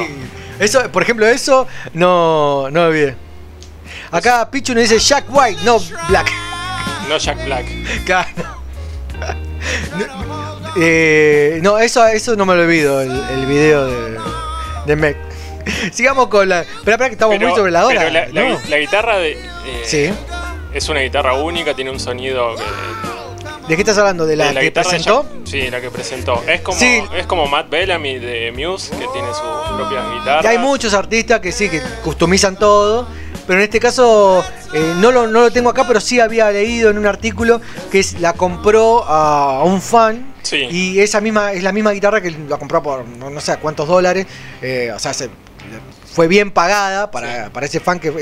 Eso, 0.59 0.91
por 0.93 1.03
ejemplo, 1.03 1.27
eso 1.27 1.67
no, 1.95 2.69
no 2.71 2.83
olvidé. 2.87 3.17
Acá 4.11 4.51
Pichu 4.51 4.75
nos 4.75 4.83
dice 4.89 4.99
Jack 4.99 5.25
White, 5.29 5.61
no 5.65 5.79
Black. 6.09 6.31
No 7.09 7.17
Jack 7.19 7.45
Black. 7.45 7.65
Claro. 8.05 8.29
No, 9.97 10.73
eh, 10.77 11.61
no, 11.63 11.79
eso, 11.79 12.07
eso 12.07 12.35
no 12.37 12.45
me 12.45 12.55
lo 12.55 12.63
olvido, 12.63 13.01
el, 13.01 13.11
el 13.31 13.47
video 13.47 13.87
de, 13.87 14.19
de 14.87 14.97
Meg. 14.97 15.17
Sigamos 15.93 16.27
con 16.29 16.49
la. 16.49 16.61
Espera, 16.63 16.93
espera, 16.95 17.09
que 17.09 17.13
estamos 17.13 17.37
Pero- 17.37 17.49
muy 17.49 17.57
sobre 17.57 17.71
la 17.73 17.87
hora. 17.87 18.01
pero 18.01 18.13
la, 18.13 18.27
la 18.29 18.49
¿no? 18.51 18.59
gui- 18.59 18.69
la 18.69 18.79
guitarra 18.79 19.19
de. 19.19 19.33
eh, 19.33 19.83
Sí. 19.85 20.11
Es 20.75 20.89
una 20.89 21.01
guitarra 21.01 21.35
única, 21.35 21.75
tiene 21.75 21.91
un 21.91 22.01
sonido 22.01 22.55
que. 22.57 22.63
¿De 23.69 23.77
qué 23.77 23.83
estás 23.83 23.97
hablando? 23.99 24.27
¿De 24.27 24.35
la, 24.37 24.49
de 24.49 24.55
que 24.55 24.61
guitarra 24.63 24.91
de 24.91 24.97
presentó? 24.97 25.27
Sí, 25.45 25.71
la 25.71 25.81
que 25.81 25.91
presentó. 25.91 26.43
Es 26.49 26.61
como, 26.63 26.79
Sí. 26.79 27.03
es 27.15 27.27
como 27.27 27.47
Matt 27.47 27.71
Bellamy 27.71 28.19
de 28.19 28.51
Muse, 28.53 28.91
que 28.91 29.07
tiene 29.13 29.29
sus 29.29 29.77
propias 29.77 30.05
guitarras. 30.19 30.45
Y 30.45 30.49
hay 30.49 30.59
muchos 30.59 30.95
artistas 30.95 31.41
que 31.41 31.53
sí, 31.53 31.69
que 31.69 31.81
customizan 32.03 32.57
todo. 32.57 33.07
Pero 33.47 33.59
en 33.59 33.65
este 33.65 33.81
caso 33.81 34.45
eh, 34.73 34.95
no, 34.99 35.11
lo, 35.11 35.27
no 35.27 35.41
lo 35.41 35.51
tengo 35.51 35.69
acá, 35.69 35.85
pero 35.87 36.01
sí 36.01 36.21
había 36.21 36.51
leído 36.53 36.91
en 36.91 36.99
un 36.99 37.07
artículo 37.07 37.61
que 37.91 37.99
es, 37.99 38.21
la 38.21 38.33
compró 38.35 39.05
a, 39.05 39.59
a 39.59 39.65
un 39.65 39.81
fan. 39.83 40.33
Sí. 40.43 40.69
Y 40.71 41.01
esa 41.01 41.21
misma, 41.21 41.53
es 41.53 41.63
la 41.63 41.73
misma 41.73 41.91
guitarra 41.93 42.21
que 42.21 42.31
la 42.31 42.57
compró 42.59 42.83
por 42.83 43.05
no, 43.07 43.41
sé 43.41 43.57
cuántos 43.59 43.87
dólares. 43.89 44.27
eh, 44.61 44.93
o 44.95 44.99
sea, 44.99 45.13
se- 45.13 45.31
fue 46.13 46.29
bien 46.29 46.51
pagada 46.51 47.11
para, 47.11 47.51
para 47.51 47.67
ese 47.67 47.81
fan 47.81 47.99
que, 47.99 48.13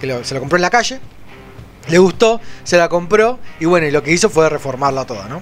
que 0.00 0.06
lo- 0.06 0.22
se 0.24 0.34
lo 0.34 0.40
compró 0.40 0.56
en 0.56 0.62
la 0.62 0.70
calle. 0.70 1.00
Le 1.88 1.98
gustó, 1.98 2.40
se 2.64 2.76
la 2.76 2.88
compró 2.88 3.38
y 3.60 3.64
bueno, 3.64 3.86
y 3.86 3.90
lo 3.90 4.02
que 4.02 4.12
hizo 4.12 4.28
fue 4.28 4.48
reformarla 4.48 5.04
toda, 5.04 5.28
¿no? 5.28 5.40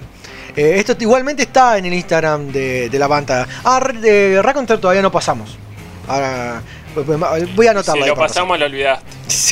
Eh, 0.55 0.75
esto 0.79 0.95
igualmente 0.99 1.43
está 1.43 1.77
en 1.77 1.85
el 1.85 1.93
Instagram 1.93 2.51
de, 2.51 2.89
de 2.89 2.99
la 2.99 3.07
banda. 3.07 3.47
Ah, 3.63 3.79
de 3.79 4.41
Raconter 4.41 4.79
todavía 4.79 5.01
no 5.01 5.11
pasamos. 5.11 5.57
Ahora, 6.07 6.63
voy 7.55 7.67
a 7.67 7.71
anotarla. 7.71 8.03
Si 8.03 8.09
lo 8.09 8.15
pasamos, 8.15 8.57
lo 8.57 8.65
olvidaste. 8.65 9.05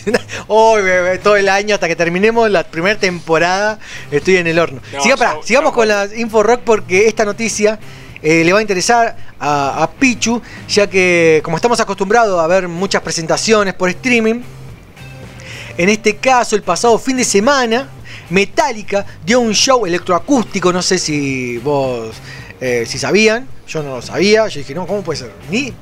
Hoy, 0.48 0.82
todo 1.22 1.36
el 1.36 1.50
año 1.50 1.76
hasta 1.76 1.88
que 1.88 1.96
terminemos 1.96 2.50
la 2.50 2.64
primera 2.64 2.98
temporada, 2.98 3.80
estoy 4.10 4.38
en 4.38 4.48
el 4.48 4.58
horno. 4.58 4.82
No, 4.94 5.02
Siga, 5.02 5.38
sigamos 5.44 5.74
con 5.74 5.88
las 5.88 6.16
Info 6.18 6.44
Rock 6.44 6.62
porque 6.66 7.08
esta 7.08 7.26
noticia 7.26 7.78
eh, 8.22 8.44
le 8.44 8.54
va 8.54 8.60
a 8.60 8.62
interesar 8.62 9.16
a, 9.40 9.84
a 9.84 9.92
Pichu, 9.92 10.42
ya 10.68 10.88
que 10.88 11.42
como 11.44 11.58
estamos 11.58 11.80
acostumbrados 11.80 12.40
a 12.40 12.48
ver 12.48 12.68
muchas 12.68 13.02
presentaciones 13.02 13.74
por 13.74 13.90
streaming, 13.90 14.42
en 15.78 15.90
este 15.90 16.18
caso 16.18 16.56
el 16.56 16.64
pasado 16.64 16.98
fin 16.98 17.18
de 17.18 17.24
semana, 17.24 17.90
Metallica 18.30 19.06
dio 19.26 19.40
un 19.40 19.54
show 19.54 19.86
electroacústico, 19.86 20.72
no 20.72 20.82
sé 20.82 20.98
si 20.98 21.58
vos, 21.58 22.16
eh, 22.62 22.86
si 22.88 22.98
sabían, 22.98 23.48
yo 23.68 23.84
no 23.84 23.96
lo 23.96 24.02
sabía, 24.02 24.48
yo 24.48 24.60
dije, 24.60 24.74
no, 24.74 24.88
¿cómo 24.88 25.02
puede 25.02 25.20
ser? 25.20 25.32
Ni, 25.52 25.74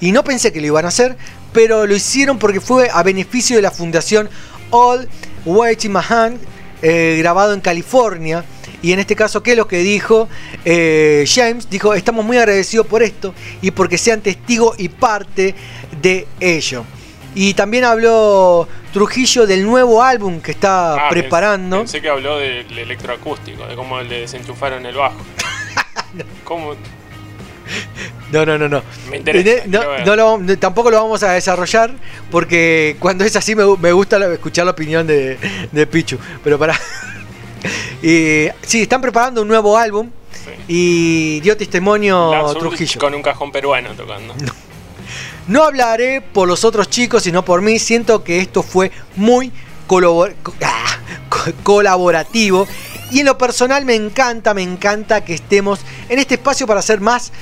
y 0.00 0.12
no 0.12 0.24
pensé 0.24 0.52
que 0.52 0.60
lo 0.60 0.66
iban 0.66 0.84
a 0.84 0.88
hacer, 0.88 1.16
pero 1.52 1.86
lo 1.86 1.94
hicieron 1.94 2.38
porque 2.38 2.60
fue 2.60 2.88
a 2.92 3.02
beneficio 3.02 3.56
de 3.56 3.62
la 3.62 3.70
fundación 3.70 4.28
All 4.70 5.08
Way 5.44 5.76
Mahan, 5.88 6.38
eh, 6.82 7.16
grabado 7.18 7.54
en 7.54 7.60
California. 7.60 8.44
Y 8.80 8.92
en 8.92 9.00
este 9.00 9.16
caso, 9.16 9.42
¿qué 9.42 9.52
es 9.52 9.56
lo 9.56 9.66
que 9.66 9.78
dijo 9.78 10.28
eh, 10.64 11.24
James? 11.28 11.68
Dijo, 11.68 11.94
estamos 11.94 12.24
muy 12.24 12.36
agradecidos 12.36 12.86
por 12.86 13.02
esto 13.02 13.34
y 13.60 13.72
porque 13.72 13.98
sean 13.98 14.20
testigo 14.20 14.74
y 14.78 14.88
parte 14.88 15.54
de 16.00 16.28
ello. 16.38 16.84
Y 17.40 17.54
también 17.54 17.84
habló 17.84 18.66
Trujillo 18.92 19.46
del 19.46 19.64
nuevo 19.64 20.02
álbum 20.02 20.40
que 20.40 20.50
está 20.50 21.06
Ah, 21.06 21.08
preparando. 21.08 21.76
Pensé, 21.78 21.98
pensé 21.98 22.02
que 22.02 22.08
habló 22.10 22.36
del 22.38 22.76
electroacústico, 22.76 23.64
de 23.64 23.76
cómo 23.76 24.00
le 24.00 24.22
desenchufaron 24.22 24.84
el 24.84 24.96
bajo. 24.96 25.18
¿Cómo? 26.44 26.72
No, 28.32 28.44
no, 28.44 28.58
no, 28.58 28.68
no. 28.68 28.82
Me 29.08 29.18
interesa, 29.18 29.48
Eh, 29.50 29.62
no, 29.66 29.80
no 30.04 30.16
lo- 30.16 30.38
no, 30.38 30.58
tampoco 30.58 30.90
lo 30.90 31.00
vamos 31.00 31.22
a 31.22 31.30
desarrollar 31.32 31.92
porque 32.28 32.96
cuando 32.98 33.24
es 33.24 33.36
así 33.36 33.54
me, 33.54 33.62
me 33.76 33.92
gusta 33.92 34.16
escuchar 34.32 34.64
la 34.64 34.72
opinión 34.72 35.06
de, 35.06 35.38
de 35.70 35.86
Pichu. 35.86 36.18
Pero 36.42 36.58
para. 36.58 36.74
y, 38.02 38.48
sí, 38.62 38.82
están 38.82 39.00
preparando 39.00 39.42
un 39.42 39.48
nuevo 39.48 39.78
álbum 39.78 40.10
y 40.66 41.38
dio 41.40 41.56
testimonio 41.56 42.32
Trujillo. 42.58 42.98
con 43.00 43.14
un 43.14 43.22
cajón 43.22 43.52
peruano 43.52 43.90
tocando. 43.90 44.34
No 45.48 45.64
hablaré 45.64 46.20
por 46.20 46.46
los 46.46 46.64
otros 46.64 46.88
chicos, 46.90 47.22
sino 47.24 47.44
por 47.44 47.62
mí. 47.62 47.78
Siento 47.78 48.22
que 48.22 48.40
esto 48.40 48.62
fue 48.62 48.92
muy 49.16 49.50
ah, 49.90 50.98
co- 51.28 51.52
colaborativo. 51.62 52.68
Y 53.10 53.20
en 53.20 53.26
lo 53.26 53.38
personal 53.38 53.84
me 53.86 53.94
encanta, 53.94 54.52
me 54.52 54.62
encanta 54.62 55.24
que 55.24 55.34
estemos 55.34 55.80
en 56.10 56.18
este 56.18 56.34
espacio 56.34 56.66
para 56.66 56.82
ser 56.82 57.00
más 57.00 57.32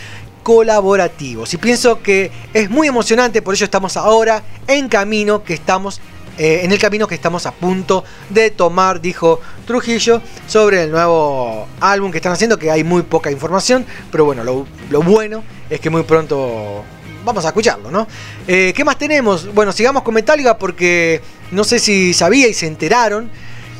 colaborativos. 0.44 1.52
Y 1.54 1.56
pienso 1.56 2.00
que 2.02 2.30
es 2.54 2.70
muy 2.70 2.86
emocionante, 2.86 3.42
por 3.42 3.54
ello 3.54 3.64
estamos 3.64 3.96
ahora 3.96 4.44
en 4.68 4.88
camino, 4.88 5.42
que 5.42 5.54
estamos 5.54 6.00
eh, 6.38 6.60
en 6.62 6.70
el 6.70 6.78
camino 6.78 7.08
que 7.08 7.16
estamos 7.16 7.46
a 7.46 7.50
punto 7.50 8.04
de 8.30 8.52
tomar, 8.52 9.00
dijo 9.00 9.40
Trujillo, 9.66 10.22
sobre 10.46 10.84
el 10.84 10.92
nuevo 10.92 11.66
álbum 11.80 12.12
que 12.12 12.18
están 12.18 12.32
haciendo, 12.32 12.60
que 12.60 12.70
hay 12.70 12.84
muy 12.84 13.02
poca 13.02 13.32
información, 13.32 13.84
pero 14.12 14.24
bueno, 14.24 14.44
lo 14.44 15.02
bueno 15.02 15.42
es 15.68 15.80
que 15.80 15.90
muy 15.90 16.04
pronto 16.04 16.84
vamos 17.26 17.44
a 17.44 17.48
escucharlo, 17.48 17.90
¿no? 17.90 18.06
Eh, 18.46 18.72
¿Qué 18.74 18.84
más 18.84 18.96
tenemos? 18.96 19.52
Bueno, 19.52 19.72
sigamos 19.72 20.02
con 20.02 20.14
Metallica 20.14 20.56
porque 20.56 21.20
no 21.50 21.64
sé 21.64 21.78
si 21.78 22.14
sabía 22.14 22.46
y 22.46 22.54
se 22.54 22.66
enteraron 22.66 23.30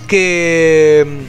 que, 0.08 1.22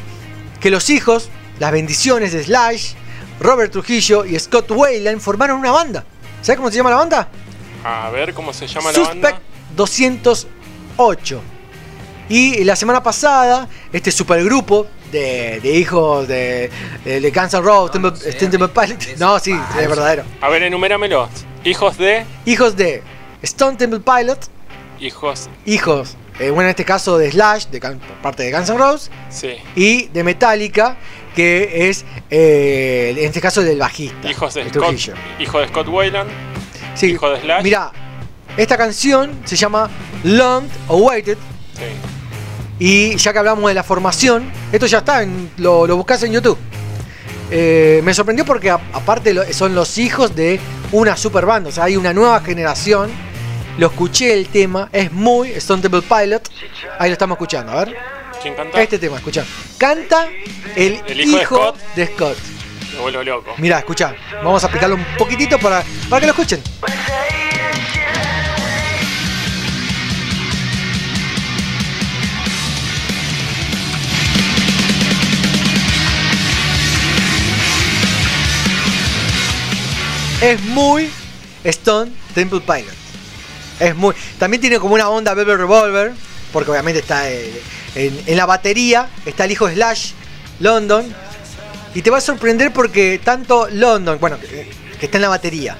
que 0.59 0.69
los 0.69 0.89
hijos, 0.89 1.29
las 1.59 1.71
bendiciones 1.71 2.33
de 2.33 2.43
Slash, 2.43 2.93
Robert 3.39 3.71
Trujillo 3.71 4.25
y 4.25 4.37
Scott 4.39 4.69
Wayland 4.71 5.21
formaron 5.21 5.59
una 5.59 5.71
banda. 5.71 6.03
¿Sabes 6.41 6.57
cómo 6.57 6.71
se 6.71 6.77
llama 6.77 6.89
la 6.89 6.97
banda? 6.97 7.29
A 7.83 8.09
ver 8.09 8.33
cómo 8.33 8.51
se 8.51 8.67
llama 8.67 8.91
la 8.91 8.95
Suspect 8.95 9.23
banda. 9.23 9.41
208. 9.75 11.41
Y 12.29 12.63
la 12.63 12.75
semana 12.75 13.01
pasada, 13.03 13.69
este 13.93 14.11
supergrupo 14.11 14.87
de, 15.11 15.59
de 15.61 15.71
hijos 15.71 16.27
de, 16.27 16.69
de, 17.05 17.21
de 17.21 17.31
Guns 17.31 17.53
N' 17.53 17.61
Roses, 17.61 17.91
Temple- 17.91 18.33
Temple 18.33 18.67
Pilots- 18.67 19.17
No, 19.17 19.39
sí, 19.39 19.51
es 19.79 19.87
verdadero. 19.89 20.23
A 20.41 20.49
ver, 20.49 20.63
enuméramelos. 20.63 21.29
Hijos 21.63 21.97
de. 21.97 22.25
Hijos 22.45 22.75
de 22.75 23.01
Stone 23.41 23.77
Temple 23.77 23.99
Pilots, 23.99 24.49
Hijos. 24.99 25.49
hijos, 25.65 26.15
eh, 26.39 26.49
bueno, 26.49 26.63
en 26.63 26.69
este 26.69 26.85
caso 26.85 27.17
de 27.17 27.29
Slash, 27.31 27.65
de, 27.67 27.79
por 27.79 27.97
parte 28.21 28.43
de 28.43 28.51
Guns 28.51 28.69
N' 28.69 28.77
Roses, 28.77 29.11
Sí. 29.29 29.55
y 29.75 30.07
de 30.07 30.23
Metallica, 30.23 30.97
que 31.35 31.89
es, 31.89 32.03
eh, 32.29 33.13
en 33.17 33.25
este 33.25 33.41
caso, 33.41 33.61
del 33.61 33.77
bajista. 33.79 34.29
Hijos 34.29 34.53
de 34.55 34.61
Scott. 34.63 34.73
Trujillo. 34.73 35.13
Hijo 35.39 35.59
de 35.59 35.67
Scott 35.67 35.87
Wayland. 35.87 36.29
Sí, 36.95 37.07
Hijo 37.11 37.29
de 37.29 37.41
Slash. 37.41 37.63
Mira, 37.63 37.91
esta 38.55 38.75
canción 38.77 39.31
se 39.45 39.55
llama 39.55 39.89
Long 40.23 40.65
Awaited. 40.89 41.37
Y 42.79 43.15
ya 43.17 43.33
que 43.33 43.39
hablamos 43.39 43.67
de 43.69 43.73
la 43.73 43.83
formación, 43.83 44.51
esto 44.71 44.85
ya 44.85 44.99
está, 44.99 45.23
en- 45.23 45.51
lo, 45.57 45.87
lo 45.87 45.95
buscas 45.97 46.21
en 46.23 46.31
YouTube. 46.33 46.57
Eh, 47.49 48.01
me 48.03 48.13
sorprendió 48.13 48.45
porque 48.45 48.69
a- 48.69 48.79
aparte 48.93 49.33
lo- 49.33 49.51
son 49.53 49.73
los 49.73 49.97
hijos 49.97 50.35
de 50.35 50.59
una 50.91 51.15
super 51.17 51.45
banda, 51.45 51.69
o 51.69 51.71
sea, 51.71 51.85
hay 51.85 51.95
una 51.97 52.13
nueva 52.13 52.39
generación. 52.41 53.09
Lo 53.77 53.87
escuché 53.87 54.33
el 54.33 54.47
tema, 54.47 54.89
es 54.91 55.11
muy 55.11 55.51
Stone 55.51 55.81
Temple 55.81 56.01
Pilot. 56.01 56.49
Ahí 56.99 57.09
lo 57.09 57.13
estamos 57.13 57.35
escuchando, 57.35 57.71
a 57.71 57.85
ver. 57.85 57.95
¿Quién 58.41 58.53
canta? 58.55 58.81
Este 58.81 58.99
tema, 58.99 59.17
escucha. 59.17 59.43
Canta 59.77 60.27
el, 60.75 61.01
El 61.07 61.21
hijo 61.21 61.37
hijo, 61.41 61.55
de 61.57 61.65
Scott. 61.65 61.95
de 61.95 62.07
Scott. 62.07 62.37
Me 62.93 62.99
vuelvo 63.01 63.23
loco. 63.23 63.53
Mira, 63.57 63.79
escucha. 63.79 64.15
Vamos 64.43 64.63
a 64.63 64.67
aplicarlo 64.67 64.95
un 64.95 65.05
poquitito 65.17 65.59
para, 65.59 65.83
para 66.09 66.19
que 66.21 66.25
lo 66.27 66.31
escuchen. 66.33 66.61
Es 80.41 80.61
muy 80.61 81.09
Stone 81.63 82.11
Temple 82.35 82.61
Pilot. 82.61 82.93
Es 83.79 83.95
muy. 83.95 84.13
También 84.37 84.61
tiene 84.61 84.79
como 84.79 84.93
una 84.93 85.09
onda 85.09 85.33
Velvet 85.33 85.57
Revolver. 85.57 86.13
Porque 86.53 86.71
obviamente 86.71 86.99
está 86.99 87.29
eh, 87.29 87.61
en, 87.95 88.37
la 88.37 88.45
batería. 88.45 89.09
Está 89.25 89.45
el 89.45 89.51
hijo 89.51 89.67
de 89.67 89.73
Slash, 89.73 90.11
London. 90.59 91.13
Y 91.95 92.01
te 92.03 92.09
va 92.11 92.19
a 92.19 92.21
sorprender 92.21 92.71
porque 92.71 93.19
tanto 93.23 93.67
London, 93.71 94.19
bueno, 94.19 94.37
que, 94.39 94.69
está 95.01 95.17
en 95.17 95.23
la 95.23 95.29
batería, 95.29 95.75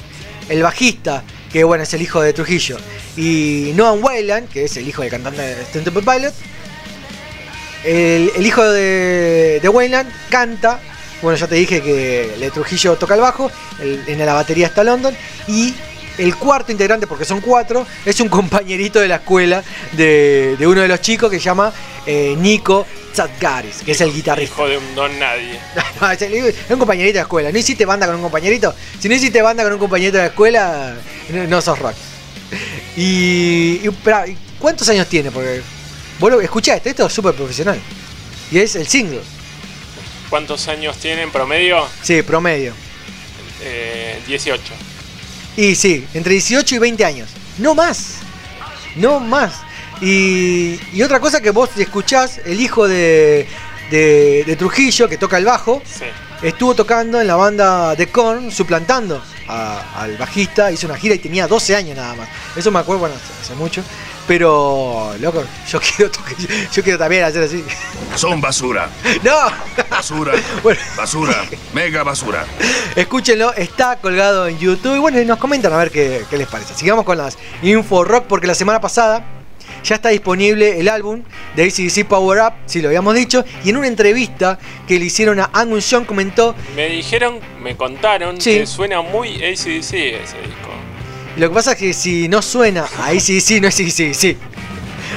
el 0.50 0.64
bajista, 0.64 1.24
que 1.52 1.64
bueno, 1.64 1.84
es 1.84 1.94
el 1.94 2.02
hijo 2.02 2.22
de 2.22 2.34
Trujillo, 2.34 2.77
y 3.16 3.72
Noah 3.76 3.94
Wayland, 3.94 4.50
que 4.50 4.64
es 4.64 4.77
el 4.77 4.88
hijo 4.88 5.03
del 5.03 5.11
cantante 5.11 5.42
de 5.42 5.61
Stone 5.61 5.84
Temple 5.86 6.02
Pilot, 6.02 6.34
el, 7.84 8.32
el 8.36 8.45
hijo 8.48 8.64
de, 8.64 9.60
de 9.61 9.69
Wayland 9.69 10.11
canta, 10.30 10.80
bueno, 11.21 11.37
ya 11.37 11.47
te 11.47 11.55
dije 11.55 11.81
que 11.81 12.33
el 12.35 12.39
de 12.39 12.51
Trujillo 12.51 12.95
toca 12.95 13.15
el 13.15 13.21
bajo, 13.21 13.51
el- 13.79 14.03
en 14.07 14.25
la 14.25 14.33
batería 14.33 14.67
está 14.67 14.83
London, 14.83 15.15
y 15.47 15.73
el 16.17 16.35
cuarto 16.35 16.71
integrante, 16.71 17.05
porque 17.07 17.25
son 17.25 17.41
cuatro, 17.41 17.85
es 18.05 18.19
un 18.19 18.29
compañerito 18.29 18.99
de 18.99 19.07
la 19.07 19.15
escuela 19.17 19.63
de, 19.93 20.55
de 20.57 20.67
uno 20.67 20.81
de 20.81 20.87
los 20.87 21.01
chicos 21.01 21.29
que 21.29 21.37
se 21.39 21.45
llama 21.45 21.71
eh, 22.05 22.35
Nico 22.37 22.85
Tzatgaris, 23.13 23.77
que 23.83 23.91
es 23.91 24.01
el 24.01 24.13
guitarrista. 24.13 24.53
Hijo 24.55 24.67
de 24.67 24.77
un 24.77 24.95
don 24.95 25.17
nadie. 25.19 25.59
No, 26.01 26.11
es, 26.11 26.21
el- 26.21 26.33
es 26.35 26.55
un 26.69 26.77
compañerito 26.79 27.13
de 27.13 27.19
la 27.19 27.21
escuela. 27.23 27.51
¿No 27.51 27.57
hiciste 27.57 27.85
banda 27.85 28.05
con 28.07 28.15
un 28.15 28.21
compañerito? 28.21 28.73
Si 28.99 29.09
no 29.09 29.15
hiciste 29.15 29.41
banda 29.41 29.63
con 29.63 29.73
un 29.73 29.79
compañerito 29.79 30.17
de 30.17 30.23
la 30.23 30.29
escuela, 30.29 30.95
no, 31.29 31.43
no 31.45 31.61
sos 31.61 31.77
rock. 31.79 31.95
Y, 32.95 33.81
y, 33.83 33.89
pará, 34.03 34.27
¿y 34.27 34.37
¿cuántos 34.59 34.87
años 34.89 35.07
tiene? 35.07 35.31
Porque 35.31 35.61
vos 36.19 36.31
lo 36.31 36.41
escuchaste, 36.41 36.89
esto 36.89 37.05
es 37.07 37.13
súper 37.13 37.33
profesional. 37.33 37.79
Y 38.51 38.59
es 38.59 38.75
el 38.75 38.87
single. 38.87 39.21
¿Cuántos 40.30 40.67
años 40.67 40.97
tiene 40.97 41.22
en 41.23 41.31
promedio? 41.31 41.88
Sí, 42.01 42.22
promedio. 42.22 42.73
Eh, 43.61 44.22
18. 44.27 44.61
Y 45.56 45.75
sí, 45.75 46.06
entre 46.14 46.33
18 46.33 46.75
y 46.75 46.77
20 46.80 47.06
años. 47.06 47.30
No 47.57 47.73
más. 47.73 48.15
No 48.95 49.19
más. 49.19 49.53
Y, 50.01 50.80
y 50.93 51.01
otra 51.01 51.19
cosa 51.19 51.41
que 51.41 51.49
vos 51.51 51.69
escuchás, 51.77 52.39
el 52.45 52.59
hijo 52.59 52.88
de, 52.88 53.47
de, 53.89 54.43
de 54.45 54.56
Trujillo, 54.56 55.07
que 55.09 55.17
toca 55.17 55.38
el 55.38 55.45
bajo, 55.45 55.81
estuvo 56.43 56.75
tocando 56.75 57.19
en 57.19 57.25
la 57.27 57.35
banda 57.35 57.95
de 57.95 58.07
Korn, 58.07 58.51
suplantando 58.51 59.23
a- 59.47 60.01
al 60.03 60.17
bajista, 60.17 60.72
hizo 60.72 60.85
una 60.88 60.97
gira 60.97 61.15
y 61.15 61.19
tenía 61.19 61.47
12 61.47 61.75
años 61.75 61.95
nada 61.97 62.14
más. 62.14 62.30
Eso 62.56 62.69
me 62.69 62.77
acuerdo, 62.80 62.99
bueno, 62.99 63.15
hace 63.41 63.56
mucho. 63.56 63.83
Pero, 64.27 65.14
loco, 65.22 65.43
yo 65.69 65.80
quiero, 65.95 66.11
yo 66.73 66.83
quiero 66.83 66.99
también 66.99 67.23
hacer 67.23 67.43
así. 67.43 67.64
Son 68.15 68.41
basura. 68.41 68.89
¡No! 69.23 69.31
Basura. 69.89 70.33
Basura. 70.97 71.45
Mega 71.73 72.03
basura. 72.03 72.45
Escúchenlo, 72.95 73.53
está 73.53 73.95
colgado 73.97 74.47
en 74.47 74.57
YouTube. 74.59 74.95
Y 74.95 74.99
bueno, 74.99 75.19
y 75.22 75.25
nos 75.25 75.38
comentan 75.39 75.72
a 75.72 75.77
ver 75.77 75.91
qué, 75.91 76.23
qué 76.30 76.38
les 76.38 76.47
parece. 76.47 76.73
Sigamos 76.73 77.06
con 77.06 77.17
las 77.17 77.38
Info 77.61 78.03
Rock, 78.03 78.25
porque 78.27 78.47
la 78.47 78.56
semana 78.56 78.81
pasada 78.81 79.23
ya 79.83 79.95
está 79.95 80.09
disponible 80.09 80.80
el 80.80 80.89
álbum 80.89 81.23
de 81.56 81.64
ACDC 81.64 82.06
Power 82.06 82.41
Up, 82.41 82.53
si 82.65 82.81
lo 82.81 82.89
habíamos 82.89 83.15
dicho. 83.15 83.45
Y 83.64 83.69
en 83.69 83.77
una 83.77 83.88
entrevista 83.88 84.59
que 84.88 84.99
le 84.99 85.06
hicieron 85.06 85.39
a 85.39 85.49
Angus 85.53 85.89
Young 85.89 86.06
comentó. 86.06 86.53
Me 86.75 86.88
dijeron, 86.89 87.39
me 87.61 87.77
contaron 87.77 88.41
Sí. 88.41 88.56
que 88.59 88.67
suena 88.67 89.01
muy 89.01 89.35
ACDC 89.35 89.61
ese 89.64 90.38
disco. 90.41 90.72
Lo 91.38 91.49
que 91.49 91.53
pasa 91.53 91.74
es 91.74 91.77
que 91.77 91.93
si 91.93 92.27
no 92.27 92.41
suena 92.41 92.85
a 92.99 93.07
ACDC, 93.09 93.61
no 93.61 93.67
es 93.67 93.80
ACDC. 93.80 94.38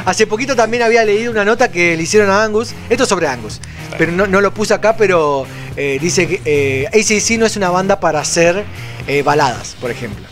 Hace 0.05 0.27
poquito 0.27 0.55
también 0.55 0.83
había 0.83 1.05
leído 1.05 1.31
una 1.33 1.45
nota 1.45 1.71
que 1.71 1.97
le 1.97 2.03
hicieron 2.03 2.31
a 2.31 2.43
Angus. 2.45 2.73
Esto 2.89 3.05
es 3.05 3.09
sobre 3.09 3.27
Angus. 3.27 3.61
Pero 3.97 4.13
no, 4.13 4.27
no 4.27 4.41
lo 4.41 4.53
puse 4.53 4.75
acá, 4.75 4.97
pero 4.97 5.47
eh, 5.77 5.99
dice 6.01 6.27
que 6.29 6.41
eh, 6.45 6.87
ACDC 6.89 7.39
no 7.39 7.47
es 7.47 7.57
una 7.57 7.71
banda 7.71 8.01
para 8.01 8.21
hacer 8.21 8.65
eh, 9.07 9.23
baladas, 9.23 9.77
por 9.81 9.91
ejemplo. 9.91 10.27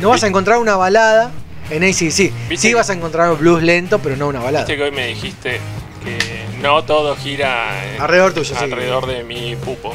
No 0.00 0.10
vas 0.10 0.22
a 0.22 0.28
encontrar 0.28 0.58
una 0.58 0.76
balada 0.76 1.32
en 1.70 1.82
ACDC. 1.82 2.56
Sí 2.56 2.74
vas 2.74 2.90
a 2.90 2.92
encontrar 2.92 3.30
un 3.30 3.38
blues 3.38 3.62
lento, 3.62 3.98
pero 3.98 4.16
no 4.16 4.28
una 4.28 4.40
balada. 4.40 4.64
Viste 4.64 4.76
que 4.76 4.82
hoy 4.84 4.92
me 4.92 5.06
dijiste 5.08 5.60
que 6.04 6.44
no 6.62 6.84
todo 6.84 7.16
gira 7.16 7.84
eh, 7.84 7.96
Alrededor 7.98 8.32
tuyo, 8.32 8.54
sí. 8.56 8.62
alrededor 8.62 9.06
de 9.06 9.24
mi 9.24 9.56
pupo. 9.56 9.92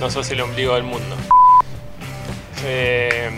No 0.00 0.10
sos 0.10 0.30
el 0.30 0.40
ombligo 0.40 0.74
del 0.74 0.84
mundo. 0.84 1.16
Eh, 2.64 3.30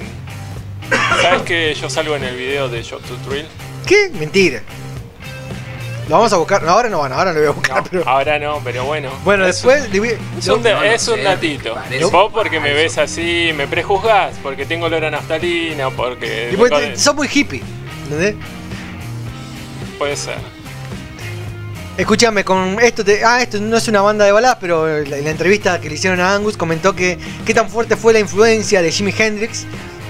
¿Sabes 1.23 1.43
que 1.43 1.75
yo 1.75 1.89
salgo 1.91 2.17
en 2.17 2.25
el 2.25 2.37
video 2.37 2.69
de 2.69 2.83
Shot 2.83 3.03
to 3.03 3.17
Thrill? 3.29 3.47
¿Qué? 3.87 4.11
Mentira. 4.19 4.61
Lo 6.09 6.17
vamos 6.17 6.33
a 6.35 6.37
buscar. 6.37 6.63
No, 6.63 6.71
ahora 6.73 6.89
no 6.91 6.99
van, 6.99 7.13
ahora 7.13 7.33
lo 7.33 7.39
voy 7.41 7.49
a 7.49 7.53
buscar. 7.53 7.83
pero... 7.91 8.07
Ahora 8.07 8.39
no, 8.39 8.61
pero 8.63 8.85
bueno. 8.85 9.11
Bueno, 9.25 9.47
Es 9.47 9.57
después. 9.63 9.85
Es 10.39 10.49
un, 10.49 10.67
es 10.67 11.09
un 11.09 11.25
datito. 11.25 11.75
Vos 12.11 12.31
porque 12.33 12.61
me 12.61 12.75
ves 12.75 12.99
así, 12.99 13.53
me 13.57 13.67
prejuzgás, 13.67 14.35
porque 14.43 14.67
tengo 14.67 14.87
olor 14.87 15.05
a 15.07 15.11
naftalina, 15.11 15.89
porque... 15.91 16.51
Y 16.53 16.69
te- 16.71 16.97
sos 16.99 17.15
muy 17.15 17.29
hippie. 17.33 17.63
¿Entendés? 18.05 18.35
Puede 19.99 20.17
ser. 20.17 20.37
Escúchame, 21.97 22.45
con 22.45 22.79
esto 22.81 23.05
te- 23.05 23.25
ah, 23.25 23.41
esto 23.41 23.59
no 23.61 23.77
es 23.77 23.87
una 23.89 24.03
banda 24.03 24.25
de 24.25 24.33
baladas, 24.33 24.59
pero 24.61 24.99
en 24.99 25.09
la, 25.11 25.17
en 25.17 25.25
la 25.25 25.31
entrevista 25.31 25.81
que 25.81 25.89
le 25.89 25.95
hicieron 25.95 26.21
a 26.21 26.35
Angus 26.35 26.57
comentó 26.57 26.95
que 26.95 27.19
qué 27.47 27.55
tan 27.55 27.71
fuerte 27.71 27.97
fue 27.97 28.13
la 28.13 28.19
influencia 28.19 28.83
de 28.83 28.91
Jimi 28.91 29.15
Hendrix 29.17 29.65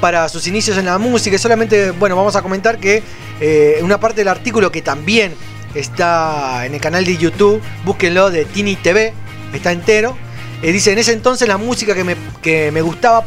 para 0.04 0.28
sus 0.28 0.46
inicios 0.46 0.76
en 0.76 0.84
la 0.84 0.98
música. 0.98 1.38
Solamente, 1.38 1.90
bueno, 1.92 2.14
vamos 2.14 2.36
a 2.36 2.42
comentar 2.42 2.78
que 2.78 3.02
eh, 3.40 3.78
una 3.80 3.98
parte 3.98 4.20
del 4.20 4.28
artículo 4.28 4.70
que 4.70 4.82
también 4.82 5.34
está 5.74 6.66
en 6.66 6.74
el 6.74 6.80
canal 6.82 7.06
de 7.06 7.16
YouTube, 7.16 7.62
búsquenlo 7.86 8.28
de 8.28 8.44
Tini 8.44 8.76
TV, 8.76 9.14
está 9.54 9.72
entero. 9.72 10.14
eh, 10.60 10.72
dice, 10.72 10.92
en 10.92 10.98
ese 10.98 11.14
entonces 11.14 11.48
la 11.48 11.56
música 11.56 11.94
que 11.94 12.04
me, 12.04 12.16
que 12.42 12.70
me 12.70 12.82
gustaba 12.82 13.24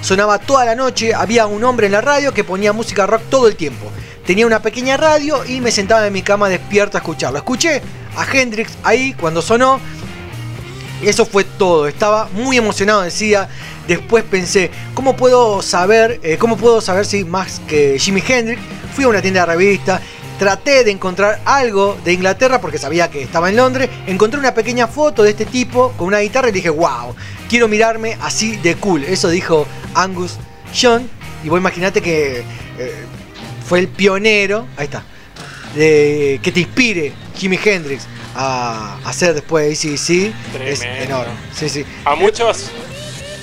sonaba 0.00 0.38
toda 0.38 0.64
la 0.64 0.74
noche, 0.74 1.12
había 1.12 1.46
un 1.46 1.62
hombre 1.62 1.88
en 1.88 1.92
la 1.92 2.00
radio 2.00 2.32
que 2.32 2.42
ponía 2.42 2.72
música 2.72 3.06
rock 3.06 3.24
todo 3.28 3.46
el 3.46 3.56
tiempo. 3.56 3.92
Tenía 4.24 4.46
una 4.46 4.60
pequeña 4.60 4.96
radio 4.96 5.44
y 5.44 5.60
me 5.60 5.70
sentaba 5.70 6.06
en 6.06 6.12
mi 6.14 6.22
cama 6.22 6.48
despierto 6.48 6.96
a 6.96 7.00
escucharlo. 7.00 7.36
Escuché 7.36 7.82
a 8.16 8.24
Hendrix 8.24 8.78
ahí 8.82 9.12
cuando 9.12 9.42
sonó. 9.42 9.78
Eso 11.08 11.26
fue 11.26 11.44
todo. 11.44 11.86
Estaba 11.86 12.28
muy 12.32 12.56
emocionado, 12.56 13.02
decía. 13.02 13.48
Después 13.86 14.24
pensé, 14.24 14.70
¿cómo 14.94 15.14
puedo 15.14 15.60
saber, 15.60 16.18
eh, 16.22 16.38
cómo 16.38 16.56
puedo 16.56 16.80
saber 16.80 17.04
si 17.04 17.24
más 17.24 17.60
que 17.68 17.98
Jimi 17.98 18.22
Hendrix? 18.26 18.60
Fui 18.94 19.04
a 19.04 19.08
una 19.08 19.20
tienda 19.20 19.40
de 19.40 19.46
revista, 19.46 20.00
traté 20.38 20.84
de 20.84 20.90
encontrar 20.90 21.40
algo 21.44 21.98
de 22.04 22.12
Inglaterra 22.12 22.60
porque 22.60 22.78
sabía 22.78 23.10
que 23.10 23.22
estaba 23.22 23.50
en 23.50 23.56
Londres. 23.56 23.90
Encontré 24.06 24.40
una 24.40 24.54
pequeña 24.54 24.86
foto 24.86 25.22
de 25.22 25.30
este 25.30 25.44
tipo 25.44 25.92
con 25.98 26.06
una 26.08 26.20
guitarra 26.20 26.48
y 26.48 26.52
dije, 26.52 26.70
wow, 26.70 27.14
quiero 27.48 27.68
mirarme 27.68 28.16
así 28.22 28.56
de 28.56 28.76
cool. 28.76 29.04
Eso 29.04 29.28
dijo 29.28 29.66
Angus 29.94 30.38
Young. 30.74 31.02
Y 31.44 31.50
vos 31.50 31.60
imaginate 31.60 32.00
que 32.00 32.38
eh, 32.38 33.04
fue 33.66 33.80
el 33.80 33.88
pionero, 33.88 34.66
ahí 34.78 34.84
está, 34.84 35.04
de 35.74 36.40
que 36.42 36.52
te 36.52 36.60
inspire 36.60 37.12
Jimi 37.36 37.58
Hendrix 37.62 38.06
a 38.34 38.98
hacer 39.04 39.34
después 39.34 39.66
de 39.66 39.90
ACDC. 39.90 40.60
Es 40.62 40.82
enorme. 40.82 41.32
Sí, 41.54 41.68
sí. 41.68 41.84
A 42.04 42.14
muchos, 42.14 42.70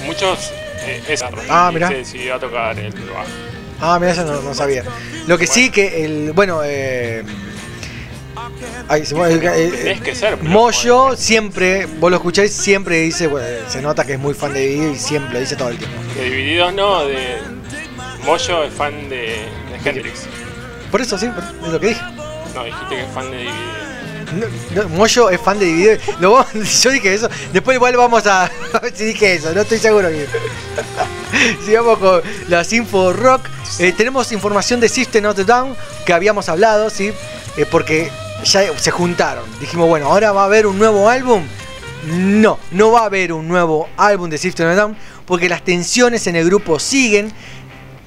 muchos 0.06 0.52
eh, 0.86 1.04
es 1.08 1.24
Ah, 1.50 1.72
mirá. 1.74 1.90
se 1.90 1.96
decidió 1.96 2.36
a 2.36 2.40
tocar 2.40 2.78
el 2.78 2.92
bajo. 2.92 3.26
Ah, 3.80 3.98
mira, 4.00 4.12
eso 4.12 4.24
no, 4.24 4.42
no 4.42 4.54
sabía. 4.54 4.84
Lo 5.28 5.38
que 5.38 5.48
sí 5.48 5.72
que 5.72 6.06
el. 6.06 6.34
Bueno, 6.34 6.62
eh. 6.64 7.24
ay, 8.88 9.06
se 9.06 9.16
eh, 9.16 9.92
eh, 9.92 10.00
que 10.04 10.16
ser, 10.16 10.38
pero 10.38 10.50
Moyo 10.50 11.16
siempre, 11.16 11.88
vos 12.00 12.12
lo 12.12 12.18
escucháis, 12.18 12.52
siempre 12.54 13.02
dice, 13.02 13.28
bueno, 13.28 13.48
se 13.70 13.82
nota 13.82 14.06
que 14.06 14.14
es 14.14 14.20
muy 14.20 14.34
fan 14.34 14.54
de 14.54 14.60
Dividido 14.62 14.92
y 14.92 14.98
siempre 14.98 15.34
lo 15.34 15.40
dice 15.40 15.56
todo 15.56 15.70
el 15.70 15.78
tiempo. 15.78 15.98
De 16.16 16.24
Divididos 16.26 16.74
no, 16.74 17.06
de 17.06 17.38
Moyo 18.24 18.64
es 18.64 18.74
fan 18.74 19.10
de, 19.10 19.18
de 19.18 19.90
Hendrix. 19.90 20.28
Por 20.92 21.02
eso 21.02 21.18
sí, 21.18 21.28
es 21.66 21.68
lo 21.72 21.80
que 21.80 21.88
dije. 21.88 22.02
No, 22.54 22.64
dijiste 22.64 22.96
que 22.96 23.02
es 23.02 23.12
fan 23.12 23.32
de 23.32 23.38
Divididos. 23.38 23.91
No, 24.32 24.84
no, 24.84 25.30
es 25.30 25.42
fan 25.42 25.60
de 25.60 25.66
Dividido. 25.66 25.98
Vamos- 26.20 26.48
yo 26.84 26.90
dije 26.92 27.14
eso. 27.14 27.30
Después 27.54 27.76
igual 27.76 27.96
vamos 27.98 28.26
a, 28.28 28.50
si 28.94 29.06
dije 29.06 29.34
eso, 29.36 29.54
no 29.54 29.62
estoy 29.62 29.78
seguro 29.78 30.10
bien. 30.10 30.28
Sigamos 31.66 31.98
con 31.98 32.22
las 32.48 32.72
info 32.74 33.14
rock. 33.14 33.42
Eh, 33.80 33.94
tenemos 33.96 34.32
información 34.32 34.80
de 34.80 34.90
System 34.90 35.26
of 35.26 35.38
a 35.40 35.44
Down 35.44 35.76
que 36.06 36.14
habíamos 36.14 36.50
hablado, 36.50 36.90
¿sí? 36.90 37.12
Eh, 37.58 37.66
porque 37.70 38.12
ya 38.44 38.78
se 38.78 38.92
juntaron. 38.92 39.44
Dijimos, 39.60 39.88
bueno, 39.88 40.08
ahora 40.08 40.32
va 40.32 40.44
a 40.44 40.46
haber 40.46 40.68
un 40.68 40.78
nuevo 40.78 41.10
álbum. 41.10 41.44
No, 42.06 42.58
no 42.72 42.92
va 42.92 43.02
a 43.02 43.06
haber 43.06 43.32
un 43.32 43.48
nuevo 43.48 43.88
álbum 43.98 44.30
de 44.30 44.38
System 44.38 44.68
of 44.68 44.74
a 44.74 44.76
Down 44.76 44.98
porque 45.26 45.48
las 45.50 45.64
tensiones 45.64 46.26
en 46.28 46.36
el 46.36 46.46
grupo 46.46 46.80
siguen. 46.80 47.32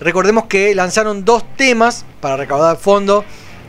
Recordemos 0.00 0.46
que 0.46 0.74
lanzaron 0.74 1.24
dos 1.24 1.44
temas 1.56 2.04
para 2.20 2.36
recaudar 2.36 2.76
fondos 2.76 3.24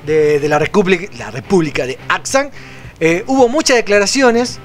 de, 0.06 0.40
de 0.40 0.50
la, 0.50 0.59
República, 0.59 1.08
la 1.17 1.32
República 1.32 1.85
de 1.85 1.98
Axan. 2.08 2.51
Eh, 3.00 3.24
hubo 3.27 3.48
muchas 3.48 3.77
declaraciones. 3.77 4.59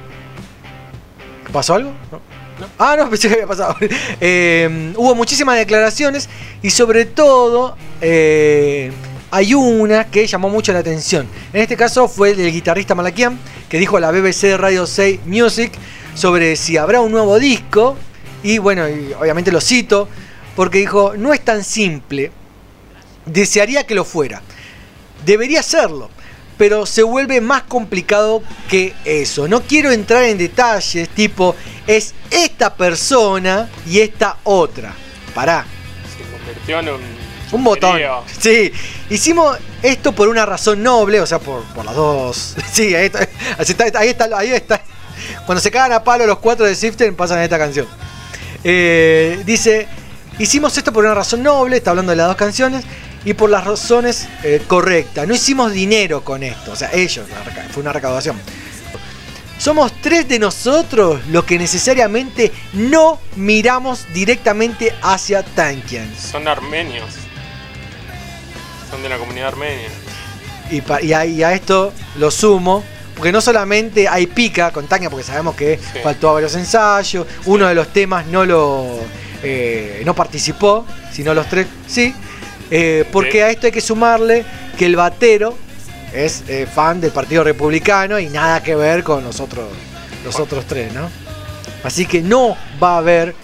¿Pasó 1.52 1.75
algo? 1.75 1.93
No. 2.12 2.31
Ah, 2.78 2.97
no, 2.97 3.09
pensé 3.10 3.28
que 3.28 3.35
había 3.35 3.47
pasado. 3.47 3.77
Eh, 4.20 4.93
hubo 4.97 5.15
muchísimas 5.15 5.57
declaraciones 5.57 6.28
y 6.62 6.70
sobre 6.70 7.05
todo 7.07 7.77
eh, 8.01 8.93
hay 9.31 9.55
una 9.55 10.05
que 10.10 10.27
llamó 10.27 10.49
mucho 10.49 10.73
la 10.73 10.81
atención. 10.81 11.27
En 11.52 11.62
este 11.62 11.77
caso 11.77 12.09
fue 12.09 12.31
el 12.31 12.52
guitarrista 12.52 12.94
Malakian 12.94 13.39
que 13.69 13.78
dijo 13.78 13.97
a 13.97 14.01
la 14.01 14.10
BBC 14.10 14.57
Radio 14.57 14.86
6 14.86 15.20
Music 15.27 15.73
sobre 16.15 16.57
si 16.57 16.77
habrá 16.77 17.01
un 17.01 17.12
nuevo 17.12 17.39
disco. 17.39 17.97
Y 18.43 18.59
bueno, 18.59 18.89
y 18.89 19.12
obviamente 19.19 19.52
lo 19.52 19.60
cito 19.60 20.09
porque 20.57 20.78
dijo, 20.78 21.15
no 21.17 21.33
es 21.33 21.41
tan 21.41 21.65
simple. 21.65 22.33
Desearía 23.27 23.86
que 23.86 23.94
lo 23.94 24.05
fuera. 24.05 24.43
Debería 25.25 25.63
serlo. 25.63 26.11
Pero 26.57 26.85
se 26.85 27.03
vuelve 27.03 27.41
más 27.41 27.63
complicado 27.63 28.43
que 28.69 28.95
eso. 29.05 29.49
No 29.49 29.63
quiero 29.63 29.91
entrar 29.91 30.25
en 30.25 30.37
detalles 30.37 31.09
tipo, 31.09 31.57
es 31.87 32.15
esta 32.31 32.75
persona 32.75 33.71
y 33.87 34.01
esta 34.01 34.37
otra. 34.45 34.93
Pará. 35.35 35.65
Se 36.17 36.23
convirtió 36.31 36.81
en 36.81 36.89
un, 36.91 37.01
Un 37.53 37.65
botón. 37.65 37.99
Sí. 38.39 38.71
Hicimos 39.09 39.57
esto 39.83 40.13
por 40.13 40.29
una 40.29 40.45
razón 40.45 40.83
noble, 40.83 41.21
o 41.21 41.27
sea, 41.27 41.39
por, 41.39 41.63
por 41.75 41.85
las 41.85 41.95
dos. 41.95 42.57
Sí, 42.73 42.95
ahí 42.95 43.07
está, 43.07 43.99
ahí 43.99 44.09
está. 44.09 44.29
Ahí 44.37 44.51
está. 44.51 44.83
Cuando 45.47 45.61
se 45.61 45.71
cagan 45.71 45.93
a 45.93 46.05
palo 46.05 46.27
los 46.27 46.39
cuatro 46.39 46.67
de 46.67 46.75
Siften, 46.75 47.17
pasan 47.17 47.41
esta 47.41 47.59
canción. 47.59 47.87
Eh, 48.63 49.43
dice, 49.45 49.89
hicimos 50.39 50.77
esto 50.77 50.93
por 50.93 51.05
una 51.05 51.15
razón 51.15 51.43
noble, 51.43 51.79
está 51.79 51.91
hablando 51.91 52.11
de 52.11 52.17
las 52.17 52.27
dos 52.27 52.37
canciones, 52.37 52.85
y 53.25 53.35
por 53.35 53.51
las 53.51 53.65
razones 53.65 54.29
eh, 54.43 54.63
correctas. 54.67 55.27
No 55.29 55.35
hicimos 55.35 55.73
dinero 55.73 56.23
con 56.25 56.43
esto, 56.43 56.73
o 56.73 56.77
sea, 56.77 56.91
ellos, 56.93 57.27
fue 57.73 57.83
una 57.83 57.93
recaudación. 57.93 58.37
Somos 59.59 59.93
tres 60.01 60.27
de 60.27 60.39
nosotros 60.39 61.21
los 61.29 61.45
que 61.45 61.59
necesariamente 61.59 62.51
no 62.73 63.21
miramos 63.37 64.07
directamente 64.15 64.95
hacia 65.03 65.43
Tankian. 65.43 66.11
Son 66.19 66.49
armenios. 66.49 67.11
Son 68.91 69.03
de 69.03 69.09
la 69.11 69.19
comunidad 69.19 69.49
armenia. 69.49 69.89
Y, 70.71 70.81
pa- 70.81 71.03
y 71.03 71.13
a, 71.13 71.27
y 71.27 71.43
a 71.43 71.53
esto 71.53 71.93
lo 72.17 72.31
sumo, 72.31 72.83
porque 73.17 73.33
no 73.33 73.41
solamente 73.43 74.09
hay 74.09 74.27
pica 74.29 74.71
con 74.71 74.87
Tania, 74.87 75.11
porque 75.11 75.25
sabemos 75.27 75.55
que 75.55 75.79
faltó 76.03 76.31
a 76.31 76.33
varios 76.35 76.55
ensayos, 76.55 77.27
uno 77.45 77.67
de 77.69 77.75
los 77.75 77.93
temas 77.93 78.25
no 78.27 78.47
lo 78.47 78.99
eh, 79.43 80.03
no 80.07 80.15
participó, 80.15 80.87
sino 81.13 81.35
los 81.35 81.47
tres 81.49 81.67
sí, 81.87 82.15
eh, 82.71 83.05
porque 83.13 83.43
a 83.43 83.51
esto 83.51 83.67
hay 83.67 83.73
que 83.73 83.81
sumarle 83.81 84.45
que 84.79 84.87
el 84.87 84.97
batero 84.97 85.57
es 86.13 86.45
eh, 86.49 86.67
fan 86.73 87.01
del 87.01 87.11
Partido 87.11 87.45
Republicano 87.45 88.19
y 88.19 88.29
nada 88.29 88.63
que 88.63 88.75
ver 88.75 89.03
con 89.03 89.25
los 89.25 89.41
otros, 89.41 89.69
los 90.25 90.39
otros 90.39 90.65
tres, 90.67 90.93
¿no? 90.93 91.11
Así 91.83 92.07
que 92.07 92.23
no 92.23 92.57
va 92.83 92.95
a 92.95 92.99
haber 92.99 93.35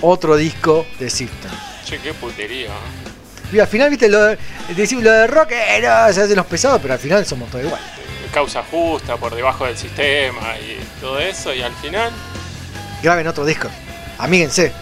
otro 0.00 0.36
disco 0.36 0.86
de 0.98 1.10
System. 1.10 1.50
Che, 1.84 1.98
qué 1.98 2.12
putería. 2.14 2.70
Y 3.52 3.58
al 3.58 3.66
final, 3.66 3.88
viste, 3.88 4.08
lo 4.08 4.22
de, 4.24 4.38
lo 5.00 5.10
de 5.10 5.26
rock, 5.26 5.52
eh, 5.52 5.80
no, 5.82 6.12
se 6.12 6.22
hacen 6.22 6.36
los 6.36 6.46
pesados, 6.46 6.80
pero 6.82 6.94
al 6.94 7.00
final 7.00 7.24
somos 7.24 7.50
todos 7.50 7.64
igual. 7.64 7.80
Causa 8.32 8.62
justa 8.62 9.16
por 9.16 9.34
debajo 9.34 9.64
del 9.64 9.76
sistema 9.76 10.58
y 10.58 10.78
todo 11.00 11.18
eso. 11.18 11.54
Y 11.54 11.62
al 11.62 11.72
final, 11.74 12.10
graben 13.02 13.26
otro 13.26 13.46
disco. 13.46 13.68
Amíguense. 14.18 14.72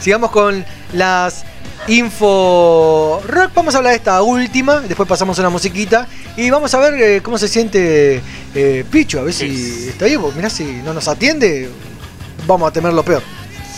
Sigamos 0.00 0.30
con 0.30 0.64
las 0.92 1.44
info 1.90 3.22
rock. 3.26 3.52
Vamos 3.54 3.74
a 3.74 3.78
hablar 3.78 3.92
de 3.92 3.98
esta 3.98 4.22
última. 4.22 4.80
Después 4.80 5.08
pasamos 5.08 5.38
a 5.38 5.42
una 5.42 5.50
musiquita. 5.50 6.06
Y 6.36 6.50
vamos 6.50 6.72
a 6.74 6.78
ver 6.78 6.94
eh, 6.94 7.22
cómo 7.22 7.38
se 7.38 7.48
siente 7.48 8.20
eh, 8.54 8.84
Pichu. 8.90 9.18
A 9.18 9.22
ver 9.22 9.32
si 9.32 9.88
está 9.88 10.04
ahí. 10.06 10.16
Porque 10.16 10.36
mirá, 10.36 10.50
si 10.50 10.64
no 10.64 10.92
nos 10.94 11.08
atiende, 11.08 11.70
vamos 12.46 12.68
a 12.68 12.72
temer 12.72 12.92
lo 12.92 13.04
peor. 13.04 13.22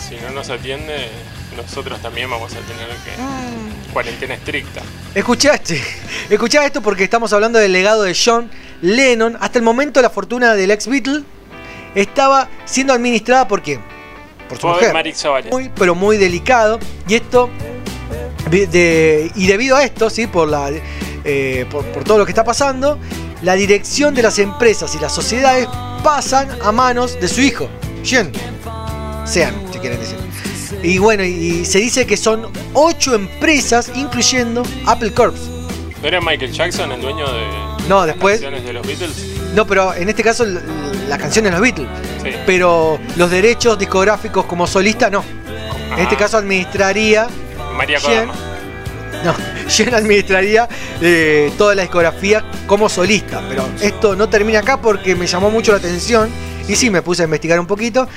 si 0.09 0.15
no 0.17 0.31
nos 0.31 0.49
atiende, 0.49 1.09
nosotros 1.55 2.01
también 2.01 2.29
vamos 2.29 2.51
a 2.53 2.59
tener 2.59 2.87
que. 2.87 3.91
Cuarentena 3.93 4.33
estricta. 4.33 4.81
Escuchaste, 5.13 5.79
escuchá 6.29 6.65
esto 6.65 6.81
porque 6.81 7.03
estamos 7.03 7.31
hablando 7.31 7.59
del 7.59 7.71
legado 7.71 8.03
de 8.03 8.15
John 8.15 8.49
Lennon. 8.81 9.37
Hasta 9.39 9.59
el 9.59 9.63
momento 9.63 10.01
la 10.01 10.09
fortuna 10.09 10.55
del 10.55 10.71
ex 10.71 10.87
Beatle 10.87 11.23
estaba 11.95 12.49
siendo 12.65 12.93
administrada 12.93 13.47
por 13.47 13.61
quién? 13.61 13.81
Por 14.49 14.59
su 14.59 14.67
mujer. 14.67 14.93
Muy, 15.51 15.69
pero 15.75 15.95
muy 15.95 16.17
delicado. 16.17 16.79
Y 17.07 17.15
esto, 17.15 17.49
de- 18.49 18.67
de- 18.67 19.31
y 19.35 19.47
debido 19.47 19.75
a 19.77 19.83
esto, 19.83 20.09
¿sí? 20.09 20.27
por, 20.27 20.47
la, 20.47 20.71
eh, 21.23 21.65
por, 21.71 21.85
por 21.87 22.03
todo 22.03 22.17
lo 22.19 22.25
que 22.25 22.31
está 22.31 22.43
pasando, 22.43 22.99
la 23.41 23.53
dirección 23.55 24.13
de 24.13 24.21
las 24.23 24.39
empresas 24.39 24.93
y 24.95 24.99
las 24.99 25.13
sociedades 25.13 25.67
pasan 26.03 26.49
a 26.63 26.71
manos 26.71 27.19
de 27.19 27.27
su 27.27 27.41
hijo, 27.41 27.69
Jen. 28.03 28.31
Sean, 29.25 29.53
si 29.71 29.79
quieren 29.79 29.99
decir. 29.99 30.17
Y 30.83 30.97
bueno, 30.97 31.23
y 31.23 31.63
se 31.65 31.79
dice 31.79 32.05
que 32.05 32.17
son 32.17 32.47
ocho 32.73 33.15
empresas, 33.15 33.89
incluyendo 33.95 34.63
Apple 34.85 35.13
Corps. 35.13 35.35
¿No 36.01 36.07
era 36.07 36.19
Michael 36.19 36.51
Jackson 36.51 36.91
el 36.91 36.99
dueño 37.01 37.25
de 37.31 37.87
No, 37.87 38.05
después. 38.05 38.41
canciones 38.41 38.65
de 38.65 38.73
los 38.73 38.85
Beatles? 38.85 39.11
No, 39.55 39.65
pero 39.65 39.93
en 39.93 40.09
este 40.09 40.23
caso 40.23 40.43
l- 40.43 40.59
la 41.07 41.17
canción 41.17 41.45
de 41.45 41.51
los 41.51 41.61
Beatles. 41.61 41.87
Sí. 42.21 42.29
Pero 42.45 42.99
los 43.15 43.31
derechos 43.31 43.79
discográficos 43.79 44.45
como 44.45 44.67
solista 44.67 45.09
no. 45.09 45.23
En 45.93 45.99
este 45.99 46.15
Ah. 46.15 46.17
caso 46.17 46.37
administraría 46.37 47.27
María. 47.73 47.99
Kodama. 47.99 48.33
No, 49.23 49.33
Jen 49.69 49.93
administraría 49.93 50.67
eh, 51.01 51.51
toda 51.57 51.75
la 51.75 51.83
discografía 51.83 52.43
como 52.67 52.89
solista. 52.89 53.41
Pero 53.47 53.67
esto 53.81 54.15
no 54.15 54.29
termina 54.29 54.59
acá 54.59 54.81
porque 54.81 55.15
me 55.15 55.27
llamó 55.27 55.49
mucho 55.49 55.71
la 55.71 55.77
atención. 55.77 56.29
Y 56.67 56.75
sí, 56.75 56.89
me 56.89 57.01
puse 57.01 57.23
a 57.23 57.25
investigar 57.25 57.59
un 57.59 57.67
poquito. 57.67 58.07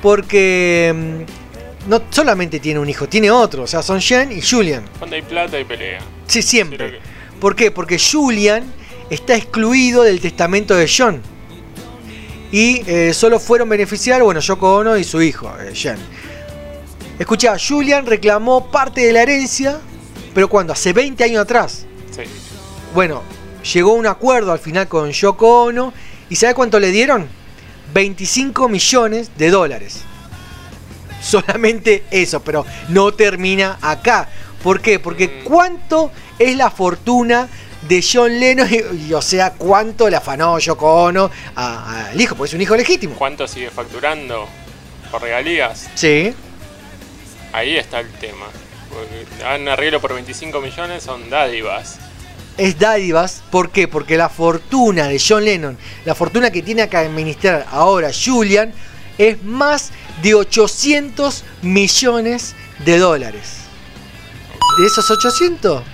Porque 0.00 0.92
mm, 0.94 1.88
no 1.88 2.02
solamente 2.10 2.60
tiene 2.60 2.80
un 2.80 2.88
hijo, 2.88 3.08
tiene 3.08 3.30
otro. 3.30 3.64
O 3.64 3.66
sea, 3.66 3.82
son 3.82 4.00
Jen 4.00 4.32
y 4.32 4.40
Julian. 4.40 4.84
Cuando 4.98 5.16
hay 5.16 5.22
plata 5.22 5.56
hay 5.56 5.64
pelea. 5.64 6.00
Sí, 6.26 6.42
siempre. 6.42 7.00
¿Por 7.40 7.54
qué? 7.54 7.70
Porque 7.70 7.98
Julian 7.98 8.64
está 9.10 9.36
excluido 9.36 10.02
del 10.02 10.20
testamento 10.20 10.74
de 10.74 10.90
John. 10.94 11.20
Y 12.52 12.82
eh, 12.86 13.12
solo 13.12 13.40
fueron 13.40 13.68
beneficiar, 13.68 14.22
bueno, 14.22 14.40
Yoko 14.40 14.76
Ono 14.76 14.96
y 14.96 15.04
su 15.04 15.20
hijo, 15.20 15.52
eh, 15.60 15.74
Jen. 15.74 15.96
Escucha, 17.18 17.56
Julian 17.58 18.06
reclamó 18.06 18.70
parte 18.70 19.02
de 19.02 19.12
la 19.12 19.22
herencia, 19.22 19.78
pero 20.34 20.48
cuando, 20.48 20.72
hace 20.72 20.92
20 20.92 21.22
años 21.22 21.42
atrás. 21.42 21.86
Sí. 22.10 22.22
Bueno, 22.92 23.22
llegó 23.72 23.92
a 23.92 23.94
un 23.94 24.06
acuerdo 24.06 24.52
al 24.52 24.58
final 24.58 24.88
con 24.88 25.10
Yoko 25.10 25.64
Ono. 25.64 25.92
¿Y 26.28 26.36
sabe 26.36 26.54
cuánto 26.54 26.80
le 26.80 26.90
dieron? 26.90 27.28
25 27.92 28.68
millones 28.68 29.30
de 29.36 29.50
dólares. 29.50 30.00
Solamente 31.22 32.04
eso, 32.10 32.40
pero 32.42 32.66
no 32.88 33.12
termina 33.12 33.78
acá. 33.80 34.28
¿Por 34.62 34.80
qué? 34.80 34.98
Porque 34.98 35.42
cuánto 35.44 36.10
es 36.38 36.56
la 36.56 36.70
fortuna 36.70 37.48
de 37.88 38.02
John 38.02 38.40
Lennon 38.40 38.68
y, 38.70 39.06
y, 39.08 39.14
o 39.14 39.22
sea, 39.22 39.52
cuánto 39.52 40.10
le 40.10 40.16
afanó 40.16 40.58
Yoko 40.58 41.04
Ono 41.04 41.30
al 41.54 42.20
hijo, 42.20 42.34
porque 42.34 42.48
es 42.48 42.54
un 42.54 42.60
hijo 42.60 42.74
legítimo. 42.74 43.14
¿Cuánto 43.14 43.46
sigue 43.46 43.70
facturando 43.70 44.48
por 45.12 45.22
regalías? 45.22 45.88
Sí. 45.94 46.34
Ahí 47.54 47.76
está 47.76 48.00
el 48.00 48.10
tema. 48.14 48.46
Un 49.56 49.68
arreglo 49.68 50.00
por 50.00 50.12
25 50.12 50.60
millones 50.60 51.04
son 51.04 51.30
dádivas. 51.30 52.00
es 52.58 52.76
dádivas. 52.80 53.44
¿Por 53.48 53.70
qué? 53.70 53.86
Porque 53.86 54.16
la 54.16 54.28
fortuna 54.28 55.06
de 55.06 55.22
John 55.24 55.44
Lennon, 55.44 55.78
la 56.04 56.16
fortuna 56.16 56.50
que 56.50 56.62
tiene 56.62 56.88
que 56.88 56.96
administrar 56.96 57.64
ahora 57.70 58.10
Julian, 58.12 58.72
es 59.18 59.40
más 59.44 59.92
de 60.20 60.34
800 60.34 61.44
millones 61.62 62.56
de 62.84 62.98
dólares. 62.98 63.58
De 64.80 64.86
esos 64.86 65.08
800, 65.08 65.84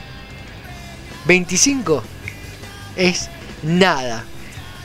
25 1.27 2.03
es 2.97 3.29
nada. 3.63 4.25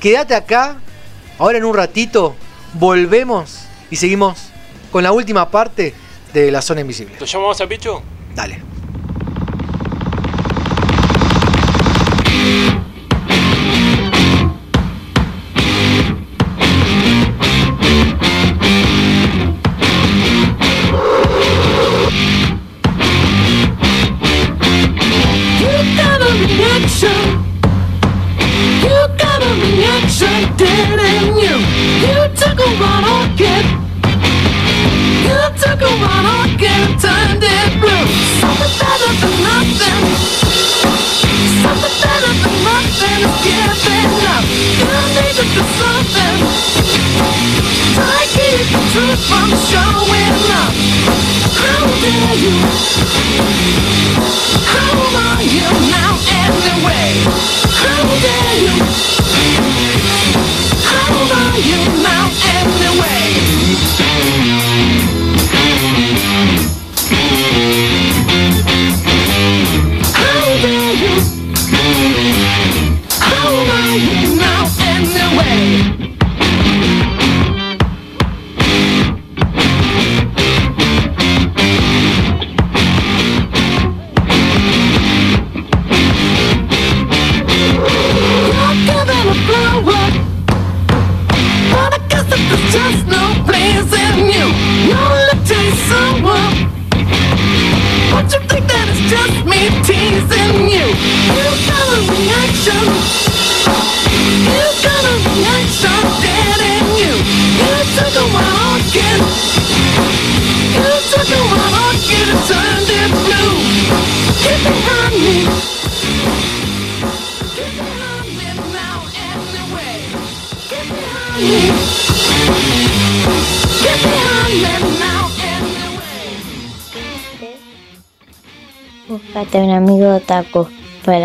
Quédate 0.01 0.35
acá, 0.35 0.75
ahora 1.39 1.57
en 1.57 1.63
un 1.63 1.73
ratito 1.73 2.35
volvemos 2.73 3.59
y 3.89 3.95
seguimos 3.95 4.49
con 4.91 5.03
la 5.03 5.13
última 5.13 5.49
parte 5.49 5.93
de 6.35 6.51
la 6.51 6.61
zona 6.61 6.81
invisible. 6.81 7.15
¿Lo 7.19 7.25
llamamos 7.25 7.61
a 7.61 7.67
Pichu? 7.67 8.01
Dale. 8.35 8.74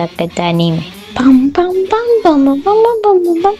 la 0.01 0.07
peta 0.09 0.49
anime. 0.49 0.87
Pam, 1.15 1.51
pam, 1.51 1.75
pam, 1.91 2.09
pam, 2.23 2.45
pam, 2.45 2.63
pam, 2.63 3.23
pam, 3.23 3.43
pam. 3.43 3.55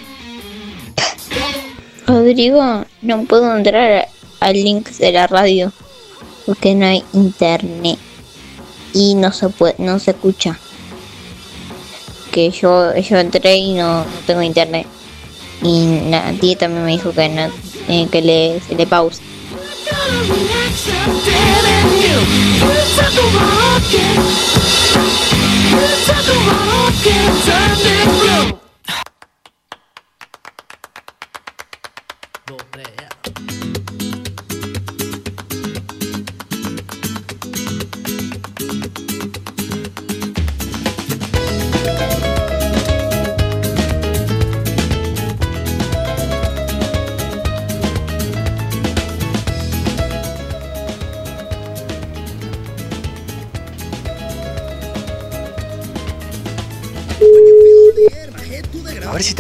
Rodrigo, 2.07 2.85
no 3.03 3.25
puedo 3.25 3.55
entrar 3.55 4.09
al 4.41 4.55
link 4.55 4.89
de 4.89 5.13
la 5.13 5.27
radio 5.27 5.71
porque 6.47 6.75
no 6.75 6.87
hay 6.87 7.05
internet 7.13 7.99
y 8.95 9.15
no 9.15 9.33
se 9.33 9.51
puede, 9.51 9.75
no 9.79 9.99
se 9.99 10.13
escucha. 10.13 10.59
Que 12.33 12.51
yo, 12.51 12.97
yo 12.97 13.19
entré 13.19 13.57
y 13.57 13.75
no, 13.75 14.07
tengo 14.27 14.41
internet. 14.41 14.87
Y 15.63 15.85
nadie 15.85 16.57
también 16.57 16.87
me 16.87 16.93
dijo 16.93 17.13
que, 17.13 17.29
no, 17.29 17.51
eh, 17.89 18.09
que 18.11 18.23
le, 18.23 18.61
se 18.67 18.75
le 18.75 18.87
pausa. 18.87 19.21
Took 25.71 25.77
a 25.77 26.39
walk 26.47 27.07
it 27.87 28.51
blue. 28.51 28.70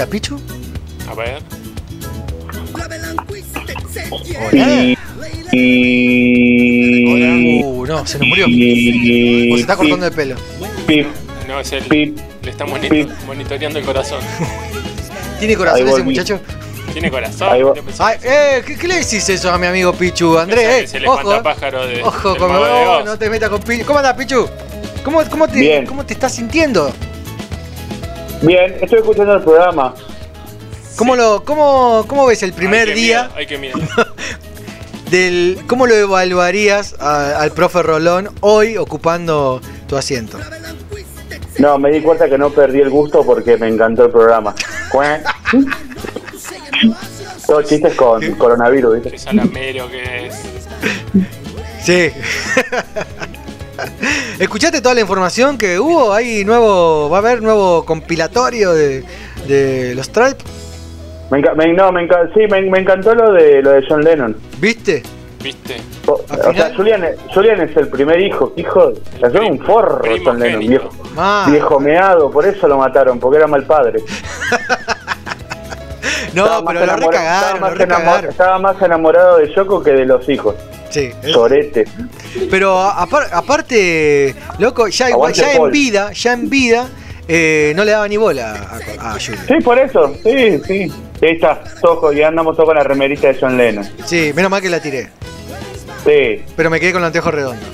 A 0.00 0.06
ver 0.06 0.20
si 0.20 0.30
está 0.30 0.34
Pichu. 0.34 0.40
A 1.10 1.14
ver. 1.14 1.42
Hola. 4.10 4.96
Uh, 7.66 7.86
no, 7.86 8.06
se 8.06 8.18
nos 8.18 8.28
murió. 8.28 8.46
O 8.46 8.48
se 9.56 9.60
está 9.60 9.76
cortando 9.76 10.06
el 10.06 10.12
pelo. 10.12 10.36
No, 11.46 11.60
es 11.60 11.72
él. 11.72 12.14
Le 12.42 12.50
está 12.50 12.64
monito- 12.64 13.12
monitoreando 13.26 13.78
el 13.78 13.84
corazón. 13.84 14.20
¿Tiene 15.38 15.56
corazón 15.56 15.88
ese 15.88 16.02
muchacho? 16.02 16.40
Tiene 16.92 17.10
corazón. 17.10 17.76
Eh, 18.22 18.62
¿qué, 18.66 18.76
qué 18.78 18.88
le 18.88 18.94
decís 18.96 19.28
eso 19.28 19.52
a 19.52 19.58
mi 19.58 19.66
amigo 19.66 19.92
Pichu? 19.92 20.38
Andrés, 20.38 20.64
eh. 20.66 20.80
Es 20.84 20.94
el 20.94 21.06
Ojo, 21.06 21.18
espantapájaro 21.18 21.86
de, 21.86 22.02
Ojo, 22.02 22.34
de 22.34 22.40
no, 22.40 23.04
no 23.04 23.18
te 23.18 23.28
metas 23.28 23.50
con 23.50 23.60
Pichu. 23.62 23.84
¿Cómo 23.84 23.98
andás, 23.98 24.14
Pichu? 24.14 24.48
¿Cómo, 25.04 25.22
cómo, 25.28 25.46
te, 25.46 25.60
Bien. 25.60 25.84
¿Cómo 25.86 26.06
te 26.06 26.14
estás 26.14 26.34
sintiendo? 26.34 26.90
Bien, 28.42 28.76
estoy 28.80 28.98
escuchando 29.00 29.34
el 29.34 29.42
programa. 29.42 29.94
¿Cómo, 30.96 31.16
lo, 31.16 31.44
cómo, 31.44 32.04
¿Cómo 32.06 32.26
ves 32.26 32.42
el 32.42 32.52
primer 32.52 32.92
día 32.94 33.22
miedo, 33.22 33.34
Ay, 33.36 33.46
qué 33.46 33.58
miedo. 33.58 33.78
del... 35.10 35.58
¿Cómo 35.66 35.86
lo 35.86 35.94
evaluarías 35.94 36.94
a- 37.00 37.40
al 37.40 37.52
profe 37.52 37.82
Rolón 37.82 38.28
hoy 38.40 38.76
ocupando 38.76 39.60
tu 39.86 39.96
asiento? 39.96 40.38
No, 41.58 41.78
me 41.78 41.90
di 41.90 42.00
cuenta 42.02 42.28
que 42.28 42.38
no 42.38 42.50
perdí 42.50 42.80
el 42.80 42.90
gusto 42.90 43.24
porque 43.24 43.56
me 43.56 43.68
encantó 43.68 44.04
el 44.06 44.10
programa. 44.10 44.54
Todos 47.46 47.66
chistes 47.66 47.94
con 47.94 48.22
coronavirus, 48.34 48.94
¿viste? 48.94 49.10
Qué 49.10 49.18
salamero 49.18 49.88
que 49.90 50.26
es. 50.26 50.34
Sí. 51.82 52.10
¿Escuchaste 54.40 54.80
toda 54.80 54.94
la 54.94 55.02
información 55.02 55.58
que 55.58 55.78
hubo? 55.78 56.14
¿Hay 56.14 56.44
nuevo, 56.46 57.10
va 57.10 57.18
a 57.18 57.20
haber 57.20 57.42
nuevo 57.42 57.84
compilatorio 57.84 58.72
de, 58.72 59.04
de 59.46 59.94
los 59.94 60.10
Tralp? 60.10 60.40
Me 61.30 61.38
enca- 61.42 61.54
me- 61.54 61.72
no, 61.74 61.92
me 61.92 62.08
enca- 62.08 62.32
sí, 62.34 62.40
me, 62.50 62.62
me 62.62 62.78
encantó 62.80 63.14
lo 63.14 63.32
de 63.32 63.60
lo 63.62 63.70
de 63.72 63.84
John 63.86 64.00
Lennon. 64.02 64.34
¿Viste? 64.58 65.02
¿Viste? 65.42 65.76
O, 66.06 66.12
o 66.14 66.52
sea, 66.54 66.72
Julian, 66.74 67.04
Julian 67.34 67.60
es 67.60 67.76
el 67.76 67.88
primer 67.88 68.18
hijo, 68.20 68.52
hijo, 68.56 68.92
es 69.22 69.34
un 69.34 69.58
forro 69.60 70.02
John 70.24 70.40
Lennon, 70.40 70.60
viejo, 70.60 70.88
Ah. 71.18 71.46
viejo 71.50 71.78
meado, 71.78 72.30
por 72.30 72.46
eso 72.46 72.66
lo 72.66 72.78
mataron, 72.78 73.20
porque 73.20 73.36
era 73.38 73.46
mal 73.46 73.64
padre. 73.64 74.00
No, 76.32 76.44
Estaba 76.44 76.62
más 76.62 76.74
pero 76.74 76.86
lo 76.86 76.96
recagaron, 76.96 77.34
estaba 77.34 77.54
lo 77.54 77.60
más 77.60 77.78
recagaron. 77.78 78.30
Estaba 78.30 78.58
más 78.60 78.82
enamorado 78.82 79.38
de 79.38 79.52
Yoko 79.52 79.82
que 79.82 79.90
de 79.90 80.06
los 80.06 80.28
hijos. 80.28 80.54
Sí. 80.90 81.10
Sorete. 81.32 81.84
Pero 82.50 82.78
apar- 82.80 83.28
aparte, 83.32 84.34
loco, 84.58 84.88
ya, 84.88 85.10
igual, 85.10 85.32
ya 85.32 85.52
en 85.52 85.70
vida, 85.70 86.12
ya 86.12 86.32
en 86.32 86.50
vida, 86.50 86.88
eh, 87.28 87.72
no 87.76 87.84
le 87.84 87.92
daba 87.92 88.08
ni 88.08 88.16
bola 88.16 88.52
a, 88.98 89.10
a 89.10 89.12
Julian. 89.20 89.46
Sí, 89.46 89.54
por 89.62 89.78
eso, 89.78 90.14
sí, 90.22 90.60
sí. 90.66 90.92
Ahí 91.22 91.32
está, 91.32 91.62
todos, 91.80 92.14
ya 92.14 92.28
andamos 92.28 92.56
todos 92.56 92.68
con 92.68 92.76
la 92.76 92.82
remerita 92.82 93.28
de 93.28 93.38
John 93.40 93.56
Lennon. 93.56 93.88
Sí, 94.04 94.32
menos 94.34 94.50
mal 94.50 94.60
que 94.60 94.68
la 94.70 94.80
tiré. 94.80 95.10
Sí. 96.04 96.42
Pero 96.56 96.70
me 96.70 96.80
quedé 96.80 96.92
con 96.92 97.02
el 97.02 97.06
anteojo 97.06 97.30
redondo. 97.30 97.64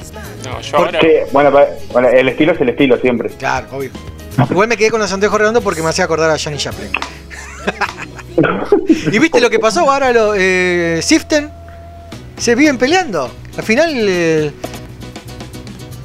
No, 0.45 0.61
yo 0.61 0.77
ahora. 0.77 1.01
Bueno, 1.33 2.09
el 2.09 2.29
estilo 2.29 2.53
es 2.53 2.61
el 2.61 2.69
estilo 2.69 2.99
siempre. 2.99 3.31
Claro, 3.31 3.69
obvio. 3.73 3.91
Igual 4.51 4.69
me 4.69 4.77
quedé 4.77 4.91
con 4.91 5.01
los 5.01 5.13
anteojos 5.13 5.39
redondos 5.39 5.63
porque 5.63 5.83
me 5.83 5.89
hacía 5.89 6.05
acordar 6.05 6.31
a 6.31 6.37
Johnny 6.39 6.59
Chaplin. 6.59 6.91
¿Y 9.13 9.19
viste 9.19 9.41
lo 9.41 9.49
que 9.49 9.59
pasó 9.59 9.91
ahora? 9.91 10.13
Lo, 10.13 10.35
eh, 10.37 11.01
Siften 11.03 11.51
se 12.37 12.55
viven 12.55 12.79
peleando. 12.79 13.31
Al 13.57 13.63
final 13.65 13.91
eh, 13.95 14.51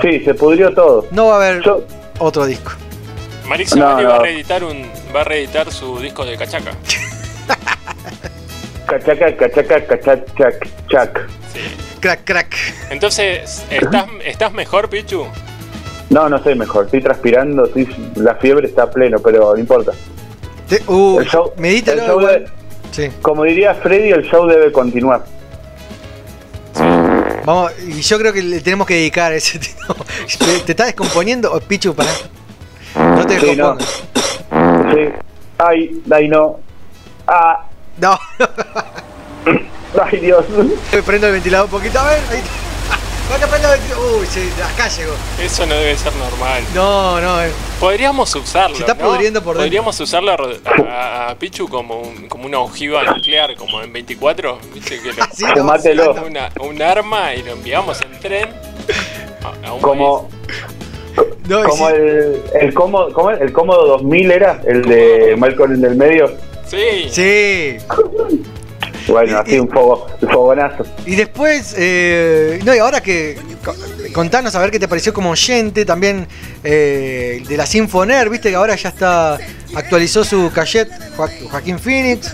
Sí, 0.01 0.19
se 0.25 0.33
pudrió 0.33 0.73
todo. 0.73 1.07
no 1.11 1.27
va 1.27 1.33
a 1.43 1.49
haber 1.49 1.63
otro 2.19 2.45
disco. 2.45 2.71
Marix 3.47 3.75
No, 3.75 3.85
va 3.85 4.15
a 4.15 4.19
reeditar 4.19 4.63
un. 4.63 4.89
va 5.15 5.21
a 5.21 5.23
reeditar 5.25 5.71
su 5.71 5.99
disco 5.99 6.25
de 6.25 6.37
cachaca. 6.37 6.71
Cachaca, 8.87 9.35
cachaca, 9.37 9.85
cachac, 9.87 10.67
chac. 10.89 11.29
Crack, 12.01 12.21
crack. 12.25 12.55
Entonces, 12.89 13.63
¿estás, 13.69 14.05
¿estás 14.25 14.51
mejor, 14.51 14.89
Pichu? 14.89 15.25
No, 16.09 16.27
no 16.27 16.43
soy 16.43 16.55
mejor, 16.55 16.85
estoy 16.85 17.01
transpirando, 17.01 17.65
estoy- 17.67 17.87
la 18.15 18.35
fiebre 18.35 18.67
está 18.67 18.83
a 18.83 18.91
pleno, 18.91 19.19
pero 19.19 19.53
no 19.53 19.59
importa. 19.59 19.93
Te- 20.67 20.81
uh, 20.87 21.19
El 21.21 21.27
show- 21.27 21.53
medítalo 21.57 22.01
el 22.01 22.07
show 22.07 22.19
igual. 22.19 22.43
de- 22.45 22.51
Sí. 22.91 23.09
Como 23.21 23.43
diría 23.45 23.73
Freddy, 23.75 24.09
el 24.09 24.23
show 24.23 24.45
debe 24.47 24.71
continuar. 24.73 25.23
Vamos, 27.53 27.73
y 27.85 28.01
yo 28.01 28.17
creo 28.17 28.31
que 28.31 28.41
le 28.41 28.61
tenemos 28.61 28.87
que 28.87 28.93
dedicar 28.93 29.33
a 29.33 29.35
ese 29.35 29.59
tipo. 29.59 29.93
¿Te, 30.39 30.59
te 30.61 30.71
estás 30.71 30.87
descomponiendo? 30.87 31.51
Oh, 31.51 31.59
Pichu, 31.59 31.93
pará. 31.93 32.09
No 32.95 33.25
te 33.25 33.37
Sí, 33.39 33.55
no. 33.57 33.75
descompongas. 33.75 34.93
Sí. 34.93 34.99
Ay, 35.57 36.01
ay, 36.11 36.27
no. 36.29 36.59
Ah. 37.27 37.65
No. 37.97 38.17
Ay, 40.01 40.19
Dios. 40.21 40.45
Me 40.93 41.03
prendo 41.03 41.27
el 41.27 41.33
ventilador 41.33 41.65
un 41.65 41.71
poquito. 41.71 41.99
A 41.99 42.05
ver. 42.11 42.19
Ahí. 42.31 42.41
Uy, 44.19 44.27
sí, 44.27 44.49
acá 44.73 44.87
llegó. 44.89 45.13
Eso 45.41 45.65
no 45.65 45.73
debe 45.75 45.95
ser 45.95 46.13
normal. 46.15 46.63
No, 46.75 47.21
no. 47.21 47.41
eh. 47.43 47.51
Podríamos 47.79 48.35
usarlo. 48.35 48.75
Se 48.75 48.83
está 48.83 48.93
¿no? 48.93 49.09
pudriendo 49.09 49.41
por 49.41 49.53
dentro. 49.55 49.63
Podríamos 49.67 49.99
usarlo 49.99 50.31
a, 50.31 50.37
Ro- 50.37 50.49
a- 50.89 51.29
a 51.29 51.35
Pichu 51.35 51.67
como, 51.69 52.01
un- 52.01 52.27
como 52.27 52.45
una 52.45 52.59
ojiva 52.59 53.03
nuclear, 53.03 53.55
como 53.55 53.81
en 53.81 53.93
24. 53.93 54.59
¿Viste? 54.73 55.01
Que 55.01 55.13
lo, 55.13 55.23
Sí, 55.33 55.45
Fumátelo. 55.55 56.13
Una, 56.25 56.49
un 56.59 56.81
arma 56.81 57.33
y 57.33 57.43
lo 57.43 57.53
enviamos 57.53 58.01
en 58.01 58.19
tren 58.19 58.49
a, 59.43 59.67
a 59.67 59.73
un 59.73 59.81
Como, 59.81 60.29
No, 61.47 61.59
y 61.61 61.63
como 61.63 61.87
sí. 61.87 61.93
el, 61.95 62.41
el, 62.59 62.73
cómodo, 62.73 63.13
¿cómo 63.13 63.31
es? 63.31 63.39
el 63.41 63.53
cómodo 63.53 63.87
2000 63.87 64.31
era, 64.31 64.61
el 64.67 64.81
de 64.83 65.35
Malcolm 65.37 65.73
en 65.75 65.85
el 65.85 65.95
medio. 65.95 66.31
Sí. 66.67 67.07
Sí. 67.09 67.77
Bueno, 69.11 69.39
así 69.39 69.59
un 69.59 69.69
fogo, 69.69 70.07
un 70.21 70.29
fogonazo. 70.29 70.85
Y 71.05 71.15
después, 71.15 71.75
eh, 71.77 72.59
no, 72.63 72.73
y 72.73 72.77
ahora 72.79 73.01
que 73.01 73.37
co- 73.63 73.75
contanos 74.13 74.55
a 74.55 74.59
ver 74.61 74.71
qué 74.71 74.79
te 74.79 74.87
pareció 74.87 75.13
como 75.13 75.31
oyente, 75.31 75.85
también 75.85 76.27
eh, 76.63 77.43
de 77.47 77.57
la 77.57 77.65
Sinfoner, 77.65 78.29
viste 78.29 78.49
que 78.49 78.55
ahora 78.55 78.75
ya 78.75 78.89
está, 78.89 79.37
actualizó 79.75 80.23
su 80.23 80.51
cachet 80.53 80.89
Joa- 81.17 81.29
Joaquín 81.49 81.77
Phoenix. 81.79 82.33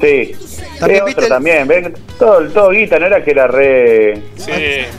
Sí. 0.00 0.32
También 0.78 1.04
viste 1.04 1.20
otro 1.20 1.24
el- 1.24 1.28
también, 1.28 1.68
ven, 1.68 1.94
todo, 2.18 2.48
todo 2.50 2.70
guita, 2.70 2.98
no 2.98 3.06
era 3.06 3.22
que 3.22 3.30
era 3.32 3.46
re... 3.46 4.14
Sí, 4.36 4.50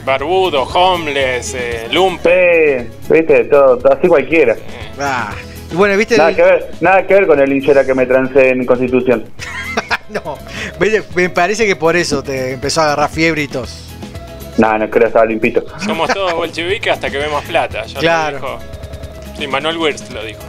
barbudo, 0.04 0.62
homeless, 0.62 1.54
eh, 1.56 1.88
lumpe. 1.90 2.86
Sí, 3.06 3.12
viste, 3.14 3.44
todo, 3.44 3.78
todo 3.78 3.92
así 3.92 4.06
cualquiera. 4.06 4.56
Ah, 5.00 5.32
y 5.72 5.74
bueno, 5.74 5.96
viste 5.96 6.16
Nada 6.16 6.30
el- 6.30 6.36
que 6.36 6.42
ver, 6.42 6.70
nada 6.80 7.04
que 7.06 7.14
ver 7.14 7.26
con 7.26 7.40
el 7.40 7.52
hinchera 7.52 7.84
que 7.84 7.94
me 7.94 8.06
trancé 8.06 8.50
en 8.50 8.64
Constitución. 8.64 9.24
no, 10.24 10.38
me 11.14 11.30
parece 11.30 11.66
que 11.66 11.76
por 11.76 11.96
eso 11.96 12.22
te 12.22 12.52
empezó 12.52 12.80
a 12.80 12.84
agarrar 12.84 13.10
fiebre 13.10 13.42
y 13.42 13.48
tos. 13.48 13.84
Nada, 14.58 14.78
no 14.78 14.90
creo, 14.90 15.06
estaba 15.06 15.24
limpito. 15.24 15.64
Somos 15.84 16.10
todos 16.14 16.32
bolcheviques 16.34 16.92
hasta 16.92 17.10
que 17.10 17.18
vemos 17.18 17.42
plata. 17.44 17.84
Ya 17.86 17.94
lo 17.94 18.00
Claro. 18.00 18.36
dijo. 18.38 18.58
Sí, 19.38 19.46
Manuel 19.46 19.78
Wirtz 19.78 20.10
lo 20.10 20.22
dijo. 20.24 20.40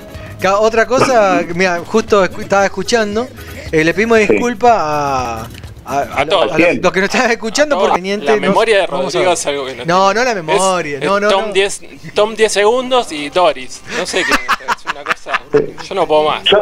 Otra 0.59 0.85
cosa, 0.85 1.42
mira, 1.56 1.82
justo 1.85 2.24
estaba 2.25 2.66
escuchando, 2.66 3.27
eh, 3.72 3.83
le 3.83 3.93
pedimos 3.93 4.17
disculpas 4.19 4.74
a, 4.75 5.48
a, 5.85 6.00
a 6.01 6.25
lo- 6.25 6.30
todos. 6.32 6.51
a 6.51 6.58
los, 6.58 6.77
los 6.82 6.92
que 6.92 7.00
nos 7.00 7.09
estaban 7.09 7.32
escuchando 7.32 7.80
por 7.80 7.93
teniente. 7.93 8.25
La 8.25 8.35
no- 8.35 8.42
memoria 8.42 8.80
de 8.80 8.88
Rodrigo 8.88 9.32
es 9.32 9.45
algo 9.45 9.66
que 9.66 9.75
no 9.75 9.85
No, 9.85 10.11
tiene. 10.11 10.19
no 10.19 10.25
la 10.25 10.35
memoria, 10.35 10.98
Es- 10.98 11.03
no, 11.06 11.19
no, 11.22 11.30
Tom, 11.30 11.48
no. 11.48 11.53
10, 11.53 11.82
Tom 12.14 12.35
10 12.35 12.51
segundos 12.51 13.09
y 13.14 13.30
Doris. 13.30 13.82
No 13.98 14.06
sé 14.06 14.24
qué. 14.25 14.33
es 14.33 14.85
una 14.92 15.03
cosa. 15.06 15.42
Yo 15.88 15.95
no 15.95 16.06
puedo 16.06 16.24
más. 16.30 16.43
Yo, 16.43 16.58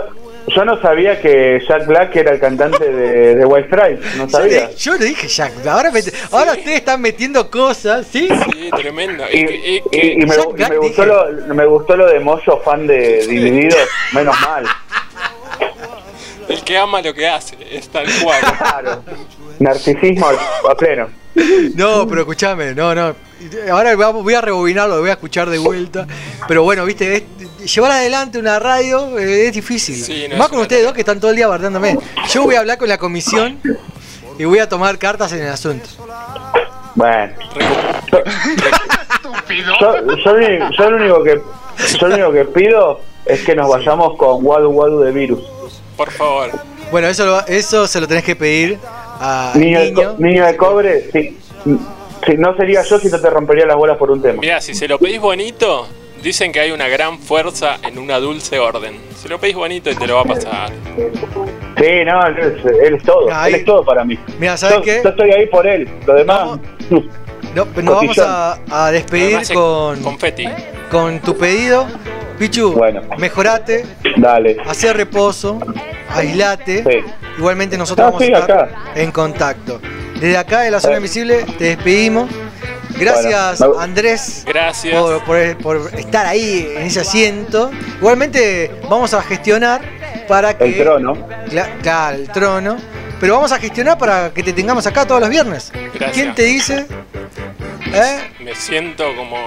yo 0.48 0.66
no 0.66 0.82
sabía 0.82 1.22
que 1.22 1.60
Jack 1.68 1.86
Black 1.88 2.16
era 2.16 2.32
el 2.32 2.40
cantante 2.40 2.90
de, 2.92 3.36
de 3.36 3.45
White 3.45 3.68
Stripes, 3.68 4.16
no 4.18 4.30
sabía. 4.30 4.72
yo 4.72 4.98
le 4.98 5.06
dije 5.06 5.28
Jack, 5.28 5.66
ahora, 5.68 5.92
me- 5.92 6.02
ahora 6.32 6.52
ustedes 6.53 6.78
están 6.80 7.02
metiendo 7.02 7.50
cosas, 7.50 8.08
¿sí? 8.11 8.28
Sí, 8.52 8.70
tremendo. 8.76 9.24
Y, 9.32 9.38
Y, 9.40 9.45
que- 9.45 9.56
y 9.56 9.76
y- 9.78 9.82
que- 9.92 10.14
y 10.14 10.16
me, 10.26 10.36
y 10.36 10.70
me 10.70 10.78
gustó 10.78 11.06
lo, 11.06 11.53
me 11.53 11.66
gustó 11.66 11.95
lo 11.95 12.08
de 12.08 12.20
Moyo, 12.20 12.60
fan 12.64 12.88
de 12.88 13.26
Divididos, 13.28 13.88
menos 14.14 14.36
mal. 14.42 14.66
el 16.50 16.64
que 16.64 16.78
ama 16.78 17.02
lo 17.02 17.14
que 17.14 17.28
hace. 17.28 17.56
Es 17.72 17.90
tal 17.90 18.06
cual. 18.24 18.42
Claro. 18.58 19.03
Narcisismo 19.60 20.28
a 20.70 20.76
pleno. 20.76 21.08
No, 21.76 22.08
pero 22.08 22.22
escúchame, 22.22 22.74
no, 22.74 22.94
no. 22.95 23.16
Ahora 23.72 23.95
vamos- 23.95 24.24
voy 24.24 24.34
a 24.34 24.42
rebobinarlo, 24.42 24.95
lo 24.95 25.02
voy 25.02 25.10
a 25.11 25.14
escuchar 25.14 25.50
de 25.50 25.58
vuelta. 25.60 26.06
Pero 26.48 26.64
bueno, 26.64 26.84
viste, 26.86 27.16
es- 27.16 27.24
llevar 27.65 27.91
adelante 27.91 28.38
una 28.40 28.59
radio 28.59 29.17
eh, 29.19 29.48
es 29.48 29.53
difícil. 29.53 29.95
Sí, 29.95 30.25
no, 30.30 30.38
Más 30.38 30.48
es 30.48 30.51
con 30.51 30.59
ustedes 30.61 30.83
dos 30.83 30.93
que 30.93 31.01
están 31.01 31.19
todo 31.19 31.31
el 31.31 31.38
día 31.38 31.48
bardándome. 31.48 31.98
Yo 32.30 32.43
voy 32.43 32.56
a 32.56 32.59
hablar 32.59 32.77
con 32.77 32.88
la 32.90 32.98
comisión 32.98 33.59
y 34.38 34.45
voy 34.45 34.59
a 34.59 34.67
tomar 34.69 34.98
cartas 34.98 35.31
en 35.33 35.41
el 35.41 35.49
asunto. 35.49 35.88
Bueno. 36.95 37.33
Yo, 39.80 40.06
yo, 40.23 40.33
lo- 40.33 40.72
yo 40.72 40.90
lo 40.90 40.98
único 40.98 41.23
que 41.23 41.41
yo 41.99 42.07
lo 42.07 42.15
único 42.15 42.31
que 42.31 42.45
pido 42.45 42.99
es 43.25 43.41
que 43.43 43.56
nos 43.56 43.69
vayamos 43.69 44.17
con 44.17 44.45
Wadu 44.45 44.69
Wadu 44.69 44.99
de 45.01 45.11
virus. 45.11 45.41
Por 45.98 46.11
favor. 46.11 46.49
Bueno, 46.91 47.07
eso, 47.07 47.25
lo- 47.25 47.45
eso 47.48 47.88
se 47.88 48.01
lo 48.01 48.07
tenés 48.07 48.23
que 48.23 48.35
pedir 48.35 48.77
a 49.19 49.53
Niño, 49.56 50.15
niño 50.17 50.45
de 50.45 50.57
cobre, 50.57 51.09
sí. 51.11 51.38
Sí, 52.25 52.33
no 52.38 52.56
sería 52.56 52.83
yo 52.83 52.99
si 52.99 53.07
no 53.09 53.19
te 53.19 53.30
rompería 53.30 53.65
las 53.65 53.75
bolas 53.77 53.98
por 53.98 54.11
un 54.11 54.22
tema. 54.22 54.40
Mira, 54.41 54.61
si 54.61 54.73
se 54.75 54.88
lo 54.88 54.99
pedís 54.99 55.19
bonito, 55.19 55.88
dicen 56.24 56.51
que 56.51 56.59
hay 56.59 56.72
una 56.72 56.88
gran 56.88 57.19
fuerza 57.19 57.77
en 57.83 57.98
una 57.98 58.19
dulce 58.19 58.59
orden. 58.59 59.00
Si 59.16 59.27
lo 59.27 59.40
pedís 59.40 59.56
bonito 59.56 59.90
y 59.90 59.95
te 59.95 60.08
lo 60.08 60.16
va 60.16 60.22
a 60.22 60.25
pasar. 60.25 60.69
Sí, 61.77 62.06
no, 62.06 62.25
él 62.27 62.38
es, 62.40 62.66
él 62.66 62.95
es 62.95 63.03
todo. 63.03 63.27
Ahí- 63.33 63.53
Él 63.53 63.59
es 63.61 63.66
todo 63.66 63.83
para 63.83 64.03
mí. 64.03 64.17
Mira, 64.40 64.58
¿sabes 64.58 64.77
yo, 64.77 64.82
qué? 64.83 65.01
yo 65.03 65.09
estoy 65.09 65.32
ahí 65.32 65.48
por 65.48 65.66
él. 65.67 65.90
Lo 66.06 66.14
demás. 66.16 66.59
No, 67.56 67.66
nos 67.82 67.95
vamos 67.95 68.17
a, 68.19 68.59
a 68.69 68.91
despedir 68.91 69.38
Además, 69.38 69.51
con, 69.51 70.01
Confetti. 70.03 70.48
con 70.90 71.19
tu 71.19 71.38
pedido. 71.38 71.88
Pichu, 72.40 72.74
Bueno. 72.74 73.01
mejorate, 73.19 73.85
Dale. 74.17 74.58
hacer 74.66 74.98
reposo, 74.98 75.59
aislate. 76.09 76.83
Sí. 76.83 77.11
Igualmente 77.38 77.77
nosotros 77.77 78.08
vamos 78.08 78.24
sí, 78.24 78.33
a 78.33 78.40
estar 78.40 78.51
acá. 78.64 78.75
en 78.95 79.11
contacto. 79.11 79.80
Desde 80.19 80.38
acá 80.38 80.61
de 80.61 80.72
la 80.72 80.80
zona 80.80 80.98
invisible 80.98 81.45
te 81.59 81.66
despedimos. 81.75 82.30
Gracias, 83.05 83.59
Bueno, 83.59 83.80
Andrés. 83.80 84.43
Gracias. 84.45 84.95
Por, 84.99 85.23
por- 85.23 85.57
por 85.57 85.91
estar 85.99 86.25
ahí 86.25 86.71
en 86.75 86.83
ese 86.83 87.01
asiento. 87.01 87.71
Igualmente, 87.97 88.71
vamos 88.89 89.13
a 89.13 89.21
gestionar 89.21 89.81
para 90.27 90.57
que. 90.57 90.63
El 90.65 90.77
trono. 90.77 91.13
Cla- 91.49 91.69
Claro, 91.81 92.17
el 92.17 92.30
trono. 92.30 92.77
Pero 93.19 93.35
vamos 93.35 93.51
a 93.51 93.59
gestionar 93.59 93.97
para 93.97 94.31
que 94.33 94.41
te 94.41 94.51
tengamos 94.53 94.85
acá 94.88 95.05
todos 95.05 95.21
los 95.21 95.30
viernes. 95.30 95.71
Gracias. 95.93 96.11
¿Quién 96.13 96.33
te 96.35 96.43
dice? 96.43 96.85
¿Eh? 97.93 98.19
Me 98.43 98.55
siento 98.55 99.15
como 99.15 99.38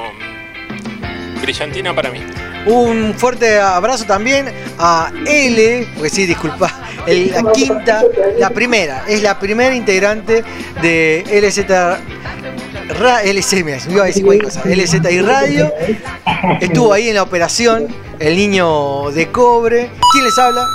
brillantina 1.40 1.94
para 1.94 2.10
mí. 2.10 2.20
Un 2.66 3.14
fuerte 3.16 3.58
abrazo 3.60 4.04
también 4.06 4.50
a 4.78 5.10
L, 5.26 5.86
pues 5.98 6.12
sí, 6.12 6.24
disculpa, 6.24 6.70
el- 7.06 7.30
la 7.32 7.52
quinta, 7.52 8.02
la 8.38 8.48
primera, 8.50 9.04
es 9.06 9.22
la 9.22 9.38
primera 9.38 9.74
integrante 9.74 10.42
de 10.80 11.24
LZ 11.30 11.66
Ra- 12.88 13.22
LC, 13.22 13.64
mira, 13.64 13.78
iba 13.88 14.02
a 14.02 14.06
decir 14.06 14.24
cualquier 14.24 14.44
cosa, 14.44 14.62
LZ 14.64 14.94
y 15.10 15.20
Radio. 15.22 15.72
Estuvo 16.60 16.92
ahí 16.92 17.08
en 17.08 17.14
la 17.16 17.22
operación, 17.22 17.88
el 18.18 18.36
niño 18.36 19.10
de 19.10 19.30
cobre. 19.30 19.90
¿Quién 20.12 20.24
les 20.24 20.38
habla? 20.38 20.66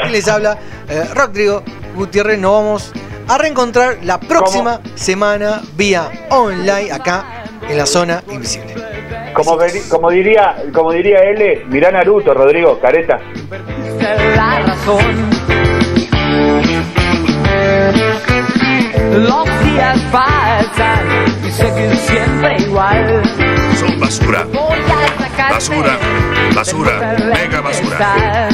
¿Quién 0.00 0.12
les 0.12 0.28
habla? 0.28 0.58
Eh, 0.88 1.04
Rodrigo 1.14 1.62
Gutiérrez, 1.94 2.38
nos 2.38 2.52
vamos 2.52 2.92
a 3.28 3.38
reencontrar 3.38 3.98
la 4.02 4.18
próxima 4.20 4.80
semana 4.94 5.62
vía 5.76 6.10
online 6.30 6.90
acá 6.92 7.44
en 7.68 7.76
la 7.76 7.86
zona 7.86 8.22
invisible. 8.30 8.74
Como 9.34 10.10
diría 10.10 10.56
como 10.72 10.90
diría 10.92 11.18
L, 11.18 11.64
mirá 11.68 11.90
Naruto, 11.90 12.32
Rodrigo, 12.34 12.78
careta. 12.80 13.20
la 14.34 14.60
razón. 14.60 15.28
Los 19.12 19.44
días 19.64 19.98
pasan 20.12 21.06
y 21.46 21.50
seguir 21.50 21.96
siempre 21.96 22.56
igual. 22.58 23.22
Son 23.78 23.98
basura. 24.00 24.44
Voy 24.52 24.78
a 24.78 25.22
sacar 25.22 25.52
Basura. 25.52 25.98
Basura. 26.54 27.16
Mega 27.34 27.60
basura. 27.60 28.48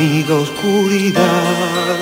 Amiga 0.00 0.34
oscuridad, 0.34 1.98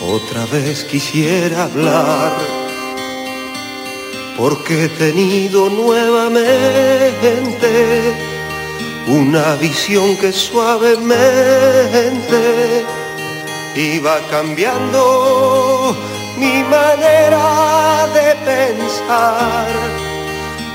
otra 0.00 0.46
vez 0.46 0.82
quisiera 0.82 1.62
hablar, 1.62 2.32
porque 4.36 4.86
he 4.86 4.88
tenido 4.88 5.70
nuevamente 5.70 7.68
una 9.06 9.54
visión 9.54 10.16
que 10.16 10.32
suavemente 10.32 11.14
iba 13.76 14.18
cambiando 14.28 15.96
mi 16.36 16.64
manera 16.64 18.08
de 18.12 18.34
pensar. 18.44 20.01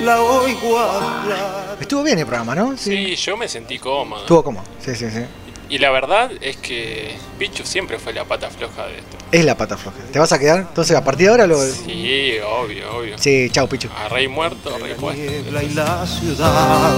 La 0.03 0.21
oigo 0.21 0.77
hablar. 0.79 1.77
Estuvo 1.79 2.03
bien 2.03 2.19
el 2.19 2.25
programa, 2.25 2.53
¿no? 2.55 2.77
Sí, 2.77 3.15
yo 3.15 3.35
me 3.35 3.47
sentí 3.47 3.79
cómodo. 3.79 4.21
Estuvo 4.21 4.43
como. 4.43 4.63
Sí, 4.79 4.95
sí, 4.95 5.09
sí. 5.09 5.21
Y 5.69 5.79
la 5.79 5.89
verdad 5.91 6.31
es 6.39 6.55
que 6.57 7.15
Pichu 7.37 7.65
siempre 7.65 7.99
fue 7.99 8.13
la 8.13 8.23
pata 8.23 8.49
floja 8.49 8.85
de 8.87 8.99
esto. 8.99 9.17
Es 9.31 9.43
la 9.43 9.57
pata 9.57 9.75
floja. 9.75 9.97
¿Te 10.11 10.19
vas 10.19 10.31
a 10.31 10.39
quedar? 10.39 10.59
Entonces, 10.59 10.95
a 10.95 11.03
partir 11.03 11.25
de 11.25 11.31
ahora 11.31 11.47
lo. 11.47 11.59
Sí, 11.61 12.37
obvio, 12.39 12.97
obvio. 12.97 13.17
Sí, 13.17 13.49
chao, 13.51 13.67
Pichu. 13.67 13.89
A 13.95 14.07
rey 14.07 14.27
muerto, 14.27 14.77
rey 14.77 14.93
puesto. 14.93 15.21
y 15.21 15.73
la 15.73 16.05
ciudad 16.05 16.93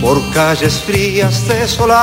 por 0.00 0.18
calles 0.32 0.80
frías 0.80 1.46
desoladas 1.46 2.00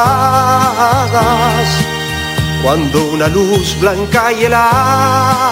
cuando 2.63 3.03
una 3.07 3.27
luz 3.27 3.75
blanca 3.79 4.31
y 4.31 4.45
helada 4.45 5.47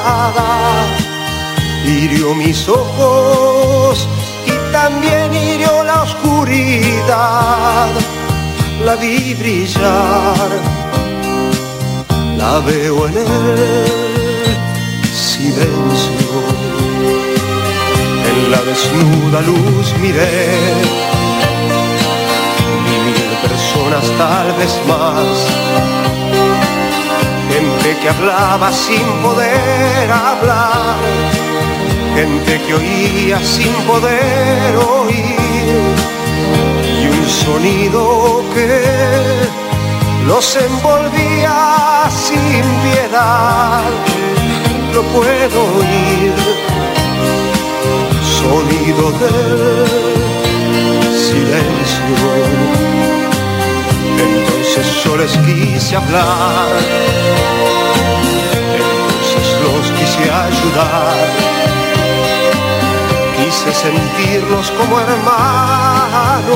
hirió 1.87 2.33
mis 2.35 2.67
ojos 2.67 4.07
y 4.45 4.71
también 4.71 5.33
hirió 5.33 5.83
la 5.83 6.03
oscuridad. 6.03 7.89
La 8.83 8.95
vi 8.95 9.33
brillar 9.35 10.49
la 12.37 12.59
veo 12.59 13.07
en 13.07 13.17
el 13.17 14.55
silencio. 15.13 16.37
En 18.29 18.51
la 18.51 18.61
desnuda 18.69 19.41
luz 19.41 19.93
miré 20.01 20.51
vi 22.85 22.95
mil 23.07 23.31
personas 23.47 24.05
tal 24.17 24.47
vez 24.59 24.73
más. 24.87 25.35
Gente 27.51 27.97
que 28.01 28.09
hablaba 28.09 28.71
sin 28.71 29.05
poder 29.23 30.11
hablar 30.11 31.44
gente 32.15 32.61
que 32.65 32.73
oía 32.73 33.39
sin 33.43 33.73
poder 33.85 34.75
oír 34.77 35.75
y 37.01 37.07
un 37.07 37.25
sonido 37.29 38.41
que 38.53 38.81
los 40.25 40.55
envolvía 40.55 42.09
sin 42.09 42.63
piedad. 42.85 43.83
Lo 44.93 45.03
puedo 45.15 45.59
oír. 45.79 46.33
Sonido 48.39 49.11
del 49.21 49.87
silencio. 51.27 52.17
Entonces 54.25 54.85
yo 55.03 55.17
les 55.17 55.33
quise 55.45 55.95
hablar, 55.95 56.69
entonces 58.79 59.45
los 59.63 59.85
quise 59.97 60.23
ayudar, 60.31 61.54
quise 63.65 63.91
sentirlos 63.91 64.71
como 64.71 64.99
hermanos, 64.99 66.55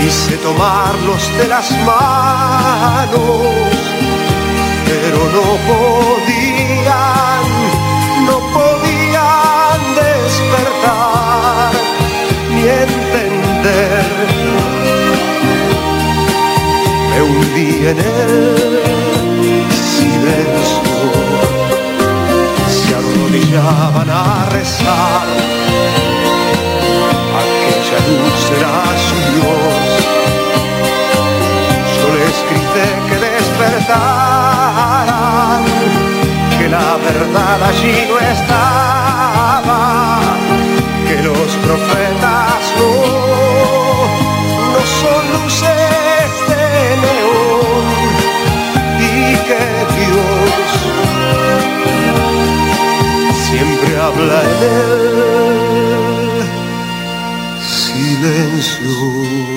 quise 0.00 0.36
tomarlos 0.38 1.30
de 1.38 1.48
las 1.48 1.70
manos, 1.84 3.20
pero 4.86 5.18
no 5.36 5.46
podían, 5.70 7.44
no 8.26 8.38
podían 8.56 9.80
despertar 9.94 11.72
ni 12.50 12.62
entender. 12.84 14.10
Me 17.10 17.22
hundí 17.22 17.86
en 17.86 17.98
el 17.98 18.56
silencio, 19.94 21.12
se 22.68 22.94
arrodillaban 22.94 24.10
a 24.10 24.46
rezar 24.50 25.59
serás 28.46 28.98
su 29.08 29.18
Dios. 29.32 29.84
Yo 31.96 32.06
les 32.18 32.36
grité 32.48 32.88
que 33.08 33.16
despertaran, 33.28 35.62
que 36.58 36.66
la 36.68 36.90
verdad 37.08 37.58
allí 37.70 37.96
no 38.08 38.16
estaba, 38.18 39.80
que 41.06 41.16
los 41.22 41.50
profetas 41.66 42.62
no, 42.78 42.92
no 44.72 44.80
son 45.00 45.22
luces 45.34 46.30
de 46.50 46.66
neón 47.04 47.86
y 48.98 49.10
que 49.48 49.64
Dios 49.98 50.68
siempre 53.46 53.90
habla 53.98 54.38
en 54.42 54.60
él. 54.62 55.69
silêncio. 58.20 59.49